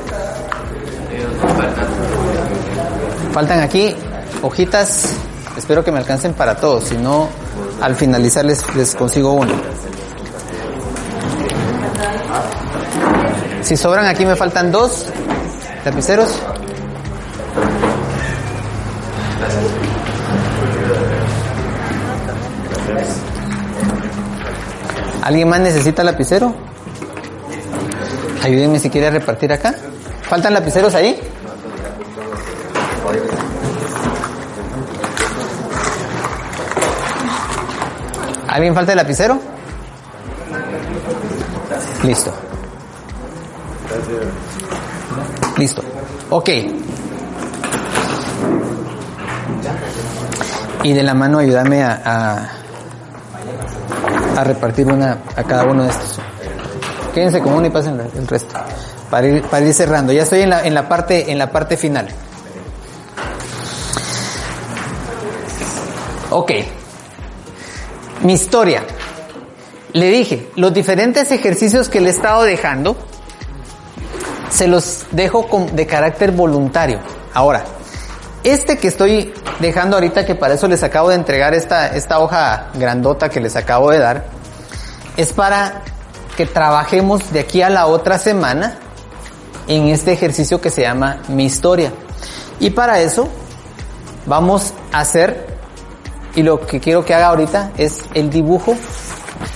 Faltan 3.33 3.59
aquí 3.59 3.95
hojitas 4.45 5.15
Espero 5.57 5.85
que 5.85 5.91
me 5.91 5.99
alcancen 5.99 6.33
para 6.33 6.55
todos, 6.55 6.83
si 6.83 6.97
no, 6.97 7.29
al 7.81 7.95
finalizar 7.95 8.43
les, 8.43 8.61
consigo 8.95 9.31
uno. 9.31 9.53
Si 13.61 13.77
sobran 13.77 14.05
aquí 14.05 14.25
me 14.25 14.35
faltan 14.35 14.71
dos 14.71 15.05
lapiceros. 15.85 16.29
¿Alguien 25.21 25.49
más 25.49 25.61
necesita 25.61 26.03
lapicero? 26.03 26.53
Ayúdenme 28.43 28.77
si 28.79 28.89
quiere 28.89 29.09
repartir 29.09 29.53
acá. 29.53 29.73
¿Faltan 30.23 30.53
lapiceros 30.53 30.93
ahí? 30.93 31.19
¿Alguien 38.55 38.73
falta 38.73 38.93
el 38.93 38.97
lapicero? 38.97 39.37
Listo. 42.03 42.33
Listo. 45.57 45.83
Ok. 46.29 46.49
Y 50.83 50.93
de 50.93 51.03
la 51.03 51.13
mano 51.13 51.39
ayúdame 51.39 51.83
a, 51.83 52.49
a, 54.37 54.43
repartir 54.45 54.87
una 54.87 55.17
a 55.35 55.43
cada 55.43 55.65
uno 55.65 55.83
de 55.83 55.89
estos. 55.89 56.21
Quédense 57.13 57.41
con 57.41 57.55
uno 57.55 57.67
y 57.67 57.71
pasen 57.71 57.99
el 57.99 58.25
resto. 58.25 58.55
Para 59.09 59.27
ir, 59.27 59.43
para 59.43 59.65
ir 59.65 59.73
cerrando. 59.73 60.13
Ya 60.13 60.23
estoy 60.23 60.43
en 60.43 60.51
la, 60.51 60.65
en 60.65 60.73
la 60.73 60.87
parte, 60.87 61.29
en 61.29 61.37
la 61.39 61.51
parte 61.51 61.75
final. 61.75 62.07
Ok. 66.29 66.51
Mi 68.25 68.33
historia. 68.33 68.83
Le 69.93 70.09
dije, 70.09 70.49
los 70.55 70.73
diferentes 70.73 71.29
ejercicios 71.31 71.89
que 71.89 72.01
le 72.01 72.07
he 72.07 72.11
estado 72.11 72.41
dejando, 72.41 72.97
se 74.49 74.67
los 74.67 75.05
dejo 75.11 75.47
de 75.71 75.85
carácter 75.85 76.31
voluntario. 76.31 76.99
Ahora, 77.35 77.63
este 78.43 78.79
que 78.79 78.87
estoy 78.87 79.31
dejando 79.59 79.97
ahorita, 79.97 80.25
que 80.25 80.33
para 80.33 80.55
eso 80.55 80.67
les 80.67 80.81
acabo 80.81 81.09
de 81.09 81.15
entregar 81.15 81.53
esta, 81.53 81.95
esta 81.95 82.19
hoja 82.19 82.69
grandota 82.73 83.29
que 83.29 83.39
les 83.39 83.55
acabo 83.55 83.91
de 83.91 83.99
dar, 83.99 84.25
es 85.17 85.31
para 85.31 85.83
que 86.35 86.47
trabajemos 86.47 87.31
de 87.31 87.41
aquí 87.41 87.61
a 87.61 87.69
la 87.69 87.85
otra 87.85 88.17
semana 88.17 88.79
en 89.67 89.89
este 89.89 90.13
ejercicio 90.13 90.59
que 90.59 90.71
se 90.71 90.81
llama 90.81 91.21
mi 91.27 91.45
historia. 91.45 91.93
Y 92.59 92.71
para 92.71 93.01
eso 93.01 93.29
vamos 94.25 94.73
a 94.91 95.01
hacer, 95.01 95.54
y 96.35 96.43
lo 96.43 96.65
que 96.65 96.79
quiero 96.79 97.05
que 97.05 97.13
haga 97.13 97.27
ahorita 97.27 97.71
es 97.77 98.01
el 98.13 98.29
dibujo, 98.29 98.75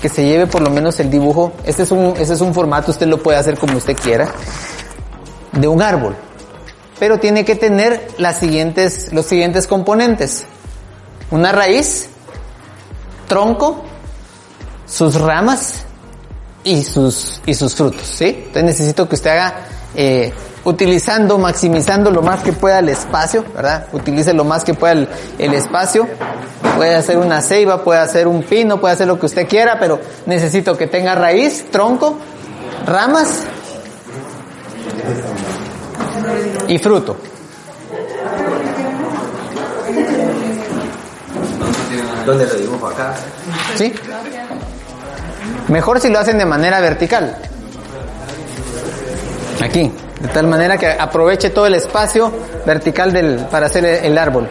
que 0.01 0.09
se 0.09 0.25
lleve 0.25 0.47
por 0.47 0.61
lo 0.61 0.69
menos 0.69 0.99
el 0.99 1.09
dibujo, 1.09 1.53
este 1.65 1.83
es 1.83 1.91
un, 1.91 2.13
este 2.17 2.33
es 2.33 2.41
un 2.41 2.53
formato, 2.53 2.91
usted 2.91 3.07
lo 3.07 3.21
puede 3.21 3.37
hacer 3.37 3.57
como 3.57 3.77
usted 3.77 3.95
quiera, 3.95 4.31
de 5.51 5.67
un 5.67 5.81
árbol. 5.81 6.15
Pero 6.99 7.17
tiene 7.19 7.45
que 7.45 7.55
tener 7.55 8.09
las 8.17 8.39
siguientes, 8.39 9.13
los 9.13 9.25
siguientes 9.25 9.67
componentes. 9.67 10.43
Una 11.31 11.51
raíz, 11.51 12.09
tronco, 13.27 13.83
sus 14.85 15.15
ramas 15.15 15.85
y 16.63 16.83
sus, 16.83 17.41
y 17.45 17.53
sus 17.53 17.75
frutos, 17.75 18.01
¿sí? 18.01 18.25
Entonces 18.25 18.63
necesito 18.63 19.07
que 19.07 19.15
usted 19.15 19.29
haga, 19.29 19.65
eh, 19.95 20.33
utilizando, 20.65 21.37
maximizando 21.37 22.11
lo 22.11 22.21
más 22.21 22.43
que 22.43 22.53
pueda 22.53 22.79
el 22.79 22.89
espacio, 22.89 23.45
¿verdad? 23.55 23.87
Utilice 23.93 24.33
lo 24.33 24.43
más 24.43 24.63
que 24.63 24.73
pueda 24.73 24.93
el, 24.93 25.07
el 25.37 25.53
espacio. 25.53 26.07
Puede 26.75 26.95
hacer 26.95 27.17
una 27.17 27.41
ceiba, 27.41 27.83
puede 27.83 27.99
hacer 27.99 28.27
un 28.27 28.43
pino, 28.43 28.79
puede 28.79 28.93
hacer 28.93 29.07
lo 29.07 29.19
que 29.19 29.25
usted 29.25 29.47
quiera, 29.47 29.77
pero 29.79 29.99
necesito 30.25 30.77
que 30.77 30.87
tenga 30.87 31.15
raíz, 31.15 31.65
tronco, 31.71 32.17
ramas 32.85 33.43
y 36.67 36.77
fruto. 36.77 37.17
¿Dónde 42.25 42.45
lo 42.45 42.53
dibujo 42.53 42.87
acá? 42.87 43.15
¿Sí? 43.75 43.93
Mejor 45.67 45.99
si 45.99 46.09
lo 46.09 46.19
hacen 46.19 46.37
de 46.37 46.45
manera 46.45 46.79
vertical. 46.79 47.37
Aquí, 49.61 49.91
de 50.21 50.27
tal 50.29 50.47
manera 50.47 50.77
que 50.77 50.87
aproveche 50.87 51.49
todo 51.49 51.67
el 51.67 51.75
espacio 51.75 52.31
vertical 52.65 53.11
del, 53.11 53.45
para 53.51 53.65
hacer 53.65 53.85
el, 53.85 54.17
árbol. 54.17 54.47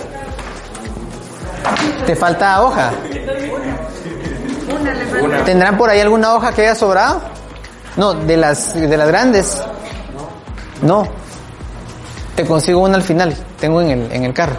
¿Te 2.07 2.15
falta 2.15 2.63
hoja? 2.63 2.91
¿Tendrán 5.45 5.77
por 5.79 5.89
ahí 5.89 6.01
alguna 6.01 6.35
hoja 6.35 6.53
que 6.53 6.63
haya 6.63 6.75
sobrado? 6.75 7.23
No, 7.97 8.15
de 8.15 8.37
las, 8.37 8.75
de 8.75 8.97
las 8.97 9.09
grandes. 9.09 9.63
No. 10.83 11.09
Te 12.37 12.45
consigo 12.45 12.81
una 12.81 12.97
al 12.97 13.03
final. 13.03 13.35
Tengo 13.59 13.81
en 13.81 13.91
el, 13.91 14.13
en 14.13 14.25
el 14.25 14.35
carro. 14.35 14.57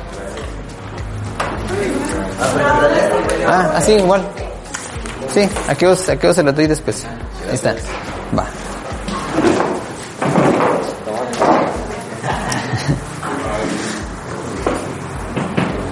Ah, 3.47 3.73
así 3.75 3.93
igual. 3.93 4.21
Sí, 5.33 5.47
aquí 5.67 5.85
os, 5.85 6.09
aquí 6.09 6.27
os 6.27 6.35
se 6.35 6.43
doy 6.43 6.67
después. 6.67 7.05
Ahí 7.47 7.55
está. 7.55 7.75
Va. 8.37 8.45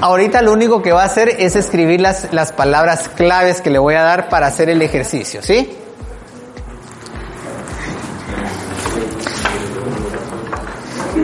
Ahorita 0.08 0.42
lo 0.42 0.54
único 0.54 0.82
que 0.82 0.94
va 0.94 1.02
a 1.04 1.06
hacer 1.06 1.28
es 1.28 1.58
escribir 1.58 2.00
las, 2.00 2.32
las 2.32 2.54
palabras 2.54 3.10
claves 3.10 3.60
que 3.60 3.70
le 3.70 3.78
voy 3.78 3.96
a 3.96 4.04
dar 4.04 4.30
para 4.30 4.48
hacer 4.48 4.70
el 4.70 4.82
ejercicio, 4.82 5.42
¿sí? 5.42 5.78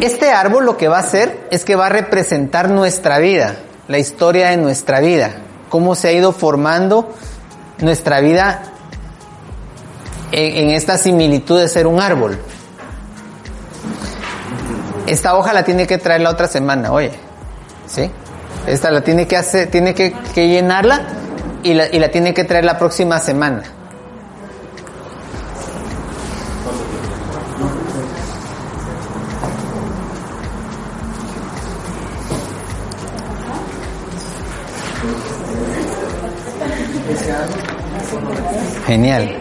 Este 0.02 0.32
árbol 0.32 0.66
lo 0.66 0.76
que 0.76 0.90
va 0.90 0.98
a 0.98 1.00
hacer 1.00 1.48
es 1.50 1.64
que 1.64 1.78
va 1.78 1.86
a 1.86 1.90
representar 1.90 2.70
nuestra 2.70 3.20
vida, 3.20 3.56
la 3.88 4.00
historia 4.00 4.50
de 4.50 4.58
nuestra 4.58 5.00
vida, 5.00 5.32
cómo 5.70 5.96
se 5.96 6.10
ha 6.10 6.12
ido 6.12 6.34
formando 6.34 7.16
nuestra 7.80 8.20
vida 8.20 8.64
en, 10.34 10.68
en 10.68 10.70
esta 10.72 10.98
similitud 10.98 11.58
de 11.58 11.70
ser 11.70 11.88
un 11.88 12.02
árbol. 12.02 12.38
Esta 15.08 15.38
hoja 15.38 15.54
la 15.54 15.64
tiene 15.64 15.88
que 15.88 15.98
traer 15.98 16.20
la 16.20 16.32
otra 16.32 16.50
semana, 16.50 16.92
oye, 16.92 17.14
¿sí? 17.88 18.12
Esta 18.68 18.92
la 18.92 19.02
tiene 19.02 19.28
que 19.28 19.38
hacer, 19.38 19.70
tiene 19.70 19.94
que, 19.94 20.14
que 20.34 20.48
llenarla 20.48 21.02
y 21.64 21.74
la, 21.74 21.88
y 21.88 22.00
la 22.00 22.10
tiene 22.10 22.34
que 22.34 22.44
traer 22.44 22.66
la 22.66 22.78
próxima 22.78 23.20
semana. 23.20 23.64
Genial. 38.86 39.38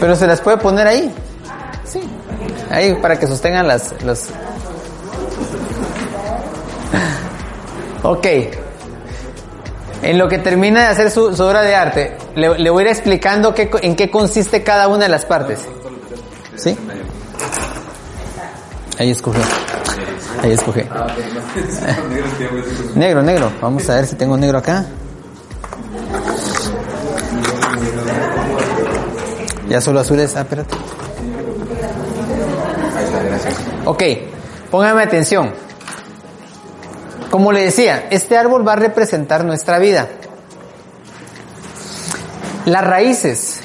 Pero 0.00 0.16
se 0.16 0.26
las 0.26 0.40
puede 0.40 0.58
poner 0.58 0.86
ahí. 0.86 1.14
Ahí 2.70 2.94
para 2.94 3.18
que 3.18 3.26
sostengan 3.26 3.66
las 3.66 4.02
los 4.02 4.28
Ok. 8.02 8.26
En 10.02 10.16
lo 10.16 10.28
que 10.28 10.38
termina 10.38 10.80
de 10.80 10.86
hacer 10.86 11.10
su, 11.10 11.26
obra 11.26 11.62
de 11.62 11.74
arte, 11.74 12.16
le, 12.36 12.70
voy 12.70 12.84
a 12.84 12.86
ir 12.86 12.92
explicando 12.92 13.52
qué, 13.54 13.68
en 13.82 13.96
qué 13.96 14.10
consiste 14.10 14.62
cada 14.62 14.88
una 14.88 15.04
de 15.04 15.08
las 15.08 15.24
partes. 15.24 15.60
¿Sí? 16.56 16.76
Ahí 18.98 19.10
escoge. 19.10 19.40
Ahí 20.42 20.52
escoge. 20.52 20.88
Negro, 22.94 23.22
negro. 23.22 23.52
Vamos 23.60 23.88
a 23.90 23.96
ver 23.96 24.06
si 24.06 24.16
tengo 24.16 24.36
negro 24.36 24.58
acá. 24.58 24.86
Ya 29.68 29.80
solo 29.80 30.00
azules. 30.00 30.34
Ah, 30.36 30.40
espérate. 30.42 30.74
Ok, 33.88 34.02
póngame 34.70 35.02
atención. 35.02 35.54
Como 37.30 37.52
le 37.52 37.62
decía, 37.62 38.06
este 38.10 38.36
árbol 38.36 38.68
va 38.68 38.74
a 38.74 38.76
representar 38.76 39.46
nuestra 39.46 39.78
vida. 39.78 40.08
Las 42.66 42.84
raíces. 42.84 43.62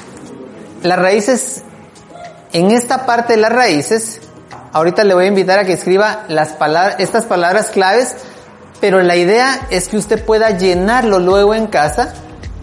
Las 0.82 0.98
raíces, 0.98 1.62
en 2.54 2.70
esta 2.70 3.04
parte 3.04 3.34
de 3.34 3.40
las 3.42 3.52
raíces, 3.52 4.22
ahorita 4.72 5.04
le 5.04 5.12
voy 5.12 5.26
a 5.26 5.28
invitar 5.28 5.58
a 5.58 5.66
que 5.66 5.74
escriba 5.74 6.24
las 6.28 6.52
palabras, 6.52 6.96
estas 7.00 7.26
palabras 7.26 7.66
claves, 7.68 8.16
pero 8.80 9.02
la 9.02 9.16
idea 9.16 9.66
es 9.68 9.88
que 9.88 9.98
usted 9.98 10.24
pueda 10.24 10.56
llenarlo 10.56 11.18
luego 11.18 11.54
en 11.54 11.66
casa 11.66 12.14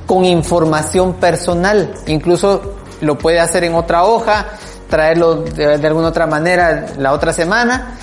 con 0.07 0.25
información 0.25 1.13
personal. 1.13 1.93
Incluso 2.07 2.73
lo 3.01 3.19
puede 3.19 3.39
hacer 3.39 3.63
en 3.65 3.75
otra 3.75 4.03
hoja, 4.03 4.47
traerlo 4.91 5.37
de, 5.37 5.87
alguna 5.87 6.09
otra 6.09 6.27
manera 6.27 6.85
la 6.99 7.13
otra 7.13 7.33
semana, 7.33 7.97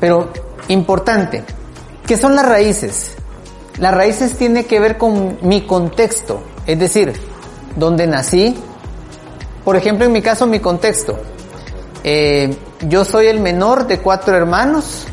Pero 0.00 0.32
importante, 0.68 1.44
¿qué 2.06 2.16
son 2.16 2.34
las 2.34 2.48
raíces? 2.48 3.14
Las 3.78 3.94
raíces 3.94 4.36
tienen 4.36 4.64
que 4.64 4.80
ver 4.80 4.96
con 4.98 5.38
mi 5.42 5.66
contexto, 5.66 6.42
es 6.66 6.78
decir, 6.78 7.12
donde 7.76 8.06
nací. 8.06 8.58
Por 9.64 9.76
ejemplo, 9.76 10.06
en 10.06 10.12
mi 10.12 10.22
caso, 10.22 10.46
mi 10.46 10.58
contexto. 10.58 11.18
Eh, 12.02 12.56
yo 12.88 13.04
soy 13.04 13.26
el 13.26 13.40
menor 13.40 13.86
de 13.86 14.00
cuatro 14.00 14.34
hermanos, 14.34 15.04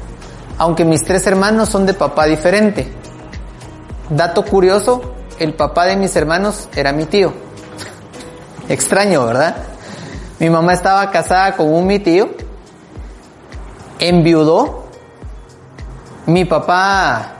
aunque 0.58 0.86
mis 0.86 1.04
tres 1.04 1.28
hermanos 1.28 1.70
son 1.70 1.86
de 1.86 1.94
papá 1.94 2.26
diferente. 2.26 2.88
Dato 4.10 4.46
curioso, 4.46 5.16
el 5.38 5.54
papá 5.54 5.86
de 5.86 5.98
mis 5.98 6.16
hermanos 6.16 6.70
era 6.76 6.94
mi 6.94 7.06
tío. 7.06 7.34
Extraño, 8.70 9.26
¿verdad? 9.26 9.56
Mi 10.40 10.50
mamá 10.50 10.74
estaba 10.74 11.10
casada 11.10 11.56
con 11.56 11.74
un 11.74 11.88
mi 11.88 11.98
tío, 12.00 12.30
enviudó, 13.98 14.86
mi 16.28 16.46
papá 16.46 17.34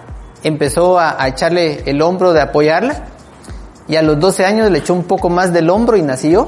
empezó 0.44 0.98
a, 0.98 1.22
a, 1.22 1.28
echarle 1.28 1.84
el 1.86 2.02
hombro 2.02 2.34
de 2.34 2.42
apoyarla 2.42 3.04
y 3.88 3.98
a 3.98 4.02
los 4.02 4.20
12 4.20 4.46
años 4.46 4.72
le 4.72 4.80
echó 4.80 4.94
un 4.96 5.04
poco 5.04 5.30
más 5.30 5.54
del 5.54 5.70
hombro 5.70 5.96
y 5.96 6.02
nació, 6.02 6.48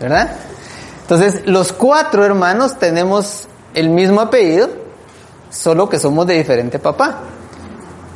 ¿verdad? 0.00 0.30
Entonces, 1.02 1.46
los 1.46 1.72
cuatro 1.72 2.24
hermanos 2.24 2.78
tenemos 2.78 3.48
el 3.74 3.90
mismo 3.90 4.20
apellido, 4.20 4.68
solo 5.50 5.88
que 5.88 5.98
somos 5.98 6.26
de 6.26 6.34
diferente 6.34 6.78
papá. 6.78 7.20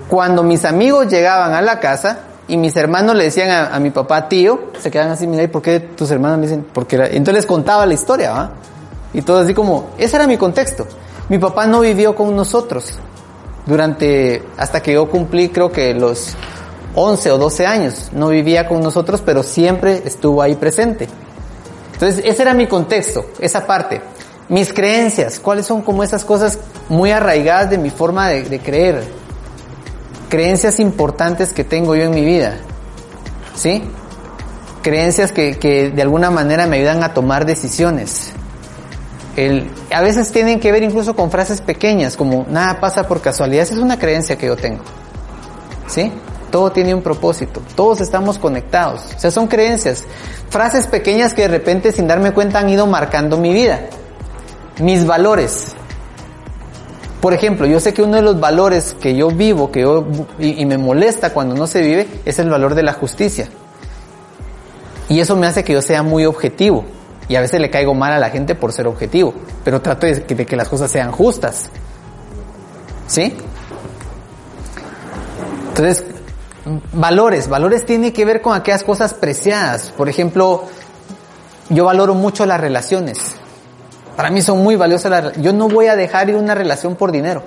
Cuando 0.09 0.43
mis 0.43 0.65
amigos 0.65 1.09
llegaban 1.09 1.53
a 1.55 1.63
la 1.63 1.81
casa 1.81 2.19
y 2.51 2.57
mis 2.57 2.77
hermanos 2.77 3.17
le 3.17 3.25
decían 3.25 3.51
a, 3.51 3.75
a 3.75 3.81
mi 3.81 3.91
papá 3.91 4.29
tío, 4.29 4.71
se 4.81 4.91
quedan 4.91 5.11
así, 5.11 5.27
mira, 5.27 5.43
¿y 5.43 5.49
por 5.49 5.63
qué 5.63 5.81
tus 5.81 6.11
hermanos 6.11 6.39
me 6.39 6.47
dicen? 6.47 6.67
Porque 6.73 6.97
era... 6.97 7.07
entonces 7.07 7.35
les 7.35 7.47
contaba 7.47 7.87
la 7.87 7.95
historia, 7.95 8.33
¿va? 8.33 8.53
Y 9.13 9.23
todo 9.23 9.39
así 9.39 9.55
como, 9.55 9.91
ese 9.99 10.17
era 10.17 10.27
mi 10.27 10.37
contexto. 10.37 10.87
Mi 11.29 11.39
papá 11.39 11.67
no 11.67 11.81
vivió 11.81 12.15
con 12.15 12.35
nosotros 12.35 12.95
durante, 13.67 14.43
hasta 14.57 14.83
que 14.83 14.95
yo 14.95 15.09
cumplí 15.09 15.49
creo 15.49 15.71
que 15.71 15.95
los 15.95 16.35
11 16.95 17.31
o 17.31 17.39
12 17.39 17.67
años. 17.67 18.11
No 18.13 18.29
vivía 18.29 18.69
con 18.69 18.81
nosotros, 18.81 19.23
pero 19.25 19.43
siempre 19.43 20.03
estuvo 20.05 20.43
ahí 20.43 20.57
presente. 20.57 21.09
Entonces, 21.93 22.23
ese 22.25 22.43
era 22.43 22.55
mi 22.55 22.67
contexto, 22.67 23.27
esa 23.39 23.67
parte. 23.67 24.01
Mis 24.49 24.73
creencias, 24.73 25.39
cuáles 25.39 25.67
son 25.67 25.83
como 25.83 26.03
esas 26.03 26.25
cosas 26.25 26.59
muy 26.89 27.13
arraigadas 27.13 27.71
de 27.71 27.79
mi 27.79 27.91
forma 27.91 28.29
de, 28.29 28.43
de 28.43 28.59
creer. 28.59 29.20
Creencias 30.31 30.81
importantes 30.81 31.53
que 31.53 31.65
tengo 31.65 31.95
yo 31.95 32.05
en 32.05 32.13
mi 32.13 32.25
vida. 32.25 32.57
¿Sí? 33.55 33.83
Creencias 34.83 35.33
que, 35.33 35.59
que 35.59 35.91
de 35.91 36.01
alguna 36.01 36.31
manera 36.31 36.67
me 36.67 36.79
ayudan 36.79 37.03
a 37.03 37.13
tomar 37.13 37.45
decisiones. 37.45 38.33
El, 39.37 39.71
a 39.93 40.01
veces 40.01 40.33
tienen 40.33 40.61
que 40.61 40.73
ver 40.73 40.83
incluso 40.83 41.15
con 41.15 41.31
frases 41.31 41.61
pequeñas, 41.61 42.17
como 42.17 42.47
nada 42.49 42.81
pasa 42.81 43.07
por 43.07 43.21
casualidad. 43.21 43.65
Esa 43.65 43.75
es 43.75 43.81
una 43.81 43.99
creencia 43.99 44.37
que 44.39 44.47
yo 44.47 44.57
tengo. 44.57 44.83
¿Sí? 45.87 46.13
Todo 46.51 46.73
tiene 46.73 46.95
un 46.95 47.03
propósito. 47.03 47.63
Todos 47.75 48.01
estamos 48.01 48.39
conectados. 48.39 49.03
O 49.17 49.19
sea, 49.19 49.31
son 49.31 49.47
creencias. 49.47 50.05
Frases 50.49 50.87
pequeñas 50.87 51.35
que 51.35 51.43
de 51.43 51.49
repente 51.49 51.93
sin 51.93 52.07
darme 52.07 52.33
cuenta 52.33 52.59
han 52.59 52.69
ido 52.69 52.87
marcando 52.87 53.37
mi 53.37 53.53
vida. 53.53 53.81
Mis 54.81 55.07
valores. 55.07 55.75
Por 57.21 57.35
ejemplo, 57.35 57.67
yo 57.67 57.81
sé 57.81 57.93
que 57.93 58.03
uno 58.03 58.17
de 58.17 58.23
los 58.23 58.41
valores 58.41 58.97
que 58.99 59.15
yo 59.15 59.29
vivo, 59.29 59.71
que 59.71 59.83
yo, 59.83 60.07
y, 60.39 60.65
me 60.65 60.79
molesta 60.79 61.33
cuando 61.35 61.55
no 61.55 61.67
se 61.67 61.83
vive, 61.83 62.09
es 62.25 62.39
el 62.39 62.49
valor 62.49 62.75
de 62.75 62.83
la 62.83 62.95
justicia. 62.95 63.49
Y 65.09 65.21
eso 65.21 65.37
me 65.37 65.47
hace 65.47 65.63
que 65.63 65.75
yo 65.75 65.83
sea 65.83 66.03
muy 66.03 66.25
objetivo. 66.25 66.85
Y 67.29 67.37
a 67.37 67.41
veces 67.41 67.61
le 67.61 67.69
caigo 67.69 67.95
mal 67.95 68.13
a 68.13 68.19
la 68.19 68.31
gente 68.31 68.55
por 68.55 68.73
ser 68.73 68.87
objetivo. 68.87 69.35
Pero 69.65 69.83
trato 69.83 70.07
de 70.07 70.23
que, 70.23 70.35
de 70.35 70.47
que 70.47 70.57
las 70.57 70.69
cosas 70.69 70.91
sean 70.91 71.13
justas. 71.13 71.69
¿Sí? 73.07 73.35
Entonces, 75.69 76.05
valores. 76.93 77.49
Valores 77.49 77.85
tiene 77.85 78.13
que 78.13 78.25
ver 78.25 78.41
con 78.41 78.57
aquellas 78.57 78.83
cosas 78.83 79.13
preciadas. 79.13 79.91
Por 79.91 80.09
ejemplo, 80.09 80.65
yo 81.69 81.85
valoro 81.85 82.15
mucho 82.15 82.47
las 82.47 82.61
relaciones. 82.61 83.35
Para 84.21 84.29
mí 84.29 84.43
son 84.43 84.63
muy 84.63 84.77
valiosas 84.77 85.11
las 85.11 85.37
Yo 85.41 85.55
no 85.55 85.67
voy 85.67 85.87
a 85.87 85.97
dejar 85.97 86.29
ir 86.29 86.37
una 86.37 86.55
relación 86.55 86.95
por 86.95 87.11
dinero. 87.11 87.43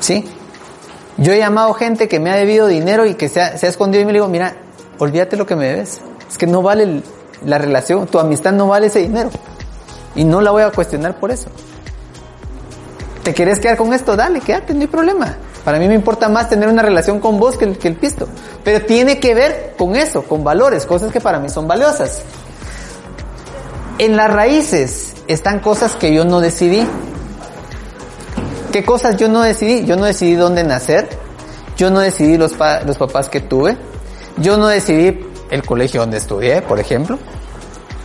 ¿Sí? 0.00 0.26
Yo 1.18 1.34
he 1.34 1.36
llamado 1.36 1.74
gente 1.74 2.08
que 2.08 2.18
me 2.18 2.30
ha 2.30 2.36
debido 2.36 2.66
dinero 2.66 3.04
y 3.04 3.12
que 3.12 3.28
se 3.28 3.42
ha, 3.42 3.58
se 3.58 3.68
escondido 3.68 4.00
y 4.00 4.06
me 4.06 4.14
digo, 4.14 4.28
mira, 4.28 4.56
olvídate 4.98 5.36
lo 5.36 5.44
que 5.44 5.56
me 5.56 5.66
debes. 5.66 6.00
Es 6.26 6.38
que 6.38 6.46
no 6.46 6.62
vale 6.62 7.02
la 7.44 7.58
relación, 7.58 8.06
tu 8.06 8.18
amistad 8.18 8.52
no 8.52 8.66
vale 8.66 8.86
ese 8.86 9.00
dinero. 9.00 9.28
Y 10.14 10.24
no 10.24 10.40
la 10.40 10.52
voy 10.52 10.62
a 10.62 10.70
cuestionar 10.70 11.20
por 11.20 11.32
eso. 11.32 11.50
¿Te 13.24 13.34
quieres 13.34 13.60
quedar 13.60 13.76
con 13.76 13.92
esto? 13.92 14.16
Dale, 14.16 14.40
quédate, 14.40 14.72
no 14.72 14.80
hay 14.80 14.86
problema. 14.86 15.36
Para 15.66 15.78
mí 15.78 15.86
me 15.86 15.96
importa 15.96 16.30
más 16.30 16.48
tener 16.48 16.66
una 16.66 16.80
relación 16.80 17.20
con 17.20 17.38
vos 17.38 17.58
que 17.58 17.66
el, 17.66 17.76
que 17.76 17.88
el 17.88 17.96
pisto. 17.96 18.26
Pero 18.64 18.86
tiene 18.86 19.20
que 19.20 19.34
ver 19.34 19.74
con 19.76 19.96
eso, 19.96 20.22
con 20.22 20.42
valores, 20.42 20.86
cosas 20.86 21.12
que 21.12 21.20
para 21.20 21.38
mí 21.38 21.50
son 21.50 21.68
valiosas. 21.68 22.22
En 23.98 24.16
las 24.16 24.30
raíces 24.32 25.14
están 25.26 25.58
cosas 25.58 25.96
que 25.96 26.14
yo 26.14 26.24
no 26.24 26.40
decidí. 26.40 26.86
¿Qué 28.70 28.84
cosas 28.84 29.16
yo 29.16 29.28
no 29.28 29.40
decidí? 29.40 29.84
Yo 29.84 29.96
no 29.96 30.04
decidí 30.04 30.34
dónde 30.36 30.62
nacer. 30.62 31.08
Yo 31.76 31.90
no 31.90 31.98
decidí 31.98 32.38
los, 32.38 32.52
los 32.86 32.96
papás 32.96 33.28
que 33.28 33.40
tuve. 33.40 33.76
Yo 34.36 34.56
no 34.56 34.68
decidí 34.68 35.26
el 35.50 35.64
colegio 35.64 36.02
donde 36.02 36.18
estudié, 36.18 36.62
por 36.62 36.78
ejemplo. 36.78 37.18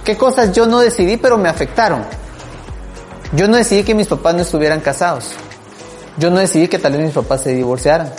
¿Qué 0.04 0.18
cosas 0.18 0.52
yo 0.52 0.66
no 0.66 0.80
decidí 0.80 1.18
pero 1.18 1.38
me 1.38 1.48
afectaron? 1.48 2.04
Yo 3.36 3.48
no 3.48 3.58
decidí 3.58 3.84
que 3.84 3.94
mis 3.94 4.08
papás 4.08 4.34
no 4.34 4.42
estuvieran 4.42 4.80
casados. 4.80 5.30
Yo 6.18 6.32
no 6.32 6.40
decidí 6.40 6.68
que 6.68 6.80
tal 6.80 6.94
vez 6.94 7.02
mis 7.02 7.14
papás 7.14 7.42
se 7.42 7.54
divorciaran, 7.54 8.12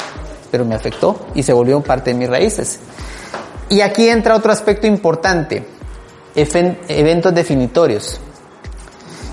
pero 0.50 0.64
me 0.64 0.76
afectó 0.76 1.26
y 1.34 1.42
se 1.42 1.52
volvió 1.52 1.80
parte 1.80 2.12
de 2.12 2.18
mis 2.18 2.28
raíces. 2.28 2.78
Y 3.68 3.80
aquí 3.80 4.08
entra 4.08 4.36
otro 4.36 4.52
aspecto 4.52 4.86
importante, 4.86 5.66
eventos 6.34 7.34
definitorios. 7.34 8.20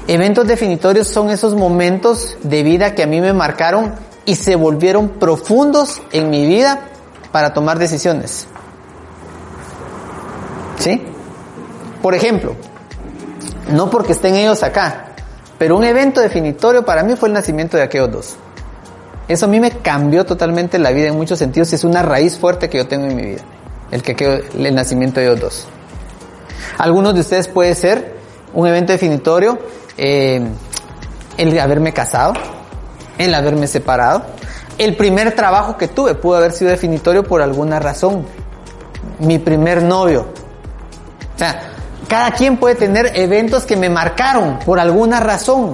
Eventos 0.08 0.48
definitorios 0.48 1.08
son 1.08 1.30
esos 1.30 1.56
momentos 1.56 2.38
de 2.44 2.64
vida 2.64 2.96
que 2.96 3.04
a 3.04 3.08
mí 3.08 3.22
me 3.22 3.34
marcaron 3.34 3.94
y 4.26 4.36
se 4.36 4.56
volvieron 4.56 5.10
profundos 5.10 6.02
en 6.12 6.30
mi 6.30 6.46
vida 6.46 6.82
para 7.32 7.54
tomar 7.54 7.80
decisiones. 7.80 8.48
¿Sí? 10.78 11.02
Por 12.02 12.16
ejemplo, 12.16 12.56
no 13.72 13.90
porque 13.90 14.14
estén 14.14 14.36
ellos 14.36 14.64
acá, 14.64 15.14
pero 15.58 15.78
un 15.78 15.84
evento 15.84 16.20
definitorio 16.20 16.84
para 16.84 17.04
mí 17.04 17.16
fue 17.16 17.30
el 17.30 17.34
nacimiento 17.34 17.78
de 17.78 17.84
aquellos 17.84 18.12
dos. 18.12 18.36
Eso 19.28 19.46
a 19.46 19.50
mí 19.50 19.60
me 19.60 19.72
cambió 19.72 20.26
totalmente 20.26 20.80
la 20.80 20.92
vida 20.92 21.08
en 21.08 21.16
muchos 21.16 21.40
sentidos 21.40 21.72
y 21.72 21.76
es 21.76 21.84
una 21.84 22.02
raíz 22.02 22.38
fuerte 22.38 22.70
que 22.70 22.80
yo 22.80 22.88
tengo 22.88 23.06
en 23.06 23.16
mi 23.16 23.24
vida. 23.24 23.42
El 23.92 24.02
que 24.02 24.44
el 24.58 24.76
nacimiento 24.76 25.20
de 25.20 25.28
ellos 25.28 25.40
dos. 25.40 25.68
Algunos 26.78 27.14
de 27.14 27.22
ustedes 27.22 27.48
puede 27.48 27.76
ser 27.76 28.16
un 28.54 28.68
evento 28.68 28.92
definitorio, 28.92 29.60
eh, 29.98 30.42
el 31.38 31.60
haberme 31.60 31.94
casado, 31.94 32.34
el 33.18 33.34
haberme 33.34 33.68
separado. 33.68 34.24
El 34.78 34.96
primer 34.96 35.36
trabajo 35.36 35.78
que 35.78 35.88
tuve 35.88 36.16
pudo 36.16 36.38
haber 36.38 36.52
sido 36.52 36.72
definitorio 36.72 37.24
por 37.24 37.42
alguna 37.42 37.80
razón. 37.80 38.26
Mi 39.20 39.40
primer 39.40 39.84
novio. 39.84 40.28
O 41.36 41.38
sea, 41.38 41.72
cada 42.08 42.32
quien 42.32 42.58
puede 42.58 42.76
tener 42.76 43.12
eventos 43.16 43.64
que 43.66 43.76
me 43.76 43.90
marcaron 43.90 44.60
por 44.60 44.80
alguna 44.80 45.20
razón, 45.20 45.74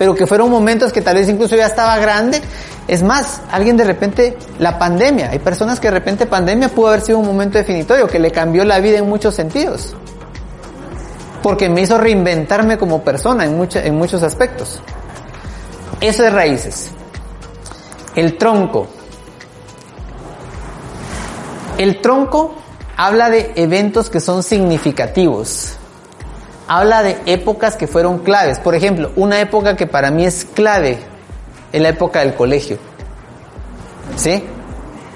pero 0.00 0.14
que 0.14 0.26
fueron 0.26 0.48
momentos 0.48 0.94
que 0.94 1.02
tal 1.02 1.16
vez 1.16 1.28
incluso 1.28 1.56
ya 1.56 1.66
estaba 1.66 1.98
grande. 1.98 2.40
Es 2.88 3.02
más, 3.02 3.42
alguien 3.50 3.76
de 3.76 3.84
repente, 3.84 4.34
la 4.58 4.78
pandemia, 4.78 5.28
hay 5.28 5.40
personas 5.40 5.78
que 5.78 5.88
de 5.88 5.90
repente 5.90 6.24
pandemia 6.24 6.70
pudo 6.70 6.88
haber 6.88 7.02
sido 7.02 7.18
un 7.18 7.26
momento 7.26 7.58
definitorio 7.58 8.06
que 8.06 8.18
le 8.18 8.30
cambió 8.30 8.64
la 8.64 8.80
vida 8.80 8.96
en 8.96 9.06
muchos 9.06 9.34
sentidos, 9.34 9.94
porque 11.42 11.68
me 11.68 11.82
hizo 11.82 11.98
reinventarme 11.98 12.78
como 12.78 13.02
persona 13.04 13.44
en, 13.44 13.68
en 13.74 13.94
muchos 13.94 14.22
aspectos. 14.22 14.80
Eso 16.00 16.24
es 16.24 16.32
raíces. 16.32 16.92
El 18.14 18.38
tronco. 18.38 18.86
El 21.76 22.00
tronco 22.00 22.54
habla 22.96 23.28
de 23.28 23.52
eventos 23.54 24.08
que 24.08 24.20
son 24.20 24.42
significativos. 24.42 25.76
Habla 26.72 27.02
de 27.02 27.18
épocas 27.26 27.74
que 27.74 27.88
fueron 27.88 28.20
claves. 28.20 28.60
Por 28.60 28.76
ejemplo, 28.76 29.10
una 29.16 29.40
época 29.40 29.74
que 29.74 29.88
para 29.88 30.12
mí 30.12 30.24
es 30.24 30.44
clave 30.44 31.00
es 31.72 31.82
la 31.82 31.88
época 31.88 32.20
del 32.20 32.34
colegio. 32.34 32.78
¿Sí? 34.14 34.44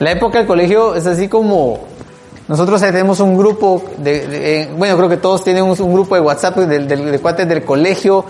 La 0.01 0.10
época 0.10 0.39
del 0.39 0.48
colegio 0.48 0.97
es 0.97 1.06
así 1.06 1.28
como 1.28 1.78
nosotros 2.48 2.81
tenemos 2.81 3.20
un 3.20 3.39
grupo 3.39 3.85
de, 3.98 4.26
de 4.26 4.70
bueno, 4.76 4.97
creo 4.97 5.09
que 5.09 5.16
todos 5.16 5.44
tienen 5.44 5.62
un, 5.62 5.93
grupo 5.93 6.16
de 6.16 6.22
WhatsApp 6.22 6.56
de, 6.56 6.81
de, 6.81 7.18
cuates 7.20 7.48
del 7.48 7.64
colegio, 7.64 8.24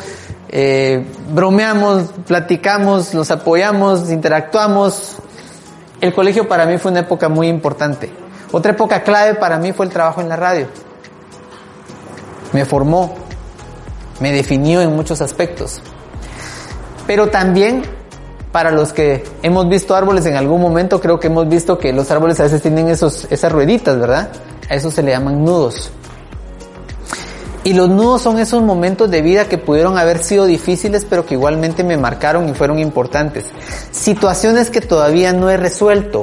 eh, 0.50 1.02
bromeamos, 1.32 2.10
platicamos, 2.26 3.14
los 3.14 3.30
apoyamos, 3.30 4.10
interactuamos. 4.10 5.16
El 5.98 6.12
colegio 6.12 6.46
para 6.46 6.66
mí 6.66 6.76
fue 6.76 6.90
una 6.90 7.00
época 7.00 7.30
muy 7.30 7.48
importante. 7.48 8.12
Otra 8.52 8.72
época 8.72 9.02
clave 9.02 9.34
para 9.36 9.58
mí 9.58 9.72
fue 9.72 9.86
el 9.86 9.92
trabajo 9.92 10.20
en 10.20 10.28
la 10.28 10.36
radio. 10.36 10.68
Me 12.52 12.64
formó, 12.64 13.14
me 14.20 14.32
definió 14.32 14.80
en 14.80 14.94
muchos 14.94 15.20
aspectos. 15.20 15.80
Pero 17.06 17.28
también 17.28 17.82
para 18.54 18.70
los 18.70 18.92
que 18.92 19.24
hemos 19.42 19.68
visto 19.68 19.96
árboles 19.96 20.26
en 20.26 20.36
algún 20.36 20.60
momento, 20.60 21.00
creo 21.00 21.18
que 21.18 21.26
hemos 21.26 21.48
visto 21.48 21.76
que 21.76 21.92
los 21.92 22.08
árboles 22.12 22.38
a 22.38 22.44
veces 22.44 22.62
tienen 22.62 22.86
esos, 22.86 23.26
esas 23.28 23.50
rueditas, 23.50 23.98
¿verdad? 23.98 24.30
A 24.70 24.76
eso 24.76 24.92
se 24.92 25.02
le 25.02 25.10
llaman 25.10 25.44
nudos. 25.44 25.90
Y 27.64 27.72
los 27.72 27.88
nudos 27.88 28.22
son 28.22 28.38
esos 28.38 28.62
momentos 28.62 29.10
de 29.10 29.22
vida 29.22 29.46
que 29.46 29.58
pudieron 29.58 29.98
haber 29.98 30.22
sido 30.22 30.46
difíciles, 30.46 31.04
pero 31.04 31.26
que 31.26 31.34
igualmente 31.34 31.82
me 31.82 31.96
marcaron 31.96 32.48
y 32.48 32.54
fueron 32.54 32.78
importantes. 32.78 33.46
Situaciones 33.90 34.70
que 34.70 34.80
todavía 34.80 35.32
no 35.32 35.50
he 35.50 35.56
resuelto. 35.56 36.22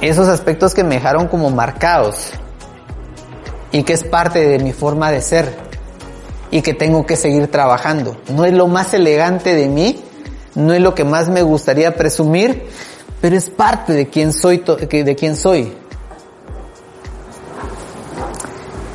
Esos 0.00 0.28
aspectos 0.28 0.72
que 0.72 0.84
me 0.84 0.94
dejaron 0.96 1.26
como 1.26 1.50
marcados 1.50 2.30
y 3.72 3.82
que 3.82 3.92
es 3.92 4.04
parte 4.04 4.46
de 4.46 4.58
mi 4.58 4.72
forma 4.72 5.10
de 5.10 5.20
ser 5.20 5.56
y 6.50 6.62
que 6.62 6.74
tengo 6.74 7.06
que 7.06 7.16
seguir 7.16 7.50
trabajando. 7.50 8.16
No 8.28 8.44
es 8.44 8.54
lo 8.54 8.66
más 8.68 8.94
elegante 8.94 9.54
de 9.54 9.68
mí, 9.68 10.02
no 10.54 10.72
es 10.72 10.80
lo 10.80 10.94
que 10.94 11.04
más 11.04 11.28
me 11.28 11.42
gustaría 11.42 11.94
presumir, 11.94 12.68
pero 13.20 13.36
es 13.36 13.50
parte 13.50 13.92
de 13.92 14.08
quién 14.08 14.32
soy, 14.32 14.58
de 14.58 15.16
quién 15.16 15.36
soy. 15.36 15.72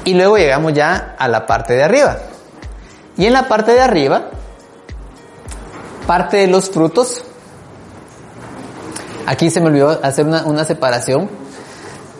Y 0.06 0.14
luego 0.16 0.38
llegamos 0.38 0.74
ya 0.74 1.16
a 1.18 1.28
la 1.28 1.46
parte 1.46 1.74
de 1.74 1.84
arriba. 1.84 2.18
Y 3.18 3.26
en 3.26 3.34
la 3.34 3.48
parte 3.48 3.74
de 3.74 3.82
arriba, 3.82 4.30
parte 6.08 6.38
de 6.38 6.48
los 6.48 6.70
frutos, 6.70 7.24
aquí 9.28 9.50
se 9.50 9.62
me 9.62 9.68
olvidó 9.68 10.00
hacer 10.04 10.26
una, 10.26 10.66
separación. 10.66 11.30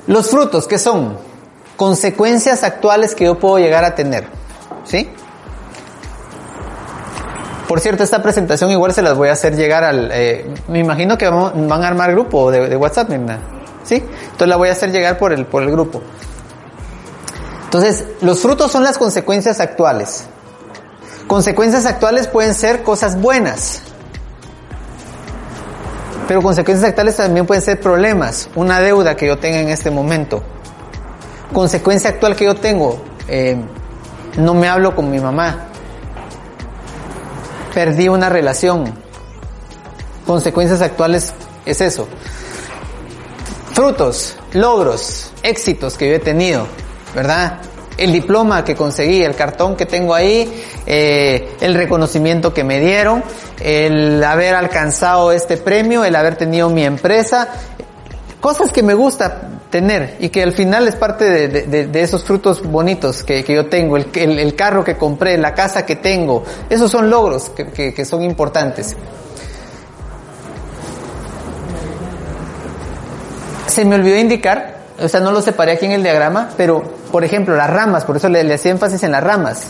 Los 0.08 0.30
frutos, 0.30 0.68
¿qué 0.68 0.78
son? 0.78 1.18
Consecuencias 1.82 2.64
actuales 2.64 3.16
que 3.16 3.24
yo 3.24 3.40
puedo 3.40 3.58
llegar 3.58 3.84
a 3.84 3.96
tener. 3.96 4.28
¿Sí? 4.84 5.10
Por 7.68 7.80
cierto, 7.80 8.04
esta 8.04 8.22
presentación 8.22 8.70
igual 8.70 8.94
se 8.94 9.02
las 9.02 9.18
voy 9.18 9.30
a 9.30 9.32
hacer 9.32 9.56
llegar 9.56 9.84
al... 9.84 10.12
Eh, 10.14 10.54
me 10.68 10.78
imagino 10.78 11.18
que 11.18 11.28
van 11.28 11.72
a 11.84 11.88
armar 11.88 12.12
grupo 12.12 12.52
de, 12.52 12.78
WhatsApp, 12.78 13.10
¿verdad? 13.10 13.40
¿Sí? 13.84 13.96
Entonces 13.96 14.48
la 14.48 14.58
voy 14.58 14.70
a 14.70 14.74
hacer 14.74 14.92
llegar 14.92 15.18
por 15.18 15.34
el, 15.34 15.48
por 15.48 15.64
el 15.64 15.72
grupo. 15.72 16.04
Entonces, 17.64 18.06
los 18.22 18.40
frutos 18.40 18.72
son 18.72 18.84
las 18.84 19.00
consecuencias 19.00 19.60
actuales. 19.60 20.26
Consecuencias 21.26 21.88
actuales 21.88 22.28
pueden 22.28 22.54
ser 22.54 22.84
cosas 22.84 23.20
buenas. 23.20 23.82
Pero 26.28 26.44
consecuencias 26.44 26.88
actuales 26.88 27.16
también 27.16 27.48
pueden 27.48 27.64
ser 27.64 27.80
problemas, 27.80 28.50
una 28.54 28.80
deuda 28.80 29.16
que 29.16 29.26
yo 29.26 29.40
tenga 29.40 29.62
en 29.62 29.70
este 29.70 29.90
momento. 29.90 30.44
Consecuencia 31.54 32.10
actual 32.12 32.36
que 32.36 32.46
yo 32.46 32.56
tengo, 32.56 33.02
eh, 33.28 33.58
no 34.38 34.54
me 34.54 34.68
hablo 34.68 34.96
con 34.96 35.10
mi 35.10 35.20
mamá. 35.20 35.68
Perdí 37.74 38.10
una 38.10 38.30
relación. 38.30 38.94
Consecuencias 40.26 40.82
actuales 40.82 41.34
es 41.66 41.82
eso. 41.82 42.08
Frutos, 43.74 44.38
logros, 44.54 45.32
éxitos 45.44 45.98
que 45.98 46.10
yo 46.10 46.16
he 46.16 46.20
tenido. 46.20 46.68
¿verdad? 47.14 47.60
El 47.98 48.12
diploma 48.12 48.64
que 48.64 48.76
conseguí, 48.76 49.22
el 49.22 49.36
cartón 49.36 49.76
que 49.76 49.86
tengo 49.86 50.16
ahí, 50.16 50.64
eh, 50.86 51.56
el 51.60 51.76
reconocimiento 51.76 52.54
que 52.54 52.64
me 52.64 52.80
dieron, 52.80 53.24
el 53.60 54.24
haber 54.24 54.56
alcanzado 54.56 55.32
este 55.32 55.58
premio, 55.58 56.04
el 56.04 56.16
haber 56.16 56.36
tenido 56.36 56.70
mi 56.70 56.84
empresa, 56.84 57.50
cosas 58.40 58.72
que 58.72 58.82
me 58.82 58.94
gusta 58.94 59.61
tener 59.72 60.18
y 60.20 60.30
que 60.30 60.44
al 60.44 60.52
final 60.52 60.88
es 60.88 60.96
parte 60.96 61.48
de, 61.48 61.88
de, 61.88 62.02
esos 62.02 62.24
frutos 62.24 62.62
bonitos 62.62 63.24
que, 63.24 63.44
que 63.44 63.56
yo 63.56 63.66
tengo, 63.68 63.98
el, 63.98 64.08
el, 64.14 64.38
el, 64.38 64.56
carro 64.56 64.84
que 64.84 64.98
compré, 64.98 65.38
la 65.38 65.56
casa 65.56 65.86
que 65.86 65.96
tengo, 65.96 66.44
esos 66.70 66.92
son 66.92 67.10
logros 67.10 67.50
que, 67.50 67.72
que, 67.72 67.94
que 67.94 68.06
son 68.06 68.22
importantes. 68.22 68.96
Se 73.66 73.86
me 73.86 73.96
olvidó 73.96 74.18
indicar, 74.18 74.82
o 75.00 75.08
sea, 75.08 75.22
no 75.22 75.32
lo 75.32 75.42
separé 75.42 75.72
aquí 75.72 75.86
en 75.86 75.94
el 75.94 76.04
diagrama, 76.04 76.50
pero 76.58 76.84
por 77.12 77.24
ejemplo, 77.24 77.56
las 77.56 77.70
ramas, 77.70 78.06
por 78.06 78.18
eso 78.18 78.30
le, 78.30 78.44
le 78.44 78.54
hacía 78.54 78.72
énfasis 78.72 79.02
en 79.04 79.12
las 79.14 79.24
ramas. 79.24 79.64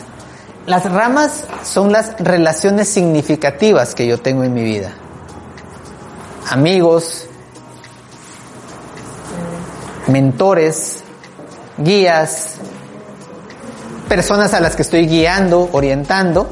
Las 0.65 0.91
ramas 0.91 1.45
son 1.64 1.91
las 1.91 2.19
relaciones 2.19 2.90
significativas 2.90 3.95
que 3.95 4.07
yo 4.07 4.18
tengo 4.18 4.44
en 4.44 4.53
mi 4.53 4.64
vida. 4.64 4.91
Amigos, 6.49 7.28
mentores, 10.07 11.03
guías, 11.78 12.56
personas 14.07 14.53
a 14.53 14.60
las 14.60 14.76
que 14.76 14.82
estoy 14.82 15.07
guiando, 15.07 15.69
orientando. 15.72 16.52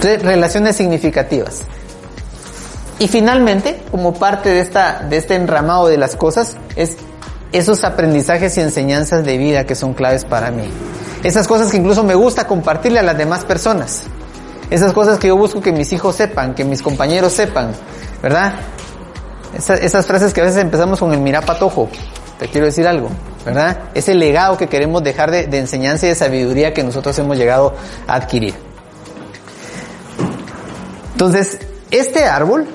Relaciones 0.00 0.76
significativas. 0.76 1.62
Y 2.98 3.08
finalmente, 3.08 3.82
como 3.90 4.14
parte 4.14 4.50
de 4.50 4.60
esta, 4.60 5.00
de 5.00 5.16
este 5.16 5.34
enramado 5.34 5.88
de 5.88 5.98
las 5.98 6.16
cosas, 6.16 6.56
es 6.76 6.96
esos 7.52 7.84
aprendizajes 7.84 8.56
y 8.56 8.60
enseñanzas 8.60 9.24
de 9.24 9.38
vida 9.38 9.64
que 9.64 9.74
son 9.74 9.94
claves 9.94 10.24
para 10.24 10.50
mí. 10.50 10.68
Esas 11.24 11.48
cosas 11.48 11.70
que 11.70 11.76
incluso 11.78 12.04
me 12.04 12.14
gusta 12.14 12.46
compartirle 12.46 13.00
a 13.00 13.02
las 13.02 13.18
demás 13.18 13.44
personas. 13.44 14.04
Esas 14.70 14.92
cosas 14.92 15.18
que 15.18 15.28
yo 15.28 15.36
busco 15.36 15.60
que 15.60 15.72
mis 15.72 15.92
hijos 15.92 16.16
sepan, 16.16 16.54
que 16.54 16.64
mis 16.64 16.82
compañeros 16.82 17.32
sepan, 17.32 17.72
¿verdad? 18.22 18.54
Esas, 19.56 20.06
frases 20.06 20.34
que 20.34 20.42
a 20.42 20.44
veces 20.44 20.60
empezamos 20.60 21.00
con 21.00 21.14
el 21.14 21.20
mira 21.20 21.40
patojo, 21.40 21.88
te 22.38 22.46
quiero 22.48 22.66
decir 22.66 22.86
algo, 22.86 23.08
¿verdad? 23.44 23.78
Ese 23.94 24.14
legado 24.14 24.58
que 24.58 24.68
queremos 24.68 25.02
dejar 25.02 25.30
de, 25.30 25.58
enseñanza 25.58 26.04
y 26.04 26.10
de 26.10 26.14
sabiduría 26.14 26.74
que 26.74 26.84
nosotros 26.84 27.18
hemos 27.18 27.38
llegado 27.38 27.74
a 28.06 28.16
adquirir. 28.16 28.54
Entonces, 31.12 31.58
este 31.90 32.26
árbol, 32.26 32.66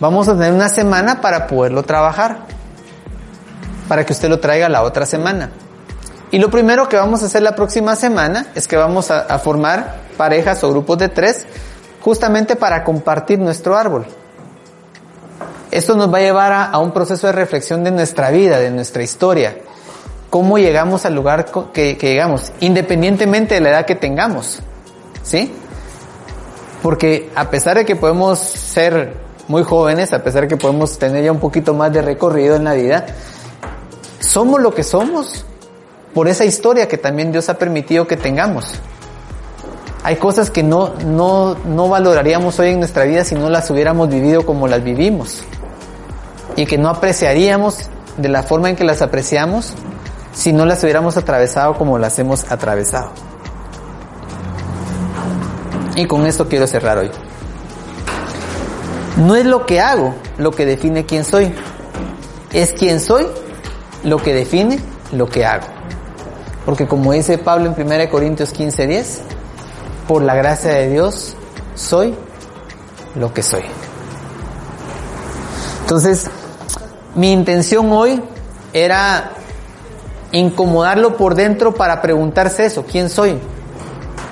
vamos 0.00 0.28
a 0.28 0.32
tener 0.32 0.54
una 0.54 0.70
semana 0.70 1.20
para 1.20 1.46
poderlo 1.46 1.82
trabajar 1.82 2.46
para 3.86 4.06
que 4.06 4.14
usted 4.14 4.30
lo 4.30 4.40
traiga 4.40 4.70
la 4.70 4.82
otra 4.82 5.04
semana. 5.04 5.50
Y 6.30 6.38
lo 6.38 6.48
primero 6.48 6.88
que 6.88 6.96
vamos 6.96 7.22
a 7.22 7.26
hacer 7.26 7.42
la 7.42 7.54
próxima 7.54 7.96
semana 7.96 8.46
es 8.54 8.66
que 8.66 8.76
vamos 8.76 9.10
a 9.10 9.38
formar 9.38 9.96
parejas 10.16 10.64
o 10.64 10.70
grupos 10.70 10.96
de 10.96 11.10
tres 11.10 11.44
justamente 12.00 12.56
para 12.56 12.82
compartir 12.82 13.38
nuestro 13.38 13.76
árbol. 13.76 14.06
Esto 15.72 15.96
nos 15.96 16.12
va 16.12 16.18
a 16.18 16.20
llevar 16.20 16.52
a, 16.52 16.78
un 16.80 16.92
proceso 16.92 17.26
de 17.28 17.32
reflexión 17.32 17.82
de 17.82 17.90
nuestra 17.90 18.30
vida, 18.30 18.60
de 18.60 18.70
nuestra 18.70 19.02
historia. 19.02 19.56
Cómo 20.28 20.58
llegamos 20.58 21.06
al 21.06 21.14
lugar 21.14 21.50
que, 21.72 21.96
que 21.96 22.08
llegamos, 22.08 22.52
independientemente 22.60 23.54
de 23.54 23.62
la 23.62 23.70
edad 23.70 23.86
que 23.86 23.94
tengamos. 23.94 24.60
¿Sí? 25.22 25.50
Porque 26.82 27.30
a 27.34 27.48
pesar 27.48 27.78
de 27.78 27.86
que 27.86 27.96
podemos 27.96 28.38
ser 28.38 29.14
muy 29.48 29.62
jóvenes, 29.62 30.12
a 30.12 30.22
pesar 30.22 30.42
de 30.42 30.48
que 30.48 30.58
podemos 30.58 30.98
tener 30.98 31.24
ya 31.24 31.32
un 31.32 31.40
poquito 31.40 31.72
más 31.72 31.90
de 31.90 32.02
recorrido 32.02 32.56
en 32.56 32.64
la 32.64 32.74
vida, 32.74 33.06
somos 34.20 34.60
lo 34.60 34.74
que 34.74 34.82
somos 34.82 35.46
por 36.12 36.28
esa 36.28 36.44
historia 36.44 36.86
que 36.86 36.98
también 36.98 37.32
Dios 37.32 37.48
ha 37.48 37.56
permitido 37.56 38.06
que 38.06 38.18
tengamos. 38.18 38.74
Hay 40.02 40.16
cosas 40.16 40.50
que 40.50 40.62
no, 40.62 40.92
no, 41.06 41.54
no 41.64 41.88
valoraríamos 41.88 42.58
hoy 42.58 42.70
en 42.70 42.80
nuestra 42.80 43.04
vida 43.04 43.24
si 43.24 43.36
no 43.36 43.48
las 43.48 43.70
hubiéramos 43.70 44.10
vivido 44.10 44.44
como 44.44 44.68
las 44.68 44.84
vivimos. 44.84 45.44
Y 46.56 46.66
que 46.66 46.78
no 46.78 46.88
apreciaríamos 46.88 47.78
de 48.16 48.28
la 48.28 48.42
forma 48.42 48.70
en 48.70 48.76
que 48.76 48.84
las 48.84 49.02
apreciamos 49.02 49.72
si 50.32 50.52
no 50.52 50.66
las 50.66 50.82
hubiéramos 50.82 51.16
atravesado 51.16 51.74
como 51.74 51.98
las 51.98 52.18
hemos 52.18 52.50
atravesado. 52.50 53.12
Y 55.94 56.06
con 56.06 56.26
esto 56.26 56.48
quiero 56.48 56.66
cerrar 56.66 56.98
hoy. 56.98 57.10
No 59.16 59.36
es 59.36 59.44
lo 59.44 59.66
que 59.66 59.80
hago 59.80 60.14
lo 60.38 60.50
que 60.50 60.64
define 60.64 61.04
quién 61.04 61.24
soy. 61.24 61.54
Es 62.52 62.72
quién 62.72 63.00
soy 63.00 63.26
lo 64.04 64.18
que 64.18 64.34
define 64.34 64.80
lo 65.12 65.28
que 65.28 65.44
hago. 65.44 65.66
Porque 66.64 66.86
como 66.86 67.12
dice 67.12 67.38
Pablo 67.38 67.74
en 67.76 67.92
1 67.92 68.10
Corintios 68.10 68.52
15, 68.52 68.86
10, 68.86 69.20
por 70.08 70.22
la 70.22 70.34
gracia 70.34 70.72
de 70.72 70.88
Dios 70.88 71.36
soy 71.74 72.14
lo 73.14 73.32
que 73.34 73.42
soy. 73.42 73.62
Entonces, 75.82 76.30
mi 77.14 77.32
intención 77.32 77.92
hoy 77.92 78.22
era 78.72 79.32
incomodarlo 80.32 81.16
por 81.16 81.34
dentro 81.34 81.74
para 81.74 82.00
preguntarse 82.00 82.64
eso, 82.64 82.84
¿quién 82.90 83.10
soy? 83.10 83.38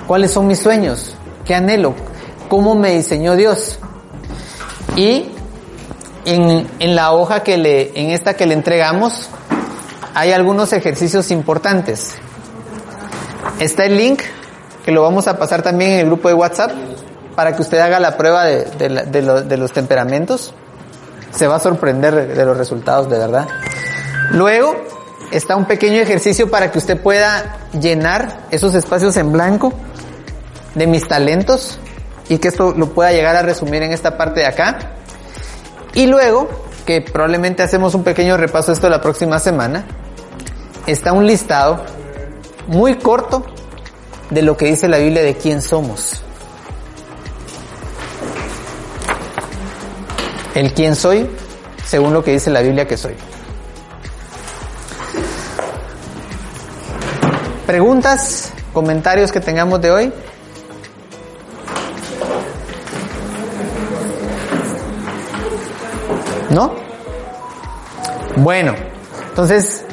¿Cuáles 0.07 0.31
son 0.31 0.47
mis 0.47 0.59
sueños? 0.59 1.15
¿Qué 1.45 1.53
anhelo? 1.55 1.93
¿Cómo 2.49 2.75
me 2.75 2.95
diseñó 2.95 3.35
Dios? 3.35 3.79
Y 4.95 5.31
en, 6.25 6.67
en 6.79 6.95
la 6.95 7.13
hoja 7.13 7.43
que 7.43 7.57
le, 7.57 7.99
en 7.99 8.09
esta 8.09 8.33
que 8.33 8.45
le 8.45 8.53
entregamos, 8.53 9.29
hay 10.13 10.31
algunos 10.31 10.73
ejercicios 10.73 11.31
importantes. 11.31 12.15
Está 13.59 13.85
el 13.85 13.95
link, 13.95 14.21
que 14.83 14.91
lo 14.91 15.03
vamos 15.03 15.27
a 15.27 15.37
pasar 15.37 15.61
también 15.61 15.91
en 15.91 15.99
el 15.99 16.05
grupo 16.07 16.27
de 16.27 16.33
WhatsApp, 16.33 16.71
para 17.35 17.55
que 17.55 17.61
usted 17.61 17.79
haga 17.79 17.99
la 17.99 18.17
prueba 18.17 18.43
de, 18.43 18.65
de, 18.65 18.89
de, 19.05 19.21
lo, 19.21 19.41
de 19.41 19.57
los 19.57 19.71
temperamentos. 19.71 20.53
Se 21.31 21.47
va 21.47 21.55
a 21.55 21.59
sorprender 21.59 22.35
de 22.35 22.45
los 22.45 22.57
resultados, 22.57 23.09
de 23.09 23.17
verdad. 23.17 23.47
Luego, 24.31 24.75
está 25.31 25.55
un 25.55 25.65
pequeño 25.65 26.01
ejercicio 26.01 26.49
para 26.49 26.71
que 26.71 26.77
usted 26.77 27.01
pueda 27.01 27.57
llenar 27.79 28.47
esos 28.51 28.75
espacios 28.75 29.15
en 29.17 29.31
blanco 29.31 29.73
de 30.75 30.87
mis 30.87 31.07
talentos 31.07 31.79
y 32.29 32.37
que 32.37 32.49
esto 32.49 32.73
lo 32.77 32.93
pueda 32.93 33.11
llegar 33.11 33.35
a 33.35 33.41
resumir 33.41 33.83
en 33.83 33.91
esta 33.91 34.17
parte 34.17 34.41
de 34.41 34.47
acá. 34.47 34.79
Y 35.93 36.07
luego, 36.07 36.49
que 36.85 37.01
probablemente 37.01 37.63
hacemos 37.63 37.93
un 37.95 38.03
pequeño 38.03 38.37
repaso 38.37 38.71
esto 38.71 38.89
la 38.89 39.01
próxima 39.01 39.39
semana, 39.39 39.85
está 40.85 41.13
un 41.13 41.27
listado 41.27 41.83
muy 42.67 42.95
corto 42.95 43.45
de 44.29 44.41
lo 44.41 44.55
que 44.55 44.65
dice 44.65 44.87
la 44.87 44.97
Biblia 44.97 45.23
de 45.23 45.35
quién 45.35 45.61
somos. 45.61 46.23
El 50.55 50.73
quién 50.73 50.95
soy, 50.95 51.29
según 51.85 52.13
lo 52.13 52.23
que 52.23 52.31
dice 52.31 52.49
la 52.49 52.61
Biblia 52.61 52.87
que 52.87 52.97
soy. 52.97 53.15
Preguntas, 57.65 58.51
comentarios 58.73 59.31
que 59.31 59.39
tengamos 59.39 59.81
de 59.81 59.91
hoy. 59.91 60.13
¿No? 66.49 66.73
Bueno, 68.37 68.73
entonces, 69.29 69.83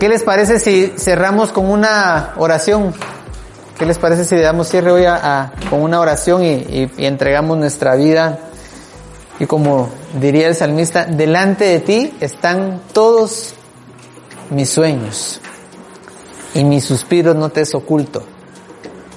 ¿qué 0.00 0.08
les 0.08 0.22
parece 0.22 0.58
si 0.58 0.92
cerramos 0.96 1.52
con 1.52 1.68
una 1.70 2.32
oración? 2.36 2.94
¿Qué 3.78 3.86
les 3.86 3.98
parece 3.98 4.24
si 4.24 4.36
le 4.36 4.42
damos 4.42 4.68
cierre 4.68 4.90
hoy 4.92 5.04
a, 5.06 5.52
con 5.68 5.82
una 5.82 6.00
oración 6.00 6.44
y- 6.44 6.90
y 6.96 7.06
entregamos 7.06 7.58
nuestra 7.58 7.94
vida? 7.96 8.38
Y 9.42 9.46
como 9.46 9.88
diría 10.20 10.46
el 10.46 10.54
salmista, 10.54 11.04
delante 11.04 11.64
de 11.64 11.80
ti 11.80 12.14
están 12.20 12.80
todos 12.92 13.54
mis 14.50 14.70
sueños 14.70 15.40
y 16.54 16.62
mis 16.62 16.84
suspiros 16.84 17.34
no 17.34 17.48
te 17.48 17.62
es 17.62 17.74
oculto. 17.74 18.22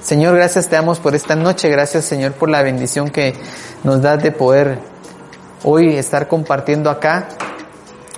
Señor, 0.01 0.35
gracias 0.35 0.67
te 0.67 0.77
damos 0.77 0.97
por 0.97 1.13
esta 1.13 1.35
noche, 1.35 1.69
gracias 1.69 2.05
Señor 2.05 2.31
por 2.31 2.49
la 2.49 2.63
bendición 2.63 3.11
que 3.11 3.35
nos 3.83 4.01
das 4.01 4.23
de 4.23 4.31
poder 4.31 4.79
hoy 5.63 5.95
estar 5.95 6.27
compartiendo 6.27 6.89
acá, 6.89 7.27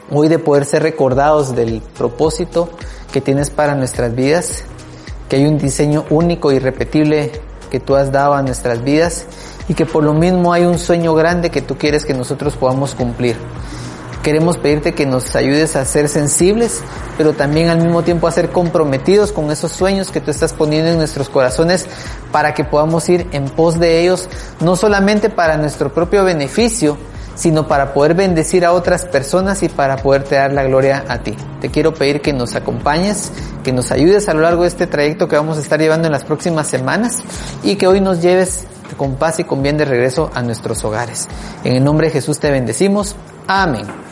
hoy 0.09 0.29
de 0.29 0.39
poder 0.39 0.63
ser 0.63 0.83
recordados 0.83 1.57
del 1.57 1.81
propósito 1.81 2.69
que 3.11 3.19
tienes 3.19 3.49
para 3.49 3.75
nuestras 3.75 4.15
vidas, 4.15 4.63
que 5.27 5.35
hay 5.35 5.45
un 5.45 5.57
diseño 5.57 6.05
único 6.09 6.53
y 6.53 6.59
repetible 6.59 7.33
que 7.69 7.81
tú 7.81 7.97
has 7.97 8.13
dado 8.13 8.33
a 8.33 8.41
nuestras 8.43 8.81
vidas 8.81 9.25
y 9.67 9.73
que 9.73 9.85
por 9.85 10.03
lo 10.03 10.13
mismo 10.13 10.53
hay 10.53 10.65
un 10.65 10.79
sueño 10.79 11.13
grande 11.13 11.49
que 11.49 11.61
tú 11.61 11.77
quieres 11.77 12.05
que 12.05 12.13
nosotros 12.13 12.55
podamos 12.55 12.95
cumplir. 12.95 13.37
Queremos 14.23 14.57
pedirte 14.57 14.93
que 14.93 15.05
nos 15.05 15.35
ayudes 15.37 15.77
a 15.77 15.85
ser 15.85 16.09
sensibles, 16.09 16.81
pero 17.17 17.31
también 17.31 17.69
al 17.69 17.77
mismo 17.77 18.03
tiempo 18.03 18.27
a 18.27 18.31
ser 18.31 18.49
comprometidos 18.49 19.31
con 19.31 19.49
esos 19.51 19.71
sueños 19.71 20.11
que 20.11 20.19
tú 20.19 20.31
estás 20.31 20.51
poniendo 20.51 20.91
en 20.91 20.97
nuestros 20.97 21.29
corazones 21.29 21.85
para 22.31 22.53
que 22.53 22.65
podamos 22.65 23.07
ir 23.07 23.27
en 23.31 23.45
pos 23.45 23.79
de 23.79 24.01
ellos, 24.01 24.27
no 24.59 24.75
solamente 24.75 25.29
para 25.29 25.57
nuestro 25.57 25.93
propio 25.93 26.25
beneficio, 26.25 26.97
sino 27.35 27.67
para 27.67 27.93
poder 27.93 28.15
bendecir 28.15 28.65
a 28.65 28.73
otras 28.73 29.05
personas 29.05 29.63
y 29.63 29.69
para 29.69 29.97
poderte 29.97 30.35
dar 30.35 30.51
la 30.51 30.63
gloria 30.63 31.05
a 31.07 31.19
ti. 31.19 31.35
Te 31.61 31.69
quiero 31.69 31.93
pedir 31.93 32.19
que 32.19 32.33
nos 32.33 32.55
acompañes, 32.55 33.31
que 33.63 33.71
nos 33.71 33.91
ayudes 33.91 34.27
a 34.27 34.33
lo 34.33 34.41
largo 34.41 34.63
de 34.63 34.69
este 34.69 34.87
trayecto 34.87 35.27
que 35.27 35.37
vamos 35.37 35.57
a 35.57 35.61
estar 35.61 35.79
llevando 35.79 36.07
en 36.07 36.11
las 36.11 36.25
próximas 36.25 36.67
semanas 36.67 37.19
y 37.63 37.75
que 37.75 37.87
hoy 37.87 38.01
nos 38.01 38.21
lleves 38.21 38.65
con 38.95 39.15
paz 39.15 39.39
y 39.39 39.43
con 39.43 39.61
bien 39.61 39.77
de 39.77 39.85
regreso 39.85 40.29
a 40.33 40.41
nuestros 40.41 40.83
hogares. 40.83 41.27
En 41.63 41.75
el 41.75 41.83
nombre 41.83 42.07
de 42.07 42.13
Jesús 42.13 42.39
te 42.39 42.51
bendecimos. 42.51 43.15
Amén. 43.47 44.06